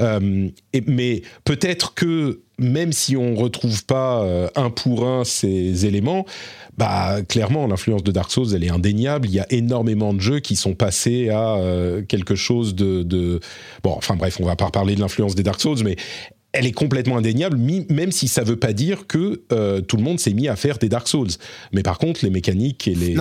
Euh, 0.00 0.48
mais 0.86 1.22
peut-être 1.44 1.94
que 1.94 2.40
même 2.58 2.92
si 2.92 3.16
on 3.16 3.34
retrouve 3.34 3.84
pas 3.84 4.24
un 4.54 4.70
pour 4.70 5.08
un 5.08 5.24
ces 5.24 5.86
éléments 5.86 6.24
bah 6.76 7.16
clairement 7.28 7.66
l'influence 7.66 8.04
de 8.04 8.12
Dark 8.12 8.30
Souls 8.30 8.54
elle 8.54 8.62
est 8.62 8.70
indéniable. 8.70 9.26
Il 9.28 9.34
y 9.34 9.40
a 9.40 9.46
énormément 9.50 10.14
de 10.14 10.20
jeux 10.20 10.38
qui 10.38 10.54
sont 10.54 10.74
passés 10.74 11.30
à 11.30 11.58
quelque 12.06 12.36
chose 12.36 12.76
de, 12.76 13.40
bon 13.82 13.94
enfin 13.96 14.14
bref 14.14 14.38
on 14.40 14.44
va 14.44 14.54
pas 14.54 14.70
parler 14.70 14.94
de 14.94 15.00
l'influence 15.00 15.34
des 15.34 15.42
Dark 15.42 15.60
Souls 15.60 15.82
mais 15.82 15.96
elle 16.54 16.66
est 16.66 16.72
complètement 16.72 17.18
indéniable, 17.18 17.58
même 17.90 18.12
si 18.12 18.28
ça 18.28 18.44
veut 18.44 18.56
pas 18.56 18.72
dire 18.72 19.08
que 19.08 19.42
euh, 19.52 19.80
tout 19.80 19.96
le 19.96 20.04
monde 20.04 20.20
s'est 20.20 20.32
mis 20.32 20.46
à 20.46 20.54
faire 20.54 20.78
des 20.78 20.88
Dark 20.88 21.08
Souls. 21.08 21.30
Mais 21.72 21.82
par 21.82 21.98
contre, 21.98 22.24
les 22.24 22.30
mécaniques 22.30 22.86
et 22.86 22.94
les, 22.94 23.16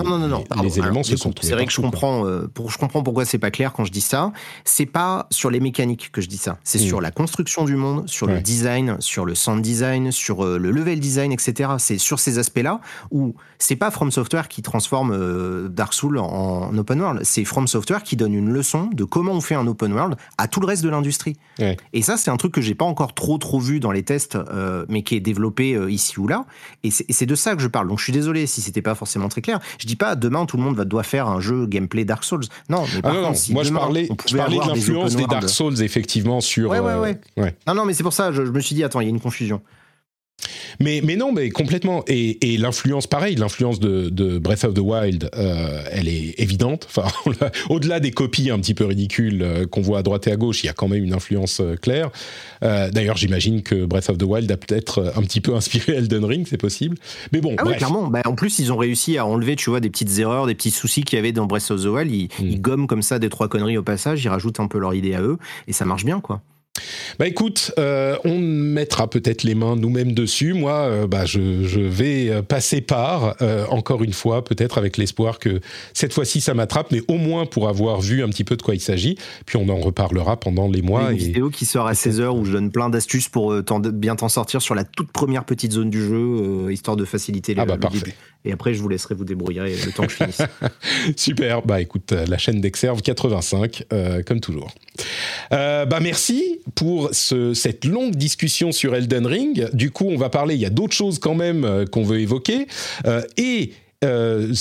les, 0.61 0.79
éléments 0.79 1.01
se 1.01 1.17
sont 1.17 1.33
C'est 1.41 1.53
vrai 1.53 1.65
que 1.65 1.71
je 1.71 1.81
comprends, 1.81 2.27
euh, 2.27 2.47
pour, 2.53 2.69
je 2.69 2.77
comprends 2.77 3.01
pourquoi 3.01 3.25
c'est 3.25 3.39
pas 3.39 3.49
clair 3.49 3.73
quand 3.73 3.85
je 3.85 3.91
dis 3.91 4.01
ça. 4.01 4.31
C'est 4.65 4.85
pas 4.85 5.27
sur 5.31 5.49
les 5.49 5.59
mécaniques 5.59 6.11
que 6.11 6.21
je 6.21 6.27
dis 6.27 6.37
ça. 6.37 6.59
C'est 6.63 6.79
hmm. 6.79 6.87
sur 6.87 7.01
la 7.01 7.09
construction 7.09 7.65
du 7.65 7.75
monde, 7.75 8.07
sur 8.07 8.27
le 8.27 8.39
design, 8.39 8.97
sur 8.99 9.25
le 9.25 9.33
sound 9.33 9.63
design, 9.63 10.11
sur 10.11 10.45
euh, 10.45 10.59
le 10.59 10.69
level 10.69 10.99
design, 10.99 11.31
etc. 11.31 11.71
C'est 11.79 11.97
sur 11.97 12.19
ces 12.19 12.37
aspects-là 12.37 12.81
où 13.09 13.33
c'est 13.57 13.75
pas 13.75 13.89
From 13.89 14.11
Software 14.11 14.47
qui 14.47 14.61
transforme 14.61 15.69
Dark 15.69 15.93
Souls 15.93 16.19
en, 16.19 16.77
open 16.77 17.01
world. 17.01 17.21
C'est 17.23 17.45
From 17.45 17.67
Software 17.67 18.03
qui 18.03 18.15
donne 18.15 18.35
une 18.35 18.51
leçon 18.51 18.89
de 18.93 19.03
comment 19.05 19.31
on 19.31 19.41
fait 19.41 19.55
un 19.55 19.65
open 19.65 19.91
world 19.91 20.17
à 20.37 20.47
tout 20.47 20.59
le 20.59 20.67
reste 20.67 20.83
de 20.83 20.89
l'industrie. 20.89 21.35
Et 21.93 22.03
ça, 22.03 22.17
c'est 22.17 22.29
un 22.29 22.37
truc 22.37 22.53
que 22.53 22.61
j'ai 22.61 22.75
pas 22.75 22.85
encore 22.85 23.13
trop 23.13 23.22
trop 23.23 23.37
trop 23.37 23.59
vu 23.59 23.79
dans 23.79 23.93
les 23.93 24.03
tests, 24.03 24.35
euh, 24.35 24.85
mais 24.89 25.01
qui 25.01 25.15
est 25.15 25.21
développé 25.21 25.75
euh, 25.75 25.89
ici 25.89 26.19
ou 26.19 26.27
là. 26.27 26.45
Et 26.83 26.91
c'est 26.91 27.25
de 27.25 27.35
ça 27.35 27.55
que 27.55 27.61
je 27.61 27.69
parle. 27.69 27.87
Donc 27.87 27.99
je 27.99 28.03
suis 28.03 28.11
désolé 28.11 28.47
si 28.47 28.59
c'était 28.59 28.81
pas 28.81 28.95
forcément 28.95 29.29
très 29.29 29.41
clair. 29.41 29.61
Je 29.79 29.87
dis 29.87 29.95
pas 29.95 30.15
demain 30.15 30.45
tout 30.45 30.57
le 30.57 30.63
monde 30.63 30.75
va 30.75 30.83
doit 30.83 31.03
faire 31.03 31.29
un 31.29 31.39
jeu 31.39 31.65
gameplay 31.65 32.03
Dark 32.03 32.25
Souls. 32.25 32.43
Non, 32.67 32.81
mais 32.81 32.99
ah 32.99 33.01
par 33.01 33.13
contre, 33.13 33.39
moi 33.51 33.63
je 33.63 33.71
parlais, 33.71 34.09
je 34.27 34.35
parlais 34.35 34.57
de 34.57 34.67
l'influence 34.67 35.15
des, 35.15 35.25
Dark 35.25 35.47
Souls 35.47 35.81
effectivement 35.81 36.41
sur. 36.41 36.69
Ouais 36.69 36.79
ouais 36.79 36.95
ouais. 36.95 37.21
ouais. 37.37 37.55
Non 37.65 37.75
non 37.75 37.85
mais 37.85 37.93
c'est 37.93 38.03
pour 38.03 38.11
ça. 38.11 38.33
Je, 38.33 38.43
je 38.43 38.51
me 38.51 38.59
suis 38.59 38.75
dit 38.75 38.83
attends 38.83 38.99
il 38.99 39.05
y 39.05 39.07
a 39.07 39.09
une 39.09 39.21
confusion. 39.21 39.61
Mais, 40.79 41.01
mais 41.03 41.15
non, 41.15 41.31
mais 41.31 41.49
complètement. 41.49 42.03
Et, 42.07 42.53
et 42.53 42.57
l'influence, 42.57 43.07
pareil, 43.07 43.35
l'influence 43.35 43.79
de, 43.79 44.09
de, 44.09 44.37
Breath 44.37 44.63
of 44.63 44.73
the 44.73 44.79
Wild, 44.79 45.29
euh, 45.35 45.83
elle 45.91 46.07
est 46.07 46.35
évidente. 46.39 46.87
Enfin, 46.89 47.07
au-delà 47.69 47.99
des 47.99 48.11
copies 48.11 48.49
un 48.49 48.59
petit 48.59 48.73
peu 48.73 48.85
ridicules 48.85 49.41
euh, 49.41 49.65
qu'on 49.65 49.81
voit 49.81 49.99
à 49.99 50.03
droite 50.03 50.27
et 50.27 50.31
à 50.31 50.35
gauche, 50.35 50.63
il 50.63 50.67
y 50.67 50.69
a 50.69 50.73
quand 50.73 50.87
même 50.87 51.03
une 51.03 51.13
influence 51.13 51.59
euh, 51.59 51.75
claire. 51.75 52.09
D'ailleurs, 52.61 53.17
j'imagine 53.17 53.61
que 53.61 53.83
Breath 53.85 54.09
of 54.09 54.17
the 54.17 54.23
Wild 54.23 54.49
a 54.49 54.55
peut-être 54.55 55.13
un 55.17 55.21
petit 55.21 55.41
peu 55.41 55.53
inspiré 55.55 55.93
Elden 55.93 56.23
Ring, 56.23 56.47
c'est 56.49 56.57
possible. 56.57 56.97
Mais 57.33 57.41
bon, 57.41 57.55
ah 57.57 57.63
clairement. 57.63 58.07
Bah, 58.07 58.21
en 58.25 58.35
plus, 58.35 58.59
ils 58.59 58.71
ont 58.71 58.77
réussi 58.77 59.17
à 59.17 59.25
enlever, 59.25 59.57
tu 59.57 59.69
vois, 59.69 59.81
des 59.81 59.89
petites 59.89 60.17
erreurs, 60.19 60.47
des 60.47 60.55
petits 60.55 60.71
soucis 60.71 61.03
qu'il 61.03 61.17
y 61.17 61.19
avait 61.19 61.33
dans 61.33 61.45
Breath 61.45 61.71
of 61.71 61.83
the 61.83 61.87
Wild. 61.87 62.09
Ils, 62.09 62.25
mm. 62.25 62.49
ils 62.49 62.61
gomment 62.61 62.87
comme 62.87 63.01
ça 63.01 63.19
des 63.19 63.29
trois 63.29 63.49
conneries 63.49 63.77
au 63.77 63.83
passage, 63.83 64.23
ils 64.23 64.29
rajoutent 64.29 64.61
un 64.61 64.67
peu 64.67 64.79
leur 64.79 64.93
idée 64.93 65.13
à 65.13 65.21
eux, 65.21 65.37
et 65.67 65.73
ça 65.73 65.83
marche 65.83 66.05
bien, 66.05 66.21
quoi. 66.21 66.41
Bah 67.19 67.27
écoute, 67.27 67.71
euh, 67.77 68.17
on 68.25 68.39
mettra 68.39 69.09
peut-être 69.09 69.43
les 69.43 69.55
mains 69.55 69.75
nous-mêmes 69.75 70.13
dessus. 70.13 70.53
Moi, 70.53 70.73
euh, 70.73 71.07
bah, 71.07 71.25
je, 71.25 71.39
vais 71.79 72.29
euh, 72.29 72.41
passer 72.41 72.81
par, 72.81 73.35
encore 73.69 74.03
une 74.03 74.13
fois, 74.13 74.43
peut-être 74.43 74.77
avec 74.77 74.97
l'espoir 74.97 75.39
que 75.39 75.59
cette 75.93 76.13
fois-ci 76.13 76.41
ça 76.41 76.53
m'attrape, 76.53 76.91
mais 76.91 77.01
au 77.07 77.17
moins 77.17 77.45
pour 77.45 77.67
avoir 77.67 78.01
vu 78.01 78.23
un 78.23 78.29
petit 78.29 78.43
peu 78.43 78.55
de 78.55 78.61
quoi 78.61 78.75
il 78.75 78.79
s'agit. 78.79 79.17
Puis 79.45 79.57
on 79.57 79.69
en 79.69 79.77
reparlera 79.77 80.39
pendant 80.39 80.67
les 80.67 80.81
mois. 80.81 81.11
Une 81.11 81.17
vidéo 81.17 81.49
qui 81.49 81.65
sort 81.65 81.87
à 81.87 81.93
16h 81.93 82.29
où 82.29 82.45
je 82.45 82.51
donne 82.51 82.71
plein 82.71 82.89
d'astuces 82.89 83.29
pour 83.29 83.53
bien 83.91 84.15
t'en 84.15 84.29
sortir 84.29 84.61
sur 84.61 84.75
la 84.75 84.83
toute 84.83 85.11
première 85.11 85.45
petite 85.45 85.73
zone 85.73 85.89
du 85.89 86.01
jeu, 86.01 86.71
histoire 86.71 86.97
de 86.97 87.05
faciliter 87.05 87.53
les, 87.53 87.61
ah 87.61 87.65
bah, 87.65 87.77
parfait. 87.77 88.15
Et 88.45 88.51
après, 88.51 88.73
je 88.73 88.81
vous 88.81 88.89
laisserai 88.89 89.15
vous 89.15 89.23
débrouiller 89.23 89.61
le 89.61 89.91
temps 89.91 90.03
que 90.05 90.11
je 90.11 90.17
finisse. 90.17 90.41
Super. 91.15 91.61
Bah 91.61 91.79
écoute, 91.79 92.11
la 92.11 92.37
chaîne 92.37 92.59
d'Exerve 92.59 93.01
85, 93.01 93.85
comme 94.25 94.39
toujours. 94.39 94.73
bah 95.51 95.99
merci 96.01 96.59
pour 96.75 97.09
ce, 97.13 97.53
cette 97.53 97.85
longue 97.85 98.15
discussion 98.15 98.71
sur 98.71 98.95
Elden 98.95 99.25
Ring. 99.25 99.69
Du 99.73 99.91
coup, 99.91 100.05
on 100.05 100.17
va 100.17 100.29
parler, 100.29 100.55
il 100.55 100.61
y 100.61 100.65
a 100.65 100.69
d'autres 100.69 100.93
choses 100.93 101.19
quand 101.19 101.35
même 101.35 101.63
euh, 101.63 101.85
qu'on 101.85 102.03
veut 102.03 102.19
évoquer. 102.19 102.67
Euh, 103.05 103.21
et... 103.37 103.73
Euh, 104.03 104.53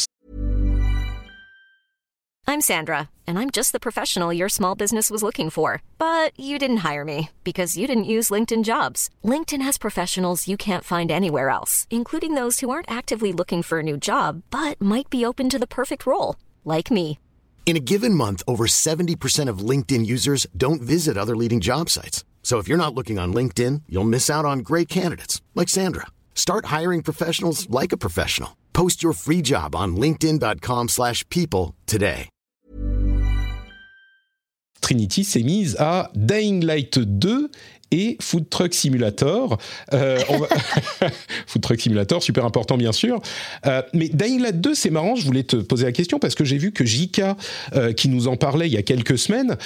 I'm 2.49 2.61
Sandra, 2.61 3.09
and 3.27 3.39
I'm 3.39 3.51
just 3.51 3.73
the 3.73 3.81
professional 3.81 4.33
your 4.33 4.49
small 4.49 4.75
business 4.75 5.11
was 5.11 5.23
looking 5.23 5.49
for. 5.49 5.81
But 5.97 6.39
you 6.39 6.59
didn't 6.59 6.85
hire 6.85 7.05
me 7.05 7.31
because 7.45 7.79
you 7.79 7.87
didn't 7.87 8.05
use 8.05 8.31
LinkedIn 8.31 8.65
jobs. 8.65 9.09
LinkedIn 9.25 9.63
has 9.63 9.79
professionals 9.79 10.49
you 10.49 10.57
can't 10.57 10.85
find 10.85 11.11
anywhere 11.11 11.49
else, 11.49 11.87
including 11.89 12.35
those 12.35 12.61
who 12.61 12.69
aren't 12.69 12.91
actively 12.91 13.33
looking 13.33 13.63
for 13.63 13.79
a 13.79 13.83
new 13.83 13.97
job, 13.97 14.43
but 14.51 14.81
might 14.81 15.09
be 15.09 15.25
open 15.25 15.49
to 15.49 15.59
the 15.59 15.67
perfect 15.67 16.05
role, 16.05 16.37
like 16.65 16.91
me. 16.91 17.19
In 17.65 17.75
a 17.75 17.81
given 17.81 18.13
month, 18.15 18.43
over 18.47 18.67
70% 18.67 19.49
of 19.49 19.67
LinkedIn 19.71 20.05
users 20.05 20.47
don't 20.55 20.83
visit 20.83 21.17
other 21.17 21.35
leading 21.35 21.59
job 21.59 21.89
sites. 21.89 22.23
So 22.43 22.59
if 22.59 22.69
you're 22.69 22.77
not 22.77 22.95
looking 22.95 23.19
on 23.19 23.33
LinkedIn, 23.33 23.85
you'll 23.89 24.05
miss 24.05 24.29
out 24.29 24.45
on 24.45 24.59
great 24.59 24.91
candidates 24.91 25.41
like 25.55 25.71
Sandra. 25.71 26.09
Start 26.35 26.67
hiring 26.67 27.03
professionals 27.03 27.71
like 27.71 27.93
a 27.93 27.97
professional. 27.97 28.59
Post 28.75 29.03
your 29.03 29.15
free 29.15 29.41
job 29.41 29.75
on 29.75 29.97
linkedin.com/people 29.97 31.75
today. 31.87 32.29
Trinity 34.83 35.23
s'est 35.23 35.45
mise 35.45 35.77
à 35.79 36.11
Dying 36.15 36.61
Light 36.61 36.91
2 36.91 37.49
et 37.93 38.16
Food 38.20 38.49
Truck 38.49 38.74
Simulator. 38.74 39.59
Euh, 39.93 40.18
Food 41.47 41.62
Truck 41.62 41.80
Simulator, 41.80 42.22
super 42.22 42.45
important 42.45 42.76
bien 42.76 42.93
sûr. 42.93 43.20
Euh, 43.66 43.82
mais 43.93 44.09
Dying 44.09 44.40
Light 44.40 44.61
2, 44.61 44.74
c'est 44.74 44.90
marrant, 44.90 45.14
je 45.14 45.24
voulais 45.24 45.45
te 45.45 45.57
poser 45.57 45.84
la 45.84 45.93
question 45.93 46.18
parce 46.18 46.34
que 46.34 46.45
j'ai 46.45 46.59
vu 46.59 46.72
que 46.72 46.84
Jika, 46.84 47.36
euh, 47.74 47.93
qui 47.93 48.09
nous 48.09 48.26
en 48.26 48.36
parlait 48.36 48.66
il 48.66 48.72
y 48.72 48.78
a 48.78 48.82
quelques 48.82 49.18
semaines, 49.18 49.57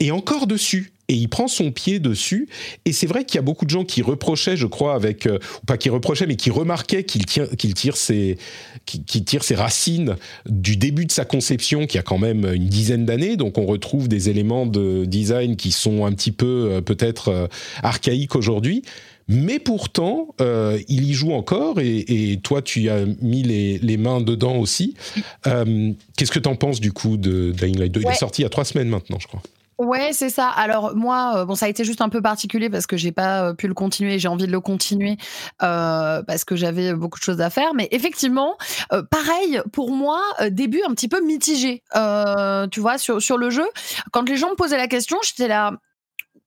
est 0.00 0.10
encore 0.10 0.46
dessus 0.46 0.92
et 1.10 1.14
il 1.14 1.28
prend 1.28 1.48
son 1.48 1.72
pied 1.72 1.98
dessus. 1.98 2.48
Et 2.84 2.92
c'est 2.92 3.08
vrai 3.08 3.24
qu'il 3.24 3.34
y 3.34 3.38
a 3.40 3.42
beaucoup 3.42 3.64
de 3.64 3.70
gens 3.70 3.84
qui 3.84 4.00
reprochaient, 4.00 4.56
je 4.56 4.66
crois, 4.66 4.94
avec 4.94 5.26
ou 5.26 5.66
pas 5.66 5.76
qui 5.76 5.90
reprochaient, 5.90 6.26
mais 6.26 6.36
qui 6.36 6.50
remarquaient 6.50 7.02
qu'il 7.04 7.26
qu'il 7.26 7.74
tire 7.74 7.96
ses 7.96 8.38
qui, 8.86 9.02
tire 9.24 9.42
ses 9.42 9.56
racines 9.56 10.16
du 10.46 10.76
début 10.76 11.06
de 11.06 11.12
sa 11.12 11.24
conception, 11.24 11.86
qui 11.86 11.98
a 11.98 12.02
quand 12.02 12.18
même 12.18 12.44
une 12.46 12.66
dizaine 12.66 13.04
d'années. 13.04 13.36
Donc 13.36 13.58
on 13.58 13.66
retrouve 13.66 14.08
des 14.08 14.28
éléments 14.30 14.66
de 14.66 15.04
design 15.04 15.56
qui 15.56 15.72
sont 15.72 16.06
un 16.06 16.12
petit 16.12 16.32
peu 16.32 16.80
peut-être 16.84 17.28
euh, 17.28 17.46
archaïque 17.82 18.36
aujourd'hui. 18.36 18.82
Mais 19.28 19.60
pourtant, 19.60 20.34
euh, 20.40 20.80
il 20.88 21.04
y 21.04 21.12
joue 21.12 21.32
encore 21.32 21.78
et, 21.78 22.40
toi, 22.42 22.62
tu 22.62 22.90
as 22.90 23.04
mis 23.22 23.44
les, 23.44 23.96
mains 23.96 24.20
dedans 24.20 24.56
aussi. 24.56 24.94
Euh, 25.46 25.92
qu'est-ce 26.16 26.32
que 26.32 26.40
tu 26.40 26.48
en 26.48 26.56
penses 26.56 26.80
du 26.80 26.92
coup 26.92 27.16
de 27.16 27.52
Dying 27.52 27.78
Light 27.78 27.92
2 27.92 28.00
Il 28.00 28.08
est 28.08 28.14
sorti 28.14 28.42
il 28.42 28.44
y 28.44 28.46
a 28.46 28.50
trois 28.50 28.64
semaines 28.64 28.88
maintenant, 28.88 29.18
je 29.20 29.28
crois. 29.28 29.40
Ouais, 29.80 30.12
c'est 30.12 30.28
ça. 30.28 30.48
Alors 30.48 30.94
moi, 30.94 31.44
bon, 31.46 31.54
ça 31.54 31.66
a 31.66 31.68
été 31.68 31.84
juste 31.84 32.00
un 32.02 32.08
peu 32.08 32.20
particulier 32.20 32.68
parce 32.68 32.86
que 32.86 32.96
j'ai 32.96 33.12
pas 33.12 33.54
pu 33.54 33.66
le 33.66 33.74
continuer. 33.74 34.18
J'ai 34.18 34.28
envie 34.28 34.46
de 34.46 34.52
le 34.52 34.60
continuer 34.60 35.16
parce 35.58 36.44
que 36.44 36.54
j'avais 36.54 36.94
beaucoup 36.94 37.18
de 37.18 37.24
choses 37.24 37.40
à 37.40 37.50
faire. 37.50 37.72
Mais 37.74 37.88
effectivement, 37.90 38.56
pareil 39.10 39.60
pour 39.72 39.90
moi, 39.90 40.20
début 40.50 40.82
un 40.86 40.92
petit 40.92 41.08
peu 41.08 41.24
mitigé. 41.24 41.82
tu 42.70 42.80
vois, 42.80 42.98
sur 42.98 43.38
le 43.38 43.50
jeu, 43.50 43.66
quand 44.12 44.28
les 44.28 44.36
gens 44.36 44.50
me 44.50 44.54
posaient 44.54 44.76
la 44.76 44.88
question, 44.88 45.16
j'étais 45.22 45.48
là 45.48 45.72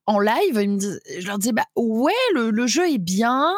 en 0.06 0.20
live, 0.20 0.80
je 1.20 1.28
leur 1.28 1.38
dis 1.38 1.54
bah 1.54 1.66
ouais, 1.76 2.12
le, 2.34 2.68
jeu 2.68 2.90
est 2.90 2.98
bien. 2.98 3.54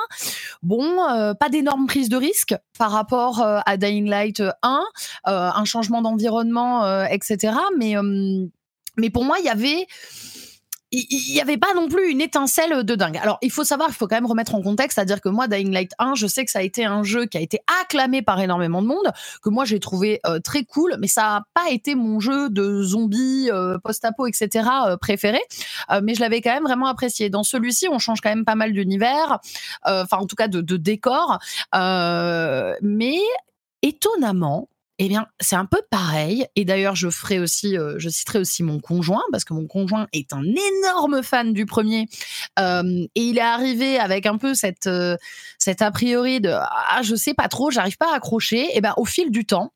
Bon, 0.61 0.83
euh, 1.09 1.33
pas 1.33 1.49
d'énorme 1.49 1.87
prise 1.87 2.09
de 2.09 2.17
risque 2.17 2.55
par 2.77 2.91
rapport 2.91 3.41
euh, 3.41 3.59
à 3.65 3.77
Dying 3.77 4.07
Light 4.07 4.41
1, 4.41 4.43
euh, 4.43 4.81
un 5.25 5.65
changement 5.65 6.01
d'environnement, 6.01 7.05
etc. 7.05 7.57
Mais 7.77 7.95
mais 8.97 9.09
pour 9.09 9.23
moi, 9.23 9.37
il 9.39 9.45
y 9.45 9.49
avait 9.49 9.87
il 10.95 11.33
n'y 11.33 11.41
avait 11.41 11.57
pas 11.57 11.73
non 11.75 11.87
plus 11.89 12.09
une 12.09 12.21
étincelle 12.21 12.83
de 12.83 12.95
dingue. 12.95 13.17
Alors, 13.17 13.37
il 13.41 13.51
faut 13.51 13.63
savoir, 13.63 13.89
il 13.89 13.93
faut 13.93 14.07
quand 14.07 14.15
même 14.15 14.25
remettre 14.25 14.55
en 14.55 14.61
contexte, 14.61 14.95
c'est-à-dire 14.95 15.21
que 15.21 15.29
moi, 15.29 15.47
Dying 15.47 15.71
Light 15.71 15.91
1, 15.99 16.15
je 16.15 16.27
sais 16.27 16.45
que 16.45 16.51
ça 16.51 16.59
a 16.59 16.61
été 16.61 16.85
un 16.85 17.03
jeu 17.03 17.25
qui 17.25 17.37
a 17.37 17.41
été 17.41 17.59
acclamé 17.81 18.21
par 18.21 18.39
énormément 18.39 18.81
de 18.81 18.87
monde, 18.87 19.11
que 19.41 19.49
moi 19.49 19.65
j'ai 19.65 19.79
trouvé 19.79 20.19
euh, 20.25 20.39
très 20.39 20.63
cool, 20.63 20.95
mais 20.99 21.07
ça 21.07 21.21
n'a 21.21 21.43
pas 21.53 21.71
été 21.71 21.95
mon 21.95 22.19
jeu 22.19 22.49
de 22.49 22.81
zombies, 22.81 23.49
euh, 23.51 23.77
post-apo, 23.83 24.27
etc. 24.27 24.69
Euh, 24.87 24.97
préféré. 24.97 25.39
mais 26.03 26.13
je 26.13 26.19
l'avais 26.21 26.41
quand 26.41 26.53
même 26.53 26.63
vraiment 26.63 26.87
apprécié. 26.87 27.29
Dans 27.29 27.43
celui-ci, 27.43 27.87
on 27.89 27.99
change 27.99 28.21
quand 28.21 28.29
même 28.29 28.45
pas 28.45 28.55
mal 28.55 28.71
d'univers, 28.71 29.39
enfin 29.83 30.17
en 30.17 30.25
tout 30.25 30.35
cas 30.35 30.47
de, 30.47 30.61
de 30.61 30.77
décor, 30.77 31.39
mais 31.73 33.19
étonnamment, 33.81 34.69
eh 34.97 35.09
bien, 35.09 35.27
c'est 35.41 35.55
un 35.55 35.65
peu 35.65 35.81
pareil. 35.89 36.45
Et 36.55 36.63
d'ailleurs, 36.63 36.95
je 36.95 37.09
ferai 37.09 37.39
aussi, 37.39 37.77
euh, 37.77 37.95
je 37.97 38.07
citerai 38.07 38.39
aussi 38.39 38.63
mon 38.63 38.79
conjoint 38.79 39.23
parce 39.31 39.43
que 39.43 39.53
mon 39.53 39.67
conjoint 39.67 40.07
est 40.13 40.31
un 40.31 40.43
énorme 40.43 41.21
fan 41.21 41.51
du 41.51 41.65
premier. 41.65 42.07
Euh, 42.59 43.05
et 43.15 43.21
il 43.21 43.37
est 43.37 43.41
arrivé 43.41 43.99
avec 43.99 44.25
un 44.25 44.37
peu 44.37 44.53
cette, 44.53 44.87
euh, 44.87 45.17
a 45.79 45.91
priori 45.91 46.39
de 46.39 46.49
ah, 46.49 47.01
je 47.03 47.15
sais 47.15 47.33
pas 47.33 47.49
trop, 47.49 47.71
j'arrive 47.71 47.97
pas 47.97 48.13
à 48.13 48.15
accrocher. 48.15 48.61
Et 48.61 48.71
eh 48.75 48.81
ben, 48.81 48.93
au 48.95 49.05
fil 49.05 49.31
du 49.31 49.45
temps, 49.45 49.73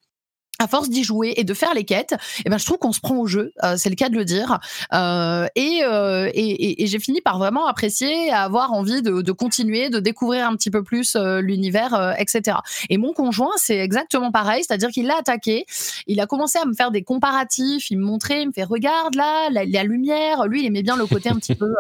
à 0.60 0.68
force 0.68 0.90
d'y 0.90 1.04
jouer 1.04 1.34
et 1.38 1.46
de 1.46 1.54
faire 1.54 1.74
les 1.74 1.86
quêtes, 1.86 2.16
eh 2.46 2.50
ben 2.50 2.58
je 2.58 2.66
trouve 2.66 2.78
qu'on 2.78 2.92
se 2.92 3.00
prend 3.00 3.16
au 3.16 3.28
jeu, 3.28 3.54
euh, 3.64 3.76
c'est 3.78 3.90
le 3.90 3.96
cas 3.96 4.10
de 4.10 4.16
le 4.16 4.26
dire. 4.26 4.60
Euh, 4.94 5.48
et, 5.56 5.82
euh, 5.84 6.30
et, 6.34 6.84
et, 6.84 6.88
j'ai 6.88 7.00
fini 7.00 7.22
par 7.22 7.40
vraiment 7.40 7.66
apprécier, 7.66 8.30
avoir 8.32 8.74
envie 8.74 9.02
de, 9.02 9.32
continuer, 9.32 9.90
de 9.90 10.00
découvrir 10.00 10.48
un 10.48 10.56
petit 10.56 10.70
peu 10.70 10.84
plus 10.84 11.16
l'univers, 11.16 12.16
etc. 12.18 12.58
Et 12.90 12.98
mon 12.98 13.14
conjoint, 13.14 13.54
c'est 13.56 13.78
exactement 13.78 14.32
pareil, 14.32 14.64
c'est-à-dire 14.68 14.90
qu'il 14.90 15.08
l'a 15.08 15.18
attaqué, 15.18 15.66
il 16.08 16.20
a 16.20 16.26
commencé 16.26 16.60
à 16.60 16.66
me 16.66 16.74
faire 16.74 16.92
des 16.92 17.04
comparatifs, 17.04 17.90
il 17.90 17.98
me 17.98 18.04
montrait, 18.04 18.42
il 18.42 18.48
me 18.48 18.52
fait 18.52 18.64
regarde 18.64 19.16
là, 19.16 19.50
la, 19.50 19.64
la 19.66 19.84
lumière. 19.84 20.46
Lui, 20.48 20.64
il 20.64 20.66
aimait 20.66 20.84
bien 20.84 20.98
le 20.98 21.06
côté 21.06 21.30
un 21.30 21.36
petit 21.36 21.56
peu 21.56 21.74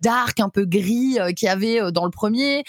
dark, 0.00 0.40
un 0.40 0.50
peu 0.50 0.66
gris 0.66 1.16
qu'il 1.36 1.46
y 1.46 1.48
avait 1.48 1.90
dans 1.90 2.04
le 2.04 2.10
premier, 2.10 2.64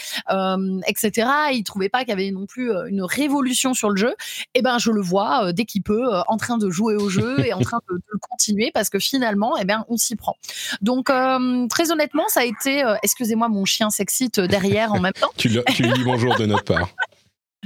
etc. 0.87 1.29
Il 1.51 1.63
trouvait 1.63 1.89
pas 1.89 1.99
qu'il 1.99 2.09
y 2.09 2.13
avait 2.13 2.31
non 2.31 2.45
plus 2.45 2.71
une 2.87 3.01
révolution 3.01 3.73
sur 3.73 3.89
le 3.89 3.97
jeu. 3.97 4.15
Et 4.53 4.59
eh 4.59 4.61
ben 4.61 4.77
je 4.77 4.91
le 4.91 5.01
vois 5.01 5.51
dès 5.57 5.65
qu'il 5.65 5.81
peut, 5.81 6.13
euh, 6.13 6.21
en 6.27 6.37
train 6.37 6.57
de 6.57 6.69
jouer 6.69 6.95
au 6.95 7.09
jeu 7.09 7.45
et 7.45 7.51
en 7.51 7.59
train 7.59 7.79
de, 7.89 7.95
le 7.95 8.19
continuer 8.19 8.71
parce 8.73 8.89
que 8.89 8.99
finalement, 8.99 9.57
eh 9.57 9.65
bien, 9.65 9.83
on 9.89 9.97
s'y 9.97 10.15
prend. 10.15 10.35
Donc, 10.81 11.09
euh, 11.09 11.67
très 11.67 11.91
honnêtement, 11.91 12.27
ça 12.29 12.41
a 12.41 12.45
été, 12.45 12.85
euh, 12.85 12.95
excusez-moi, 13.03 13.49
mon 13.49 13.65
chien 13.65 13.89
s'excite 13.89 14.39
derrière 14.39 14.93
en 14.93 15.01
même 15.01 15.13
temps. 15.13 15.31
tu, 15.35 15.49
lui 15.49 15.61
dis 15.93 16.03
bonjour 16.05 16.35
de 16.37 16.45
notre 16.45 16.63
part. 16.63 16.89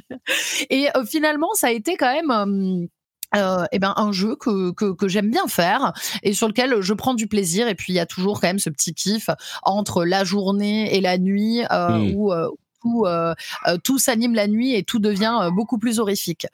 Et 0.69 0.87
finalement, 1.05 1.53
ça 1.53 1.67
a 1.67 1.71
été 1.71 1.97
quand 1.97 2.13
même. 2.13 2.87
eh 3.33 3.79
ben, 3.79 3.93
un 3.97 4.11
jeu 4.11 4.35
que, 4.35 4.71
que, 4.71 5.07
j'aime 5.07 5.29
bien 5.29 5.47
faire 5.47 5.93
et 6.23 6.33
sur 6.33 6.47
lequel 6.47 6.81
je 6.81 6.93
prends 6.93 7.13
du 7.13 7.27
plaisir. 7.27 7.67
Et 7.67 7.75
puis, 7.75 7.93
il 7.93 7.95
y 7.95 7.99
a 7.99 8.05
toujours 8.05 8.39
quand 8.39 8.47
même 8.47 8.59
ce 8.59 8.69
petit 8.69 8.93
kiff 8.93 9.29
entre 9.63 10.05
la 10.05 10.23
journée 10.23 10.95
et 10.95 11.01
la 11.01 11.17
nuit 11.17 11.61
hmm. 11.69 12.13
où 12.15 12.33
tout 13.83 13.99
s'anime 13.99 14.33
la 14.33 14.47
nuit 14.47 14.75
et 14.75 14.83
tout 14.83 14.99
devient 14.99 15.49
beaucoup 15.53 15.77
plus 15.77 15.99
horrifique. 15.99 16.47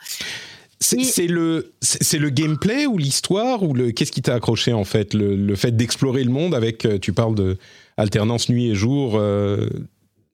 C'est 0.80 1.26
le, 1.26 1.74
c'est 1.82 2.20
le 2.20 2.30
gameplay 2.30 2.86
ou 2.86 3.00
l'histoire 3.00 3.64
ou 3.64 3.74
le 3.74 3.92
qu'est-ce 3.92 4.12
qui 4.12 4.22
t'a 4.22 4.36
accroché 4.36 4.74
en 4.74 4.84
fait 4.84 5.16
le, 5.16 5.36
le 5.36 5.56
fait 5.56 5.76
d'explorer 5.76 6.24
le 6.24 6.30
monde 6.30 6.54
avec 6.54 6.86
euh, 6.86 7.00
tu 7.00 7.14
parles 7.14 7.34
de 7.34 7.58
alternance 7.98 8.48
nuit 8.50 8.70
et 8.70 8.76
jour 8.76 9.14
euh, 9.16 9.68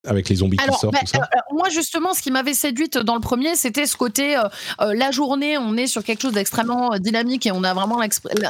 avec 0.06 0.28
les 0.30 0.36
zombies 0.36 0.58
qui 0.58 0.66
sortent, 0.66 0.94
bah, 0.94 1.00
tout 1.02 1.08
ça 1.08 1.20
euh, 1.20 1.40
Moi, 1.52 1.70
justement, 1.70 2.14
ce 2.14 2.22
qui 2.22 2.30
m'avait 2.30 2.54
séduite 2.54 2.98
dans 2.98 3.16
le 3.16 3.22
premier, 3.22 3.56
c'était 3.56 3.86
ce 3.86 3.96
côté, 3.96 4.36
euh, 4.36 4.44
euh, 4.82 4.94
la 4.94 5.12
journée, 5.12 5.58
on 5.58 5.78
est 5.78 5.88
sur 5.88 6.04
quelque 6.04 6.22
chose 6.22 6.34
d'extrêmement 6.34 6.98
dynamique 7.00 7.46
et 7.46 7.52
on 7.52 7.64
a 7.64 7.74
vraiment 7.74 8.02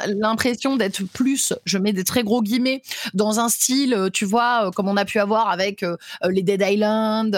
l'impression 0.08 0.78
d'être 0.78 1.04
plus, 1.14 1.54
je 1.66 1.78
mets 1.78 1.94
des 1.94 2.04
très 2.04 2.24
gros 2.24 2.42
guillemets, 2.42 2.82
dans 3.14 3.40
un 3.40 3.50
style, 3.50 4.10
tu 4.14 4.26
vois, 4.26 4.72
comme 4.76 4.88
on 4.88 4.98
a 4.98 5.06
pu 5.06 5.20
avoir 5.20 5.50
avec 5.50 5.86
les 6.28 6.42
Dead 6.42 6.64
Island, 6.66 7.32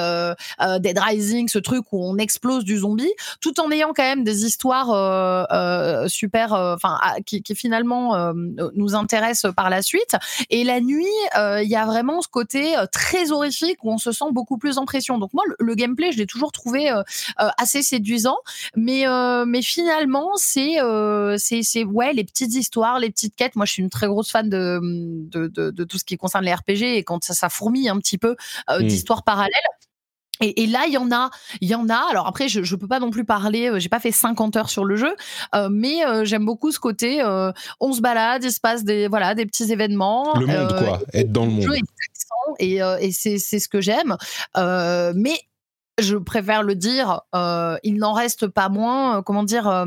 Dead 0.79 0.97
Rising, 0.97 1.49
ce 1.49 1.59
truc 1.59 1.85
où 1.91 2.03
on 2.03 2.17
explose 2.17 2.63
du 2.63 2.77
zombie, 2.77 3.11
tout 3.41 3.59
en 3.59 3.69
ayant 3.71 3.91
quand 3.93 4.03
même 4.03 4.23
des 4.23 4.45
histoires 4.45 4.87
super, 6.07 6.53
enfin, 6.53 6.99
qui, 7.25 7.41
qui, 7.41 7.55
finalement 7.55 8.33
nous 8.33 8.95
intéressent 8.95 9.53
par 9.53 9.69
la 9.69 9.81
suite. 9.81 10.15
Et 10.49 10.63
la 10.63 10.79
nuit, 10.79 11.05
il 11.35 11.67
y 11.67 11.75
a 11.75 11.85
vraiment 11.85 12.21
ce 12.21 12.27
côté 12.27 12.75
très 12.91 13.31
horrifique 13.31 13.83
où 13.83 13.91
on 13.91 13.97
se 13.97 14.04
sent 14.11 14.25
beaucoup 14.31 14.57
plus 14.57 14.77
en 14.77 14.85
pression. 14.85 15.17
Donc 15.17 15.33
moi, 15.33 15.43
le, 15.59 15.75
gameplay, 15.75 16.11
je 16.11 16.17
l'ai 16.17 16.25
toujours 16.25 16.51
trouvé 16.51 16.89
euh, 16.91 17.01
euh, 17.39 17.49
assez 17.57 17.83
séduisant, 17.83 18.37
mais 18.75 19.07
euh, 19.07 19.45
mais 19.45 19.61
finalement, 19.61 20.31
c'est 20.35 20.77
c'est 21.37 21.83
ouais 21.83 22.13
les 22.13 22.23
petites 22.23 22.53
histoires, 22.53 22.99
les 22.99 23.09
petites 23.09 23.35
quêtes. 23.35 23.55
Moi, 23.55 23.65
je 23.65 23.73
suis 23.73 23.83
une 23.83 23.89
très 23.89 24.07
grosse 24.07 24.31
fan 24.31 24.49
de 24.49 24.79
de, 24.81 25.47
de, 25.47 25.83
tout 25.83 25.97
ce 25.97 26.03
qui 26.03 26.17
concerne 26.17 26.45
les 26.45 26.53
RPG 26.53 26.97
et 26.97 27.03
quand 27.03 27.23
ça, 27.23 27.33
ça 27.33 27.49
fourmille 27.49 27.89
un 27.89 27.97
petit 27.97 28.17
peu 28.17 28.35
mmh. 28.69 28.83
d'histoires 28.83 29.23
parallèles. 29.23 29.51
Et, 30.41 30.67
là, 30.67 30.83
il 30.85 30.91
y 30.91 30.97
en 30.97 31.13
a, 31.13 31.29
il 31.61 31.69
y 31.69 31.75
en 31.75 31.87
a. 31.87 32.09
Alors 32.09 32.27
après, 32.27 32.49
je, 32.49 32.61
je 32.61 32.75
peux 32.75 32.89
pas 32.89 32.99
non 32.99 33.09
plus 33.09 33.23
parler. 33.23 33.71
j'ai 33.77 33.87
pas 33.87 34.01
fait 34.01 34.11
50 34.11 34.57
heures 34.57 34.69
sur 34.69 34.83
le 34.83 34.97
jeu, 34.97 35.15
mais 35.69 36.01
j'aime 36.23 36.45
beaucoup 36.45 36.71
ce 36.71 36.79
côté. 36.79 37.23
on 37.79 37.93
se 37.93 38.01
balade, 38.01 38.43
il 38.43 38.51
se 38.51 38.59
passe 38.59 38.83
des 38.83 39.07
voilà 39.07 39.33
des 39.33 39.45
petits 39.45 39.71
événements. 39.71 40.37
Le 40.37 40.47
monde, 40.47 40.75
quoi, 40.77 40.99
être 41.13 41.31
dans 41.31 41.45
le 41.45 41.51
monde 41.51 41.65
et, 42.59 42.81
euh, 42.81 42.97
et 42.99 43.11
c'est 43.11 43.37
ce 43.39 43.67
que 43.67 43.81
j'aime. 43.81 44.17
Euh, 44.57 45.13
mais 45.15 45.39
je 45.99 46.17
préfère 46.17 46.61
le 46.61 46.75
dire, 46.75 47.21
euh, 47.33 47.77
il 47.83 47.95
n'en 47.95 48.13
reste 48.13 48.47
pas 48.47 48.67
moins, 48.67 49.23
comment 49.23 49.43
dire, 49.43 49.85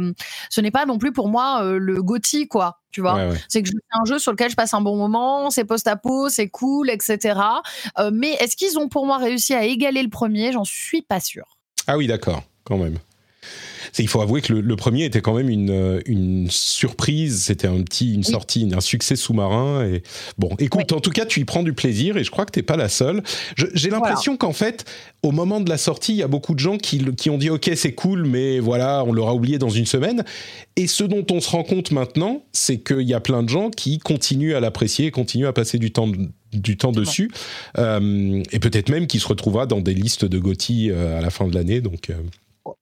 ce 0.48 0.60
n'est 0.62 0.70
pas 0.70 0.86
non 0.86 0.96
plus 0.96 1.12
pour 1.12 1.28
moi 1.28 1.62
le 1.62 2.02
Gotti, 2.02 2.48
quoi. 2.48 2.80
Tu 2.90 3.02
vois, 3.02 3.34
c'est 3.48 3.62
que 3.62 3.68
je 3.68 3.72
fais 3.72 3.98
un 4.00 4.06
jeu 4.06 4.18
sur 4.18 4.32
lequel 4.32 4.50
je 4.50 4.56
passe 4.56 4.72
un 4.72 4.80
bon 4.80 4.96
moment, 4.96 5.50
c'est 5.50 5.66
post-apo, 5.66 6.30
c'est 6.30 6.48
cool, 6.48 6.88
etc. 6.88 7.38
mais 8.10 8.32
est-ce 8.40 8.56
qu'ils 8.56 8.78
ont 8.78 8.88
pour 8.88 9.04
moi 9.04 9.18
réussi 9.18 9.54
à 9.54 9.64
égaler 9.64 10.02
le 10.02 10.08
premier? 10.08 10.52
J'en 10.52 10.64
suis 10.64 11.02
pas 11.02 11.20
sûr. 11.20 11.44
Ah 11.86 11.98
oui, 11.98 12.06
d'accord, 12.06 12.42
quand 12.64 12.78
même 12.78 12.98
il 13.98 14.08
faut 14.08 14.20
avouer 14.20 14.40
que 14.40 14.52
le, 14.52 14.76
premier 14.76 15.04
était 15.04 15.20
quand 15.20 15.34
même 15.34 15.48
une, 15.48 15.70
euh, 15.70 16.00
une 16.06 16.48
surprise. 16.50 17.44
C'était 17.44 17.66
un 17.66 17.82
petit, 17.82 18.14
une 18.14 18.24
sortie, 18.24 18.68
un 18.74 18.80
succès 18.80 19.16
sous-marin. 19.16 19.84
Et 19.84 20.02
bon, 20.38 20.50
écoute, 20.58 20.92
en 20.92 21.00
tout 21.00 21.10
cas, 21.10 21.26
tu 21.26 21.40
y 21.40 21.44
prends 21.44 21.62
du 21.62 21.72
plaisir 21.72 22.16
et 22.16 22.24
je 22.24 22.30
crois 22.30 22.46
que 22.46 22.52
t'es 22.52 22.62
pas 22.62 22.76
la 22.76 22.88
seule. 22.88 23.22
J'ai 23.74 23.90
l'impression 23.90 24.36
qu'en 24.36 24.52
fait, 24.52 24.84
au 25.22 25.32
moment 25.32 25.60
de 25.60 25.68
la 25.68 25.78
sortie, 25.78 26.12
il 26.12 26.18
y 26.18 26.22
a 26.22 26.28
beaucoup 26.28 26.54
de 26.54 26.60
gens 26.60 26.78
qui, 26.78 27.04
qui 27.16 27.30
ont 27.30 27.38
dit 27.38 27.50
OK, 27.50 27.70
c'est 27.74 27.94
cool, 27.94 28.24
mais 28.24 28.60
voilà, 28.60 29.04
on 29.04 29.12
l'aura 29.12 29.34
oublié 29.34 29.58
dans 29.58 29.70
une 29.70 29.86
semaine. 29.86 30.24
Et 30.76 30.86
ce 30.86 31.04
dont 31.04 31.26
on 31.30 31.40
se 31.40 31.50
rend 31.50 31.64
compte 31.64 31.90
maintenant, 31.90 32.44
c'est 32.52 32.78
qu'il 32.78 33.02
y 33.02 33.14
a 33.14 33.20
plein 33.20 33.42
de 33.42 33.48
gens 33.48 33.70
qui 33.70 33.98
continuent 33.98 34.54
à 34.54 34.60
l'apprécier, 34.60 35.10
continuent 35.10 35.46
à 35.46 35.52
passer 35.52 35.78
du 35.78 35.92
temps 35.92 36.08
du 36.52 36.76
temps 36.78 36.92
dessus, 36.92 37.30
euh, 37.76 38.42
et 38.52 38.58
peut-être 38.58 38.88
même 38.88 39.06
qui 39.06 39.18
se 39.18 39.28
retrouvera 39.28 39.66
dans 39.66 39.80
des 39.80 39.92
listes 39.92 40.24
de 40.24 40.38
Gotti 40.38 40.90
euh, 40.90 41.18
à 41.18 41.20
la 41.20 41.28
fin 41.28 41.46
de 41.46 41.54
l'année. 41.54 41.82
Donc, 41.82 42.10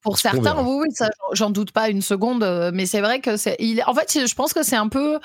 pour 0.02 0.18
certains, 0.18 0.56
oui, 0.62 0.86
oui, 0.86 1.06
j'en 1.32 1.50
doute 1.50 1.72
pas 1.72 1.88
une 1.88 2.02
seconde, 2.02 2.42
euh, 2.42 2.70
mais 2.72 2.86
c'est 2.86 3.00
vrai 3.00 3.20
que 3.20 3.36
c'est. 3.36 3.56
En 3.86 3.94
fait, 3.94 4.26
je 4.26 4.34
pense 4.34 4.52
que 4.52 4.62
c'est 4.62 4.76
un 4.76 4.88
peu. 4.88 5.18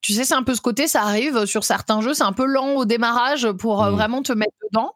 Tu 0.00 0.12
sais, 0.12 0.24
c'est 0.24 0.34
un 0.34 0.42
peu 0.42 0.54
ce 0.54 0.62
côté, 0.62 0.88
ça 0.88 1.02
arrive 1.02 1.44
sur 1.44 1.64
certains 1.64 2.00
jeux, 2.00 2.14
c'est 2.14 2.24
un 2.24 2.32
peu 2.32 2.46
lent 2.46 2.74
au 2.76 2.84
démarrage 2.86 3.50
pour 3.52 3.82
euh, 3.82 3.90
mmh. 3.90 3.94
vraiment 3.94 4.22
te 4.22 4.32
mettre 4.32 4.54
dedans. 4.70 4.94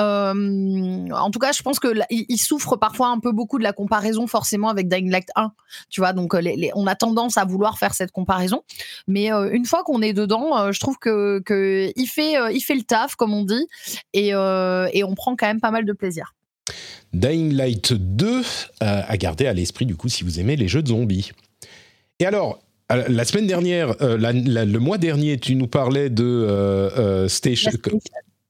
Euh, 0.00 1.08
en 1.10 1.30
tout 1.30 1.38
cas, 1.38 1.52
je 1.52 1.62
pense 1.62 1.78
que 1.78 1.88
il 2.10 2.38
souffre 2.38 2.76
parfois 2.76 3.08
un 3.08 3.20
peu 3.20 3.30
beaucoup 3.30 3.58
de 3.58 3.62
la 3.62 3.72
comparaison 3.72 4.26
forcément 4.26 4.68
avec 4.68 4.88
Dying 4.88 5.10
Light 5.10 5.28
1. 5.36 5.52
Tu 5.88 6.00
vois, 6.00 6.12
donc 6.12 6.34
on 6.74 6.86
a 6.86 6.94
tendance 6.96 7.36
à 7.36 7.44
vouloir 7.44 7.78
faire 7.78 7.94
cette 7.94 8.10
comparaison, 8.10 8.62
mais 9.06 9.30
une 9.30 9.64
fois 9.66 9.84
qu'on 9.84 10.02
est 10.02 10.12
dedans, 10.12 10.72
je 10.72 10.80
trouve 10.80 10.98
que, 10.98 11.40
que, 11.46 11.92
il 11.94 12.06
fait 12.06 12.34
il 12.52 12.60
fait 12.60 12.74
le 12.74 12.82
taf 12.82 13.14
comme 13.14 13.32
on 13.32 13.44
dit 13.44 13.68
et, 14.14 14.30
et 14.30 15.04
on 15.04 15.14
prend 15.14 15.36
quand 15.36 15.46
même 15.46 15.60
pas 15.60 15.70
mal 15.70 15.84
de 15.84 15.92
plaisir. 15.92 16.34
Dying 17.14 17.54
Light 17.54 17.92
2 17.92 18.26
euh, 18.26 18.42
à 18.80 19.16
garder 19.16 19.46
à 19.46 19.52
l'esprit 19.52 19.86
du 19.86 19.94
coup 19.94 20.08
si 20.08 20.24
vous 20.24 20.40
aimez 20.40 20.56
les 20.56 20.68
jeux 20.68 20.82
de 20.82 20.88
zombies. 20.88 21.30
Et 22.18 22.26
alors, 22.26 22.62
euh, 22.92 23.04
la 23.08 23.24
semaine 23.24 23.46
dernière, 23.46 23.94
euh, 24.02 24.16
le 24.18 24.78
mois 24.78 24.98
dernier, 24.98 25.38
tu 25.38 25.54
nous 25.54 25.66
parlais 25.68 26.10
de 26.10 27.26
Station, 27.28 27.70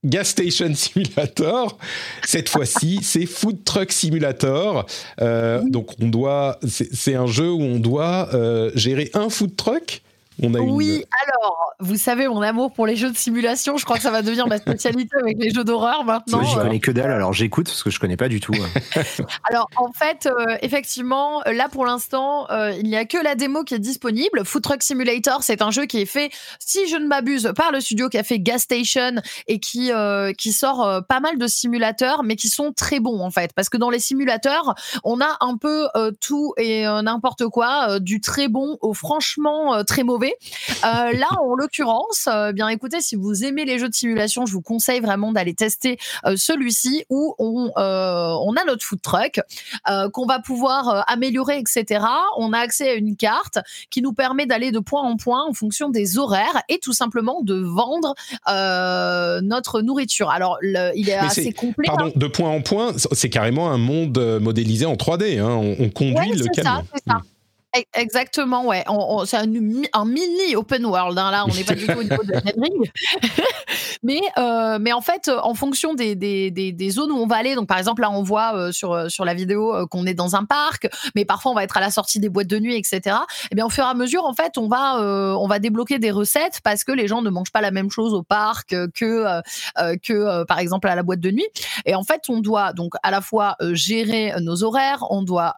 Gas 0.05 0.25
Station 0.25 0.75
Simulator. 0.75 1.79
Cette 2.25 2.49
fois-ci, 2.49 3.01
c'est 3.03 3.27
Food 3.27 3.65
Truck 3.65 3.93
Simulator. 3.93 4.87
Donc, 5.21 5.93
on 6.01 6.09
doit, 6.09 6.59
c'est 6.67 7.15
un 7.15 7.27
jeu 7.27 7.51
où 7.51 7.63
on 7.63 7.79
doit 7.79 8.31
gérer 8.75 9.11
un 9.15 9.29
food 9.29 9.57
truck 9.57 10.04
oui, 10.43 11.05
alors, 11.27 11.75
vous 11.79 11.97
savez, 11.97 12.27
mon 12.27 12.43
amour 12.43 12.73
pour 12.73 12.87
les 12.87 12.97
jeux 12.97 13.11
de 13.11 13.17
simulation, 13.17 13.77
je 13.77 13.85
crois 13.85 13.97
que 13.97 14.03
ça 14.03 14.11
va 14.11 14.23
devenir 14.23 14.49
ma 14.49 14.59
spécialité 14.59 15.17
avec 15.21 15.39
les 15.39 15.51
jeux 15.51 15.65
d'horreur 15.65 16.05
maintenant. 16.05 16.43
Je 16.43 16.59
connais 16.59 16.81
que 16.81 16.91
dalle, 16.91 17.13
alors 17.13 17.33
j'écoute 17.33 17.67
parce 17.67 17.83
que 17.83 17.91
je 17.91 18.01
connais 18.01 18.17
pas 18.17 18.29
du 18.29 18.41
tout. 18.41 18.53
alors, 19.51 19.69
en 19.77 19.93
fait, 19.93 20.27
euh, 20.27 20.57
effectivement, 20.63 21.41
là 21.47 21.69
pour 21.69 21.87
l'instant, 21.87 22.51
euh, 22.51 22.73
il 22.73 22.85
n'y 22.85 22.97
a 22.97 23.05
que 23.05 23.19
la 23.23 23.37
démo 23.37 23.63
qui 23.63 23.75
est 23.75 23.79
disponible. 23.79 24.45
Food 24.45 24.63
Truck 24.63 24.83
Simulator, 24.83 25.43
c'est 25.43 25.63
un 25.63 25.71
jeu 25.71 25.87
qui 25.87 26.01
est 26.01 26.07
fait, 26.07 26.31
si 26.59 26.89
je 26.89 26.97
ne 26.97 27.07
m'abuse, 27.07 27.53
par 27.57 27.71
le 27.71 27.81
studio 27.81 28.09
qui 28.09 28.19
a 28.19 28.25
fait 28.25 28.41
Gas 28.41 28.59
Station 28.59 29.23
et 29.47 29.61
qui, 29.61 29.93
euh, 29.93 30.33
qui 30.33 30.53
sort 30.53 31.03
pas 31.09 31.21
mal 31.21 31.39
de 31.39 31.47
simulateurs, 31.47 32.25
mais 32.25 32.35
qui 32.37 32.49
sont 32.49 32.73
très 32.73 32.99
bons 32.99 33.21
en 33.21 33.31
fait. 33.31 33.53
Parce 33.55 33.69
que 33.69 33.77
dans 33.77 33.91
les 33.91 34.01
simulateurs, 34.01 34.75
on 35.05 35.21
a 35.21 35.37
un 35.41 35.57
peu 35.57 35.87
tout 36.21 36.55
et 36.57 36.85
n'importe 36.85 37.47
quoi, 37.49 38.01
du 38.01 38.21
très 38.21 38.49
bon 38.49 38.79
au 38.81 38.95
franchement 38.95 39.85
très 39.85 40.03
mauvais. 40.03 40.24
Euh, 40.33 41.13
là, 41.13 41.29
en 41.41 41.55
l'occurrence, 41.55 42.29
euh, 42.29 42.53
bien 42.53 42.69
écoutez, 42.69 43.01
si 43.01 43.17
vous 43.17 43.45
aimez 43.45 43.65
les 43.65 43.79
jeux 43.79 43.89
de 43.89 43.95
simulation, 43.95 44.47
je 44.47 44.53
vous 44.53 44.63
conseille 44.63 45.01
vraiment 45.01 45.33
d'aller 45.33 45.55
tester 45.55 45.99
euh, 46.27 46.35
celui-ci 46.37 47.05
où 47.11 47.35
on, 47.39 47.71
on 47.77 48.55
a 48.57 48.65
notre 48.67 48.85
food 48.85 49.01
truck 49.03 49.41
qu'on 50.13 50.27
va 50.27 50.39
pouvoir 50.39 51.05
améliorer, 51.09 51.59
etc. 51.59 52.05
On 52.37 52.53
a 52.53 52.59
accès 52.59 52.91
à 52.91 52.95
une 52.95 53.17
carte 53.17 53.59
qui 53.91 54.03
nous 54.03 54.13
permet 54.13 54.47
d'aller 54.47 54.73
de 54.73 54.79
point 54.79 55.03
en 55.03 55.17
point 55.17 55.45
en 55.49 55.53
fonction 55.53 55.89
des 55.89 56.19
horaires 56.19 56.63
et 56.69 56.79
tout 56.79 56.93
simplement 56.93 57.43
de 57.43 57.55
vendre 57.55 58.15
notre 59.43 59.83
nourriture. 59.83 60.31
Alors, 60.31 60.59
il 60.63 61.09
est 61.09 61.15
assez 61.15 61.53
complet. 61.53 61.87
Pardon, 61.87 62.07
hein. 62.07 62.13
de 62.15 62.27
point 62.27 62.51
en 62.51 62.61
point, 62.61 62.93
c'est 63.13 63.31
carrément 63.31 63.71
un 63.71 63.79
monde 63.79 64.19
modélisé 64.41 64.87
en 64.87 64.95
3D. 64.95 65.39
Hein. 65.39 65.75
On, 65.79 65.89
conduit 65.91 66.33
le 66.33 66.47
camion. 66.47 66.85
Ça, 67.07 67.15
hmm. 67.15 67.23
Exactement, 67.95 68.67
ouais. 68.67 68.85
c'est 69.27 69.37
un, 69.37 69.47
mini 69.47 70.55
open 70.55 70.87
world. 70.87 71.19
Hein, 71.19 71.31
là, 71.33 71.45
on 71.45 71.53
n'est 71.53 71.65
pas 71.65 71.75
du 71.75 71.87
tout 71.87 71.99
au 71.99 72.03
niveau 72.03 72.23
de 72.23 72.33
Ring. 72.35 72.93
mais, 74.05 74.21
euh, 74.39 74.79
mais 74.81 74.93
en 74.93 75.01
fait, 75.01 75.29
en 75.29 75.55
fonction 75.55 75.95
des, 75.95 76.15
des, 76.15 76.51
des, 76.51 76.91
zones 76.91 77.11
où 77.11 77.17
on 77.17 77.27
va 77.27 77.37
aller, 77.37 77.57
donc 77.57 77.67
par 77.67 77.79
exemple, 77.79 78.03
là, 78.03 78.13
on 78.13 78.23
voit 78.23 78.55
euh, 78.55 78.71
sur, 78.71 78.93
euh, 78.93 79.09
sur 79.09 79.25
la 79.25 79.35
vidéo 79.35 79.89
qu'on 79.89 80.07
est 80.07 80.15
dans 80.15 80.37
un 80.37 80.45
parc, 80.45 80.89
mais 81.17 81.25
parfois 81.25 81.51
on 81.51 81.55
va 81.55 81.65
être 81.65 81.77
à 81.77 81.81
la 81.81 81.91
sortie 81.91 82.21
des 82.21 82.29
boîtes 82.29 82.47
de 82.47 82.61
nuit, 82.61 82.77
etc. 82.77 83.01
Et 83.05 83.49
eh 83.51 83.55
bien, 83.57 83.67
au 83.67 83.71
fur 83.71 83.85
et 83.85 83.89
à 83.89 83.95
mesure, 83.95 84.25
en 84.25 84.35
fait, 84.35 84.57
on 84.57 84.69
va, 84.69 85.01
on 85.01 85.49
va 85.49 85.59
débloquer 85.59 85.99
des 85.99 86.13
recettes 86.13 86.61
parce 86.63 86.85
que 86.85 86.93
les 86.93 87.09
gens 87.09 87.23
ne 87.23 87.31
mangent 87.31 87.53
pas 87.53 87.61
la 87.61 87.73
même 87.73 87.91
chose 87.91 88.15
au 88.15 88.23
parc 88.23 88.69
que, 88.69 88.91
que 89.97 90.45
par 90.45 90.59
exemple, 90.61 90.87
à 90.87 90.95
la 90.95 91.03
boîte 91.03 91.21
de 91.21 91.31
nuit. 91.33 91.49
Et 91.87 91.97
en 91.97 92.05
fait, 92.05 92.23
on 92.29 92.41
doit 92.41 92.73
donc 92.73 92.95
à 93.03 93.11
la 93.11 93.21
fois 93.21 93.57
gérer 93.73 94.33
nos 94.41 94.63
horaires, 94.63 95.05
on 95.11 95.23
doit 95.23 95.57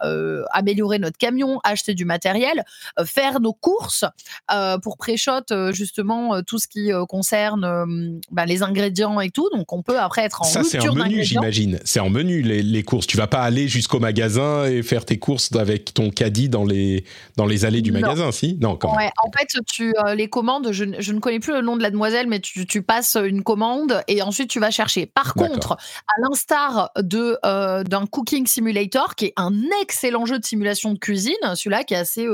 améliorer 0.52 0.98
notre 0.98 1.18
camion, 1.18 1.60
acheter 1.64 1.94
du 1.94 2.05
matériel, 2.06 2.64
euh, 2.98 3.04
faire 3.04 3.40
nos 3.40 3.52
courses 3.52 4.04
euh, 4.50 4.78
pour 4.78 4.96
pré-shot 4.96 5.32
euh, 5.50 5.72
justement 5.72 6.42
tout 6.42 6.58
ce 6.58 6.68
qui 6.68 6.90
concerne 7.08 8.20
bah, 8.30 8.46
les 8.46 8.62
ingrédients 8.62 9.20
et 9.20 9.30
tout. 9.30 9.48
Donc 9.52 9.72
on 9.72 9.82
peut 9.82 9.98
après 9.98 10.22
être 10.22 10.42
en 10.42 10.44
Ça 10.44 10.62
c'est 10.64 10.88
en 10.88 10.94
menu 10.94 11.22
j'imagine. 11.22 11.78
C'est 11.84 12.00
en 12.00 12.08
menu 12.10 12.42
les, 12.42 12.82
courses. 12.82 13.06
Tu 13.06 13.16
vas 13.16 13.26
pas 13.26 13.42
aller 13.42 13.68
jusqu'au 13.68 13.98
magasin 13.98 14.64
et 14.64 14.82
faire 14.82 15.04
tes 15.04 15.18
courses 15.18 15.50
avec 15.54 15.92
ton 15.92 16.10
caddie 16.10 16.48
dans 16.48 16.64
les 16.64 17.04
dans 17.36 17.46
les 17.46 17.64
allées 17.64 17.82
du 17.82 17.92
magasin, 17.92 18.30
si? 18.32 18.56
Non, 18.60 18.76
quand 18.76 18.96
même. 18.96 19.10
En 19.22 19.30
fait, 19.36 19.48
tu 19.66 19.92
les 20.14 20.28
commandes. 20.28 20.68
Je, 20.70 20.84
ne 20.84 21.18
connais 21.18 21.40
plus 21.40 21.52
le 21.52 21.62
nom 21.62 21.76
de 21.76 21.82
la 21.82 21.90
demoiselle, 21.90 22.26
mais 22.28 22.40
tu, 22.40 22.66
tu, 22.66 22.82
passes 22.82 23.16
une 23.16 23.42
commande 23.42 24.02
et 24.06 24.22
ensuite 24.22 24.48
tu 24.48 24.60
vas 24.60 24.70
chercher. 24.70 25.06
Par 25.06 25.34
contre, 25.34 25.72
à 25.72 26.20
l'instar 26.22 26.90
de 26.96 27.38
d'un 27.82 28.06
cooking 28.06 28.46
simulator 28.46 29.14
qui 29.14 29.26
est 29.26 29.32
un 29.36 29.52
excellent 29.82 30.26
jeu 30.26 30.38
de 30.38 30.44
simulation 30.44 30.92
de 30.92 30.98
cuisine, 30.98 31.34
celui-là 31.54 31.84
qui 31.84 31.94
est 31.96 31.98
assez 31.98 32.26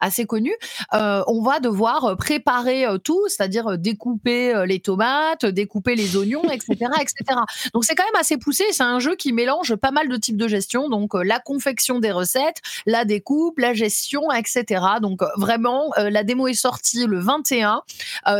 assez 0.00 0.26
connu. 0.26 0.54
on 0.92 1.42
va 1.42 1.60
devoir 1.60 2.16
préparer 2.16 2.86
tout, 3.04 3.28
c'est-à-dire 3.28 3.78
découper 3.78 4.64
les 4.66 4.80
tomates, 4.80 5.46
découper 5.46 5.94
les 5.94 6.16
oignons, 6.16 6.44
etc., 6.50 6.76
etc. 7.00 7.40
Donc 7.74 7.84
c'est 7.84 7.94
quand 7.94 8.04
même 8.04 8.20
assez 8.20 8.38
poussé. 8.38 8.64
C'est 8.72 8.82
un 8.82 9.00
jeu 9.00 9.16
qui 9.16 9.32
mélange 9.32 9.76
pas 9.76 9.90
mal 9.90 10.08
de 10.08 10.16
types 10.16 10.36
de 10.36 10.48
gestion, 10.48 10.88
donc 10.88 11.14
la 11.14 11.40
confection 11.40 11.98
des 11.98 12.12
recettes, 12.12 12.60
la 12.86 13.04
découpe, 13.04 13.58
la 13.58 13.74
gestion, 13.74 14.30
etc. 14.32 14.84
Donc 15.00 15.20
vraiment, 15.36 15.92
la 15.96 16.24
démo 16.24 16.48
est 16.48 16.54
sortie 16.54 17.06
le 17.06 17.18
21. 17.18 17.82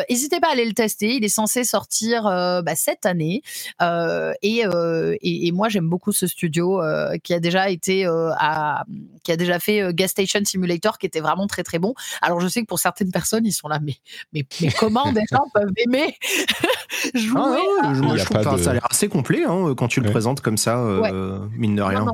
N'hésitez 0.09 0.41
pas 0.41 0.49
à 0.49 0.53
aller 0.53 0.65
le 0.65 0.75
tester. 0.75 1.15
Il 1.15 1.25
est 1.25 1.29
censé 1.29 1.65
sortir 1.65 2.25
bah, 2.25 2.75
cette 2.75 3.07
année. 3.07 3.43
Et, 4.43 4.63
et, 4.63 5.47
et, 5.47 5.53
moi, 5.53 5.69
j'aime 5.69 5.89
beaucoup 5.89 6.13
ce 6.13 6.27
studio 6.27 6.81
qui 7.23 7.35
a 7.35 7.41
déjà 7.41 7.71
été 7.71 8.07
à, 8.07 8.85
qui 9.23 9.33
a 9.33 9.37
déjà 9.37 9.59
fait 9.59 9.93
Gas 9.95 10.09
Station 10.09 10.41
Simulator, 10.45 10.68
qui 10.99 11.07
était 11.07 11.21
vraiment 11.21 11.47
très 11.47 11.63
très 11.63 11.79
bon. 11.79 11.95
Alors 12.23 12.41
je 12.41 12.49
sais 12.49 12.61
que 12.61 12.67
pour 12.67 12.79
certaines 12.79 13.11
personnes, 13.11 13.47
ils 13.47 13.53
sont 13.53 13.69
là, 13.69 13.79
mais 13.83 13.97
mais, 14.33 14.47
mais 14.61 14.71
comment 14.79 15.13
des 15.13 15.25
gens 15.31 15.45
peuvent 15.55 15.73
aimer 15.77 16.17
jouer 17.15 17.61
ah, 17.83 17.93
je, 17.95 18.25
trouve 18.25 18.59
ça 18.59 18.71
a 18.71 18.73
l'air 18.73 18.87
assez 18.91 19.09
complet 19.09 19.45
hein, 19.45 19.75
quand 19.77 19.89
tu 19.89 20.01
le 20.01 20.11
présentes 20.11 20.41
comme 20.41 20.59
ça, 20.59 20.77
mine 21.57 21.77
de 21.77 21.83
rien. 21.83 22.07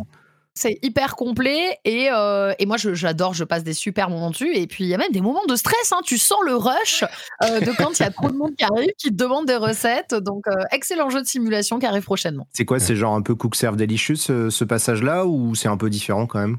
C'est 0.57 0.79
hyper 0.83 1.17
complet 1.17 1.79
et, 1.85 2.09
euh, 2.13 2.53
et 2.59 2.67
moi 2.67 2.77
j'adore, 2.79 3.35
je, 3.35 3.43
passe 3.45 3.65
des 3.65 3.73
super 3.73 4.09
moments 4.09 4.31
dessus. 4.31 4.55
Et 4.55 4.67
puis 4.67 4.85
il 4.85 4.91
y 4.91 4.95
a 4.95 4.99
même 4.99 5.11
des 5.11 5.21
moments 5.21 5.45
de 5.49 5.57
stress, 5.57 5.93
hein. 5.93 6.01
tu 6.05 6.17
sens 6.17 6.39
le 6.47 6.55
rush 6.55 7.05
euh, 7.43 7.61
de 7.61 7.73
quand 7.73 7.99
il 7.99 8.03
y 8.03 8.07
a 8.07 8.11
trop 8.11 8.29
de 8.29 8.37
monde 8.37 8.55
qui 8.57 8.65
arrive, 8.65 8.91
qui 8.97 9.11
te 9.11 9.15
demande 9.15 9.47
des 9.47 9.57
recettes. 9.57 10.15
Donc 10.15 10.47
euh, 10.47 10.55
excellent 10.71 11.11
jeu 11.11 11.23
de 11.23 11.27
simulation 11.27 11.79
qui 11.79 11.87
arrive 11.87 12.05
prochainement. 12.05 12.47
C'est 12.53 12.65
quoi, 12.65 12.79
c'est 12.79 12.97
genre 12.97 13.15
un 13.15 13.23
peu 13.23 13.35
Cook 13.35 13.57
Serve 13.57 13.77
Delicious 13.77 14.17
ce 14.17 14.65
passage-là 14.65 15.27
ou 15.27 15.55
c'est 15.55 15.69
un 15.69 15.77
peu 15.77 15.91
différent 15.91 16.27
quand 16.27 16.39
même? 16.39 16.57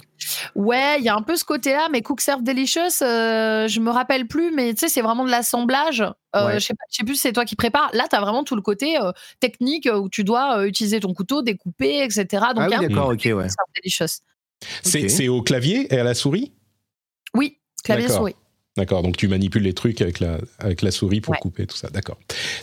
Ouais, 0.55 0.97
il 0.99 1.05
y 1.05 1.09
a 1.09 1.15
un 1.15 1.21
peu 1.21 1.35
ce 1.35 1.43
côté-là, 1.43 1.87
mais 1.91 2.01
Cook 2.01 2.21
Serve 2.21 2.43
Delicious, 2.43 3.01
euh, 3.01 3.67
je 3.67 3.79
me 3.79 3.89
rappelle 3.89 4.27
plus, 4.27 4.51
mais 4.51 4.73
tu 4.73 4.81
sais, 4.81 4.89
c'est 4.89 5.01
vraiment 5.01 5.25
de 5.25 5.31
l'assemblage. 5.31 6.03
Euh, 6.35 6.53
Je 6.53 6.59
sais, 6.59 6.73
sais 6.89 7.03
plus 7.03 7.15
si 7.15 7.21
c'est 7.21 7.33
toi 7.33 7.45
qui 7.45 7.55
prépares. 7.55 7.89
Là, 7.93 8.07
tu 8.09 8.15
as 8.15 8.21
vraiment 8.21 8.43
tout 8.43 8.55
le 8.55 8.61
côté 8.61 8.97
euh, 8.97 9.11
technique 9.39 9.89
où 9.91 10.09
tu 10.09 10.23
dois 10.23 10.59
euh, 10.59 10.67
utiliser 10.67 10.99
ton 10.99 11.13
couteau, 11.13 11.41
découper, 11.41 12.03
etc. 12.03 12.25
Donc, 12.55 12.71
ah 12.71 12.79
oui, 12.79 12.87
d'accord, 12.87 13.09
ok, 13.09 13.29
ouais. 13.33 13.47
C'est 14.83 15.27
au 15.27 15.41
clavier 15.41 15.93
et 15.93 15.99
à 15.99 16.03
la 16.03 16.13
souris? 16.13 16.53
Oui, 17.33 17.57
clavier 17.83 18.09
souris. 18.09 18.35
D'accord, 18.77 19.03
donc 19.03 19.15
tu 19.15 19.29
manipules 19.29 19.63
les 19.63 19.73
trucs 19.73 20.01
avec 20.01 20.19
la, 20.19 20.37
avec 20.59 20.81
la 20.81 20.91
souris 20.91 21.21
pour 21.21 21.37
couper 21.37 21.65
tout 21.65 21.77
ça. 21.77 21.89
D'accord. 21.89 22.17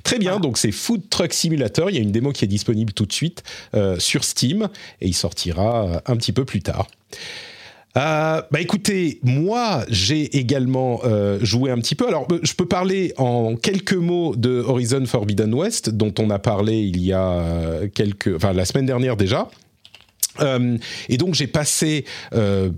Très 0.04 0.18
bien, 0.18 0.40
donc 0.40 0.58
c'est 0.58 0.70
Food 0.70 1.08
Truck 1.08 1.32
Simulator. 1.32 1.88
Il 1.88 1.96
y 1.96 1.98
a 1.98 2.02
une 2.02 2.12
démo 2.12 2.32
qui 2.32 2.44
est 2.44 2.48
disponible 2.48 2.92
tout 2.92 3.06
de 3.06 3.12
suite 3.12 3.42
euh, 3.74 3.98
sur 3.98 4.22
Steam 4.22 4.68
et 5.00 5.08
il 5.08 5.14
sortira 5.14 5.86
euh, 5.86 6.00
un 6.04 6.16
petit 6.16 6.32
peu 6.32 6.44
plus 6.44 6.60
tard. 6.60 6.88
Euh, 7.94 8.42
bah 8.50 8.60
écoutez, 8.60 9.20
moi 9.22 9.84
j'ai 9.88 10.38
également 10.38 11.02
joué 11.42 11.70
un 11.70 11.78
petit 11.78 11.94
peu. 11.94 12.08
Alors 12.08 12.26
je 12.42 12.54
peux 12.54 12.66
parler 12.66 13.12
en 13.18 13.56
quelques 13.56 13.92
mots 13.92 14.34
de 14.34 14.60
Horizon 14.60 15.04
Forbidden 15.04 15.52
West, 15.52 15.90
dont 15.90 16.14
on 16.18 16.30
a 16.30 16.38
parlé 16.38 16.80
il 16.80 17.02
y 17.02 17.12
a 17.12 17.80
quelques, 17.94 18.34
enfin 18.34 18.52
la 18.52 18.64
semaine 18.64 18.86
dernière 18.86 19.16
déjà. 19.16 19.48
Euh, 20.40 20.78
et 21.08 21.16
donc 21.16 21.34
j'ai 21.34 21.46
passé 21.46 22.04
euh, 22.34 22.70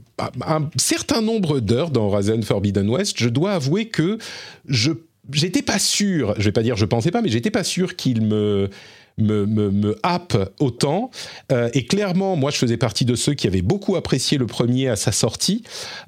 un 0.45 0.69
certain 0.77 1.21
nombre 1.21 1.61
d'heures 1.61 1.91
dans 1.91 2.07
Horizon 2.07 2.43
Forbidden 2.43 2.89
West. 2.89 3.17
Je 3.19 3.29
dois 3.29 3.53
avouer 3.53 3.87
que 3.87 4.19
je 4.67 4.93
j'étais 5.33 5.63
pas 5.63 5.79
sûr. 5.79 6.35
Je 6.39 6.45
vais 6.45 6.53
pas 6.53 6.63
dire 6.63 6.77
je 6.77 6.85
pensais 6.85 7.11
pas, 7.11 7.23
mais 7.23 7.29
j'étais 7.29 7.51
pas 7.51 7.65
sûr 7.65 7.97
qu'il 7.97 8.23
me 8.23 8.71
me, 9.19 9.47
me, 9.47 9.71
me 9.71 9.97
happe 10.03 10.37
autant. 10.61 11.11
Euh, 11.53 11.69
et 11.75 11.87
clairement, 11.87 12.37
moi, 12.37 12.51
je 12.51 12.59
faisais 12.59 12.77
partie 12.77 13.05
de 13.05 13.15
ceux 13.15 13.35
qui 13.35 13.47
avaient 13.47 13.63
beaucoup 13.63 13.97
apprécié 13.97 14.39
le 14.39 14.47
premier 14.47 14.89
à 14.89 14.97
sa 14.97 15.13
sortie 15.13 15.63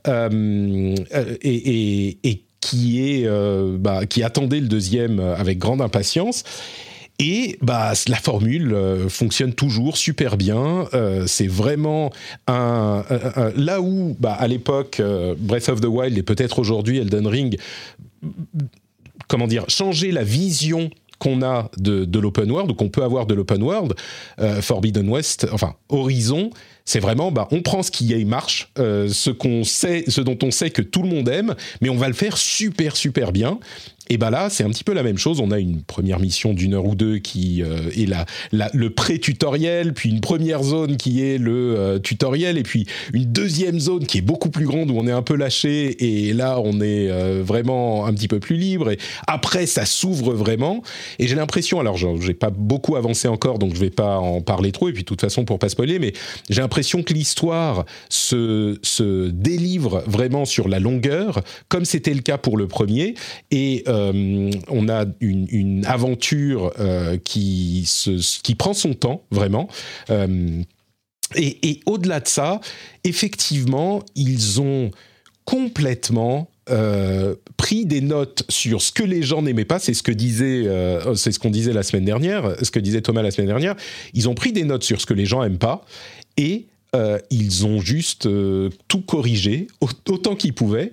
euh, 0.08 0.94
et, 1.42 1.54
et, 1.54 2.18
et, 2.24 2.42
qui 2.60 3.00
est 3.00 3.28
bah, 3.78 4.06
qui 4.06 4.24
attendait 4.24 4.58
le 4.58 4.66
deuxième 4.66 5.20
avec 5.20 5.58
grande 5.58 5.80
impatience. 5.80 6.42
Et 7.18 7.58
bah, 7.62 7.92
la 8.08 8.16
formule 8.16 8.74
euh, 8.74 9.08
fonctionne 9.08 9.54
toujours 9.54 9.96
super 9.96 10.36
bien. 10.36 10.86
Euh, 10.92 11.26
c'est 11.26 11.46
vraiment 11.46 12.10
un, 12.46 13.04
là 13.56 13.80
où, 13.80 14.16
bah, 14.20 14.34
à 14.34 14.46
l'époque, 14.46 15.00
euh, 15.00 15.34
Breath 15.38 15.68
of 15.68 15.80
the 15.80 15.86
Wild 15.86 16.18
et 16.18 16.22
peut-être 16.22 16.58
aujourd'hui 16.58 16.98
Elden 16.98 17.26
Ring, 17.26 17.58
comment 19.28 19.46
dire, 19.46 19.64
changer 19.68 20.12
la 20.12 20.24
vision 20.24 20.90
qu'on 21.18 21.42
a 21.42 21.70
de, 21.78 22.18
l'open 22.18 22.50
world 22.50 22.70
ou 22.70 22.74
qu'on 22.74 22.88
peut 22.88 23.02
avoir 23.02 23.26
de 23.26 23.34
l'open 23.34 23.62
world, 23.62 23.94
Forbidden 24.60 25.08
West, 25.08 25.46
enfin 25.52 25.74
Horizon, 25.88 26.50
c'est 26.84 27.00
vraiment, 27.00 27.32
bah, 27.32 27.48
on 27.50 27.62
prend 27.62 27.82
ce 27.82 27.90
qui 27.90 28.24
marche, 28.24 28.72
ce 28.76 29.30
qu'on 29.30 29.64
sait, 29.64 30.04
ce 30.08 30.20
dont 30.20 30.38
on 30.42 30.50
sait 30.50 30.70
que 30.70 30.82
tout 30.82 31.02
le 31.02 31.08
monde 31.08 31.28
aime, 31.28 31.54
mais 31.80 31.88
on 31.88 31.96
va 31.96 32.08
le 32.08 32.14
faire 32.14 32.36
super 32.36 32.96
super 32.96 33.32
bien. 33.32 33.58
Et 34.08 34.18
bah 34.18 34.30
là, 34.30 34.48
c'est 34.50 34.62
un 34.62 34.70
petit 34.70 34.84
peu 34.84 34.92
la 34.92 35.02
même 35.02 35.18
chose. 35.18 35.40
On 35.40 35.50
a 35.50 35.58
une 35.58 35.82
première 35.82 36.20
mission 36.20 36.54
d'une 36.54 36.74
heure 36.74 36.86
ou 36.86 36.94
deux 36.94 37.18
qui 37.18 37.62
euh, 37.62 37.90
est 37.96 38.06
la, 38.06 38.26
le 38.72 38.90
pré-tutoriel, 38.90 39.94
puis 39.94 40.10
une 40.10 40.20
première 40.20 40.62
zone 40.62 40.96
qui 40.96 41.22
est 41.22 41.38
le 41.38 41.76
euh, 41.76 41.98
tutoriel, 41.98 42.56
et 42.56 42.62
puis 42.62 42.86
une 43.12 43.24
deuxième 43.24 43.80
zone 43.80 44.06
qui 44.06 44.18
est 44.18 44.22
beaucoup 44.22 44.50
plus 44.50 44.66
grande 44.66 44.90
où 44.90 44.96
on 44.96 45.06
est 45.06 45.12
un 45.12 45.22
peu 45.22 45.34
lâché, 45.34 46.28
et 46.28 46.32
là 46.32 46.60
on 46.60 46.80
est 46.80 47.10
euh, 47.10 47.42
vraiment 47.44 48.06
un 48.06 48.14
petit 48.14 48.28
peu 48.28 48.38
plus 48.38 48.56
libre. 48.56 48.90
Et 48.90 48.98
après, 49.26 49.66
ça 49.66 49.84
s'ouvre 49.86 50.34
vraiment. 50.34 50.82
Et 51.18 51.26
j'ai 51.26 51.34
l'impression, 51.34 51.80
alors 51.80 51.96
j'ai 51.96 52.34
pas 52.34 52.50
beaucoup 52.50 52.96
avancé 52.96 53.26
encore, 53.26 53.58
donc 53.58 53.74
je 53.74 53.80
vais 53.80 53.90
pas 53.90 54.18
en 54.18 54.40
parler 54.40 54.70
trop. 54.70 54.88
Et 54.88 54.92
puis 54.92 55.02
de 55.02 55.06
toute 55.06 55.20
façon, 55.20 55.44
pour 55.44 55.58
pas 55.58 55.68
spoiler, 55.68 55.98
mais 55.98 56.12
j'ai 56.48 56.60
l'impression 56.60 57.02
que 57.02 57.12
l'histoire 57.12 57.84
se, 58.08 58.78
se 58.82 59.28
délivre 59.30 60.04
vraiment 60.06 60.44
sur 60.44 60.68
la 60.68 60.78
longueur, 60.78 61.42
comme 61.68 61.84
c'était 61.84 62.14
le 62.14 62.20
cas 62.20 62.38
pour 62.38 62.56
le 62.56 62.68
premier. 62.68 63.14
Et 63.50 63.82
euh, 63.96 64.50
on 64.68 64.88
a 64.88 65.04
une, 65.20 65.84
aventure 65.86 66.72
euh, 66.78 67.16
qui, 67.18 67.88
qui 68.42 68.54
prend 68.54 68.74
son 68.74 68.94
temps, 68.94 69.24
vraiment. 69.30 69.68
Euh, 70.10 70.62
et, 71.34 71.80
au-delà 71.86 72.20
de 72.20 72.28
ça, 72.28 72.60
effectivement, 73.04 74.02
ils 74.14 74.60
ont 74.60 74.90
complètement 75.44 76.50
pris 77.56 77.86
des 77.86 78.00
notes 78.00 78.42
sur 78.48 78.82
ce 78.82 78.90
que 78.90 79.04
les 79.04 79.22
gens 79.22 79.40
n'aimaient 79.40 79.64
pas. 79.64 79.78
C'est 79.78 79.94
ce 79.94 80.02
que 80.02 80.10
disait, 80.10 80.64
c'est 81.14 81.30
ce 81.30 81.38
qu'on 81.38 81.50
disait 81.50 81.72
la 81.72 81.84
semaine 81.84 82.04
dernière, 82.04 82.56
ce 82.60 82.72
que 82.72 82.80
disait 82.80 83.02
Thomas 83.02 83.22
la 83.22 83.30
semaine 83.30 83.46
dernière. 83.46 83.76
Ils 84.14 84.28
ont 84.28 84.34
pris 84.34 84.52
des 84.52 84.64
notes 84.64 84.82
sur 84.82 85.00
ce 85.00 85.06
que 85.06 85.14
les 85.14 85.26
gens 85.26 85.44
aiment 85.44 85.58
pas 85.58 85.84
et 86.36 86.66
ils 87.30 87.66
ont 87.66 87.80
juste 87.80 88.28
tout 88.88 89.00
corrigé 89.02 89.68
autant 89.80 90.34
qu'ils 90.34 90.54
pouvaient. 90.54 90.90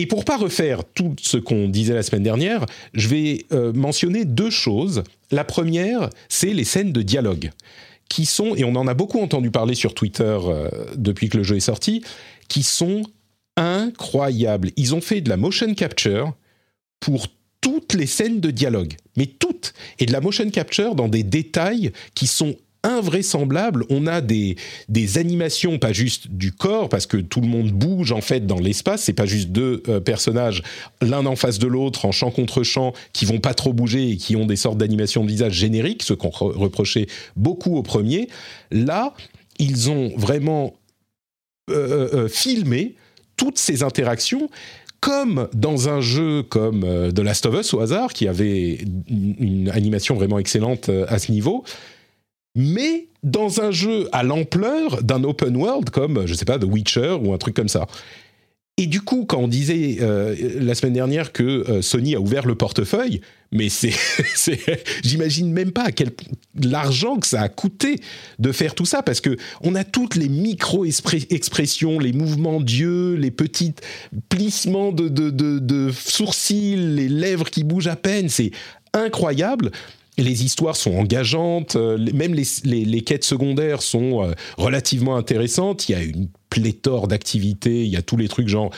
Et 0.00 0.06
pour 0.06 0.24
pas 0.24 0.38
refaire 0.38 0.82
tout 0.82 1.14
ce 1.20 1.36
qu'on 1.36 1.68
disait 1.68 1.92
la 1.92 2.02
semaine 2.02 2.22
dernière, 2.22 2.64
je 2.94 3.06
vais 3.08 3.44
euh, 3.52 3.70
mentionner 3.74 4.24
deux 4.24 4.48
choses. 4.48 5.02
La 5.30 5.44
première, 5.44 6.08
c'est 6.30 6.54
les 6.54 6.64
scènes 6.64 6.90
de 6.90 7.02
dialogue 7.02 7.50
qui 8.08 8.24
sont, 8.24 8.56
et 8.56 8.64
on 8.64 8.76
en 8.76 8.86
a 8.86 8.94
beaucoup 8.94 9.20
entendu 9.20 9.50
parler 9.50 9.74
sur 9.74 9.92
Twitter 9.92 10.38
euh, 10.42 10.70
depuis 10.96 11.28
que 11.28 11.36
le 11.36 11.42
jeu 11.42 11.56
est 11.56 11.60
sorti, 11.60 12.02
qui 12.48 12.62
sont 12.62 13.02
incroyables. 13.58 14.70
Ils 14.78 14.94
ont 14.94 15.02
fait 15.02 15.20
de 15.20 15.28
la 15.28 15.36
motion 15.36 15.74
capture 15.74 16.32
pour 16.98 17.26
toutes 17.60 17.92
les 17.92 18.06
scènes 18.06 18.40
de 18.40 18.50
dialogue, 18.50 18.94
mais 19.18 19.26
toutes, 19.26 19.74
et 19.98 20.06
de 20.06 20.12
la 20.12 20.22
motion 20.22 20.48
capture 20.48 20.94
dans 20.94 21.08
des 21.08 21.24
détails 21.24 21.92
qui 22.14 22.26
sont 22.26 22.56
invraisemblable. 22.82 23.84
On 23.90 24.06
a 24.06 24.20
des, 24.20 24.56
des 24.88 25.18
animations, 25.18 25.78
pas 25.78 25.92
juste 25.92 26.28
du 26.28 26.52
corps, 26.52 26.88
parce 26.88 27.06
que 27.06 27.16
tout 27.16 27.40
le 27.40 27.46
monde 27.46 27.70
bouge 27.70 28.12
en 28.12 28.20
fait 28.20 28.46
dans 28.46 28.58
l'espace. 28.58 29.02
C'est 29.02 29.12
pas 29.12 29.26
juste 29.26 29.50
deux 29.50 29.82
euh, 29.88 30.00
personnages 30.00 30.62
l'un 31.02 31.26
en 31.26 31.36
face 31.36 31.58
de 31.58 31.66
l'autre 31.66 32.04
en 32.04 32.12
champ 32.12 32.30
contre 32.30 32.62
champ 32.62 32.92
qui 33.12 33.24
vont 33.24 33.40
pas 33.40 33.54
trop 33.54 33.72
bouger 33.72 34.10
et 34.10 34.16
qui 34.16 34.36
ont 34.36 34.46
des 34.46 34.56
sortes 34.56 34.78
d'animations 34.78 35.24
de 35.24 35.28
visage 35.28 35.52
génériques, 35.52 36.02
ce 36.02 36.14
qu'on 36.14 36.30
reprochait 36.30 37.06
beaucoup 37.36 37.76
au 37.76 37.82
premier. 37.82 38.28
Là, 38.70 39.14
ils 39.58 39.90
ont 39.90 40.12
vraiment 40.16 40.74
euh, 41.70 42.08
euh, 42.14 42.28
filmé 42.28 42.94
toutes 43.36 43.58
ces 43.58 43.82
interactions 43.82 44.50
comme 45.00 45.48
dans 45.54 45.88
un 45.88 46.02
jeu 46.02 46.42
comme 46.42 46.82
The 47.14 47.20
Last 47.20 47.46
of 47.46 47.58
Us 47.58 47.72
au 47.72 47.80
hasard, 47.80 48.12
qui 48.12 48.28
avait 48.28 48.84
une 49.08 49.70
animation 49.72 50.14
vraiment 50.14 50.38
excellente 50.38 50.90
à 51.08 51.18
ce 51.18 51.32
niveau, 51.32 51.64
mais 52.54 53.08
dans 53.22 53.60
un 53.60 53.70
jeu 53.70 54.08
à 54.12 54.22
l'ampleur 54.22 55.02
d'un 55.02 55.24
open 55.24 55.56
world 55.56 55.90
comme, 55.90 56.26
je 56.26 56.34
sais 56.34 56.44
pas, 56.44 56.58
The 56.58 56.64
Witcher 56.64 57.18
ou 57.22 57.32
un 57.32 57.38
truc 57.38 57.54
comme 57.54 57.68
ça. 57.68 57.86
Et 58.80 58.86
du 58.86 59.02
coup, 59.02 59.26
quand 59.26 59.36
on 59.36 59.48
disait 59.48 59.98
euh, 60.00 60.34
la 60.58 60.74
semaine 60.74 60.94
dernière 60.94 61.32
que 61.32 61.42
euh, 61.42 61.82
Sony 61.82 62.14
a 62.14 62.20
ouvert 62.20 62.46
le 62.46 62.54
portefeuille, 62.54 63.20
mais 63.52 63.68
c'est, 63.68 63.92
j'imagine 65.04 65.52
même 65.52 65.70
pas 65.70 65.92
quel 65.92 66.12
l'argent 66.62 67.18
que 67.18 67.26
ça 67.26 67.42
a 67.42 67.50
coûté 67.50 67.96
de 68.38 68.52
faire 68.52 68.74
tout 68.74 68.86
ça, 68.86 69.02
parce 69.02 69.20
que 69.20 69.36
on 69.60 69.74
a 69.74 69.84
toutes 69.84 70.14
les 70.14 70.30
micro-expressions, 70.30 71.98
les 71.98 72.14
mouvements 72.14 72.58
d'yeux, 72.58 73.16
les 73.16 73.30
petits 73.30 73.74
plissements 74.30 74.92
de 74.92 75.90
sourcils, 75.92 76.76
les 76.76 77.08
lèvres 77.10 77.50
qui 77.50 77.64
bougent 77.64 77.88
à 77.88 77.96
peine, 77.96 78.30
c'est 78.30 78.50
incroyable. 78.94 79.72
Les 80.20 80.44
histoires 80.44 80.76
sont 80.76 80.92
engageantes, 80.92 81.76
même 81.76 82.34
les, 82.34 83.00
quêtes 83.02 83.24
secondaires 83.24 83.82
sont 83.82 84.30
relativement 84.58 85.16
intéressantes. 85.16 85.88
Il 85.88 85.92
y 85.92 85.94
a 85.94 86.02
une 86.02 86.28
pléthore 86.50 87.08
d'activités, 87.08 87.84
il 87.84 87.90
y 87.90 87.96
a 87.96 88.02
tous 88.02 88.16
les 88.16 88.28
trucs 88.28 88.48
genre 88.48 88.70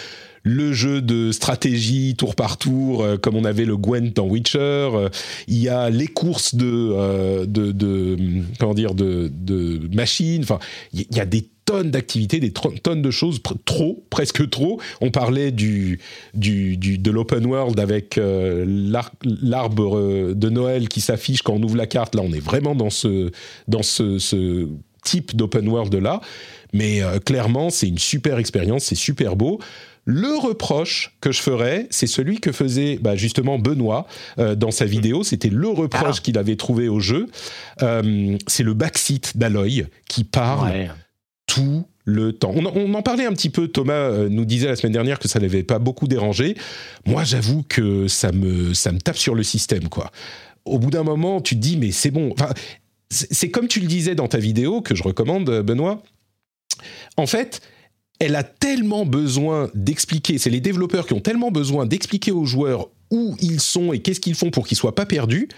le 0.42 0.72
jeu 0.72 1.00
de 1.00 1.32
stratégie 1.32 2.14
tour 2.16 2.34
par 2.34 2.56
tour, 2.56 3.02
euh, 3.02 3.16
comme 3.16 3.36
on 3.36 3.44
avait 3.44 3.64
le 3.64 3.76
Gwent 3.76 4.12
dans 4.14 4.26
Witcher. 4.26 4.58
Euh, 4.58 5.08
il 5.46 5.58
y 5.58 5.68
a 5.68 5.90
les 5.90 6.08
courses 6.08 6.54
de, 6.54 6.66
euh, 6.66 7.46
de, 7.46 8.16
comment 8.58 8.74
dire, 8.74 8.94
de, 8.94 9.30
machines. 9.94 10.42
Enfin, 10.42 10.58
il 10.92 11.06
y 11.10 11.20
a 11.20 11.26
des 11.26 11.48
tonnes 11.64 11.90
d'activités, 11.90 12.40
des 12.40 12.52
tonnes 12.52 13.02
de 13.02 13.10
choses, 13.10 13.40
trop, 13.64 14.04
presque 14.10 14.48
trop. 14.50 14.80
On 15.00 15.10
parlait 15.10 15.50
du, 15.50 16.00
du, 16.34 16.76
de 16.76 17.10
l'open 17.10 17.46
world 17.46 17.78
avec 17.78 18.18
l'arbre 18.18 20.34
de 20.34 20.48
Noël 20.48 20.88
qui 20.88 21.00
s'affiche 21.00 21.42
quand 21.42 21.54
on 21.54 21.62
ouvre 21.62 21.76
la 21.76 21.86
carte. 21.86 22.14
Là, 22.14 22.22
on 22.24 22.32
est 22.32 22.40
vraiment 22.40 22.74
dans 22.74 22.90
ce, 22.90 23.30
dans 23.68 23.82
ce, 23.82 24.18
ce 24.18 24.68
type 25.04 25.36
d'open 25.36 25.68
world 25.68 25.94
là. 25.94 26.20
Mais 26.72 27.00
clairement, 27.24 27.70
c'est 27.70 27.88
une 27.88 27.98
super 27.98 28.38
expérience, 28.38 28.84
c'est 28.84 28.94
super 28.94 29.36
beau. 29.36 29.60
Le 30.04 30.36
reproche 30.36 31.14
que 31.20 31.30
je 31.30 31.40
ferais, 31.40 31.86
c'est 31.90 32.08
celui 32.08 32.40
que 32.40 32.50
faisait 32.50 32.98
bah, 33.00 33.14
justement 33.14 33.58
Benoît 33.58 34.06
euh, 34.38 34.56
dans 34.56 34.72
sa 34.72 34.84
vidéo. 34.84 35.22
C'était 35.22 35.48
le 35.48 35.68
reproche 35.68 36.16
ah. 36.18 36.22
qu'il 36.22 36.38
avait 36.38 36.56
trouvé 36.56 36.88
au 36.88 36.98
jeu. 36.98 37.28
Euh, 37.82 38.36
c'est 38.48 38.64
le 38.64 38.74
backseat 38.74 39.36
d'Aloy 39.36 39.86
qui 40.08 40.24
parle 40.24 40.90
tout 41.52 41.84
le 42.06 42.32
temps. 42.32 42.54
On, 42.56 42.94
en 42.94 43.02
parlait 43.02 43.26
un 43.26 43.32
petit 43.32 43.50
peu, 43.50 43.68
Thomas 43.68 43.92
euh, 43.92 44.28
nous 44.30 44.46
disait 44.46 44.68
la 44.68 44.76
semaine 44.76 44.94
dernière 44.94 45.18
que 45.18 45.28
ça 45.28 45.38
n'avait 45.38 45.62
pas 45.62 45.78
beaucoup 45.78 46.08
dérangé. 46.08 46.56
Moi, 47.04 47.24
j'avoue 47.24 47.62
que 47.62 48.08
ça 48.08 48.32
me, 48.32 48.72
ça 48.72 48.90
me 48.90 48.98
tape 48.98 49.18
sur 49.18 49.34
le 49.34 49.42
système, 49.42 49.88
quoi. 49.90 50.10
Au 50.64 50.78
bout 50.78 50.90
d'un 50.90 51.02
moment, 51.02 51.42
tu 51.42 51.54
te 51.54 51.60
dis, 51.60 51.76
mais 51.76 51.90
c'est 51.90 52.10
bon. 52.10 52.34
C'est 53.10 53.50
comme 53.50 53.68
tu 53.68 53.80
le 53.80 53.86
disais 53.86 54.14
dans 54.14 54.28
ta 54.28 54.38
vidéo, 54.38 54.80
que 54.80 54.94
je 54.94 55.02
recommande, 55.02 55.60
Benoît. 55.60 56.02
En 57.18 57.26
fait, 57.26 57.60
elle 58.18 58.34
a 58.34 58.44
tellement 58.44 59.04
besoin 59.04 59.68
d'expliquer, 59.74 60.38
c'est 60.38 60.48
les 60.48 60.60
développeurs 60.60 61.06
qui 61.06 61.12
ont 61.12 61.20
tellement 61.20 61.50
besoin 61.50 61.84
d'expliquer 61.84 62.32
aux 62.32 62.46
joueurs 62.46 62.88
où 63.10 63.36
ils 63.40 63.60
sont 63.60 63.92
et 63.92 63.98
qu'est-ce 63.98 64.20
qu'ils 64.20 64.34
font 64.34 64.50
pour 64.50 64.66
qu'ils 64.66 64.78
soient 64.78 64.94
pas 64.94 65.04
perdus, 65.04 65.48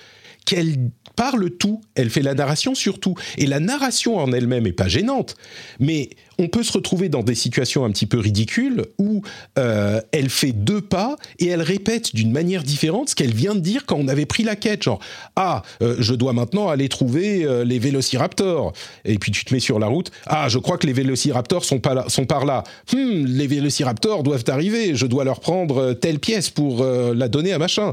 qu'elle 0.45 0.77
parle 1.17 1.51
tout, 1.51 1.81
elle 1.95 2.11
fait 2.11 2.23
la 2.23 2.35
narration 2.35 2.75
sur 2.75 2.99
tout. 2.99 3.15
Et 3.39 3.47
la 3.47 3.61
narration 3.61 4.19
en 4.19 4.33
elle-même 4.33 4.67
est 4.67 4.73
pas 4.73 4.89
gênante, 4.89 5.37
mais 5.81 6.11
on 6.39 6.49
peut 6.49 6.63
se 6.63 6.73
retrouver 6.73 7.09
dans 7.09 7.23
des 7.23 7.35
situations 7.35 7.85
un 7.85 7.91
petit 7.91 8.07
peu 8.07 8.19
ridicules 8.19 8.85
où 8.99 9.23
euh, 9.59 10.01
elle 10.11 10.29
fait 10.29 10.53
deux 10.53 10.81
pas 10.81 11.17
et 11.39 11.47
elle 11.47 11.63
répète 11.63 12.15
d'une 12.15 12.33
manière 12.33 12.65
différente 12.65 13.11
ce 13.11 13.15
qu'elle 13.15 13.33
vient 13.33 13.55
de 13.55 13.61
dire 13.61 13.87
quand 13.87 13.97
on 13.97 14.09
avait 14.09 14.27
pris 14.27 14.43
la 14.43 14.57
quête. 14.57 14.83
Genre, 14.83 14.99
ah, 15.37 15.63
euh, 15.83 15.97
je 16.01 16.15
dois 16.15 16.33
maintenant 16.33 16.69
aller 16.69 16.89
trouver 16.89 17.45
euh, 17.45 17.65
les 17.65 17.79
vélociraptors. 17.79 18.73
Et 19.05 19.19
puis 19.19 19.31
tu 19.31 19.45
te 19.45 19.55
mets 19.55 19.61
sur 19.61 19.79
la 19.79 19.87
route. 19.87 20.11
Ah, 20.27 20.49
je 20.49 20.59
crois 20.59 20.79
que 20.79 20.87
les 20.87 20.93
vélociraptors 20.93 21.65
sont, 21.65 21.79
par 21.79 22.45
là. 22.45 22.65
Hmm, 22.93 23.25
les 23.27 23.47
vélociraptors 23.47 24.25
doivent 24.25 24.45
arriver. 24.49 24.97
Je 24.97 25.07
dois 25.07 25.25
leur 25.25 25.39
prendre 25.39 25.93
telle 25.93 26.19
pièce 26.19 26.51
pour 26.51 26.85
la 26.85 27.29
donner 27.29 27.53
à 27.53 27.59
machin. 27.59 27.93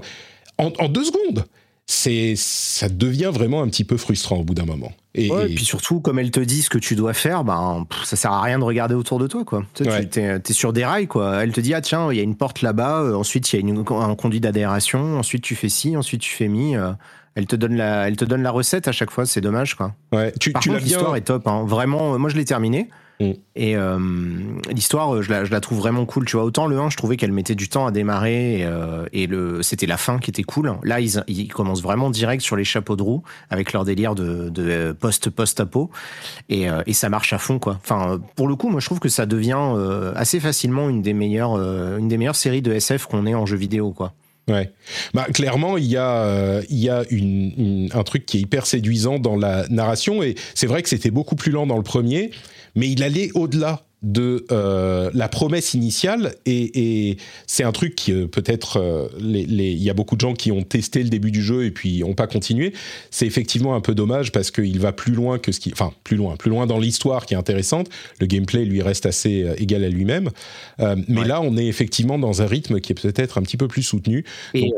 en 0.58 0.90
deux 0.90 1.04
secondes 1.04 1.46
c'est 1.92 2.36
ça 2.38 2.88
devient 2.88 3.32
vraiment 3.34 3.62
un 3.62 3.68
petit 3.68 3.84
peu 3.84 3.98
frustrant 3.98 4.38
au 4.38 4.44
bout 4.44 4.54
d'un 4.54 4.66
moment. 4.66 4.94
Et, 5.14 5.30
puis 5.54 5.66
surtout, 5.66 6.00
comme 6.00 6.20
elle 6.20 6.32
te 6.32 6.40
dit 6.40 6.62
ce 6.62 6.70
que 6.70 6.78
tu 6.78 6.96
dois 6.96 7.14
faire, 7.14 7.44
ben, 7.44 7.86
ça 8.06 8.16
sert 8.16 8.32
à 8.32 8.42
rien 8.42 8.60
de 8.60 8.64
regarder 8.64 8.96
autour 8.96 9.20
de 9.20 9.28
toi. 9.28 9.44
Quoi. 9.44 9.66
Tu 9.74 9.84
es, 9.84 10.54
sur 10.54 10.72
des 10.72 10.86
rails. 10.86 11.08
Quoi. 11.08 11.44
Elle 11.44 11.52
te 11.52 11.60
dit, 11.60 11.74
ah 11.74 11.82
tiens, 11.82 12.10
il 12.12 12.16
y 12.16 12.22
a 12.22 12.24
une 12.24 12.38
porte 12.38 12.62
là-bas, 12.62 13.02
euh, 13.02 13.14
ensuite 13.14 13.52
il 13.52 13.68
y 13.68 13.72
a 13.72 13.94
un 13.94 14.16
conduit 14.16 14.40
d'adhération, 14.40 15.20
ensuite 15.20 15.44
tu 15.44 15.56
fais 15.56 15.68
ci, 15.68 15.98
ensuite 15.98 16.22
tu 16.22 16.34
fais 16.34 16.48
mi. 16.48 16.78
Euh, 16.78 16.94
elle, 17.36 17.46
te 17.46 17.58
donne 17.58 17.76
la, 17.76 18.08
elle 18.08 18.16
te 18.16 18.24
donne 18.24 18.42
la 18.42 18.52
recette 18.52 18.88
à 18.88 18.94
chaque 18.94 19.12
fois, 19.12 19.26
c'est 19.26 19.42
dommage. 19.42 19.76
Quoi. 19.76 19.94
Ouais. 20.14 20.34
Tu, 20.40 20.54
Par 20.54 20.64
l'histoire 20.64 21.18
est 21.18 21.22
top. 21.22 21.46
Hein. 21.46 21.66
Vraiment, 21.68 22.18
moi 22.18 22.30
je 22.30 22.38
l'ai 22.38 22.46
terminé. 22.46 22.90
Mm. 23.22 23.34
Et 23.56 23.76
euh, 23.76 24.00
l'histoire, 24.72 25.22
je 25.22 25.32
la, 25.32 25.60
trouve 25.60 25.80
vraiment 25.80 26.06
cool. 26.06 26.26
Tu 26.26 26.36
vois, 26.36 26.46
autant 26.46 26.68
le 26.68 26.80
1, 26.80 26.90
je 26.90 26.98
trouvais 26.98 27.18
qu'elle 27.18 27.32
mettait 27.32 27.56
du 27.56 27.70
temps 27.70 27.86
à 27.86 27.92
démarrer 27.92 28.60
et, 28.60 28.66
euh, 28.66 29.06
le, 29.14 29.62
c'était 29.62 29.86
la 29.86 29.98
fin 29.98 30.20
qui 30.20 30.30
était 30.30 30.44
cool. 30.44 30.74
Là, 30.84 31.00
ils, 31.00 31.48
commencent 31.50 31.84
vraiment 31.84 32.10
direct 32.10 32.42
sur 32.42 32.56
les 32.56 32.64
chapeaux 32.64 32.96
de 32.96 33.04
roue 33.04 33.24
avec 33.50 33.74
leur 33.74 33.86
délire 33.86 34.16
de, 34.16 34.96
post-post-apo 35.00 35.90
et, 36.50 36.70
euh, 36.70 36.82
et, 36.86 36.94
ça 36.94 37.10
marche 37.10 37.34
à 37.34 37.38
fond, 37.38 37.60
quoi. 37.60 37.80
Enfin, 37.84 38.20
pour 38.36 38.48
le 38.48 38.56
coup, 38.56 38.70
moi, 38.70 38.80
je 38.80 38.86
trouve 38.86 39.00
que 39.00 39.10
ça 39.10 39.26
devient 39.26 39.76
assez 40.16 40.40
facilement 40.40 40.90
une 40.90 41.02
des 41.02 41.14
meilleures, 41.14 41.56
une 41.98 42.08
des 42.08 42.18
meilleures 42.18 42.36
séries 42.36 42.62
de 42.62 42.72
SF 42.72 43.06
qu'on 43.06 43.26
ait 43.26 43.36
en 43.36 43.46
jeu 43.46 43.58
vidéo, 43.58 43.92
quoi. 43.92 44.14
Ouais. 44.48 44.72
Bah, 45.14 45.26
clairement, 45.34 45.78
il 45.78 45.86
y 45.86 45.98
a, 45.98 46.62
il 46.70 46.80
y 46.80 46.90
a 46.90 47.04
un 47.94 48.04
truc 48.04 48.26
qui 48.26 48.38
est 48.38 48.42
hyper 48.42 48.66
séduisant 48.66 49.20
dans 49.20 49.36
la 49.36 49.68
narration 49.70 50.24
et 50.24 50.36
c'est 50.56 50.68
vrai 50.68 50.82
que 50.82 50.90
c'était 50.90 51.12
beaucoup 51.12 51.36
plus 51.36 51.52
lent 51.52 51.68
dans 51.68 51.78
le 51.78 51.84
premier 51.84 52.32
mais 52.76 52.90
il 52.90 53.04
allait 53.04 53.32
au-delà 53.34 53.82
de 54.02 54.46
euh, 54.52 55.12
la 55.14 55.30
promesse 55.30 55.74
initiale. 55.74 56.34
Et, 56.46 57.18
c'est 57.46 57.64
un 57.64 57.72
truc 57.72 57.96
qui 57.96 58.14
euh, 58.14 58.28
peut-être 58.28 58.78
euh, 58.78 59.08
il 59.20 59.84
y 59.84 59.90
a 59.90 59.94
beaucoup 59.94 60.16
de 60.16 60.22
gens 60.22 60.34
qui 60.34 60.52
ont 60.52 60.64
testé 60.64 61.04
le 61.04 61.10
début 61.10 61.32
du 61.32 61.42
jeu 61.42 61.66
et 61.66 61.72
puis 61.72 62.00
n'ont 62.00 62.14
pas 62.14 62.28
continué. 62.28 62.74
C'est 63.12 63.28
effectivement 63.28 63.76
un 63.76 63.82
peu 63.82 63.94
dommage 63.94 64.32
parce 64.32 64.50
qu'il 64.50 64.80
va 64.80 64.92
plus 64.92 65.14
loin 65.14 65.38
que 65.38 65.52
ce 65.52 65.60
qui 65.60 65.72
enfin 65.72 65.92
plus 66.04 66.18
loin 66.18 66.36
plus 66.36 66.50
loin 66.50 66.66
dans 66.66 66.80
l'histoire 66.80 67.26
qui 67.26 67.34
est 67.34 67.38
intéressante. 67.38 67.90
Le 68.20 68.26
gameplay 68.26 68.66
lui 68.66 68.82
reste 68.82 69.06
assez 69.06 69.48
égal 69.58 69.84
à 69.84 69.90
lui-même. 69.90 70.30
Mais 70.80 71.26
là 71.26 71.42
on 71.42 71.58
est 71.58 71.68
effectivement 71.68 72.18
dans 72.18 72.42
un 72.42 72.48
rythme 72.48 72.80
qui 72.80 72.94
est 72.94 73.00
peut-être 73.00 73.38
un 73.38 73.42
petit 73.42 73.58
peu 73.58 73.68
plus 73.68 73.84
soutenu. 73.84 74.26
Et, 74.54 74.72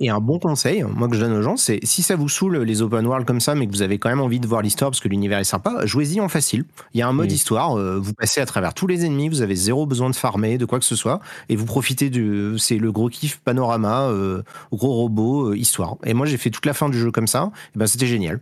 et, 0.00 0.10
un 0.10 0.20
bon 0.20 0.38
conseil 0.38 0.84
moi 0.94 1.08
que 1.08 1.16
je 1.16 1.20
donne 1.20 1.32
aux 1.32 1.42
gens 1.42 1.56
c'est 1.56 1.80
si 1.84 2.02
ça 2.02 2.16
vous 2.16 2.28
saoule 2.28 2.58
les 2.58 2.82
open 2.82 3.06
world 3.06 3.26
comme 3.26 3.40
ça 3.40 3.54
mais 3.54 3.66
que 3.66 3.72
vous 3.72 3.82
avez 3.82 3.98
quand 3.98 4.08
même 4.08 4.20
envie 4.20 4.40
de 4.40 4.46
voir 4.46 4.62
l'histoire 4.62 4.90
parce 4.90 5.00
que 5.00 5.08
l'univers 5.08 5.38
est 5.38 5.44
sympa 5.44 5.84
jouez-y 5.84 6.20
en 6.20 6.28
facile. 6.28 6.64
Il 6.94 7.00
y 7.00 7.02
a 7.02 7.08
un 7.08 7.12
mode 7.12 7.32
histoire 7.32 7.76
vous 7.76 8.14
passez 8.14 8.40
à 8.40 8.46
travers 8.46 8.61
tous 8.70 8.86
les 8.86 9.04
ennemis, 9.04 9.28
vous 9.28 9.42
avez 9.42 9.56
zéro 9.56 9.86
besoin 9.86 10.08
de 10.08 10.14
farmer, 10.14 10.58
de 10.58 10.64
quoi 10.64 10.78
que 10.78 10.84
ce 10.84 10.94
soit, 10.94 11.20
et 11.48 11.56
vous 11.56 11.64
profitez 11.66 12.10
du, 12.10 12.54
c'est 12.58 12.78
le 12.78 12.92
gros 12.92 13.08
kiff 13.08 13.40
panorama, 13.40 14.02
euh, 14.02 14.42
gros 14.72 14.92
robot, 14.92 15.50
euh, 15.50 15.56
histoire. 15.56 15.96
Et 16.04 16.14
moi 16.14 16.26
j'ai 16.26 16.36
fait 16.36 16.50
toute 16.50 16.66
la 16.66 16.74
fin 16.74 16.88
du 16.88 16.98
jeu 16.98 17.10
comme 17.10 17.26
ça, 17.26 17.50
et 17.74 17.78
ben 17.78 17.86
c'était 17.86 18.06
génial. 18.06 18.40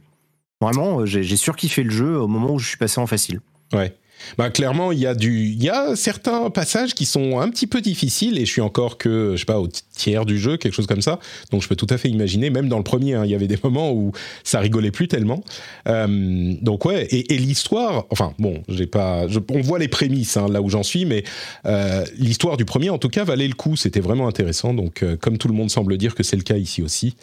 Vraiment, 0.61 1.01
euh, 1.01 1.07
j'ai 1.07 1.37
surkiffé 1.37 1.83
le 1.83 1.91
jeu 1.91 2.19
au 2.19 2.29
moment 2.29 2.53
où 2.53 2.59
je 2.59 2.69
suis 2.69 2.77
passé 2.77 3.01
en 3.01 3.07
facile. 3.07 3.41
Ouais. 3.73 3.97
Bah, 4.39 4.51
clairement, 4.51 4.93
il 4.93 4.99
y 4.99 5.07
a 5.07 5.15
du, 5.15 5.47
il 5.47 5.63
y 5.63 5.69
a 5.69 5.97
certains 5.97 6.51
passages 6.51 6.95
qui 6.95 7.07
sont 7.07 7.41
un 7.41 7.49
petit 7.51 7.67
peu 7.67 7.81
difficiles 7.81 8.39
et 8.39 8.47
je 8.47 8.51
suis 8.51 8.61
encore 8.61 8.99
que, 8.99 9.33
je 9.35 9.41
sais 9.41 9.45
pas, 9.45 9.61
au 9.61 9.69
tiers 9.95 10.25
du 10.25 10.39
jeu, 10.39 10.57
quelque 10.57 10.75
chose 10.75 10.87
comme 10.87 11.03
ça. 11.03 11.19
Donc, 11.51 11.63
je 11.63 11.69
peux 11.69 11.77
tout 11.77 11.87
à 11.91 11.99
fait 11.99 12.09
imaginer, 12.09 12.51
même 12.51 12.69
dans 12.69 12.79
le 12.79 12.85
premier, 12.85 13.15
hein, 13.15 13.25
il 13.25 13.31
y 13.31 13.35
avait 13.35 13.49
des 13.49 13.59
moments 13.65 13.93
où 13.93 14.13
ça 14.45 14.61
rigolait 14.61 14.91
plus 14.91 15.09
tellement. 15.09 15.43
Euh, 15.89 16.55
donc, 16.63 16.85
ouais, 16.85 17.07
et, 17.11 17.39
l'histoire, 17.39 18.07
enfin, 18.11 18.35
bon, 18.39 18.63
j'ai 18.69 18.87
pas, 18.87 19.27
on 19.51 19.61
voit 19.61 19.79
les 19.79 19.89
prémices 19.89 20.37
hein, 20.37 20.47
là 20.49 20.63
où 20.63 20.69
j'en 20.69 20.83
suis, 20.83 21.05
mais 21.05 21.25
euh, 21.67 22.05
l'histoire 22.19 22.57
du 22.57 22.65
premier, 22.65 22.91
en 22.91 22.99
tout 22.99 23.09
cas, 23.09 23.25
valait 23.25 23.49
le 23.49 23.55
coup. 23.55 23.77
C'était 23.77 24.01
vraiment 24.01 24.29
intéressant. 24.29 24.75
Donc, 24.75 25.03
euh, 25.03 25.17
comme 25.17 25.39
tout 25.39 25.49
le 25.49 25.55
monde 25.55 25.71
semble 25.71 25.97
dire 25.97 26.15
que 26.15 26.23
c'est 26.23 26.37
le 26.37 26.43
cas 26.43 26.57
ici 26.57 26.83
aussi. 26.83 27.15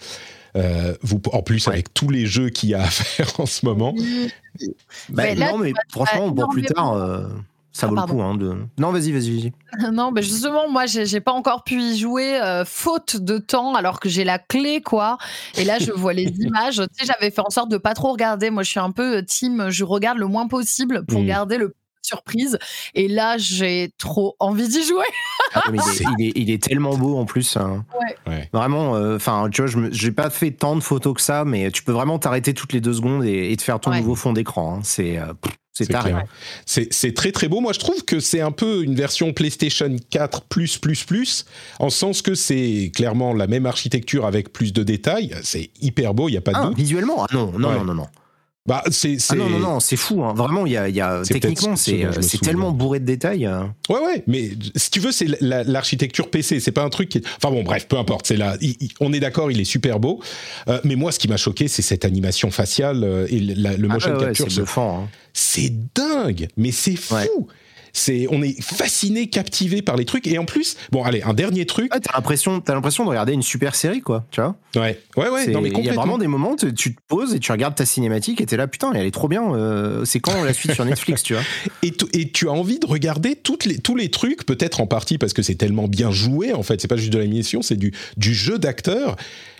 Euh, 0.56 0.95
vous, 1.02 1.22
en 1.32 1.41
plus, 1.41 1.68
avec 1.68 1.94
tous 1.94 2.10
les 2.10 2.26
jeux 2.26 2.49
qu'il 2.49 2.69
y 2.69 2.74
a 2.74 2.84
à 2.84 2.86
faire 2.90 3.40
en 3.40 3.45
ce 3.45 3.65
moment. 3.65 3.94
Bah, 5.10 5.36
non, 5.36 5.57
mais 5.57 5.74
franchement, 5.90 6.32
pour 6.32 6.49
plus 6.49 6.64
tard. 6.64 6.94
Euh, 6.94 7.28
ça 7.74 7.86
ah, 7.86 7.90
vaut 7.91 7.95
le 7.95 8.02
coup. 8.11 8.22
Hein, 8.24 8.36
de... 8.36 8.56
Non, 8.80 8.91
vas-y, 8.91 9.11
vas-y. 9.11 9.52
non, 9.94 10.11
mais 10.11 10.24
justement, 10.24 10.68
moi, 10.68 10.88
j'ai 10.88 11.22
pas 11.22 11.32
encore 11.32 11.64
pu 11.64 11.80
y 11.80 11.98
jouer 11.98 12.41
euh, 12.41 12.65
faute 12.65 13.18
de 13.18 13.38
temps, 13.38 13.76
alors 13.76 13.99
que 13.99 14.10
j'ai 14.10 14.24
la 14.24 14.40
clé, 14.40 14.82
quoi. 14.82 15.19
Et 15.57 15.64
là, 15.64 15.78
je 15.78 15.91
vois 15.91 16.14
les 16.14 16.24
images. 16.40 16.82
Tu 16.98 17.06
sais, 17.06 17.14
j'avais 17.14 17.30
fait 17.30 17.41
en 17.41 17.52
sorte 17.52 17.69
de 17.69 17.78
pas 17.78 17.94
trop 17.94 18.11
regarder. 18.14 18.49
Moi, 18.49 18.64
je 18.64 18.72
suis 18.72 18.80
un 18.80 18.91
peu 18.91 19.24
team, 19.24 19.69
je 19.69 19.84
regarde 19.84 20.18
le 20.18 20.26
moins 20.26 20.48
possible 20.48 21.06
pour 21.06 21.22
mmh. 21.22 21.28
garder 21.28 21.57
le 21.57 21.76
surprise. 22.08 22.58
Et 22.94 23.08
là, 23.08 23.38
j'ai 23.38 23.92
trop 23.98 24.36
envie 24.40 24.68
d'y 24.68 24.84
jouer. 24.84 25.06
Ah, 25.54 25.64
il, 26.20 26.52
est, 26.52 26.62
tellement 26.62 26.98
beau 26.98 27.18
en 27.18 27.26
plus. 27.26 27.58
Hein. 27.58 27.86
Vraiment, 28.54 28.96
euh, 28.96 29.16
enfin, 29.16 29.50
tu 29.52 29.62
vois, 29.62 29.90
je 29.92 30.06
n'ai 30.06 30.12
pas 30.12 30.30
fait 30.30 30.52
tant 30.52 30.76
de 30.76 30.82
photos 30.82 31.14
que 31.14 31.22
ça, 31.22 31.46
mais 31.46 31.72
tu 31.72 31.84
peux 31.84 31.92
vraiment 31.92 32.20
t'arrêter 32.20 32.54
toutes 32.54 32.74
les 32.74 32.82
deux 32.82 32.94
secondes 32.94 33.24
et, 33.24 33.56
te 33.58 33.64
faire 33.64 33.80
ton 33.80 33.92
nouveau 33.92 34.16
fond 34.16 34.34
d'écran. 34.34 34.76
Hein. 34.76 34.82
C'est. 34.84 35.18
Euh, 35.18 35.34
c'est 35.74 36.94
C'est 36.94 37.14
très 37.14 37.32
très 37.32 37.48
beau. 37.48 37.60
Moi, 37.60 37.74
je 37.74 37.80
trouve 37.80 38.04
que 38.04 38.20
c'est 38.20 38.42
un 38.42 38.52
peu 38.52 38.84
une 38.84 38.96
version 38.96 39.34
PlayStation 39.34 39.96
4 40.10 40.44
plus 40.44 40.78
plus 40.78 41.04
plus, 41.04 41.46
en 41.80 41.90
sens 41.90 42.22
que 42.22 42.36
c'est 42.36 42.92
clairement 42.96 43.34
la 43.34 43.48
même 43.48 43.66
architecture 43.66 44.26
avec 44.26 44.52
plus 44.52 44.74
de 44.74 44.84
détails. 44.84 45.36
C'est 45.44 45.70
hyper 45.82 46.14
beau, 46.14 46.30
il 46.30 46.34
y 46.34 46.38
a 46.38 46.42
pas 46.42 46.52
de 46.52 46.58
ah, 46.58 46.66
doute. 46.68 46.78
Visuellement, 46.78 47.24
ah 47.24 47.28
non, 47.34 47.52
non, 47.58 47.72
non, 47.72 47.84
non, 47.84 47.94
non. 47.94 48.08
Bah, 48.68 48.84
c'est, 48.91 49.18
ah 49.30 49.35
non, 49.35 49.49
non, 49.49 49.60
non, 49.60 49.80
c'est 49.80 49.95
fou. 49.95 50.23
Hein. 50.23 50.34
Vraiment, 50.35 50.65
il 50.65 50.73
y 50.73 50.77
a, 50.77 50.89
y 50.89 50.99
a 50.99 51.22
techniquement, 51.23 51.77
c'est, 51.77 52.06
c'est 52.22 52.41
tellement 52.41 52.72
bourré 52.72 52.99
de 52.99 53.06
détails. 53.06 53.45
Hein. 53.45 53.73
Ouais, 53.89 53.99
ouais, 53.99 54.23
mais 54.27 54.49
si 54.76 54.91
tu 54.91 54.99
veux, 54.99 55.14
c'est 55.14 55.27
l'architecture 55.41 56.30
PC. 56.30 56.60
C'est 56.60 56.73
pas 56.73 56.84
un 56.84 56.89
truc 56.89 57.07
qui. 57.07 57.22
Enfin 57.38 57.53
bon, 57.53 57.64
bref, 57.64 57.88
peu 57.88 57.98
importe. 57.98 58.27
C'est 58.27 58.35
là. 58.35 58.57
on 58.99 59.14
est 59.14 59.22
d'accord, 59.22 59.52
il 59.52 59.61
est 59.61 59.65
super 59.65 60.02
beau. 60.02 60.22
Euh, 60.68 60.81
mais 60.84 60.95
moi, 60.95 61.14
ce 61.14 61.19
qui 61.19 61.30
m'a 61.30 61.38
choqué, 61.38 61.69
c'est 61.69 61.81
cette 61.81 62.03
animation 62.03 62.52
faciale 62.52 63.03
euh, 63.03 63.26
et 63.30 63.39
le 63.39 63.88
ah 63.89 63.94
motion 63.94 64.18
capture. 64.18 64.48
C'est 64.49 64.56
bluffant. 64.57 65.03
Hein. 65.03 65.10
C'est 65.34 65.73
dingue, 65.95 66.49
mais 66.57 66.72
c'est 66.72 66.98
fou 66.98 67.48
c'est, 67.98 68.28
on 68.30 68.41
est 68.41 68.61
fasciné, 68.61 69.28
captivé 69.28 69.82
par 69.82 69.95
les 69.95 70.06
trucs. 70.06 70.28
Et 70.28 70.38
en 70.38 70.45
plus, 70.45 70.78
bon, 70.91 71.03
allez, 71.03 71.22
un 71.24 71.34
dernier 71.34 71.65
truc. 71.65 71.91
t'as 71.91 72.14
l'impression, 72.14 72.60
t'as 72.61 72.74
l'impression 72.74 73.03
de 73.03 73.10
regarder 73.10 73.34
une 73.34 73.41
super 73.41 73.76
série, 73.76 74.02
quoi. 74.02 74.26
Tu 74.32 74.41
vois 74.41 74.56
Ouais, 74.76 74.99
ouais, 75.15 75.30
ouais. 75.30 75.45
Il 75.48 75.86
y 75.86 75.90
a 75.90 75.94
vraiment 75.94 76.18
des 76.18 76.28
moments, 76.28 76.56
tu, 76.56 76.74
tu 76.74 76.95
te 76.95 77.02
poses 77.07 77.34
et 77.34 77.40
tu 77.40 77.52
regardes 77.52 77.76
ta 77.76 77.86
cinématique 77.86 78.41
et 78.41 78.45
t'es 78.45 78.57
là, 78.57 78.68
putain, 78.68 78.91
elle 78.94 79.06
est 79.06 79.11
trop 79.11 79.28
bien. 79.28 79.53
Euh, 79.53 80.06
c'est 80.06 80.19
quand 80.19 80.44
la 80.44 80.53
suite 80.53 80.74
sur 80.74 80.86
Netflix, 80.86 81.24
tu 81.24 81.34
vois 81.34 81.44
et, 81.84 81.94
et, 82.14 82.30
tu 82.32 82.48
as 82.48 82.52
envie 82.52 82.80
de 82.80 82.86
regarder 82.86 83.36
toutes 83.36 83.65
les, 83.65 83.80
tous 83.80 83.95
les 83.95 84.10
trucs, 84.10 84.45
peut-être 84.45 84.80
en 84.82 84.88
partie 84.88 85.18
parce 85.18 85.34
que 85.34 85.41
c'est 85.41 85.56
tellement 85.56 85.88
bien 85.88 86.11
joué. 86.11 86.53
En 86.53 86.64
fait, 86.64 86.80
c'est 86.82 86.88
pas 86.88 86.98
juste 86.98 87.14
de 87.14 87.18
l'animation, 87.18 87.61
c'est 87.61 87.76
du, 87.76 87.94
du 88.18 88.34
jeu 88.34 88.60
d'acteur. 88.60 89.15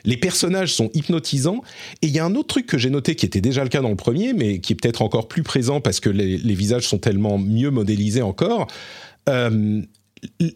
Les 0.08 0.18
personnages 0.18 0.74
sont 0.74 0.90
hypnotisants. 0.96 1.62
Et 2.02 2.08
il 2.08 2.14
y 2.14 2.18
a 2.18 2.26
un 2.26 2.34
autre 2.34 2.48
truc 2.48 2.66
que 2.66 2.80
j'ai 2.80 2.90
noté 2.90 3.14
qui 3.14 3.26
était 3.28 3.42
déjà 3.42 3.62
le 3.62 3.70
cas 3.70 3.82
dans 3.82 3.90
le 3.90 3.96
premier, 3.96 4.34
mais 4.34 4.60
qui 4.60 4.74
est 4.74 4.76
peut-être 4.76 5.04
encore 5.04 5.28
plus 5.28 5.44
présent 5.44 5.82
parce 5.82 6.00
que 6.00 6.10
les, 6.10 6.56
visages 6.56 6.88
sont 6.88 6.98
tellement 6.98 7.38
mieux 7.38 7.70
modélisés 7.70 8.24
encore. 8.24 8.68
Euh, 9.30 9.82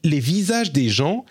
les 0.04 0.20
visages 0.20 0.72
des 0.72 0.90
gens, 0.90 1.26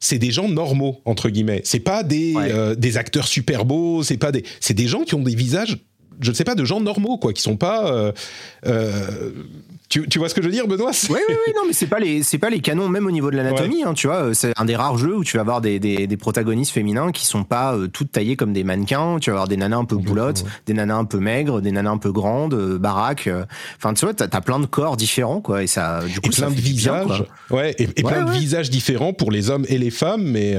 c'est 0.00 0.18
des 0.18 0.32
gens 0.32 0.48
normaux 0.48 1.00
entre 1.04 1.30
guillemets. 1.30 1.62
C'est 1.64 1.80
pas 1.80 2.02
des, 2.02 2.34
euh, 2.36 2.74
des 2.74 2.98
acteurs 2.98 3.28
super 3.28 3.64
beaux. 3.64 4.02
C'est 4.02 4.18
pas 4.18 4.32
des, 4.32 4.44
c'est 4.58 4.74
des 4.74 4.88
gens 4.88 5.04
qui 5.04 5.14
ont 5.14 5.22
des 5.22 5.34
visages 5.34 5.78
je 6.20 6.30
ne 6.30 6.34
sais 6.34 6.44
pas, 6.44 6.54
de 6.54 6.64
gens 6.64 6.80
normaux, 6.80 7.18
quoi, 7.18 7.32
qui 7.32 7.42
sont 7.42 7.56
pas. 7.56 7.92
Euh, 7.92 8.12
euh, 8.66 9.32
tu, 9.90 10.08
tu, 10.08 10.18
vois 10.20 10.28
ce 10.28 10.34
que 10.34 10.40
je 10.40 10.46
veux 10.46 10.52
dire, 10.52 10.68
Benoît? 10.68 10.92
Oui, 11.10 11.18
oui, 11.28 11.34
oui, 11.46 11.52
non, 11.56 11.62
mais 11.66 11.72
c'est 11.72 11.88
pas 11.88 11.98
les, 11.98 12.22
c'est 12.22 12.38
pas 12.38 12.48
les 12.48 12.60
canons, 12.60 12.88
même 12.88 13.06
au 13.06 13.10
niveau 13.10 13.30
de 13.30 13.36
l'anatomie. 13.36 13.82
Hein, 13.82 13.92
tu 13.92 14.06
vois, 14.06 14.32
c'est 14.34 14.52
un 14.56 14.64
des 14.64 14.76
rares 14.76 14.96
jeux 14.96 15.16
où 15.16 15.24
tu 15.24 15.36
vas 15.36 15.40
avoir 15.40 15.60
des, 15.60 15.80
des, 15.80 16.06
des 16.06 16.16
protagonistes 16.16 16.72
féminins 16.72 17.10
qui 17.10 17.26
sont 17.26 17.42
pas 17.42 17.74
euh, 17.74 17.88
toutes 17.88 18.12
taillées 18.12 18.36
comme 18.36 18.52
des 18.52 18.64
mannequins. 18.64 19.18
Tu 19.20 19.30
vas 19.30 19.34
avoir 19.34 19.48
des 19.48 19.56
nanas 19.56 19.78
un 19.78 19.84
peu 19.84 19.96
boulottes, 19.96 20.44
des 20.66 20.74
nanas 20.74 20.96
un 20.96 21.04
peu 21.04 21.18
maigres, 21.18 21.60
des 21.60 21.72
nanas 21.72 21.90
un 21.90 21.98
peu 21.98 22.12
grandes, 22.12 22.54
baraques. 22.78 23.28
Enfin, 23.76 23.92
tu 23.92 24.04
vois, 24.04 24.14
t'as 24.14 24.28
as 24.30 24.40
plein 24.40 24.60
de 24.60 24.66
corps 24.66 24.96
différents, 24.96 25.40
quoi, 25.40 25.64
et 25.64 25.66
ça, 25.66 26.00
du 26.06 26.20
coup, 26.20 26.28
et 26.28 26.30
plein 26.30 26.50
de 26.50 26.54
visages. 26.54 27.24
ouais, 27.50 27.74
et, 27.78 27.86
plein 27.88 28.24
de 28.24 28.30
visages 28.30 28.70
différents 28.70 29.12
pour 29.12 29.32
les 29.32 29.50
hommes 29.50 29.66
et 29.68 29.76
les 29.76 29.90
femmes, 29.90 30.22
mais. 30.22 30.56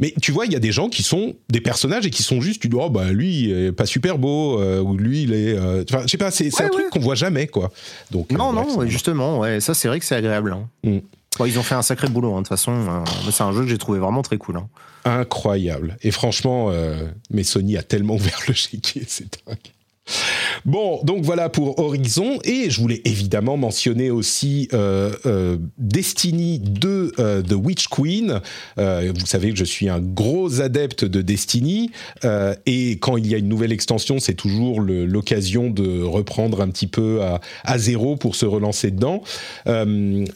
Mais 0.00 0.14
tu 0.20 0.32
vois, 0.32 0.46
il 0.46 0.52
y 0.52 0.56
a 0.56 0.60
des 0.60 0.72
gens 0.72 0.88
qui 0.88 1.02
sont 1.02 1.34
des 1.50 1.60
personnages 1.60 2.06
et 2.06 2.10
qui 2.10 2.22
sont 2.22 2.40
juste, 2.40 2.62
tu 2.62 2.68
dis, 2.68 2.76
oh 2.80 2.88
bah 2.88 3.12
lui, 3.12 3.44
il 3.44 3.52
est 3.66 3.72
pas 3.72 3.84
super 3.84 4.18
beau, 4.18 4.58
euh, 4.58 4.80
ou 4.80 4.96
lui, 4.96 5.22
il 5.22 5.34
est. 5.34 5.54
Euh, 5.54 5.84
enfin, 5.88 6.02
je 6.02 6.08
sais 6.08 6.16
pas, 6.16 6.30
c'est 6.30 6.60
un 6.60 6.68
truc 6.68 6.88
qu'on 6.90 7.00
voit 7.00 7.14
jamais, 7.14 7.46
quoi. 7.46 7.70
Donc, 8.10 8.32
non, 8.32 8.50
euh, 8.50 8.64
non, 8.64 8.86
justement, 8.86 9.38
ouais, 9.38 9.60
ça, 9.60 9.74
c'est 9.74 9.88
vrai 9.88 10.00
que 10.00 10.06
c'est 10.06 10.16
agréable. 10.16 10.54
Hein. 10.54 10.68
Mm. 10.84 11.46
ils 11.46 11.58
ont 11.58 11.62
fait 11.62 11.74
un 11.74 11.82
sacré 11.82 12.08
boulot, 12.08 12.32
hein, 12.32 12.38
de 12.38 12.46
toute 12.46 12.48
façon. 12.48 13.04
c'est 13.30 13.42
un 13.42 13.52
jeu 13.52 13.60
que 13.60 13.68
j'ai 13.68 13.78
trouvé 13.78 13.98
vraiment 13.98 14.22
très 14.22 14.38
cool. 14.38 14.56
Hein. 14.56 14.68
Incroyable. 15.04 15.98
Et 16.02 16.10
franchement, 16.10 16.72
mais 17.30 17.44
Sony 17.44 17.76
a 17.76 17.82
tellement 17.82 18.14
ouvert 18.16 18.40
le 18.48 18.54
chéquier, 18.54 19.04
c'est 19.06 19.38
dingue. 19.46 19.58
Bon, 20.64 21.00
donc 21.04 21.22
voilà 21.22 21.48
pour 21.48 21.78
Horizon. 21.78 22.38
Et 22.44 22.70
je 22.70 22.80
voulais 22.80 23.02
évidemment 23.04 23.56
mentionner 23.56 24.10
aussi 24.10 24.68
euh, 24.72 25.12
euh, 25.26 25.56
Destiny 25.78 26.58
2 26.58 27.12
euh, 27.18 27.42
The 27.42 27.52
Witch 27.52 27.88
Queen. 27.88 28.40
vous 28.76 29.26
savez 29.26 29.50
que 29.50 29.56
je 29.56 29.64
suis 29.64 29.88
un 29.88 30.00
gros 30.00 30.60
adepte 30.60 31.04
de 31.04 31.22
Destiny. 31.22 31.90
et 32.66 32.92
quand 33.00 33.16
il 33.16 33.26
y 33.26 33.34
a 33.34 33.38
une 33.38 33.48
nouvelle 33.48 33.72
extension, 33.72 34.18
c'est 34.18 34.34
toujours 34.34 34.80
l'occasion 34.80 35.70
de 35.70 36.02
reprendre 36.02 36.60
un 36.60 36.68
petit 36.68 36.86
peu 36.86 37.20
à, 37.64 37.78
zéro 37.78 38.16
pour 38.16 38.34
se 38.34 38.46
relancer 38.46 38.90
dedans. 38.90 39.22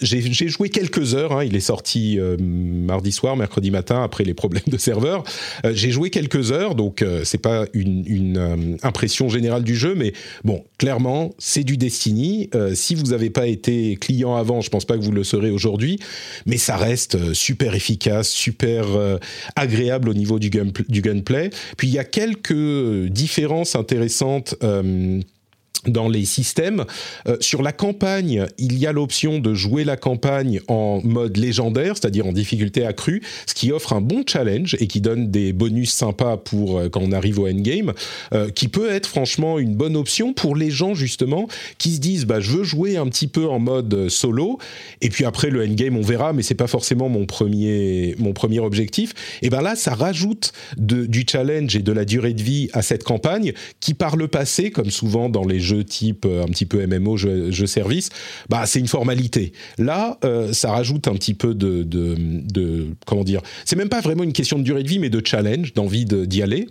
J'ai 0.01 0.49
joué 0.49 0.69
quelques 0.69 1.15
heures. 1.15 1.32
Hein. 1.32 1.45
il 1.45 1.57
est 1.57 1.61
sorti 1.61 2.19
mardi 2.39 3.12
soir, 3.12 3.36
mercredi 3.36 3.70
matin, 3.70 4.03
après 4.03 4.24
les 4.24 4.35
problèmes 4.35 4.62
de 4.66 4.78
serveur. 4.78 5.24
J'ai 5.73 5.91
joué 5.91 6.11
quelques 6.11 6.53
heures, 6.53 6.74
donc 6.74 7.05
c'est 7.24 7.39
pas 7.39 7.65
une, 7.73 8.05
une 8.07 8.78
impression 8.82 9.28
générale 9.28 9.65
du 9.65 9.77
jeu, 9.77 9.95
mais 9.97 10.03
bon, 10.44 10.64
clairement, 10.78 11.35
c'est 11.39 11.64
du 11.64 11.76
Destiny. 11.76 12.51
Euh, 12.55 12.74
si 12.74 12.94
vous 12.94 13.06
n'avez 13.06 13.31
pas 13.31 13.47
été 13.47 13.97
client 13.97 14.36
avant, 14.36 14.60
je 14.60 14.70
pense 14.70 14.85
pas 14.85 14.97
que 14.97 15.02
vous 15.02 15.12
le 15.12 15.24
serez 15.24 15.51
aujourd'hui, 15.51 15.98
mais 16.47 16.56
ça 16.56 16.76
reste 16.76 17.14
euh, 17.14 17.35
super 17.35 17.74
efficace, 17.74 18.31
super 18.31 18.97
euh, 18.97 19.18
agréable 19.56 20.09
au 20.09 20.14
niveau 20.14 20.39
du, 20.39 20.51
du 20.51 21.02
gunplay. 21.02 21.51
Puis 21.76 21.89
il 21.89 21.94
y 21.94 21.98
a 21.98 22.05
quelques 22.05 23.09
différences 23.09 23.76
intéressantes 23.76 24.55
dans 25.86 26.09
les 26.09 26.24
systèmes. 26.24 26.84
Euh, 27.28 27.36
sur 27.40 27.62
la 27.62 27.72
campagne, 27.72 28.46
il 28.59 28.78
y 28.78 28.86
a 28.86 28.92
l'option 28.92 29.38
de 29.38 29.55
jouer 29.55 29.84
la 29.84 29.96
campagne 29.96 30.60
en 30.68 31.01
mode 31.05 31.36
légendaire, 31.36 31.96
c'est-à-dire 31.96 32.26
en 32.26 32.32
difficulté 32.32 32.84
accrue, 32.84 33.22
ce 33.46 33.55
qui 33.55 33.72
offre 33.72 33.92
un 33.92 34.01
bon 34.01 34.22
challenge 34.26 34.76
et 34.80 34.86
qui 34.86 35.01
donne 35.01 35.30
des 35.30 35.52
bonus 35.52 35.92
sympas 35.92 36.36
pour 36.36 36.78
euh, 36.78 36.88
quand 36.88 37.01
on 37.02 37.12
arrive 37.12 37.38
au 37.38 37.48
endgame, 37.48 37.92
euh, 38.32 38.51
qui 38.51 38.68
peut 38.68 38.90
être 38.90 39.06
franchement 39.06 39.59
une 39.59 39.74
bonne 39.74 39.96
option 39.96 40.32
pour 40.32 40.56
les 40.56 40.70
gens 40.70 40.94
justement 40.94 41.48
qui 41.78 41.94
se 41.94 42.01
disent 42.01 42.26
bah 42.26 42.40
je 42.40 42.51
veux 42.51 42.64
jouer 42.64 42.96
un 42.96 43.06
petit 43.09 43.26
peu 43.26 43.46
en 43.46 43.59
mode 43.59 44.09
solo 44.09 44.59
et 45.01 45.09
puis 45.09 45.24
après 45.24 45.51
le 45.51 45.64
endgame 45.64 45.96
on 45.96 46.02
verra, 46.02 46.32
mais 46.32 46.42
c'est 46.42 46.55
pas 46.55 46.66
forcément 46.66 47.09
mon 47.09 47.26
premier 47.26 48.14
mon 48.18 48.32
premier 48.32 48.60
objectif. 48.60 49.12
Et 49.42 49.51
ben 49.51 49.60
là 49.60 49.76
ça 49.76 49.94
rajoute 49.94 50.52
du 50.76 51.24
challenge 51.30 51.76
et 51.76 51.80
de 51.80 51.92
la 51.92 52.05
durée 52.05 52.34
de 52.34 52.42
vie 52.42 52.68
à 52.72 52.82
cette 52.82 53.05
campagne 53.05 53.52
qui 53.80 53.94
par 53.94 54.16
le 54.16 54.28
passé, 54.28 54.70
comme 54.70 54.90
souvent 54.90 55.28
dans 55.28 55.44
les 55.44 55.60
jeux 55.65 55.85
type 55.85 56.24
euh, 56.27 56.45
un 56.45 56.47
petit 56.47 56.66
peu 56.66 56.86
MMO, 56.86 57.16
jeu, 57.16 57.66
service, 57.66 58.11
bah 58.49 58.66
c'est 58.66 58.78
une 58.78 58.89
formalité. 58.89 59.53
Là, 59.78 60.19
euh, 60.24 60.53
ça 60.53 60.70
rajoute 60.70 61.09
un 61.09 61.15
petit 61.15 61.35
peu 61.35 61.55
de, 61.55 61.85
comment 63.07 63.24
dire, 63.24 63.41
c'est 63.65 63.77
même 63.77 63.89
pas 63.89 64.01
vraiment 64.01 64.23
une 64.23 64.32
question 64.32 64.59
de 64.59 64.62
durée 64.62 64.82
de 64.82 64.89
vie, 64.89 64.99
mais 64.99 65.11
de 65.11 65.23
challenge, 65.24 65.73
d'envie 65.73 66.05
d'y 66.05 66.43
aller. 66.43 66.69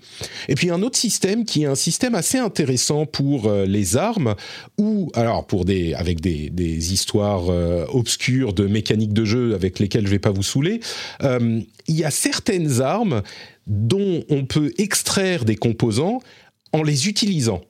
Et 0.48 0.56
puis 0.56 0.70
un 0.70 0.82
autre 0.82 0.98
système 0.98 1.46
qui 1.46 1.64
est 1.64 1.66
un 1.66 1.76
système 1.76 2.16
assez 2.16 2.38
intéressant 2.38 3.06
pour 3.06 3.48
euh, 3.48 3.66
les 3.66 3.98
armes, 3.98 4.36
ou 4.78 5.12
alors 5.16 5.48
pour 5.48 5.66
des 5.66 5.94
avec 5.94 6.22
des, 6.22 6.50
des 6.50 6.94
histoires 6.94 7.48
obscures 7.94 8.54
de 8.54 8.68
mécanique 8.68 9.14
de 9.14 9.26
jeu 9.26 9.56
avec 9.56 9.80
lesquelles 9.80 10.06
je 10.06 10.12
vais 10.12 10.20
pas 10.20 10.32
vous 10.32 10.44
saouler. 10.44 10.80
il 11.22 11.66
y 11.88 12.04
a 12.04 12.12
certaines 12.12 12.82
armes 12.82 13.22
dont 13.68 14.24
on 14.30 14.46
peut 14.46 14.74
extraire 14.78 15.46
des 15.46 15.56
composants 15.56 16.20
en 16.72 16.84
les 16.84 17.08
utilisant. 17.08 17.62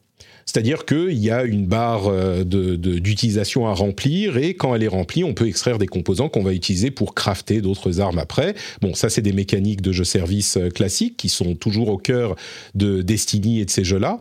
C'est-à-dire 0.46 0.86
qu'il 0.86 1.18
y 1.18 1.32
a 1.32 1.44
une 1.44 1.66
barre 1.66 2.08
euh, 2.08 2.44
d'utilisation 2.44 3.68
à 3.68 3.74
remplir 3.74 4.38
et 4.38 4.54
quand 4.54 4.76
elle 4.76 4.84
est 4.84 4.88
remplie, 4.88 5.24
on 5.24 5.34
peut 5.34 5.48
extraire 5.48 5.78
des 5.78 5.88
composants 5.88 6.30
qu'on 6.30 6.44
va 6.44 6.54
utiliser 6.54 6.92
pour 6.92 7.16
crafter 7.16 7.62
d'autres 7.62 8.00
armes 8.00 8.20
après. 8.20 8.56
Bon, 8.82 8.94
ça 8.94 9.10
c'est 9.10 9.22
des 9.22 9.34
mécaniques 9.34 9.82
de 9.82 9.92
jeu-service 9.92 10.58
euh, 10.58 10.70
classiques 10.70 11.18
qui 11.18 11.30
sont 11.30 11.56
toujours 11.56 11.90
au 11.90 11.98
cœur 11.98 12.36
de 12.76 13.02
Destiny 13.02 13.62
et 13.62 13.66
de 13.66 13.70
ces 13.70 13.84
jeux-là. 13.84 14.20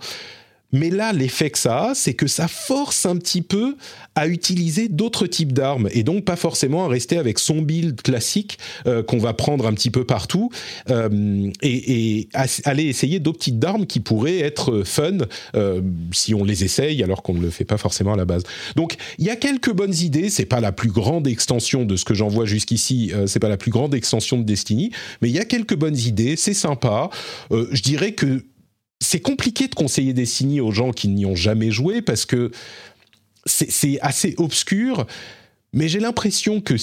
Mais 0.72 0.90
là, 0.90 1.12
l'effet 1.12 1.50
que 1.50 1.58
ça 1.58 1.90
a, 1.90 1.94
c'est 1.94 2.14
que 2.14 2.26
ça 2.26 2.48
force 2.48 3.06
un 3.06 3.16
petit 3.16 3.42
peu 3.42 3.76
à 4.14 4.26
utiliser 4.26 4.88
d'autres 4.88 5.26
types 5.26 5.52
d'armes 5.52 5.88
et 5.92 6.02
donc 6.02 6.24
pas 6.24 6.36
forcément 6.36 6.84
à 6.84 6.88
rester 6.88 7.18
avec 7.18 7.38
son 7.38 7.62
build 7.62 8.00
classique 8.02 8.58
euh, 8.86 9.02
qu'on 9.02 9.18
va 9.18 9.32
prendre 9.32 9.66
un 9.66 9.72
petit 9.72 9.90
peu 9.90 10.04
partout 10.04 10.50
euh, 10.90 11.50
et, 11.62 12.28
aller 12.64 12.84
essayer 12.84 13.20
d'autres 13.20 13.38
types 13.38 13.58
d'armes 13.58 13.86
qui 13.86 14.00
pourraient 14.00 14.40
être 14.40 14.82
fun 14.84 15.18
euh, 15.54 15.80
si 16.12 16.34
on 16.34 16.44
les 16.44 16.64
essaye 16.64 17.02
alors 17.02 17.22
qu'on 17.22 17.34
ne 17.34 17.40
le 17.40 17.50
fait 17.50 17.64
pas 17.64 17.78
forcément 17.78 18.14
à 18.14 18.16
la 18.16 18.24
base. 18.24 18.42
Donc 18.76 18.96
il 19.18 19.26
y 19.26 19.30
a 19.30 19.36
quelques 19.36 19.72
bonnes 19.72 19.94
idées. 19.94 20.30
C'est 20.30 20.46
pas 20.46 20.60
la 20.60 20.72
plus 20.72 20.90
grande 20.90 21.26
extension 21.26 21.84
de 21.84 21.96
ce 21.96 22.04
que 22.04 22.14
j'en 22.14 22.28
vois 22.28 22.46
jusqu'ici. 22.46 23.12
c'est 23.26 23.40
pas 23.40 23.48
la 23.48 23.56
plus 23.56 23.70
grande 23.70 23.94
extension 23.94 24.38
de 24.38 24.44
Destiny, 24.44 24.90
mais 25.20 25.28
il 25.28 25.34
y 25.34 25.38
a 25.38 25.44
quelques 25.44 25.76
bonnes 25.76 25.96
idées. 25.96 26.36
C'est 26.36 26.54
sympa. 26.54 27.10
je 27.50 27.82
dirais 27.82 28.12
que 28.12 28.42
c'est 29.02 29.20
compliqué 29.20 29.68
de 29.68 29.74
conseiller 29.74 30.12
Destiny 30.12 30.60
aux 30.60 30.70
gens 30.70 30.92
qui 30.92 31.08
n'y 31.08 31.26
ont 31.26 31.34
jamais 31.34 31.70
joué 31.70 32.02
parce 32.02 32.24
que 32.24 32.50
c'est 33.44 33.98
assez 34.00 34.34
obscur. 34.38 35.06
Mais 35.74 35.88
j'ai 35.88 36.00
l'impression 36.00 36.60
que 36.60 36.74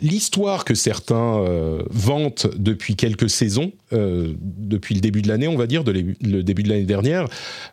l'histoire 0.00 0.64
que 0.64 0.74
certains 0.74 1.40
euh, 1.40 1.82
vantent 1.90 2.46
depuis 2.56 2.94
quelques 2.94 3.28
saisons, 3.28 3.72
euh, 3.92 4.32
depuis 4.38 4.94
le 4.94 5.00
début 5.00 5.20
de 5.20 5.26
l'année, 5.26 5.48
on 5.48 5.56
va 5.56 5.66
dire, 5.66 5.82
le 5.84 6.42
début 6.42 6.62
de 6.62 6.68
l'année 6.68 6.84
dernière, 6.84 7.26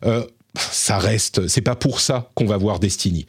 euh, 0.05 0.25
ça 0.55 0.97
reste. 0.97 1.47
C'est 1.47 1.61
pas 1.61 1.75
pour 1.75 2.01
ça 2.01 2.31
qu'on 2.33 2.45
va 2.45 2.57
voir 2.57 2.79
Destiny. 2.79 3.27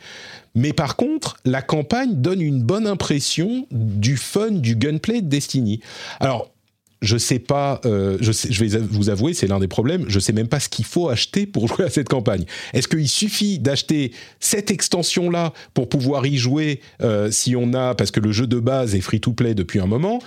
Mais 0.54 0.72
par 0.72 0.96
contre, 0.96 1.36
la 1.44 1.60
campagne 1.60 2.14
donne 2.14 2.40
une 2.40 2.62
bonne 2.62 2.86
impression 2.86 3.66
du 3.70 4.16
fun 4.16 4.50
du 4.50 4.76
gunplay 4.76 5.20
de 5.20 5.28
Destiny. 5.28 5.80
Alors, 6.20 6.50
je 7.00 7.16
sais 7.16 7.38
pas, 7.38 7.80
euh, 7.84 8.18
je, 8.20 8.32
je, 8.32 8.64
vais 8.64 8.78
vous 8.78 9.08
avouer, 9.08 9.34
c'est 9.34 9.46
l'un 9.46 9.60
des 9.60 9.68
problèmes, 9.68 10.04
je 10.08 10.18
sais 10.18 10.32
même 10.32 10.48
pas 10.48 10.60
ce 10.60 10.68
qu'il 10.68 10.84
faut 10.84 11.08
acheter 11.08 11.46
pour 11.46 11.68
jouer 11.68 11.84
à 11.84 11.90
cette 11.90 12.08
campagne. 12.08 12.44
Est-ce 12.72 12.88
qu'il 12.88 13.08
suffit 13.08 13.58
d'acheter 13.58 14.12
cette 14.40 14.70
extension-là 14.70 15.52
pour 15.74 15.88
pouvoir 15.88 16.26
y 16.26 16.36
jouer 16.36 16.80
euh, 17.02 17.30
si 17.30 17.54
on 17.56 17.72
a, 17.74 17.94
parce 17.94 18.10
que 18.10 18.20
le 18.20 18.32
jeu 18.32 18.46
de 18.46 18.58
base 18.58 18.94
est 18.94 19.00
free-to-play 19.00 19.54
depuis 19.54 19.80
un 19.80 19.86
moment? 19.86 20.20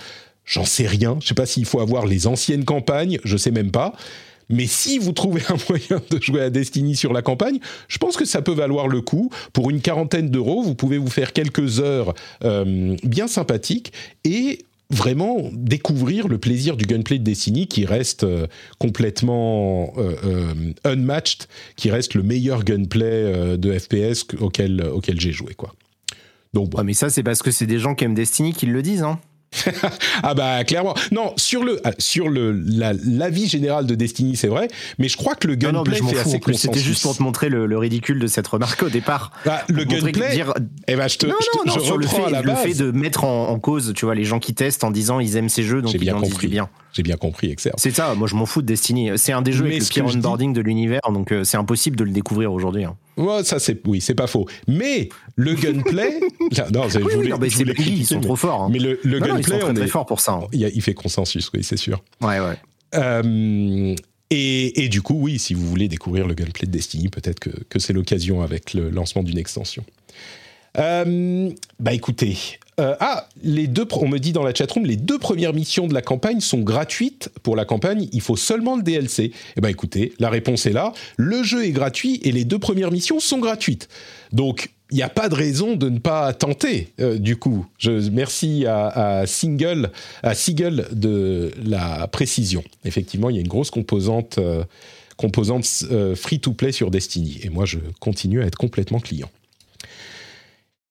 J'en 0.44 0.64
sais 0.64 0.86
rien. 0.86 1.18
Je 1.20 1.28
sais 1.28 1.34
pas 1.34 1.46
s'il 1.46 1.66
faut 1.66 1.80
avoir 1.80 2.06
les 2.06 2.26
anciennes 2.26 2.64
campagnes, 2.64 3.18
je 3.24 3.36
sais 3.36 3.52
même 3.52 3.70
pas. 3.70 3.94
Mais 4.48 4.66
si 4.66 4.98
vous 4.98 5.12
trouvez 5.12 5.42
un 5.48 5.56
moyen 5.68 6.02
de 6.10 6.20
jouer 6.20 6.42
à 6.42 6.50
Destiny 6.50 6.96
sur 6.96 7.12
la 7.12 7.22
campagne, 7.22 7.58
je 7.88 7.98
pense 7.98 8.16
que 8.16 8.24
ça 8.24 8.42
peut 8.42 8.52
valoir 8.52 8.88
le 8.88 9.00
coup. 9.00 9.30
Pour 9.52 9.70
une 9.70 9.80
quarantaine 9.80 10.30
d'euros, 10.30 10.62
vous 10.62 10.74
pouvez 10.74 10.98
vous 10.98 11.10
faire 11.10 11.32
quelques 11.32 11.80
heures 11.80 12.14
euh, 12.44 12.96
bien 13.02 13.28
sympathiques 13.28 13.92
et 14.24 14.58
vraiment 14.92 15.50
découvrir 15.52 16.28
le 16.28 16.38
plaisir 16.38 16.76
du 16.76 16.84
gunplay 16.84 17.18
de 17.18 17.24
Destiny 17.24 17.66
qui 17.66 17.86
reste 17.86 18.24
euh, 18.24 18.46
complètement 18.78 19.92
euh, 19.96 20.54
unmatched, 20.84 21.48
qui 21.76 21.90
reste 21.90 22.14
le 22.14 22.22
meilleur 22.22 22.64
gunplay 22.64 23.56
de 23.56 23.78
FPS 23.78 24.26
auquel, 24.40 24.92
j'ai 25.18 25.32
joué. 25.32 25.54
Quoi. 25.54 25.74
Donc, 26.52 26.72
mais 26.82 26.94
ça, 26.94 27.10
c'est 27.10 27.22
parce 27.22 27.42
que 27.42 27.50
c'est 27.50 27.66
des 27.66 27.78
gens 27.78 27.94
qui 27.94 28.04
aiment 28.04 28.14
Destiny 28.14 28.52
qui 28.52 28.66
le 28.66 28.82
disent. 28.82 29.02
Hein 29.02 29.18
ah 30.22 30.34
bah 30.34 30.64
clairement. 30.64 30.94
Non, 31.10 31.32
sur 31.36 31.64
le 31.64 31.80
ah, 31.84 31.92
sur 31.98 32.28
le 32.28 32.52
l'avis 32.52 33.48
général 33.48 33.86
de 33.86 33.94
Destiny, 33.94 34.36
c'est 34.36 34.48
vrai, 34.48 34.68
mais 34.98 35.08
je 35.08 35.16
crois 35.16 35.34
que 35.34 35.46
le 35.46 35.54
gunplay 35.54 35.98
fait 35.98 36.18
assez 36.18 36.40
C'était 36.54 36.80
juste 36.80 37.02
pour 37.02 37.16
te 37.16 37.22
montrer 37.22 37.48
le, 37.48 37.78
ridicule 37.78 38.18
de 38.18 38.26
cette 38.26 38.46
remarque 38.46 38.82
au 38.82 38.88
départ. 38.88 39.32
Bah, 39.44 39.62
le 39.68 39.84
gunplay. 39.84 40.32
Dire... 40.32 40.54
Eh 40.86 40.96
ben, 40.96 41.08
je 41.08 41.18
te, 41.18 41.26
non, 41.26 41.34
non, 41.66 41.74
je, 41.78 41.94
le 41.94 42.06
fait, 42.06 42.24
à 42.24 42.30
la 42.30 42.42
le 42.42 42.54
fait 42.54 42.74
de 42.74 42.90
mettre 42.90 43.24
en, 43.24 43.58
cause, 43.58 43.92
tu 43.94 44.04
vois, 44.04 44.14
les 44.14 44.24
gens 44.24 44.38
qui 44.38 44.54
testent 44.54 44.84
en 44.84 44.90
disant 44.90 45.20
ils 45.20 45.36
aiment 45.36 45.48
ces 45.48 45.62
jeux, 45.62 45.82
donc 45.82 45.92
ils 45.94 45.98
bien 45.98 46.16
en 46.16 46.20
disent 46.20 46.38
bien. 46.38 46.68
J'ai 46.92 47.02
bien 47.02 47.16
compris. 47.16 47.54
C'est 47.76 47.90
ça, 47.94 48.14
moi 48.14 48.28
je 48.28 48.34
m'en 48.34 48.46
fous 48.46 48.62
de 48.62 48.66
Destiny. 48.66 49.10
C'est 49.16 49.32
un 49.32 49.42
des 49.42 49.52
jeux 49.52 49.66
avec 49.66 49.80
le 49.80 49.86
pire 49.86 50.06
onboarding 50.06 50.52
de 50.52 50.60
l'univers, 50.60 51.00
donc 51.12 51.32
euh, 51.32 51.44
c'est 51.44 51.56
impossible 51.56 51.96
de 51.96 52.04
le 52.04 52.10
découvrir 52.10 52.52
aujourd'hui. 52.52 52.84
Hein. 52.84 52.96
Ouais, 53.16 53.44
ça 53.44 53.58
c'est 53.58 53.86
oui, 53.86 54.00
c'est 54.00 54.14
pas 54.14 54.26
faux. 54.26 54.46
Mais 54.66 55.08
le 55.36 55.54
gunplay, 55.62 56.20
non, 56.72 56.88
je 56.88 56.98
voulais, 56.98 57.28
non, 57.28 57.38
c'est 57.48 57.64
ils 57.78 58.06
sont 58.06 58.20
trop 58.20 58.36
forts. 58.36 58.62
Hein. 58.62 58.68
Mais 58.72 58.78
le, 58.78 58.98
le 59.02 59.20
gunplay, 59.20 59.40
ils 59.40 59.44
sont 59.44 59.58
très, 59.58 59.70
on 59.70 59.84
est 59.84 59.86
fort 59.86 60.06
pour 60.06 60.20
ça. 60.20 60.32
Hein. 60.32 60.48
Il, 60.52 60.70
il, 60.74 60.82
fait 60.82 60.94
consensus, 60.94 61.50
oui, 61.52 61.62
c'est 61.62 61.76
sûr. 61.76 62.02
Ouais, 62.20 62.40
ouais. 62.40 62.56
Euh, 62.94 63.94
et, 64.30 64.84
et, 64.84 64.88
du 64.88 65.02
coup, 65.02 65.14
oui, 65.14 65.38
si 65.38 65.52
vous 65.54 65.66
voulez 65.66 65.88
découvrir 65.88 66.26
le 66.26 66.34
gunplay 66.34 66.66
de 66.66 66.72
Destiny, 66.72 67.08
peut-être 67.08 67.38
que, 67.38 67.50
que 67.68 67.78
c'est 67.78 67.92
l'occasion 67.92 68.40
avec 68.40 68.72
le 68.72 68.88
lancement 68.88 69.22
d'une 69.22 69.38
extension. 69.38 69.84
Euh, 70.78 71.50
bah 71.80 71.92
écoutez, 71.92 72.36
euh, 72.80 72.94
ah, 73.00 73.28
les 73.42 73.66
deux, 73.66 73.86
on 73.92 74.08
me 74.08 74.18
dit 74.18 74.32
dans 74.32 74.42
la 74.42 74.54
chatroom, 74.54 74.86
les 74.86 74.96
deux 74.96 75.18
premières 75.18 75.52
missions 75.52 75.86
de 75.86 75.94
la 75.94 76.00
campagne 76.00 76.40
sont 76.40 76.60
gratuites. 76.60 77.30
Pour 77.42 77.54
la 77.54 77.64
campagne, 77.64 78.08
il 78.12 78.20
faut 78.22 78.36
seulement 78.36 78.76
le 78.76 78.82
DLC. 78.82 79.32
Eh 79.56 79.60
ben 79.60 79.68
écoutez, 79.68 80.12
la 80.18 80.30
réponse 80.30 80.64
est 80.64 80.72
là. 80.72 80.92
Le 81.16 81.42
jeu 81.42 81.64
est 81.64 81.72
gratuit 81.72 82.20
et 82.22 82.32
les 82.32 82.44
deux 82.44 82.58
premières 82.58 82.90
missions 82.90 83.20
sont 83.20 83.38
gratuites. 83.38 83.88
Donc, 84.32 84.70
il 84.90 84.96
n'y 84.96 85.02
a 85.02 85.10
pas 85.10 85.28
de 85.28 85.34
raison 85.34 85.74
de 85.76 85.88
ne 85.88 85.98
pas 85.98 86.32
tenter. 86.32 86.92
Euh, 87.00 87.18
du 87.18 87.36
coup, 87.36 87.66
je 87.78 88.10
merci 88.10 88.64
à, 88.66 89.24
Single, 89.26 89.90
à 90.22 90.34
de 90.92 91.50
la 91.64 92.06
précision. 92.08 92.64
Effectivement, 92.84 93.28
il 93.28 93.36
y 93.36 93.38
a 93.38 93.42
une 93.42 93.48
grosse 93.48 93.70
composante, 93.70 94.38
composante 95.16 95.66
free-to-play 96.14 96.72
sur 96.72 96.90
Destiny. 96.90 97.40
Et 97.42 97.50
moi, 97.50 97.66
je 97.66 97.78
continue 98.00 98.42
à 98.42 98.46
être 98.46 98.58
complètement 98.58 99.00
client. 99.00 99.30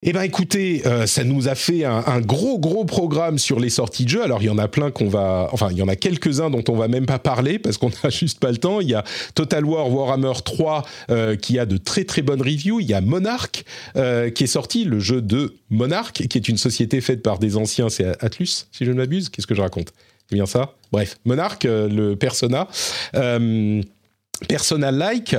Eh 0.04 0.14
ben 0.14 0.24
écoutez, 0.24 0.82
euh, 0.88 1.06
ça 1.06 1.24
nous 1.24 1.48
a 1.48 1.54
fait 1.54 1.86
un, 1.86 2.22
gros 2.22 2.58
gros 2.58 2.86
programme 2.86 3.38
sur 3.38 3.60
les 3.60 3.70
sorties 3.70 4.06
de 4.06 4.10
jeux. 4.10 4.24
Alors 4.24 4.42
il 4.42 4.48
y 4.48 4.50
en 4.50 4.58
a 4.58 4.68
plein 4.68 4.90
qu'on 4.90 5.08
va, 5.08 5.48
enfin 5.52 5.68
il 5.70 5.78
y 5.78 5.84
en 5.84 5.88
a 5.88 5.96
quelques-uns 5.96 6.50
dont 6.50 6.64
on 6.70 6.76
va 6.76 6.88
même 6.88 7.06
pas 7.06 7.20
parler 7.20 7.60
parce 7.60 7.78
qu'on 7.78 7.92
n'a 8.04 8.10
juste 8.10 8.40
pas 8.40 8.50
le 8.50 8.58
temps. 8.58 8.82
Il 8.82 8.90
y 8.90 8.96
a 8.96 9.04
Total 9.36 9.64
War 9.64 9.94
Warhammer 9.94 10.34
3 10.44 10.84
euh, 11.12 11.36
qui 11.36 11.60
a 11.60 11.68
de 11.68 11.78
très 11.78 12.04
très 12.04 12.24
bonnes 12.24 12.42
reviews. 12.42 12.80
Il 12.80 12.88
y 12.88 12.96
a 12.96 13.02
Monarch 13.02 13.64
euh, 13.96 14.32
qui 14.32 14.46
est 14.46 14.48
sorti, 14.48 14.86
le 14.86 15.00
jeu 15.00 15.22
de 15.22 15.54
Monarch 15.70 16.14
qui 16.14 16.36
est 16.36 16.48
une 16.48 16.58
société 16.58 17.00
faite 17.00 17.22
par 17.22 17.38
des 17.38 17.56
anciens, 17.56 17.90
c'est 17.90 18.08
Atlus 18.24 18.66
si 18.72 18.86
je 18.86 18.92
ne 18.92 18.98
m'abuse. 18.98 19.30
Qu'est-ce 19.30 19.46
que 19.46 19.54
je 19.54 19.62
raconte? 19.62 19.94
C'est 20.28 20.36
bien 20.36 20.48
ça? 20.48 20.74
Bref, 20.92 21.20
Monarch, 21.26 21.64
le 21.64 22.16
Persona. 22.16 22.68
Persona-like. 24.48 25.36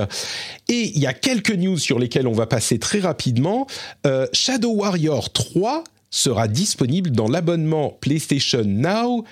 Et 0.69 0.91
il 0.95 0.99
y 0.99 1.07
a 1.07 1.13
quelques 1.13 1.55
news 1.55 1.77
sur 1.77 1.99
lesquelles 1.99 2.27
on 2.27 2.33
va 2.33 2.47
passer 2.47 2.79
très 2.79 2.99
rapidement. 2.99 3.67
Euh, 4.05 4.27
Shadow 4.33 4.71
Warrior 4.71 5.31
3 5.31 5.83
sera 6.09 6.47
disponible 6.47 7.11
dans 7.11 7.27
l'abonnement 7.27 7.97
PlayStation 8.01 8.63
Now 8.65 9.23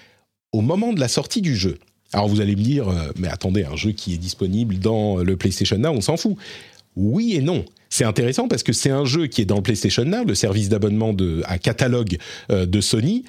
au 0.52 0.62
moment 0.62 0.94
de 0.94 1.00
la 1.00 1.08
sortie 1.08 1.42
du 1.42 1.56
jeu. 1.56 1.78
Alors 2.14 2.28
vous 2.28 2.42
allez 2.42 2.56
me 2.56 2.62
dire, 2.62 2.90
euh, 2.90 3.12
mais 3.18 3.30
attendez, 3.30 3.64
un 3.64 3.76
jeu 3.76 3.92
qui 3.92 4.14
est 4.14 4.18
disponible 4.18 4.80
dans 4.80 5.18
le 5.18 5.38
PlayStation 5.38 5.78
Now, 5.78 5.92
on 5.92 6.02
s'en 6.02 6.18
fout. 6.18 6.36
Oui 6.96 7.36
et 7.36 7.42
non. 7.42 7.66
C'est 7.90 8.04
intéressant 8.06 8.48
parce 8.48 8.64
que 8.64 8.74
c'est 8.74 8.90
un 8.90 9.06
jeu 9.06 9.28
qui 9.28 9.42
est 9.42 9.46
dans 9.46 9.58
le 9.58 9.62
PlayStation 9.62 10.04
Now, 10.06 10.24
le 10.26 10.36
service 10.36 10.70
d'abonnement 10.70 11.16
à 11.46 11.58
catalogue 11.58 12.18
euh, 12.52 12.66
de 12.66 12.82
Sony, 12.82 13.24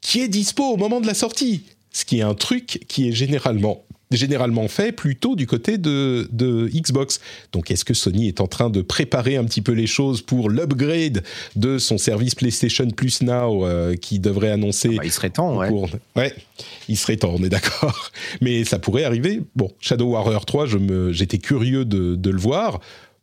qui 0.00 0.20
est 0.20 0.28
dispo 0.28 0.64
au 0.64 0.76
moment 0.76 1.00
de 1.00 1.06
la 1.06 1.14
sortie. 1.14 1.64
Ce 1.92 2.04
qui 2.04 2.18
est 2.18 2.22
un 2.22 2.34
truc 2.34 2.84
qui 2.88 3.08
est 3.08 3.12
généralement 3.12 3.84
généralement 4.10 4.68
fait 4.68 4.92
plutôt 4.92 5.36
du 5.36 5.46
côté 5.46 5.78
de, 5.78 6.28
Xbox. 6.72 7.20
Donc 7.52 7.70
est-ce 7.70 7.84
que 7.84 7.94
Sony 7.94 8.28
est 8.28 8.40
en 8.40 8.46
train 8.46 8.70
de 8.70 8.82
préparer 8.82 9.36
un 9.36 9.44
petit 9.44 9.62
peu 9.62 9.72
les 9.72 9.86
choses 9.86 10.22
pour 10.22 10.50
l'upgrade 10.50 11.22
de 11.56 11.78
son 11.78 11.98
service 11.98 12.34
PlayStation 12.34 12.88
Plus 12.88 13.22
Now 13.22 13.66
euh, 13.66 13.94
qui 13.96 14.18
devrait 14.18 14.50
annoncer... 14.50 14.90
Ah 14.92 14.96
bah, 14.98 15.04
il 15.04 15.12
serait 15.12 15.30
temps, 15.30 15.58
ouais. 15.58 15.70
Ouais, 16.16 16.34
il 16.88 16.96
serait 16.96 17.16
temps, 17.16 17.34
on 17.38 17.42
est 17.42 17.48
d'accord. 17.48 18.10
Mais 18.40 18.64
ça 18.64 18.78
pourrait 18.78 19.04
arriver. 19.04 19.42
Bon, 19.56 19.70
Shadow 19.80 20.12
Warrior 20.12 20.46
3, 20.46 20.66
j'étais 21.10 21.38
curieux 21.38 21.84
de, 21.84 22.30
le 22.30 22.38
voir. 22.38 22.80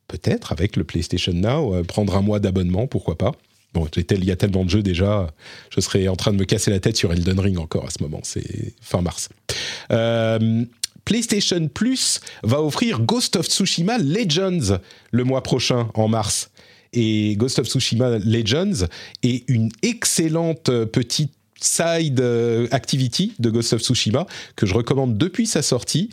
Peut-être 0.07 0.51
avec 0.51 0.75
le 0.75 0.83
PlayStation 0.83 1.33
Now, 1.33 1.73
euh, 1.73 1.83
prendre 1.83 2.15
un 2.15 2.21
mois 2.21 2.39
d'abonnement, 2.39 2.85
pourquoi 2.85 3.17
pas. 3.17 3.31
Bon, 3.75 3.87
il 3.93 4.23
y 4.23 4.31
a 4.31 4.37
tellement 4.37 4.63
de 4.63 4.69
jeux 4.69 4.81
déjà, 4.81 5.27
je 5.69 5.81
serais 5.81 6.07
en 6.07 6.15
train 6.15 6.31
de 6.31 6.37
me 6.37 6.45
casser 6.45 6.71
la 6.71 6.79
tête 6.79 6.95
sur 6.95 7.11
Elden 7.11 7.37
Ring 7.37 7.59
encore 7.59 7.85
à 7.85 7.89
ce 7.89 8.01
moment, 8.01 8.21
c'est 8.23 8.73
fin 8.79 9.01
mars. 9.01 9.27
Euh, 9.91 10.63
PlayStation 11.03 11.67
Plus 11.67 12.21
va 12.41 12.61
offrir 12.61 13.01
Ghost 13.01 13.35
of 13.35 13.47
Tsushima 13.47 13.97
Legends 13.97 14.79
le 15.11 15.23
mois 15.25 15.43
prochain, 15.43 15.89
en 15.93 16.07
mars. 16.07 16.51
Et 16.93 17.35
Ghost 17.35 17.59
of 17.59 17.67
Tsushima 17.67 18.17
Legends 18.19 18.87
est 19.23 19.43
une 19.49 19.69
excellente 19.81 20.71
petite 20.85 21.33
side 21.59 22.19
euh, 22.19 22.67
activity 22.71 23.33
de 23.39 23.49
Ghost 23.49 23.73
of 23.73 23.81
Tsushima 23.81 24.25
que 24.55 24.65
je 24.65 24.73
recommande 24.73 25.17
depuis 25.17 25.47
sa 25.47 25.61
sortie. 25.61 26.09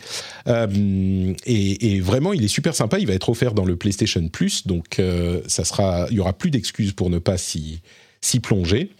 Euh, 0.47 1.33
et, 1.45 1.99
vraiment 1.99 2.33
il 2.33 2.43
est 2.43 2.49
super 2.49 2.75
sympa. 2.75 2.99
Il 2.99 3.07
va 3.07 3.13
être 3.13 3.29
offert 3.29 3.53
dans 3.53 3.65
le 3.65 3.75
PlayStation 3.75 4.27
Plus. 4.29 4.67
Donc 4.67 4.99
euh, 4.99 5.41
ça 5.47 5.63
sera 5.63 6.07
il 6.09 6.17
y 6.17 6.19
aura 6.19 6.33
plus 6.33 6.51
d'excuses 6.51 6.93
pour 6.93 7.09
ne 7.09 7.19
pas 7.19 7.37
s'y 7.37 7.81
plonger. 8.41 8.91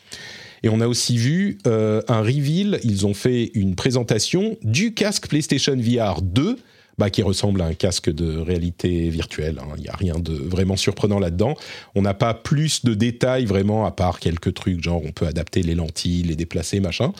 Et 0.66 0.70
on 0.70 0.80
a 0.80 0.88
aussi 0.88 1.18
vu 1.18 1.58
un 1.66 2.22
reveal. 2.22 2.80
Ils 2.84 3.06
ont 3.06 3.14
fait 3.14 3.52
une 3.54 3.76
présentation 3.76 4.58
du 4.64 4.94
casque 4.94 5.28
PlayStation 5.28 5.76
VR 5.76 6.22
2 6.22 6.58
bah, 6.98 7.10
qui 7.10 7.22
ressemble 7.24 7.62
à 7.62 7.66
un 7.66 7.74
casque 7.74 8.10
de 8.10 8.38
réalité 8.38 9.10
virtuelle. 9.10 9.60
Hein. 9.60 9.74
Il 9.78 9.84
n'y 9.84 9.90
a 9.90 9.96
rien 9.96 10.20
de 10.20 10.34
vraiment 10.34 10.76
surprenant 10.76 11.20
là-dedans. 11.20 11.56
On 11.96 12.02
n'a 12.02 12.14
pas 12.14 12.34
plus 12.34 12.86
de 12.86 12.94
détails 12.94 13.46
vraiment, 13.46 13.86
à 13.86 13.92
part 13.92 14.20
quelques 14.20 14.54
trucs, 14.54 14.84
genre 14.84 15.02
on 15.04 15.12
peut 15.12 15.26
adapter 15.26 15.64
les 15.64 15.76
lentilles, 15.76 16.24
les 16.24 16.36
déplacer, 16.36 16.80
machin. 16.80 17.14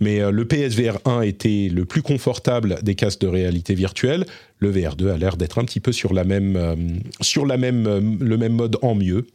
Mais 0.00 0.20
euh, 0.20 0.30
le 0.30 0.46
PSVR 0.46 0.98
1 1.04 1.22
était 1.22 1.68
le 1.72 1.84
plus 1.84 2.02
confortable 2.02 2.78
des 2.82 2.94
casques 2.94 3.20
de 3.20 3.28
réalité 3.28 3.74
virtuelle. 3.74 4.24
Le 4.58 4.70
VR 4.70 4.96
2 4.96 5.10
a 5.10 5.18
l'air 5.18 5.36
d'être 5.36 5.58
un 5.58 5.64
petit 5.64 5.80
peu 5.80 5.92
sur 5.92 6.12
la 6.14 6.24
même, 6.24 6.56
euh, 6.56 6.76
sur 7.20 7.44
euh, 7.44 8.00
le 8.20 8.36
même 8.36 8.52
mode 8.52 8.76
en 8.82 8.94
mieux. 8.94 9.26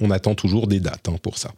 On 0.00 0.10
attend 0.10 0.34
toujours 0.34 0.66
des 0.66 0.80
dates 0.80 1.08
hein, 1.08 1.16
pour 1.22 1.38
ça. 1.38 1.52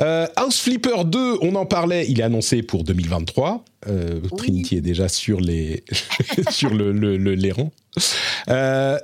Euh, 0.00 0.26
House 0.36 0.60
Flipper 0.60 1.04
2, 1.04 1.38
on 1.42 1.54
en 1.54 1.66
parlait, 1.66 2.06
il 2.08 2.20
est 2.20 2.24
annoncé 2.24 2.62
pour 2.62 2.84
2023. 2.84 3.64
Euh, 3.88 4.20
Trinity 4.36 4.76
est 4.76 4.80
déjà 4.80 5.08
sur 5.08 5.40
les 5.40 5.84
sur 6.50 6.70
le, 6.70 6.92
le, 6.92 7.16
les 7.16 7.52
rangs. 7.52 7.72
Euh, 8.48 8.98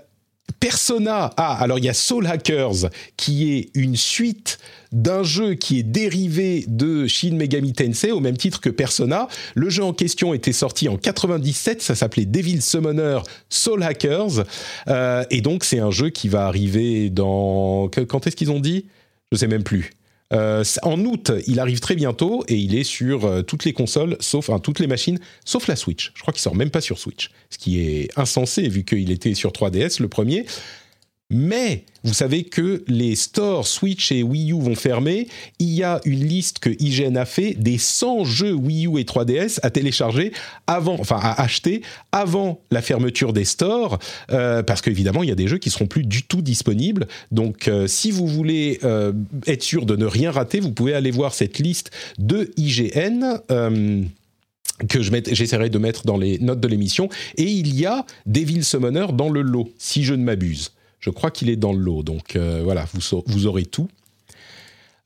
Persona, 0.61 1.31
ah 1.37 1.59
alors 1.61 1.79
il 1.79 1.85
y 1.85 1.89
a 1.91 1.95
Soul 1.95 2.27
Hackers 2.27 2.89
qui 3.17 3.53
est 3.53 3.71
une 3.75 3.97
suite 3.97 4.59
d'un 4.91 5.23
jeu 5.23 5.55
qui 5.55 5.79
est 5.79 5.83
dérivé 5.83 6.65
de 6.67 7.07
Shin 7.07 7.35
Megami 7.35 7.75
Tensei 7.75 8.11
au 8.11 8.21
même 8.21 8.37
titre 8.37 8.61
que 8.61 8.71
Persona. 8.71 9.29
Le 9.55 9.69
jeu 9.69 9.85
en 9.85 9.93
question 9.93 10.33
était 10.33 10.53
sorti 10.53 10.89
en 10.89 10.97
97, 10.97 11.83
ça 11.83 11.95
s'appelait 11.95 12.25
Devil 12.25 12.63
Summoner 12.63 13.19
Soul 13.51 13.83
Hackers 13.83 14.45
et 15.31 15.41
donc 15.43 15.65
c'est 15.65 15.81
un 15.81 15.91
jeu 15.91 16.09
qui 16.09 16.29
va 16.29 16.47
arriver 16.47 17.11
dans 17.11 17.89
quand 18.09 18.27
est-ce 18.27 18.35
qu'ils 18.35 18.51
ont 18.51 18.61
dit? 18.61 18.87
Je 19.31 19.37
sais 19.37 19.49
même 19.49 19.63
plus. 19.63 19.93
Euh, 20.35 20.63
en 20.83 21.03
août, 21.05 21.33
il 21.47 21.59
arrive 21.59 21.81
très 21.81 21.95
bientôt 21.95 22.45
et 22.49 22.57
il 22.57 22.75
est 22.75 22.85
sur 22.85 23.25
euh, 23.25 23.43
toutes 23.43 23.65
les 23.65 23.73
consoles, 23.73 24.17
sauf 24.21 24.51
enfin, 24.51 24.59
toutes 24.59 24.79
les 24.79 24.87
machines, 24.87 25.19
sauf 25.45 25.69
la 25.69 25.77
Switch. 25.77 26.13
Je 26.15 26.21
crois 26.21 26.33
qu'il 26.33 26.43
sort 26.43 26.55
même 26.55 26.71
pas 26.71 26.83
sur 26.83 26.99
Switch, 26.99 27.31
ce 27.51 27.59
qui 27.59 27.81
est 27.81 28.11
insensé 28.17 28.69
vu 28.69 28.85
qu'il 28.85 29.11
était 29.11 29.35
sur 29.35 29.53
3DS 29.53 30.03
le 30.03 30.09
premier. 30.09 30.45
Mais 31.31 31.85
vous 32.05 32.15
savez 32.15 32.45
que 32.45 32.83
les 32.89 33.15
stores 33.15 33.67
Switch 33.67 34.13
et 34.13 34.23
Wii 34.23 34.53
U 34.53 34.63
vont 34.63 34.75
fermer. 34.75 35.29
Il 35.59 35.69
y 35.69 35.83
a 35.83 36.01
une 36.07 36.25
liste 36.27 36.59
que 36.59 36.71
IGN 36.71 37.19
a 37.19 37.27
fait 37.27 37.53
des 37.53 37.77
100 37.77 38.25
jeux 38.25 38.55
Wii 38.55 38.87
U 38.87 38.99
et 38.99 39.05
3DS 39.05 39.59
à 39.63 39.69
télécharger 39.69 40.33
avant, 40.67 40.97
enfin 40.99 41.19
à 41.21 41.39
acheter 41.43 41.83
avant 42.13 42.63
la 42.71 42.81
fermeture 42.81 43.35
des 43.35 43.45
stores, 43.45 43.99
euh, 44.31 44.63
parce 44.63 44.81
qu'évidemment 44.81 45.23
il 45.23 45.29
y 45.29 45.33
a 45.33 45.35
des 45.35 45.49
jeux 45.49 45.59
qui 45.59 45.69
seront 45.69 45.87
plus 45.87 46.03
du 46.03 46.23
tout 46.23 46.41
disponibles. 46.41 47.07
Donc 47.31 47.69
euh, 47.69 47.87
si 47.87 48.11
vous 48.11 48.27
voulez 48.27 48.79
euh, 48.85 49.13
être 49.47 49.63
sûr 49.63 49.85
de 49.85 49.97
ne 49.97 50.07
rien 50.07 50.31
rater, 50.31 50.61
vous 50.61 50.73
pouvez 50.73 50.95
aller 50.95 51.11
voir 51.11 51.35
cette 51.35 51.59
liste 51.59 51.91
de 52.19 52.51
IGN 52.57 53.41
que 54.89 55.03
j'essaierai 55.03 55.69
de 55.69 55.79
mettre 55.79 56.07
dans 56.07 56.17
les 56.17 56.39
notes 56.39 56.61
de 56.61 56.69
l'émission. 56.69 57.11
Et 57.37 57.45
il 57.45 57.79
y 57.79 57.85
a 57.85 58.07
Devil 58.25 58.65
Summoner 58.65 59.09
dans 59.13 59.29
le 59.29 59.43
lot, 59.43 59.69
si 59.77 60.05
je 60.05 60.15
ne 60.15 60.23
m'abuse. 60.23 60.73
Je 61.01 61.11
crois 61.11 61.31
qu'il 61.31 61.49
est 61.51 61.57
dans 61.57 61.73
le 61.73 61.79
lot. 61.79 62.03
Donc 62.03 62.37
euh, 62.37 62.61
voilà, 62.63 62.87
vous, 62.93 63.23
vous, 63.27 63.47
aurez 63.47 63.65
tout. 63.65 63.89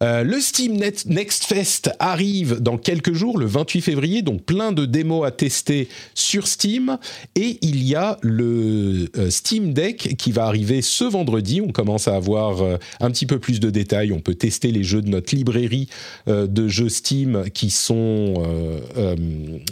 Euh, 0.02 0.24
le 0.24 0.40
Steam 0.40 0.76
Next 1.06 1.44
Fest 1.44 1.90
arrive 1.98 2.60
dans 2.60 2.76
quelques 2.76 3.12
jours, 3.12 3.38
le 3.38 3.46
28 3.46 3.80
février, 3.80 4.22
donc 4.22 4.42
plein 4.42 4.72
de 4.72 4.84
démos 4.84 5.26
à 5.26 5.30
tester 5.30 5.88
sur 6.14 6.48
Steam. 6.48 6.98
Et 7.36 7.58
il 7.62 7.82
y 7.84 7.94
a 7.94 8.18
le 8.22 9.08
euh, 9.16 9.30
Steam 9.30 9.72
Deck 9.72 10.16
qui 10.18 10.32
va 10.32 10.46
arriver 10.46 10.82
ce 10.82 11.04
vendredi. 11.04 11.60
On 11.60 11.70
commence 11.70 12.08
à 12.08 12.16
avoir 12.16 12.62
euh, 12.62 12.78
un 13.00 13.10
petit 13.10 13.26
peu 13.26 13.38
plus 13.38 13.60
de 13.60 13.70
détails. 13.70 14.12
On 14.12 14.20
peut 14.20 14.34
tester 14.34 14.72
les 14.72 14.82
jeux 14.82 15.02
de 15.02 15.08
notre 15.08 15.34
librairie 15.34 15.88
de 16.26 16.68
jeux 16.68 16.88
Steam 16.88 17.44
qui 17.52 17.70
sont, 17.70 18.34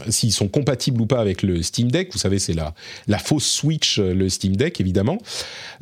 s'ils 0.08 0.32
sont 0.32 0.48
compatibles 0.48 1.00
ou 1.00 1.06
pas 1.06 1.20
avec 1.20 1.42
le 1.42 1.62
Steam 1.62 1.90
Deck. 1.90 2.10
Vous 2.12 2.18
savez, 2.18 2.38
c'est 2.38 2.52
la, 2.52 2.74
la 3.06 3.18
fausse 3.18 3.46
Switch, 3.46 3.98
le 3.98 4.28
Steam 4.28 4.56
Deck, 4.56 4.80
évidemment. 4.80 5.18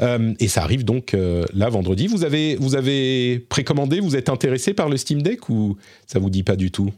et 0.01 0.49
ça 0.49 0.63
arrive 0.63 0.85
donc 0.85 1.15
là 1.15 1.69
vendredi. 1.69 2.07
Vous 2.07 2.25
avez, 2.25 2.57
vous 2.57 2.77
avez 2.77 3.39
précommandé, 3.49 4.01
vous 4.01 4.17
êtes 4.17 4.29
intéressé 4.39 4.73
par 4.73 4.89
le 4.89 4.97
Steam 4.97 5.21
Deck 5.21 5.49
ou 5.49 5.77
ça 6.07 6.21
vous 6.21 6.31
dit 6.31 6.45
pas 6.45 6.55
du 6.55 6.71
tout? 6.71 6.93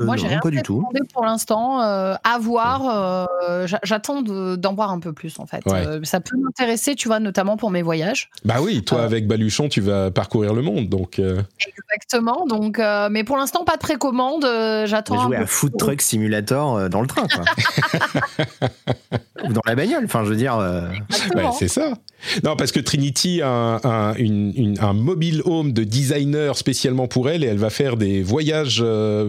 Euh, 0.00 0.06
Moi, 0.06 0.16
j'ai 0.16 0.26
rien 0.26 0.40
pas 0.40 0.50
du 0.50 0.62
tout. 0.62 0.84
pour 1.12 1.24
l'instant. 1.24 1.80
Euh, 1.82 2.14
à 2.24 2.38
voir. 2.38 3.28
Euh, 3.48 3.66
j'attends 3.84 4.22
d'en 4.22 4.74
voir 4.74 4.90
un 4.90 4.98
peu 4.98 5.12
plus, 5.12 5.38
en 5.38 5.46
fait. 5.46 5.62
ça 6.02 6.20
peut 6.20 6.36
m'intéresser, 6.36 6.96
tu 6.96 7.08
vois, 7.08 7.20
notamment 7.20 7.56
pour 7.56 7.70
mes 7.70 7.82
voyages. 7.82 8.30
Bah 8.44 8.56
oui, 8.60 8.82
toi, 8.82 9.02
avec 9.02 9.26
Baluchon, 9.26 9.68
tu 9.68 9.80
vas 9.80 10.10
parcourir 10.10 10.52
le 10.52 10.62
monde, 10.62 10.88
donc. 10.88 11.20
Exactement. 11.20 12.46
Donc, 12.46 12.80
mais 13.10 13.24
pour 13.24 13.36
l'instant, 13.36 13.64
pas 13.64 13.74
de 13.74 13.80
précommande. 13.80 14.46
J'attends. 14.86 15.24
Jouer 15.24 15.36
à 15.36 15.46
Food 15.46 15.76
Truck 15.78 16.02
Simulator 16.02 16.88
dans 16.90 17.00
le 17.00 17.06
train, 17.06 17.26
quoi. 17.28 17.44
Ou 19.44 19.52
dans 19.52 19.62
la 19.66 19.74
bagnole. 19.74 20.04
Enfin, 20.04 20.24
je 20.24 20.30
veux 20.30 20.36
dire. 20.36 20.58
c'est 21.56 21.68
ça. 21.68 21.94
Non, 22.42 22.56
parce 22.56 22.72
que 22.72 22.80
Trinity 22.80 23.42
a 23.42 23.80
un, 23.84 24.14
un, 24.14 24.92
mobile 24.94 25.42
home 25.44 25.72
de 25.72 25.84
designer 25.84 26.56
spécialement 26.56 27.06
pour 27.06 27.28
elle 27.28 27.44
et 27.44 27.48
elle 27.48 27.58
va 27.58 27.70
faire 27.70 27.96
des 27.96 28.22
voyages 28.22 28.84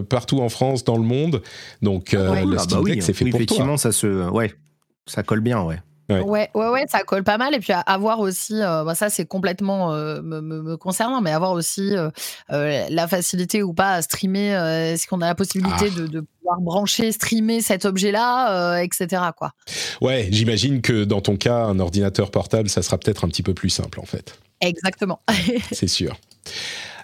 partout 0.08 0.40
en 0.40 0.48
France 0.48 0.55
France, 0.56 0.84
dans 0.84 0.96
le 0.96 1.02
monde. 1.02 1.42
Donc, 1.82 2.14
euh, 2.14 2.34
ah 2.34 2.44
le 2.44 2.56
ah 2.58 2.64
bah 2.68 2.80
Deck, 2.84 3.02
c'est 3.02 3.12
fait 3.12 3.26
pour 3.26 3.40
effectivement, 3.40 3.76
ça 3.76 3.92
se, 3.92 4.28
ouais, 4.30 4.52
ça 5.06 5.22
colle 5.22 5.40
bien, 5.40 5.62
ouais. 5.62 5.78
Ouais. 6.08 6.20
ouais. 6.22 6.50
ouais, 6.54 6.84
ça 6.88 7.02
colle 7.02 7.24
pas 7.24 7.36
mal. 7.36 7.54
Et 7.54 7.58
puis 7.58 7.72
avoir 7.84 8.20
aussi, 8.20 8.62
euh, 8.62 8.84
bah, 8.84 8.94
ça 8.94 9.10
c'est 9.10 9.26
complètement 9.26 9.92
euh, 9.92 10.22
me, 10.22 10.76
concernant, 10.76 11.20
mais 11.20 11.32
avoir 11.32 11.50
aussi 11.50 11.94
la 12.48 13.08
facilité 13.08 13.62
ou 13.62 13.74
pas 13.74 13.94
à 13.94 14.02
streamer, 14.02 14.52
est-ce 14.92 15.06
qu'on 15.08 15.20
a 15.20 15.26
la 15.26 15.34
possibilité 15.34 15.90
ah. 15.96 16.00
de, 16.00 16.20
pouvoir 16.20 16.60
brancher, 16.60 17.10
streamer 17.10 17.60
cet 17.60 17.84
objet-là, 17.84 18.80
etc. 18.82 19.22
Quoi. 19.36 19.50
Ouais, 20.00 20.28
j'imagine 20.30 20.80
que 20.80 21.04
dans 21.04 21.20
ton 21.20 21.36
cas, 21.36 21.64
un 21.64 21.80
ordinateur 21.80 22.30
portable, 22.30 22.68
ça 22.68 22.82
sera 22.82 22.98
peut-être 22.98 23.24
un 23.24 23.28
petit 23.28 23.42
peu 23.42 23.52
plus 23.52 23.70
simple 23.70 23.98
en 24.00 24.06
fait. 24.06 24.38
Exactement. 24.60 25.20
c'est 25.72 25.88
sûr. 25.88 26.16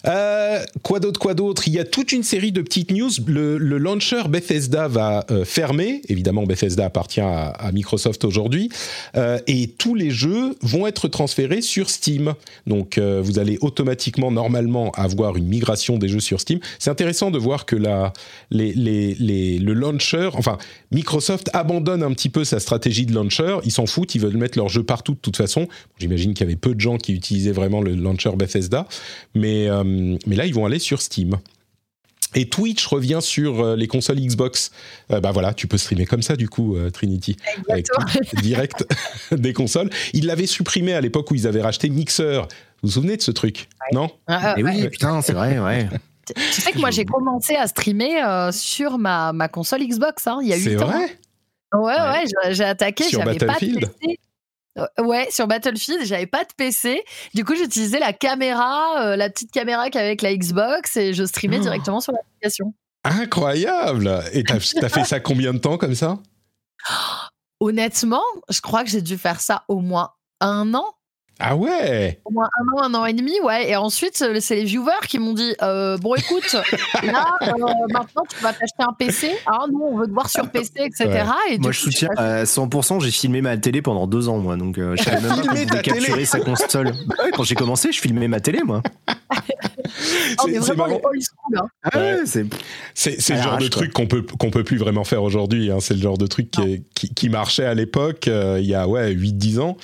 Euh, 0.07 0.65
quoi 0.83 1.01
d'autre, 1.01 1.21
quoi 1.21 1.35
d'autre? 1.35 1.69
Il 1.69 1.75
y 1.75 1.79
a 1.79 1.85
toute 1.85 2.13
une 2.13 2.23
série 2.23 2.53
de 2.53 2.63
petites 2.63 2.91
news. 2.91 3.11
Le, 3.27 3.59
launcher 3.59 4.23
Bethesda 4.29 4.89
va 4.89 5.25
euh, 5.31 5.45
fermer. 5.45 6.03
Évidemment, 6.09 6.45
Bethesda 6.45 6.87
appartient 6.87 7.21
à, 7.21 7.71
Microsoft 7.73 8.25
aujourd'hui. 8.25 8.69
Euh, 9.17 9.39
et 9.47 9.69
tous 9.69 9.95
les 9.95 10.11
jeux 10.11 10.57
vont 10.63 10.87
être 10.87 11.09
transférés 11.09 11.63
sur 11.63 11.91
Steam. 11.91 12.35
Donc, 12.67 12.99
vous 12.99 13.39
allez 13.39 13.59
automatiquement, 13.61 14.31
normalement, 14.31 14.91
avoir 14.93 15.37
une 15.37 15.47
migration 15.47 15.99
des 15.99 16.09
jeux 16.09 16.21
sur 16.21 16.41
Steam. 16.41 16.61
C'est 16.79 16.91
intéressant 16.91 17.31
de 17.31 17.39
voir 17.39 17.67
que 17.67 17.77
la, 17.77 18.13
le 18.51 19.73
launcher, 19.73 20.31
enfin, 20.35 20.59
Microsoft 20.91 21.51
abandonne 21.53 22.03
un 22.03 22.13
petit 22.13 22.29
peu 22.29 22.45
sa 22.45 22.61
stratégie 22.61 23.07
de 23.07 23.15
launcher. 23.15 23.59
Ils 23.65 23.73
s'en 23.73 23.87
foutent, 23.87 24.15
ils 24.15 24.21
veulent 24.21 24.37
mettre 24.37 24.59
leurs 24.59 24.69
jeux 24.69 24.83
partout 24.83 25.13
de 25.13 25.19
toute 25.19 25.37
façon. 25.37 25.69
J'imagine 25.99 26.35
qu'il 26.35 26.47
y 26.47 26.49
avait 26.49 26.57
peu 26.57 26.75
de 26.75 26.81
gens 26.81 26.97
qui 26.97 27.13
utilisaient 27.13 27.53
vraiment 27.53 27.81
le 27.81 27.95
launcher 27.95 28.31
Bethesda. 28.37 28.87
Mais 29.35 29.69
mais 30.27 30.37
là, 30.37 30.47
ils 30.47 30.55
vont 30.55 30.67
aller 30.67 30.79
sur 30.79 31.01
Steam. 31.01 31.39
Et 32.35 32.49
Twitch 32.49 32.87
revient 32.87 33.19
sur 33.21 33.61
euh, 33.61 33.77
les 33.77 33.87
consoles 33.87 34.19
Xbox. 34.19 34.71
Euh, 35.11 35.21
bah 35.21 35.33
voilà, 35.33 35.53
tu 35.53 35.67
peux 35.67 35.77
streamer 35.77 36.07
comme 36.07 36.23
ça 36.23 36.35
du 36.35 36.49
coup, 36.49 36.79
Trinity, 36.93 37.37
avec 37.69 37.87
direct 38.43 38.87
des 39.33 39.53
consoles. 39.53 39.91
Ils 40.15 40.27
l'avaient 40.27 40.47
supprimé 40.47 40.95
à 40.95 41.01
l'époque 41.01 41.31
où 41.31 41.35
ils 41.35 41.47
avaient 41.47 41.61
racheté 41.61 41.91
Mixer. 41.91 42.43
Vous 42.83 42.89
vous 42.89 42.91
souvenez 42.93 43.17
de 43.17 43.23
ce 43.23 43.31
truc 43.31 43.69
Non 43.93 44.11
ah, 44.27 44.41
ah, 44.43 44.55
Oui, 44.57 44.89
putain, 44.89 45.21
c'est 45.21 45.35
vrai, 45.35 45.59
ouais. 45.59 45.89
Tu 46.35 46.61
sais 46.61 46.71
que 46.71 46.79
moi 46.79 46.93
j'ai 46.93 47.05
commencé 47.05 47.57
à 47.57 47.67
streamer 47.67 48.51
sur 48.53 48.97
ma, 48.97 49.33
ma 49.33 49.49
console 49.49 49.83
Xbox 49.83 50.29
hein, 50.29 50.39
il 50.41 50.49
y 50.49 50.53
a 50.53 50.57
8 50.57 50.77
ans. 50.77 50.79
C'est 50.79 50.85
vrai 50.85 51.19
Ouais, 51.73 51.95
ouais, 51.95 52.53
j'ai 52.53 52.65
attaqué, 52.65 53.05
j'avais 53.11 53.37
pas 53.37 53.59
de 53.59 53.85
euh, 53.85 54.15
ouais, 54.99 55.29
sur 55.31 55.47
Battlefield, 55.47 56.05
j'avais 56.05 56.27
pas 56.27 56.45
de 56.45 56.53
PC. 56.57 57.05
Du 57.35 57.45
coup, 57.45 57.55
j'utilisais 57.55 57.99
la 57.99 58.13
caméra, 58.13 59.07
euh, 59.07 59.17
la 59.17 59.31
petite 59.31 59.51
caméra 59.51 59.91
qu'avec 59.91 60.23
la 60.23 60.35
Xbox 60.35 60.97
et 60.97 61.15
je 61.15 61.25
streamais 61.25 61.59
oh. 61.59 61.63
directement 61.63 62.01
sur 62.01 62.13
l'application. 62.13 62.75
Incroyable 63.05 64.23
Et 64.33 64.45
t'as 64.45 64.57
as 64.57 64.89
fait 64.89 65.05
ça 65.05 65.21
combien 65.21 65.53
de 65.53 65.59
temps 65.59 65.77
comme 65.77 65.95
ça? 65.95 66.19
Honnêtement, 67.61 68.23
je 68.49 68.61
crois 68.61 68.85
que 68.85 68.91
j'ai 68.91 69.03
dû 69.03 69.17
faire 69.19 69.41
ça 69.41 69.65
au 69.69 69.81
moins 69.81 70.13
un 70.41 70.75
an. 70.75 70.95
Ah 71.39 71.57
ouais 71.57 72.21
Au 72.25 72.31
moins 72.31 72.49
un 72.61 72.77
an, 72.77 72.83
un 72.85 72.95
an 72.95 73.07
et 73.07 73.13
demi, 73.13 73.41
ouais. 73.41 73.71
Et 73.71 73.77
ensuite, 73.77 74.23
euh, 74.23 74.39
c'est 74.41 74.55
les 74.55 74.65
viewers 74.65 75.07
qui 75.09 75.19
m'ont 75.19 75.33
dit 75.33 75.55
euh, 75.63 75.97
Bon, 75.99 76.15
écoute, 76.15 76.53
là, 77.03 77.37
euh, 77.43 77.53
maintenant, 77.91 78.23
tu 78.29 78.41
vas 78.43 78.53
t'acheter 78.53 78.81
un 78.81 78.93
PC. 78.93 79.33
Ah 79.47 79.65
non, 79.73 79.91
on 79.93 79.99
veut 79.99 80.07
te 80.07 80.13
voir 80.13 80.29
sur 80.29 80.49
PC, 80.49 80.71
etc. 80.77 81.25
Et 81.51 81.59
moi, 81.59 81.73
je 81.73 81.81
soutiens 81.81 82.11
à 82.17 82.45
100%. 82.45 83.01
J'ai 83.01 83.11
filmé 83.11 83.41
ma 83.41 83.57
télé 83.57 83.83
pendant 83.83 84.07
deux 84.07 84.29
ans, 84.29 84.39
moi. 84.39 84.57
Donc, 84.57 84.77
je 84.79 85.03
savais 85.03 85.21
même 85.21 85.67
pas 85.69 85.79
capturer 85.79 86.25
sa 86.25 86.41
console. 86.41 86.93
Bah 87.07 87.17
quand 87.33 87.43
j'ai 87.43 87.55
commencé, 87.55 87.91
je 87.91 88.01
filmais 88.01 88.29
ma 88.29 88.41
télé, 88.41 88.61
moi. 88.65 88.83
c'est 90.47 90.77
marrant. 90.77 91.01
Hein. 91.55 91.61
Ah 91.93 91.99
c'est 92.25 93.35
le 93.35 93.43
genre 93.43 93.59
de 93.59 93.69
truc 93.69 93.93
qu'on 93.93 94.07
peut, 94.07 94.23
qu'on 94.39 94.51
peut 94.51 94.63
plus 94.63 94.77
vraiment 94.77 95.05
faire 95.05 95.23
aujourd'hui. 95.23 95.71
Hein. 95.71 95.79
C'est 95.81 95.95
le 95.95 96.01
genre 96.01 96.19
de 96.19 96.27
truc 96.27 96.51
qui, 96.51 96.85
qui, 96.95 97.29
marchait 97.29 97.65
à 97.65 97.75
l'époque, 97.75 98.27
il 98.29 98.65
y 98.65 98.75
a 98.75 98.87
ouais, 98.87 99.13
8-10 99.13 99.61
ans. 99.61 99.77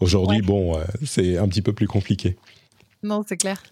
Aujourd'hui, 0.00 0.42
bon, 0.42 0.78
euh, 0.78 0.84
c'est 1.04 1.38
un 1.38 1.48
petit 1.48 1.62
peu 1.62 1.72
plus 1.72 1.86
compliqué. 1.86 2.36
Non, 3.02 3.24
c'est 3.26 3.36
clair. 3.36 3.62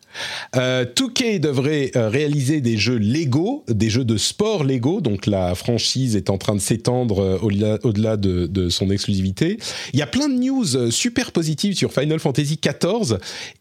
Euh, 0.57 0.85
2K 0.85 1.41
devrait 1.41 1.91
euh, 1.97 2.09
réaliser 2.09 2.61
des 2.61 2.77
jeux 2.77 2.99
Lego, 2.99 3.65
des 3.69 3.91
jeux 3.91 4.05
de 4.05 4.17
sport 4.17 4.65
Lego, 4.65 5.01
donc 5.01 5.27
la 5.27 5.55
franchise 5.55 6.17
est 6.17 6.31
en 6.31 6.39
train 6.39 6.55
de 6.55 6.61
s'étendre 6.61 7.21
euh, 7.21 7.79
au-delà, 7.83 8.17
de, 8.17 8.69
son 8.69 8.91
exclusivité. 8.91 9.59
Il 9.93 9.99
y 9.99 10.03
a 10.03 10.07
plein 10.07 10.29
de 10.29 10.35
news 10.35 10.77
euh, 10.77 10.91
super 10.91 11.33
positives 11.33 11.75
sur 11.75 11.93
Final 11.93 12.19
Fantasy 12.19 12.59
XIV 12.63 13.19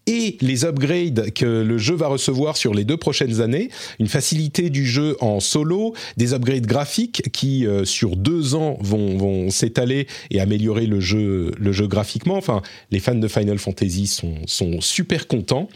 et 0.08 0.38
les 0.42 0.66
upgrades 0.66 1.32
que 1.34 1.46
le 1.46 1.78
jeu 1.78 1.96
va 1.96 2.08
recevoir 2.08 2.58
sur 2.58 2.74
les 2.74 2.84
deux 2.84 2.98
prochaines 2.98 3.42
années. 3.42 3.70
Une 4.00 4.08
facilité 4.08 4.70
du 4.70 4.86
jeu 4.86 5.18
en 5.22 5.40
solo, 5.40 5.94
des 6.18 6.34
upgrades 6.34 6.66
graphiques 6.66 7.24
qui 7.32 7.66
sur 7.86 8.16
deux 8.16 8.56
ans 8.56 8.78
vont, 8.82 9.50
s'étaler 9.50 10.08
et 10.32 10.40
améliorer 10.40 10.86
le 10.86 11.00
jeu, 11.00 11.52
graphiquement. 11.88 12.38
Enfin, 12.38 12.62
les 12.92 13.00
fans 13.00 13.16
de 13.16 13.28
Final 13.28 13.58
Fantasy 13.58 14.08
sont 14.08 14.82
super 14.82 15.28
contents. 15.28 15.70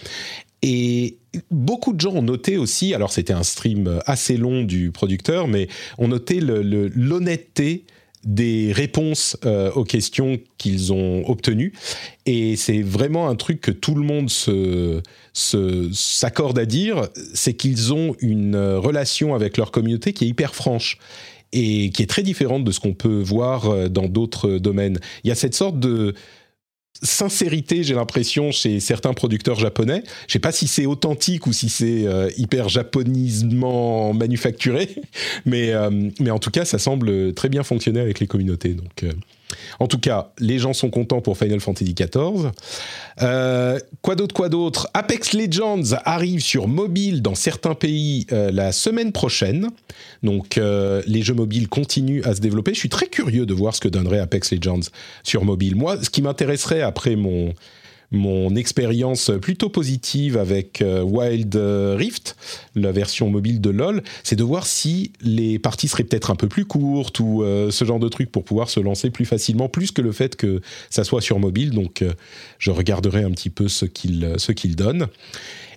Et 0.62 1.18
beaucoup 1.52 1.94
de 1.94 2.00
gens 2.00 2.14
ont 2.14 2.24
noté 2.24 2.58
aussi, 2.58 2.94
alors 2.94 3.12
c'était 3.12 3.34
un 3.34 3.44
stream 3.44 4.00
assez 4.06 4.38
long 4.38 4.64
du 4.64 4.92
producteur, 4.92 5.48
mais 5.48 5.68
ont 5.98 6.08
noté 6.08 6.40
l'honnêteté 6.42 7.86
des 8.24 8.74
réponses 8.74 9.38
euh, 9.46 9.72
aux 9.72 9.84
questions 9.84 10.40
qu'ils 10.58 10.92
ont 10.92 11.28
obtenues. 11.30 11.74
Et 12.26 12.56
c'est 12.56 12.82
vraiment 12.82 13.30
un 13.30 13.36
truc 13.36 13.62
que 13.62 13.72
tout 13.72 13.96
le 13.96 14.04
monde 14.04 14.30
s'accorde 15.34 16.60
à 16.60 16.66
dire, 16.66 17.08
c'est 17.34 17.54
qu'ils 17.54 17.94
ont 17.94 18.16
une 18.20 18.58
relation 18.58 19.36
avec 19.36 19.58
leur 19.58 19.72
communauté 19.72 20.14
qui 20.14 20.26
est 20.26 20.28
hyper 20.28 20.56
franche 20.56 20.98
et 21.54 21.90
qui 21.92 22.04
est 22.04 22.08
très 22.08 22.24
différente 22.24 22.66
de 22.66 22.72
ce 22.72 22.80
qu'on 22.80 22.94
peut 22.94 23.22
voir 23.22 23.70
euh, 23.70 23.88
dans 23.88 24.08
d'autres 24.08 24.58
domaines. 24.58 25.00
Il 25.24 25.30
y 25.30 25.32
a 25.32 25.36
cette 25.36 25.56
sorte 25.56 25.80
de 25.80 26.14
sincérité, 27.04 27.84
j'ai 27.84 27.94
l'impression, 27.94 28.52
chez 28.52 28.80
certains 28.80 29.14
producteurs 29.14 29.60
japonais. 29.60 30.04
Je 30.28 30.34
sais 30.34 30.40
pas 30.40 30.52
si 30.52 30.68
c'est 30.68 30.86
authentique 30.86 31.48
ou 31.48 31.54
si 31.54 31.70
c'est 31.70 32.06
euh, 32.06 32.30
hyper 32.38 32.70
japonisement 32.70 34.14
manufacturé, 34.14 34.90
mais, 35.46 35.74
euh, 35.74 36.10
mais 36.20 36.32
en 36.32 36.40
tout 36.40 36.52
cas, 36.52 36.66
ça 36.66 36.80
semble 36.80 37.34
très 37.34 37.50
bien 37.50 37.64
fonctionner 37.64 38.00
avec 38.00 38.20
les 38.20 38.28
communautés. 38.28 38.74
Donc, 38.74 39.04
euh, 39.04 39.12
en 39.80 39.88
tout 39.88 40.00
cas, 40.00 40.32
les 40.40 40.60
gens 40.60 40.74
sont 40.74 40.90
contents 40.90 41.22
pour 41.22 41.38
Final 41.38 41.60
Fantasy 41.60 41.94
XIV. 41.94 42.52
Euh, 43.22 43.80
quoi 44.02 44.16
d'autre, 44.16 44.34
quoi 44.34 44.50
d'autre? 44.50 44.90
Apex 44.94 45.34
Legends 45.34 45.94
arrive 46.06 46.42
sur 46.42 46.68
mobile 46.68 47.22
dans 47.22 47.36
certains 47.36 47.76
pays 47.76 48.28
euh, 48.32 48.52
la 48.52 48.72
semaine 48.72 49.12
prochaine. 49.12 49.70
Donc, 50.24 50.58
euh, 50.58 51.02
les 51.06 51.22
jeux 51.22 51.34
mobiles 51.34 51.68
continuent 51.68 52.22
à 52.24 52.36
se 52.36 52.42
développer. 52.42 52.74
Je 52.74 52.80
suis 52.80 52.90
très 52.90 53.08
curieux 53.08 53.46
de 53.46 53.54
voir 53.54 53.76
ce 53.76 53.82
que 53.82 53.88
donnerait 53.88 54.20
Apex 54.20 54.52
Legends 54.52 54.90
sur 55.24 55.44
mobile. 55.46 55.76
Moi, 55.76 56.02
ce 56.04 56.10
qui 56.10 56.22
m'intéresserait 56.22 56.82
après 56.82 57.16
mon 57.16 57.54
mon 58.12 58.56
expérience 58.56 59.32
plutôt 59.42 59.70
positive 59.70 60.38
avec 60.38 60.82
euh, 60.82 61.02
Wild 61.02 61.56
Rift, 61.56 62.36
la 62.76 62.92
version 62.92 63.30
mobile 63.30 63.60
de 63.62 63.70
LoL, 63.70 64.04
c'est 64.24 64.36
de 64.36 64.44
voir 64.44 64.66
si 64.66 65.12
les 65.22 65.60
parties 65.60 65.88
seraient 65.88 66.04
peut-être 66.04 66.32
un 66.32 66.36
peu 66.36 66.48
plus 66.48 66.66
courtes 66.66 67.20
ou 67.20 67.44
ce 67.70 67.86
genre 67.86 68.00
de 68.00 68.10
trucs 68.10 68.32
pour 68.32 68.44
pouvoir 68.44 68.70
se 68.70 68.80
lancer 68.80 69.10
plus 69.10 69.26
facilement, 69.26 69.70
plus 69.70 69.92
que 69.92 70.02
le 70.02 70.12
fait 70.12 70.36
que 70.36 70.62
ça 70.90 71.04
soit 71.04 71.22
sur 71.22 71.40
mobile. 71.40 71.72
Donc, 71.72 72.04
je 72.60 72.72
regarderai 72.72 73.24
un 73.24 73.32
petit 73.32 73.50
peu 73.50 73.68
ce 73.68 73.86
qu'il 73.86 74.36
ce 74.38 74.52
qu'il 74.52 74.76
donne. 74.76 75.08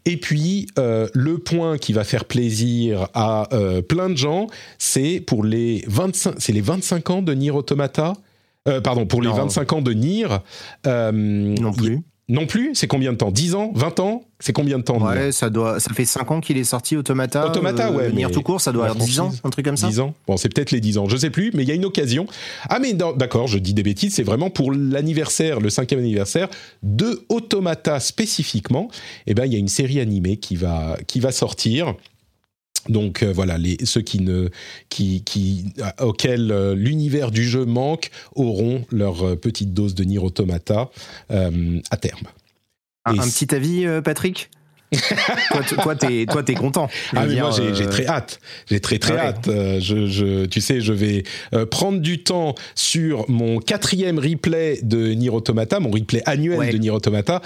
Et 0.07 0.17
puis, 0.17 0.67
euh, 0.79 1.09
le 1.15 1.39
point 1.39 1.79
qui 1.79 1.93
va 1.93 2.05
faire 2.05 2.25
plaisir 2.25 3.09
à 3.15 3.49
euh, 3.55 3.83
plein 3.83 4.09
de 4.09 4.17
gens, 4.17 4.47
c'est 4.79 5.21
pour 5.21 5.45
les 5.45 5.85
25, 5.87 6.35
c'est 6.39 6.53
les 6.53 6.61
25 6.61 7.11
ans 7.11 7.23
de 7.23 7.33
Nier 7.35 7.51
Automata? 7.51 8.15
Euh, 8.69 8.81
pardon, 8.81 9.07
pour 9.07 9.23
les 9.23 9.31
25 9.31 9.73
ans 9.73 9.83
de 9.83 9.93
Nier. 9.93 10.27
non 10.85 11.73
plus. 11.73 12.01
Non 12.31 12.47
plus 12.47 12.71
C'est 12.75 12.87
combien 12.87 13.13
de 13.13 13.17
temps? 13.19 13.33
10 13.33 13.55
ans? 13.57 13.73
20 13.75 14.01
ans? 14.01 14.23
C'est 14.39 14.53
combien 14.53 14.79
de 14.79 14.83
temps 14.85 14.99
Ouais, 15.05 15.33
ça, 15.33 15.51
doit, 15.51 15.81
ça 15.81 15.93
fait 15.93 16.05
5 16.05 16.31
ans 16.31 16.41
qu'il 16.41 16.57
est 16.57 16.65
sorti 16.65 16.97
Automata. 16.97 17.47
Automata, 17.47 17.93
ouais. 17.93 18.11
Nier 18.13 18.31
tout 18.31 18.41
court, 18.41 18.61
ça 18.61 18.73
doit 18.73 18.87
avoir 18.87 19.05
10 19.05 19.21
ans, 19.21 19.33
un 19.45 19.51
truc 19.51 19.67
comme 19.67 19.77
ça? 19.77 19.89
10 19.89 20.01
ans 20.01 20.15
Bon, 20.27 20.37
c'est 20.37 20.49
peut-être 20.49 20.71
les 20.71 20.81
10 20.81 20.97
ans, 20.99 21.09
je 21.09 21.17
sais 21.17 21.29
plus, 21.29 21.51
mais 21.53 21.63
il 21.65 21.69
y 21.69 21.73
a 21.73 21.75
une 21.75 21.85
occasion. 21.85 22.27
Ah, 22.69 22.79
mais 22.79 22.95
d'accord, 22.95 23.49
je 23.49 23.59
dis 23.59 23.75
des 23.75 23.83
bêtises, 23.83 24.15
c'est 24.15 24.23
vraiment 24.23 24.49
pour 24.49 24.73
l'anniversaire, 24.73 25.61
le 25.61 25.69
cinquième 25.69 26.01
anniversaire 26.01 26.49
de 26.83 27.25
Automata 27.29 28.01
spécifiquement. 28.01 28.89
Eh 29.27 29.35
ben, 29.35 29.45
il 29.45 29.53
y 29.53 29.57
a 29.57 29.59
une 29.59 29.69
série 29.69 30.01
animée 30.01 30.37
qui 30.39 30.57
va, 30.57 30.97
qui 31.07 31.21
va 31.21 31.33
sortir. 31.33 31.95
Donc 32.89 33.23
euh, 33.23 33.33
voilà, 33.33 33.59
les, 33.59 33.77
ceux 33.85 34.01
qui 34.01 34.21
ne, 34.21 34.49
qui, 34.89 35.23
qui, 35.25 35.67
auxquels 36.01 36.51
euh, 36.51 36.75
l'univers 36.75 37.31
du 37.31 37.45
jeu 37.45 37.65
manque 37.65 38.11
auront 38.35 38.85
leur 38.91 39.27
euh, 39.27 39.37
petite 39.37 39.75
dose 39.75 39.95
de 39.95 40.05
Nier 40.05 40.19
Automata 40.19 40.91
à 41.29 41.97
terme. 41.97 42.27
Un, 43.05 43.17
petit 43.17 43.55
avis, 43.55 43.87
Patrick? 44.05 44.51
Toi, 45.83 45.95
t'es, 45.95 46.27
toi, 46.27 46.43
t'es 46.43 46.55
content. 46.55 46.89
Ah, 47.15 47.25
mais 47.25 47.37
moi, 47.37 47.53
j'ai, 47.53 47.87
très 47.87 48.07
hâte. 48.07 48.41
J'ai 48.69 48.81
très, 48.81 48.99
très 48.99 49.17
hâte. 49.17 49.47
je, 49.47 50.07
je, 50.09 50.47
tu 50.47 50.61
sais, 50.61 50.81
je 50.81 50.93
vais 50.93 51.23
prendre 51.71 52.01
du 52.01 52.25
temps 52.25 52.57
sur 52.75 53.25
mon 53.31 53.61
quatrième 53.61 54.19
replay 54.19 54.81
de 54.83 55.13
Nier 55.13 55.31
Automata, 55.31 55.79
mon 55.79 55.93
replay 55.93 56.23
annuel 56.27 56.73
de 56.73 56.79
Nier 56.79 56.91
Automata, 56.91 57.41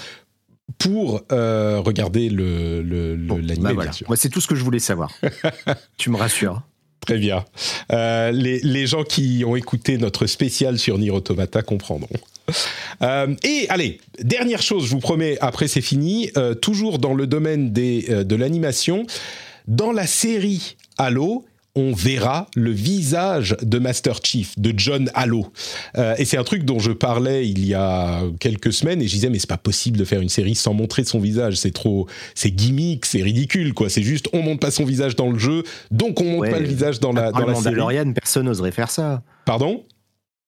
pour 0.79 1.23
euh, 1.31 1.81
regarder 1.81 2.29
le, 2.29 2.83
le, 2.83 3.17
l'anime, 3.17 3.75
bah 3.75 3.91
Moi, 4.09 4.17
c'est 4.17 4.29
tout 4.29 4.41
ce 4.41 4.47
que 4.47 4.55
je 4.55 4.65
voulais 4.65 4.79
savoir. 4.79 5.11
tu 5.97 6.11
me 6.11 6.17
rassures. 6.17 6.63
Très 7.01 7.19
bien. 7.19 7.45
Euh, 7.93 8.31
les, 8.31 8.61
les, 8.61 8.87
gens 8.87 9.05
qui 9.05 9.45
ont 9.47 9.57
écouté 9.57 9.99
notre 9.99 10.27
spécial 10.27 10.79
sur 10.79 10.99
Nier 10.99 11.11
Automata 11.11 11.63
comprendront. 11.63 12.17
Euh, 13.03 13.35
et 13.43 13.67
allez, 13.69 14.01
dernière 14.21 14.63
chose, 14.63 14.87
je 14.87 14.91
vous 14.91 15.01
promets, 15.01 15.37
après 15.41 15.69
c'est 15.69 15.83
fini, 15.83 16.31
toujours 16.63 16.99
dans 16.99 17.13
le 17.15 17.27
domaine 17.27 17.73
des, 17.73 18.25
de 18.25 18.37
l'animation, 18.37 19.07
dans 19.69 19.93
la 19.93 20.07
série 20.07 20.77
Halo, 20.97 21.45
on 21.77 21.93
verra 21.93 22.47
le 22.55 22.71
visage 22.71 23.57
de 23.63 23.79
Master 23.79 24.21
Chief, 24.23 24.59
de 24.59 24.73
John 24.77 25.11
Halo. 25.15 25.47
Euh, 25.97 26.15
et 26.19 26.25
c'est 26.25 26.37
un 26.37 26.45
truc 26.45 26.65
dont 26.65 26.79
je 26.79 26.93
parlais 26.93 27.49
il 27.49 27.65
y 27.67 27.75
a 27.75 28.23
quelques 28.39 28.73
semaines 28.73 29.03
et 29.03 29.07
je 29.07 29.13
disais 29.13 29.31
mais 29.31 29.39
c'est 29.39 29.49
pas 29.49 29.57
possible 29.57 29.99
de 29.99 30.05
faire 30.05 30.21
une 30.21 30.29
série 30.29 30.55
sans 30.55 30.75
montrer 30.75 31.05
son 31.05 31.19
visage, 31.19 31.57
c'est 31.57 31.73
trop, 31.73 32.07
c'est 32.35 32.51
gimmick, 32.51 33.07
c'est 33.07 33.23
ridicule 33.23 33.75
quoi. 33.75 33.89
C'est 33.89 34.03
juste 34.03 34.29
on 34.33 34.43
montre 34.43 34.61
pas 34.61 34.71
son 34.71 34.85
visage 34.85 35.17
dans 35.17 35.31
le 35.31 35.39
jeu, 35.39 35.65
donc 35.91 36.21
on 36.21 36.25
montre 36.25 36.51
pas 36.51 36.61
le 36.61 36.69
visage 36.69 37.01
dans 37.01 37.13
la 37.13 37.33
dans 37.33 37.47
la 37.47 37.55
série. 37.55 38.13
personne 38.15 38.47
n'oserait 38.47 38.73
faire 38.73 38.91
ça. 38.91 39.23
Pardon? 39.45 39.83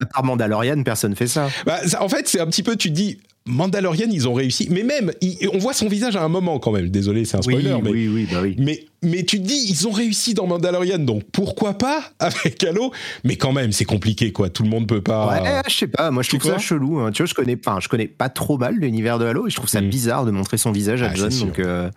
À 0.03 0.07
part 0.07 0.24
Mandalorian, 0.24 0.82
personne 0.82 1.16
fait 1.16 1.27
ça. 1.27 1.48
Bah, 1.65 1.81
en 2.01 2.09
fait, 2.09 2.28
c'est 2.28 2.40
un 2.40 2.47
petit 2.47 2.62
peu, 2.62 2.77
tu 2.77 2.90
dis, 2.90 3.19
Mandalorian, 3.47 4.09
ils 4.11 4.28
ont 4.28 4.35
réussi. 4.35 4.69
Mais 4.70 4.82
même, 4.82 5.12
on 5.53 5.59
voit 5.59 5.73
son 5.73 5.89
visage 5.89 6.16
à 6.16 6.23
un 6.23 6.28
moment 6.28 6.59
quand 6.59 6.73
même. 6.73 6.90
Désolé, 6.90 7.24
c'est 7.24 7.39
un 7.39 7.43
spoiler. 7.43 7.73
Oui, 7.73 7.81
mais, 7.82 7.90
oui, 7.90 8.09
oui, 8.09 8.28
bah 8.31 8.40
oui. 8.43 8.57
Mais, 8.59 8.85
mais 9.07 9.23
tu 9.23 9.41
te 9.41 9.47
dis, 9.47 9.66
ils 9.69 9.87
ont 9.87 9.93
réussi 9.93 10.35
dans 10.35 10.47
Mandalorian, 10.47 10.99
donc 10.99 11.23
pourquoi 11.33 11.78
pas 11.78 12.03
avec 12.19 12.62
Halo? 12.65 12.93
Mais 13.24 13.37
quand 13.37 13.53
même, 13.53 13.73
c'est 13.73 13.85
compliqué, 13.85 14.33
quoi. 14.33 14.51
Tout 14.51 14.65
le 14.65 14.69
monde 14.69 14.87
peut 14.87 15.01
pas. 15.01 15.28
Ouais, 15.28 15.62
je 15.69 15.74
sais 15.74 15.87
pas. 15.87 16.11
Moi, 16.11 16.23
je 16.23 16.31
trouve 16.31 16.43
ça 16.43 16.59
chelou. 16.59 16.99
Hein. 16.99 17.12
Tu 17.12 17.23
vois, 17.23 17.28
je 17.28 17.35
connais 17.35 17.57
pas, 17.57 17.78
je 17.81 17.89
connais 17.89 18.09
pas 18.09 18.28
trop 18.28 18.59
mal 18.59 18.74
l'univers 18.74 19.19
de 19.19 19.24
Halo 19.24 19.47
et 19.47 19.51
je 19.51 19.57
trouve 19.57 19.69
ça 19.69 19.81
mm. 19.81 19.89
bizarre 19.89 20.24
de 20.24 20.33
montrer 20.33 20.59
son 20.59 20.73
visage 20.73 21.03
à 21.03 21.11
ah, 21.11 21.15
John. 21.15 21.31
Donc, 21.39 21.59
euh, 21.61 21.89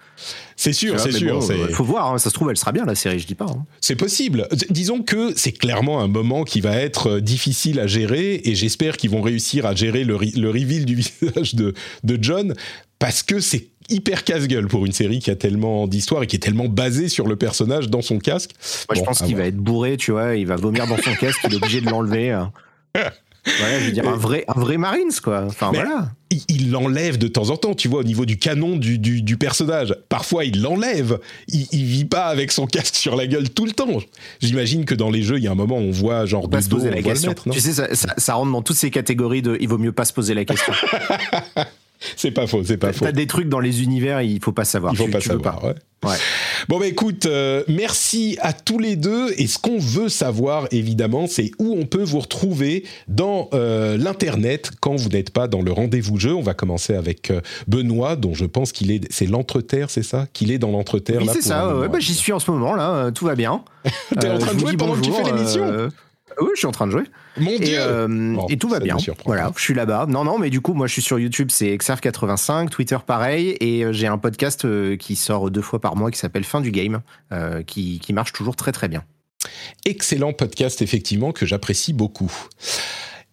c'est 0.56 0.73
sûr, 0.73 0.99
c'est 0.99 1.11
sûr. 1.11 1.41
Il 1.52 1.73
faut 1.73 1.84
voir. 1.84 2.14
Hein. 2.14 2.18
Ça 2.19 2.30
se 2.30 2.36
trouve, 2.36 2.49
elle 2.52 2.57
sera 2.57 2.72
bien 2.72 2.86
la 2.86 2.95
série. 2.95 3.19
Je 3.19 3.27
dis 3.27 3.36
pas. 3.36 3.48
Hein. 3.49 3.65
C'est 3.81 3.95
possible. 3.95 4.48
Disons 4.69 5.02
que 5.02 5.34
c'est 5.36 5.52
clairement 5.52 6.02
un 6.02 6.07
moment 6.07 6.44
qui 6.44 6.61
va 6.61 6.76
être 6.76 7.07
euh, 7.07 7.22
difficile 7.22 7.80
à 7.80 7.88
gérer 7.88 8.41
et 8.44 8.56
j'espère 8.56 8.98
qu'ils 8.98 9.10
vont 9.10 9.22
réussir 9.22 9.65
à 9.65 9.73
gérer 9.73 10.03
le, 10.03 10.18
le 10.18 10.49
reveal 10.49 10.86
du 10.86 10.95
visage 11.22 11.56
de, 11.56 11.73
de 12.03 12.19
John 12.22 12.53
parce 12.99 13.23
que 13.23 13.40
c'est 13.40 13.69
hyper 13.90 14.24
casse-gueule 14.24 14.68
pour 14.68 14.86
une 14.86 14.91
série 14.91 15.20
qui 15.20 15.32
a 15.32 15.36
tellement 15.36 15.88
d'histoire 15.88 16.24
et 16.24 16.28
qui 16.28 16.36
est 16.36 16.40
tellement 16.40 16.68
basée 16.68 17.10
sur 17.10 17.28
le 17.28 17.36
personnage 17.36 17.90
dans 17.90 18.02
son 18.02 18.20
casque. 18.20 18.52
Moi, 18.90 18.95
je 18.95 19.02
pense 19.03 19.22
qu'il 19.22 19.36
va 19.36 19.45
être 19.45 19.57
bourré, 19.57 19.98
tu 19.98 20.11
vois, 20.11 20.36
il 20.36 20.48
va 20.48 20.56
vomir 20.56 20.88
dans 20.88 20.98
son 20.98 21.14
casque, 21.16 21.40
il 21.45 21.53
est 21.53 21.57
obligé 21.57 21.82
de 21.82 21.90
l'enlever. 21.90 22.44
Je 23.45 23.86
veux 23.86 23.91
dire, 23.91 24.07
un 24.07 24.18
vrai, 24.18 24.44
un 24.48 24.60
vrai 24.60 24.78
Marines, 24.78 25.11
quoi. 25.24 25.44
Enfin, 25.45 25.72
voilà. 25.74 26.11
Il 26.48 26.72
l'enlève 26.72 27.18
de 27.18 27.28
temps 27.28 27.49
en 27.49 27.57
temps, 27.57 27.74
tu 27.74 27.88
vois, 27.88 28.02
au 28.02 28.03
niveau 28.03 28.26
du 28.26 28.38
canon 28.38 28.76
du, 28.76 28.99
du, 28.99 29.38
personnage. 29.38 29.95
Parfois, 30.10 30.45
il 30.45 30.61
l'enlève. 30.61 31.20
Il, 31.48 31.68
il, 31.72 31.86
vit 31.86 32.06
pas 32.06 32.26
avec 32.26 32.52
son 32.52 32.68
casque 32.68 32.95
sur 32.95 33.16
la 33.16 33.26
gueule 33.26 33.49
tout 33.49 33.66
le 33.66 33.72
temps. 33.72 33.88
J'imagine 34.41 34.86
que 34.86 34.94
dans 34.94 35.10
les 35.10 35.24
jeux, 35.24 35.38
il 35.38 35.44
y 35.44 35.48
a 35.48 35.52
un 35.52 35.56
moment 35.56 35.78
où 35.78 35.84
on 35.84 35.91
voit 35.91 36.26
genre 36.26 36.49
pas 36.49 36.61
se 36.61 36.70
poser 36.70 36.91
la 36.91 37.02
question. 37.02 37.34
tu 37.52 37.60
sais, 37.60 37.74
ça, 37.74 37.95
ça, 37.95 38.14
ça, 38.18 38.34
rentre 38.36 38.52
dans 38.52 38.61
toutes 38.61 38.78
ces 38.78 38.91
catégories 38.91 39.41
de 39.41 39.57
il 39.60 39.68
vaut 39.68 39.78
mieux 39.78 39.91
pas 39.91 40.06
se 40.06 40.14
poser 40.14 40.34
la 40.34 40.45
question. 40.45 40.74
c'est 42.15 42.31
pas 42.31 42.47
faux, 42.47 42.63
c'est 42.63 42.77
pas 42.77 42.93
faux. 42.93 43.05
T'as 43.05 43.11
des 43.11 43.27
trucs 43.27 43.49
dans 43.49 43.59
les 43.59 43.84
univers, 43.84 44.21
il 44.21 44.41
faut 44.41 44.51
pas 44.51 44.65
savoir. 44.65 44.93
Il 44.93 44.97
faut 44.97 45.07
pas 45.07 45.21
savoir. 45.21 45.63
Ouais. 45.63 45.76
Ouais. 46.05 46.15
Bon 46.69 46.80
bah 46.80 46.88
écoute, 46.88 47.26
euh, 47.26 47.63
merci 47.67 48.38
à 48.41 48.53
tous 48.53 48.80
les 48.80 48.95
deux. 48.95 49.34
Et 49.38 49.47
ce 49.47 49.59
qu'on 49.59 49.80
veut 49.80 50.07
savoir 50.07 50.67
évidemment, 50.71 51.27
c'est 51.27 51.51
où 51.59 51.76
on 51.77 51.85
peut 51.85 52.03
vous 52.03 52.19
retrouver 52.19 52.85
dans 53.09 53.49
euh, 53.53 53.97
l'internet 53.97 54.71
quand 54.80 54.95
vous 54.95 55.09
n'êtes 55.09 55.31
pas 55.31 55.49
dans 55.49 55.61
le 55.61 55.73
rendez-vous 55.73 56.17
jeu. 56.17 56.34
On 56.34 56.41
va 56.41 56.53
commencer 56.53 56.95
avec 56.95 57.31
euh, 57.31 57.41
Benoît, 57.67 58.15
dont 58.15 58.34
je 58.34 58.45
pense 58.45 58.71
qu'il 58.71 58.91
est, 58.91 59.11
c'est 59.11 59.26
l'entreterre, 59.26 59.89
c'est 59.89 60.03
ça, 60.03 60.26
qu'il 60.31 60.51
est 60.51 60.57
dans 60.57 60.71
l'entreterre. 60.71 61.21
Oui 61.21 61.30
c'est 61.34 61.41
ça. 61.41 61.76
Ouais, 61.76 61.89
bah, 61.89 61.99
j'y 61.99 62.13
suis 62.13 62.31
en 62.31 62.39
ce 62.39 62.49
moment 62.49 62.76
là, 62.76 63.11
tout 63.11 63.26
va 63.26 63.35
bien. 63.35 63.61
T'es 64.19 64.30
en 64.30 64.38
train 64.38 64.53
de 64.53 64.59
jouer 64.59 64.77
pendant 64.77 64.95
que 64.95 65.01
tu 65.01 65.11
fais 65.11 65.23
l'émission. 65.23 65.89
Oui, 66.41 66.49
je 66.53 66.60
suis 66.60 66.68
en 66.68 66.72
train 66.72 66.88
de 66.88 66.91
jouer. 66.91 67.03
Mon 67.38 67.57
Dieu 67.57 67.77
euh, 67.77 68.38
Et 68.49 68.57
tout 68.57 68.69
va 68.69 68.80
bien. 68.80 68.97
Voilà, 69.26 69.51
je 69.56 69.61
suis 69.61 69.73
là-bas. 69.73 70.06
Non, 70.07 70.23
non, 70.23 70.38
mais 70.38 70.49
du 70.49 70.61
coup, 70.61 70.73
moi, 70.73 70.88
je 70.88 70.93
suis 70.93 71.01
sur 71.01 71.19
YouTube, 71.19 71.49
c'est 71.51 71.76
XRF85, 71.76 72.69
Twitter 72.69 72.97
pareil, 73.06 73.57
et 73.60 73.84
euh, 73.84 73.93
j'ai 73.93 74.07
un 74.07 74.18
podcast 74.18 74.65
euh, 74.65 74.95
qui 74.95 75.15
sort 75.15 75.51
deux 75.51 75.61
fois 75.61 75.80
par 75.80 75.95
mois 75.95 76.11
qui 76.11 76.19
s'appelle 76.19 76.43
Fin 76.43 76.61
du 76.61 76.72
Game, 76.72 77.01
qui, 77.65 77.99
qui 77.99 78.14
marche 78.14 78.34
toujours 78.34 78.56
très 78.56 78.72
très 78.72 78.88
bien. 78.88 79.03
Excellent 79.85 80.34
podcast, 80.34 80.81
effectivement, 80.81 81.31
que 81.31 81.45
j'apprécie 81.45 81.93
beaucoup. 81.93 82.31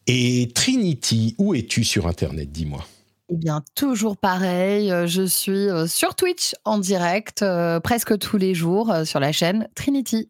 Et 0.06 0.50
Trinity, 0.54 1.34
où 1.38 1.54
es-tu 1.54 1.84
sur 1.84 2.06
Internet, 2.06 2.50
dis-moi? 2.52 2.84
Eh 3.28 3.36
bien, 3.36 3.62
toujours 3.74 4.16
pareil, 4.16 4.92
je 5.06 5.26
suis 5.26 5.66
sur 5.88 6.14
Twitch 6.14 6.54
en 6.64 6.78
direct 6.78 7.44
presque 7.82 8.18
tous 8.18 8.36
les 8.36 8.54
jours 8.54 8.94
sur 9.04 9.18
la 9.18 9.32
chaîne 9.32 9.68
Trinity 9.74 10.28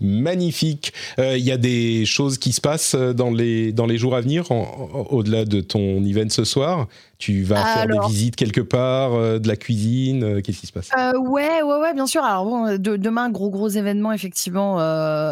magnifique. 0.00 0.92
Il 1.18 1.24
euh, 1.24 1.38
y 1.38 1.52
a 1.52 1.56
des 1.56 2.04
choses 2.06 2.38
qui 2.38 2.52
se 2.52 2.60
passent 2.60 2.94
euh, 2.94 3.12
dans 3.12 3.30
les, 3.30 3.72
dans 3.72 3.86
les 3.86 3.98
jours 3.98 4.14
à 4.14 4.20
venir, 4.20 4.50
au-delà 4.50 5.44
de 5.44 5.60
ton 5.60 6.04
event 6.04 6.28
ce 6.28 6.44
soir. 6.44 6.86
Tu 7.18 7.42
vas 7.42 7.64
faire 7.64 7.86
des 7.88 8.08
visites 8.08 8.36
quelque 8.36 8.60
part, 8.60 9.14
euh, 9.14 9.38
de 9.38 9.48
la 9.48 9.56
cuisine, 9.56 10.40
qu'est-ce 10.40 10.60
qui 10.60 10.66
se 10.66 10.72
passe? 10.72 10.90
Ouais, 11.18 11.62
ouais, 11.62 11.80
ouais, 11.80 11.94
bien 11.94 12.06
sûr. 12.06 12.22
Alors 12.22 12.44
bon, 12.44 12.78
demain, 12.78 13.30
gros, 13.30 13.50
gros 13.50 13.68
événement, 13.68 14.12
effectivement, 14.12 14.78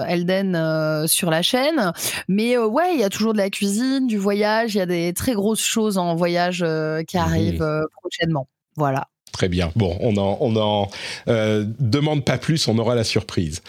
Elden 0.05 1.07
sur 1.07 1.31
la 1.31 1.43
chaîne. 1.43 1.93
Mais 2.29 2.59
ouais, 2.59 2.95
il 2.95 3.01
y 3.01 3.05
a 3.05 3.09
toujours 3.09 3.33
de 3.35 3.39
la 3.39 3.51
cuisine, 3.51 4.07
du 4.07 4.19
voyage, 4.19 4.75
il 4.75 4.79
y 4.79 4.81
a 4.81 4.87
des 4.87 5.13
très 5.13 5.35
grosses 5.35 5.65
choses 5.65 5.97
en 5.99 6.17
voyage 6.17 6.65
qui 7.07 7.17
mmh. 7.17 7.21
arrivent 7.21 7.87
prochainement. 8.03 8.49
Voilà. 8.77 9.07
Très 9.37 9.51
bien. 9.51 9.71
Bon, 9.77 9.99
on 10.01 10.15
n'en 10.15 10.39
on 10.41 10.57
en, 10.57 10.89
euh, 11.29 11.67
demande 11.79 12.25
pas 12.25 12.39
plus, 12.39 12.69
on 12.69 12.79
aura 12.79 12.95
la 12.95 13.05
surprise. 13.05 13.61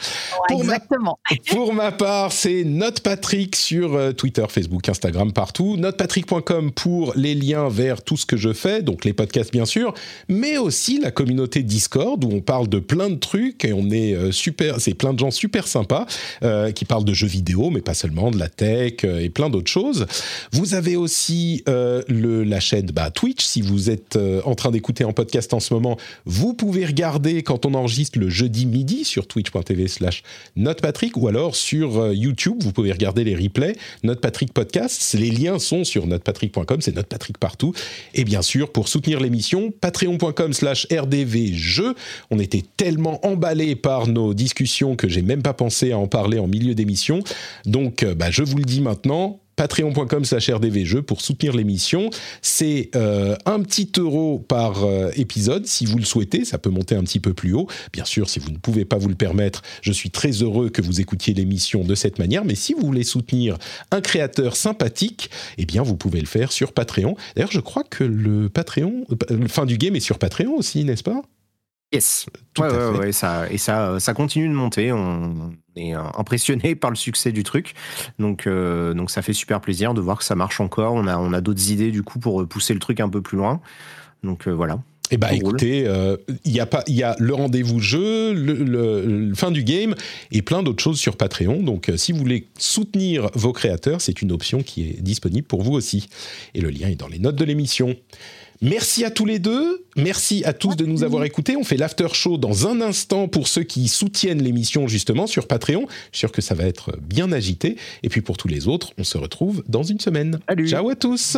pour 0.48 0.62
exactement. 0.62 1.20
Ma, 1.30 1.36
pour 1.54 1.74
ma 1.74 1.92
part, 1.92 2.32
c'est 2.32 2.64
NotePatrick 2.64 3.54
sur 3.54 3.94
euh, 3.94 4.14
Twitter, 4.14 4.46
Facebook, 4.48 4.88
Instagram, 4.88 5.34
partout. 5.34 5.76
NotePatrick.com 5.76 6.72
pour 6.72 7.12
les 7.18 7.36
liens 7.36 7.68
vers 7.68 8.02
tout 8.02 8.16
ce 8.16 8.26
que 8.26 8.38
je 8.38 8.54
fais, 8.54 8.82
donc 8.82 9.04
les 9.04 9.12
podcasts 9.12 9.52
bien 9.52 9.66
sûr, 9.66 9.94
mais 10.30 10.58
aussi 10.58 11.02
la 11.02 11.12
communauté 11.12 11.64
Discord 11.64 12.24
où 12.24 12.30
on 12.32 12.40
parle 12.40 12.70
de 12.70 12.80
plein 12.80 13.10
de 13.10 13.16
trucs 13.16 13.66
et 13.66 13.74
on 13.74 13.90
est 13.90 14.14
euh, 14.14 14.32
super, 14.32 14.80
c'est 14.80 14.94
plein 14.94 15.14
de 15.14 15.20
gens 15.20 15.32
super 15.32 15.68
sympas 15.68 16.06
qui 16.76 16.86
parlent 16.86 17.04
de 17.04 17.14
jeux 17.14 17.28
vidéo, 17.28 17.72
mais 17.72 17.82
pas 17.82 17.94
seulement, 17.94 18.32
de 18.32 18.40
la 18.40 18.48
tech 18.48 19.04
et 19.04 19.30
plein 19.30 19.50
d'autres 19.50 19.70
choses. 19.70 20.06
Vous 20.54 20.76
avez 20.76 20.96
aussi 20.96 21.64
le, 21.68 22.44
la 22.44 22.60
chaîne 22.62 22.86
bah, 22.86 23.12
Twitch 23.12 23.44
si 23.44 23.62
vous 23.62 23.90
êtes 23.90 24.18
en 24.46 24.56
train 24.56 24.72
d'écouter 24.72 25.04
en 25.04 25.12
podcast 25.12 25.54
en 25.54 25.57
ce 25.60 25.74
moment, 25.74 25.98
vous 26.26 26.54
pouvez 26.54 26.86
regarder 26.86 27.44
quand 27.44 27.66
on 27.66 27.74
enregistre 27.74 28.20
le 28.20 28.30
jeudi 28.30 28.66
midi 28.66 29.06
sur 29.06 29.28
twitch.tv 29.28 29.88
slash 29.88 30.24
notepatrick 30.56 31.18
ou 31.18 31.28
alors 31.28 31.56
sur 31.56 32.00
euh, 32.00 32.14
YouTube, 32.14 32.58
vous 32.62 32.72
pouvez 32.72 32.92
regarder 32.92 33.24
les 33.24 33.36
replays, 33.36 33.76
Notepatrick 34.04 34.54
Podcast. 34.54 35.14
Les 35.14 35.32
liens 35.32 35.60
sont 35.60 35.84
sur 35.84 36.08
notepatrick.com, 36.08 36.82
c'est 36.82 36.96
Notepatrick 36.96 37.38
partout. 37.38 37.74
Et 38.14 38.24
bien 38.24 38.42
sûr, 38.42 38.72
pour 38.72 38.88
soutenir 38.88 39.20
l'émission, 39.20 39.72
patreon.com 39.72 40.54
slash 40.54 40.88
rdvjeux. 40.92 41.96
On 42.32 42.40
était 42.40 42.64
tellement 42.78 43.26
emballés 43.26 43.76
par 43.76 44.08
nos 44.08 44.34
discussions 44.34 44.96
que 44.96 45.08
j'ai 45.08 45.22
même 45.22 45.42
pas 45.42 45.54
pensé 45.54 45.92
à 45.92 45.98
en 45.98 46.08
parler 46.08 46.40
en 46.40 46.48
milieu 46.48 46.76
d'émission. 46.76 47.20
Donc, 47.66 48.04
euh, 48.04 48.16
bah, 48.16 48.32
je 48.32 48.44
vous 48.44 48.58
le 48.58 48.64
dis 48.64 48.82
maintenant, 48.82 49.40
patreon.com 49.58 50.24
slash 50.24 50.50
rdvjeux 50.50 51.02
pour 51.02 51.20
soutenir 51.20 51.54
l'émission. 51.54 52.10
C'est 52.42 52.90
euh, 52.96 53.36
un 53.46 53.62
petit 53.62 53.92
euro 53.98 54.40
par 54.40 54.86
euh, 54.86 55.10
épisode 55.16 55.66
si 55.66 55.86
vous 55.86 55.98
le 55.98 56.06
souhaitez, 56.06 56.46
ça 56.46 56.58
peut 56.58 56.70
monter 56.70 56.96
un 56.96 57.04
petit 57.04 57.20
peu 57.20 57.34
plus 57.34 57.54
haut. 57.54 57.68
Bien 57.92 58.06
sûr, 58.06 58.30
si 58.30 58.40
vous 58.40 58.52
ne 58.52 58.58
pouvez 58.58 58.86
pas 58.86 58.98
vous 58.98 59.10
le 59.10 59.16
permettre, 59.16 59.64
je 59.82 59.92
suis 59.92 60.12
très 60.12 60.32
heureux 60.32 60.70
que 60.70 60.82
vous 60.82 61.02
écoutiez 61.02 61.34
l'émission 61.34 61.84
de 61.84 61.96
cette 61.96 62.20
manière, 62.20 62.46
mais 62.46 62.56
si 62.56 62.74
vous 62.74 62.86
voulez 62.86 63.04
soutenir 63.04 63.58
un 63.92 64.00
créateur 64.00 64.56
sympathique, 64.56 65.30
eh 65.58 65.66
bien 65.66 65.82
vous 65.84 65.98
pouvez 65.98 66.22
le 66.22 66.28
faire 66.28 66.52
sur 66.52 66.72
Patreon. 66.72 67.18
D'ailleurs, 67.36 67.52
je 67.52 67.60
crois 67.60 67.84
que 67.84 68.04
le 68.04 68.50
Patreon, 68.50 69.06
le 69.30 69.48
fin 69.48 69.66
du 69.66 69.78
game 69.78 69.96
est 69.96 70.00
sur 70.00 70.20
Patreon 70.20 70.56
aussi, 70.56 70.86
n'est-ce 70.86 71.04
pas? 71.04 71.24
Yes. 71.94 72.26
ouais, 72.60 73.14
ça, 73.14 73.50
et 73.50 73.58
ça, 73.58 74.00
ça 74.00 74.14
continue 74.14 74.50
de 74.50 74.54
monter. 74.54 74.92
On 74.92 75.54
est 75.78 75.96
euh, 75.96 76.02
impressionné 76.18 76.76
par 76.76 76.90
le 76.90 76.98
succès 76.98 77.32
du 77.32 77.44
truc. 77.44 77.76
Donc, 78.20 78.46
euh, 78.46 78.94
donc 78.94 79.10
ça 79.10 79.22
fait 79.22 79.34
super 79.34 79.62
plaisir 79.62 79.94
de 79.94 80.02
voir 80.02 80.18
que 80.18 80.26
ça 80.26 80.36
marche 80.36 80.60
encore. 80.60 80.94
On 80.94 81.08
a, 81.08 81.18
on 81.18 81.32
a 81.32 81.40
d'autres 81.40 81.72
idées 81.72 81.92
du 81.92 82.04
coup 82.04 82.20
pour 82.20 82.46
pousser 82.48 82.74
le 82.74 82.80
truc 82.80 83.00
un 83.00 83.10
peu 83.10 83.22
plus 83.22 83.38
loin. 83.38 83.62
Donc 84.24 84.48
euh, 84.48 84.52
voilà. 84.52 84.80
Eh 85.10 85.16
ben, 85.16 85.30
écoutez, 85.30 85.88
il 86.44 86.52
y 86.52 86.60
a 86.60 86.66
pas, 86.66 86.84
il 86.86 86.96
y 86.96 87.04
a 87.04 87.16
le 87.18 87.34
rendez-vous 87.34 87.80
jeu, 87.80 88.34
le, 88.34 89.32
fin 89.36 89.52
du 89.52 89.64
game 89.64 89.96
et 90.34 90.42
plein 90.42 90.64
d'autres 90.64 90.84
choses 90.84 91.00
sur 91.00 91.16
Patreon. 91.16 91.64
Donc, 91.64 91.90
si 91.96 92.12
vous 92.12 92.18
voulez 92.18 92.50
soutenir 92.58 93.30
vos 93.34 93.54
créateurs, 93.54 94.02
c'est 94.02 94.22
une 94.22 94.34
option 94.34 94.64
qui 94.64 94.90
est 94.90 95.02
disponible 95.02 95.48
pour 95.48 95.64
vous 95.64 95.72
aussi. 95.72 96.10
Et 96.56 96.60
le 96.60 96.70
lien 96.70 96.90
est 96.90 96.98
dans 96.98 97.08
les 97.08 97.20
notes 97.20 97.38
de 97.38 97.46
l'émission. 97.46 97.96
Merci 98.62 99.06
à 99.06 99.12
tous 99.12 99.26
les 99.26 99.40
deux. 99.40 99.86
Merci 99.96 100.44
à 100.46 100.54
tous 100.54 100.76
de 100.76 100.86
nous 100.86 101.04
avoir 101.04 101.24
écoutés. 101.24 101.56
On 101.56 101.64
fait 101.64 101.78
l'after 101.78 102.08
show 102.14 102.38
dans 102.38 102.68
un 102.68 102.82
instant 102.82 103.28
pour 103.28 103.48
ceux 103.48 103.64
qui 103.64 103.88
soutiennent 103.88 104.42
l'émission 104.42 104.88
justement 104.88 105.28
sur 105.28 105.48
Patreon. 105.48 105.86
Je 106.12 106.18
suis 106.18 106.20
sûr 106.20 106.32
que 106.32 106.42
ça 106.42 106.56
va 106.56 106.66
être 106.66 106.98
bien 107.02 107.32
agité. 107.32 107.78
Et 108.04 108.10
puis 108.10 108.22
pour 108.22 108.38
tous 108.38 108.48
les 108.48 108.68
autres, 108.68 108.94
on 108.98 109.04
se 109.04 109.18
retrouve 109.18 109.64
dans 109.68 109.84
une 109.84 110.00
semaine. 110.00 110.40
Ciao 110.66 110.90
à 110.90 110.96
tous. 110.96 111.38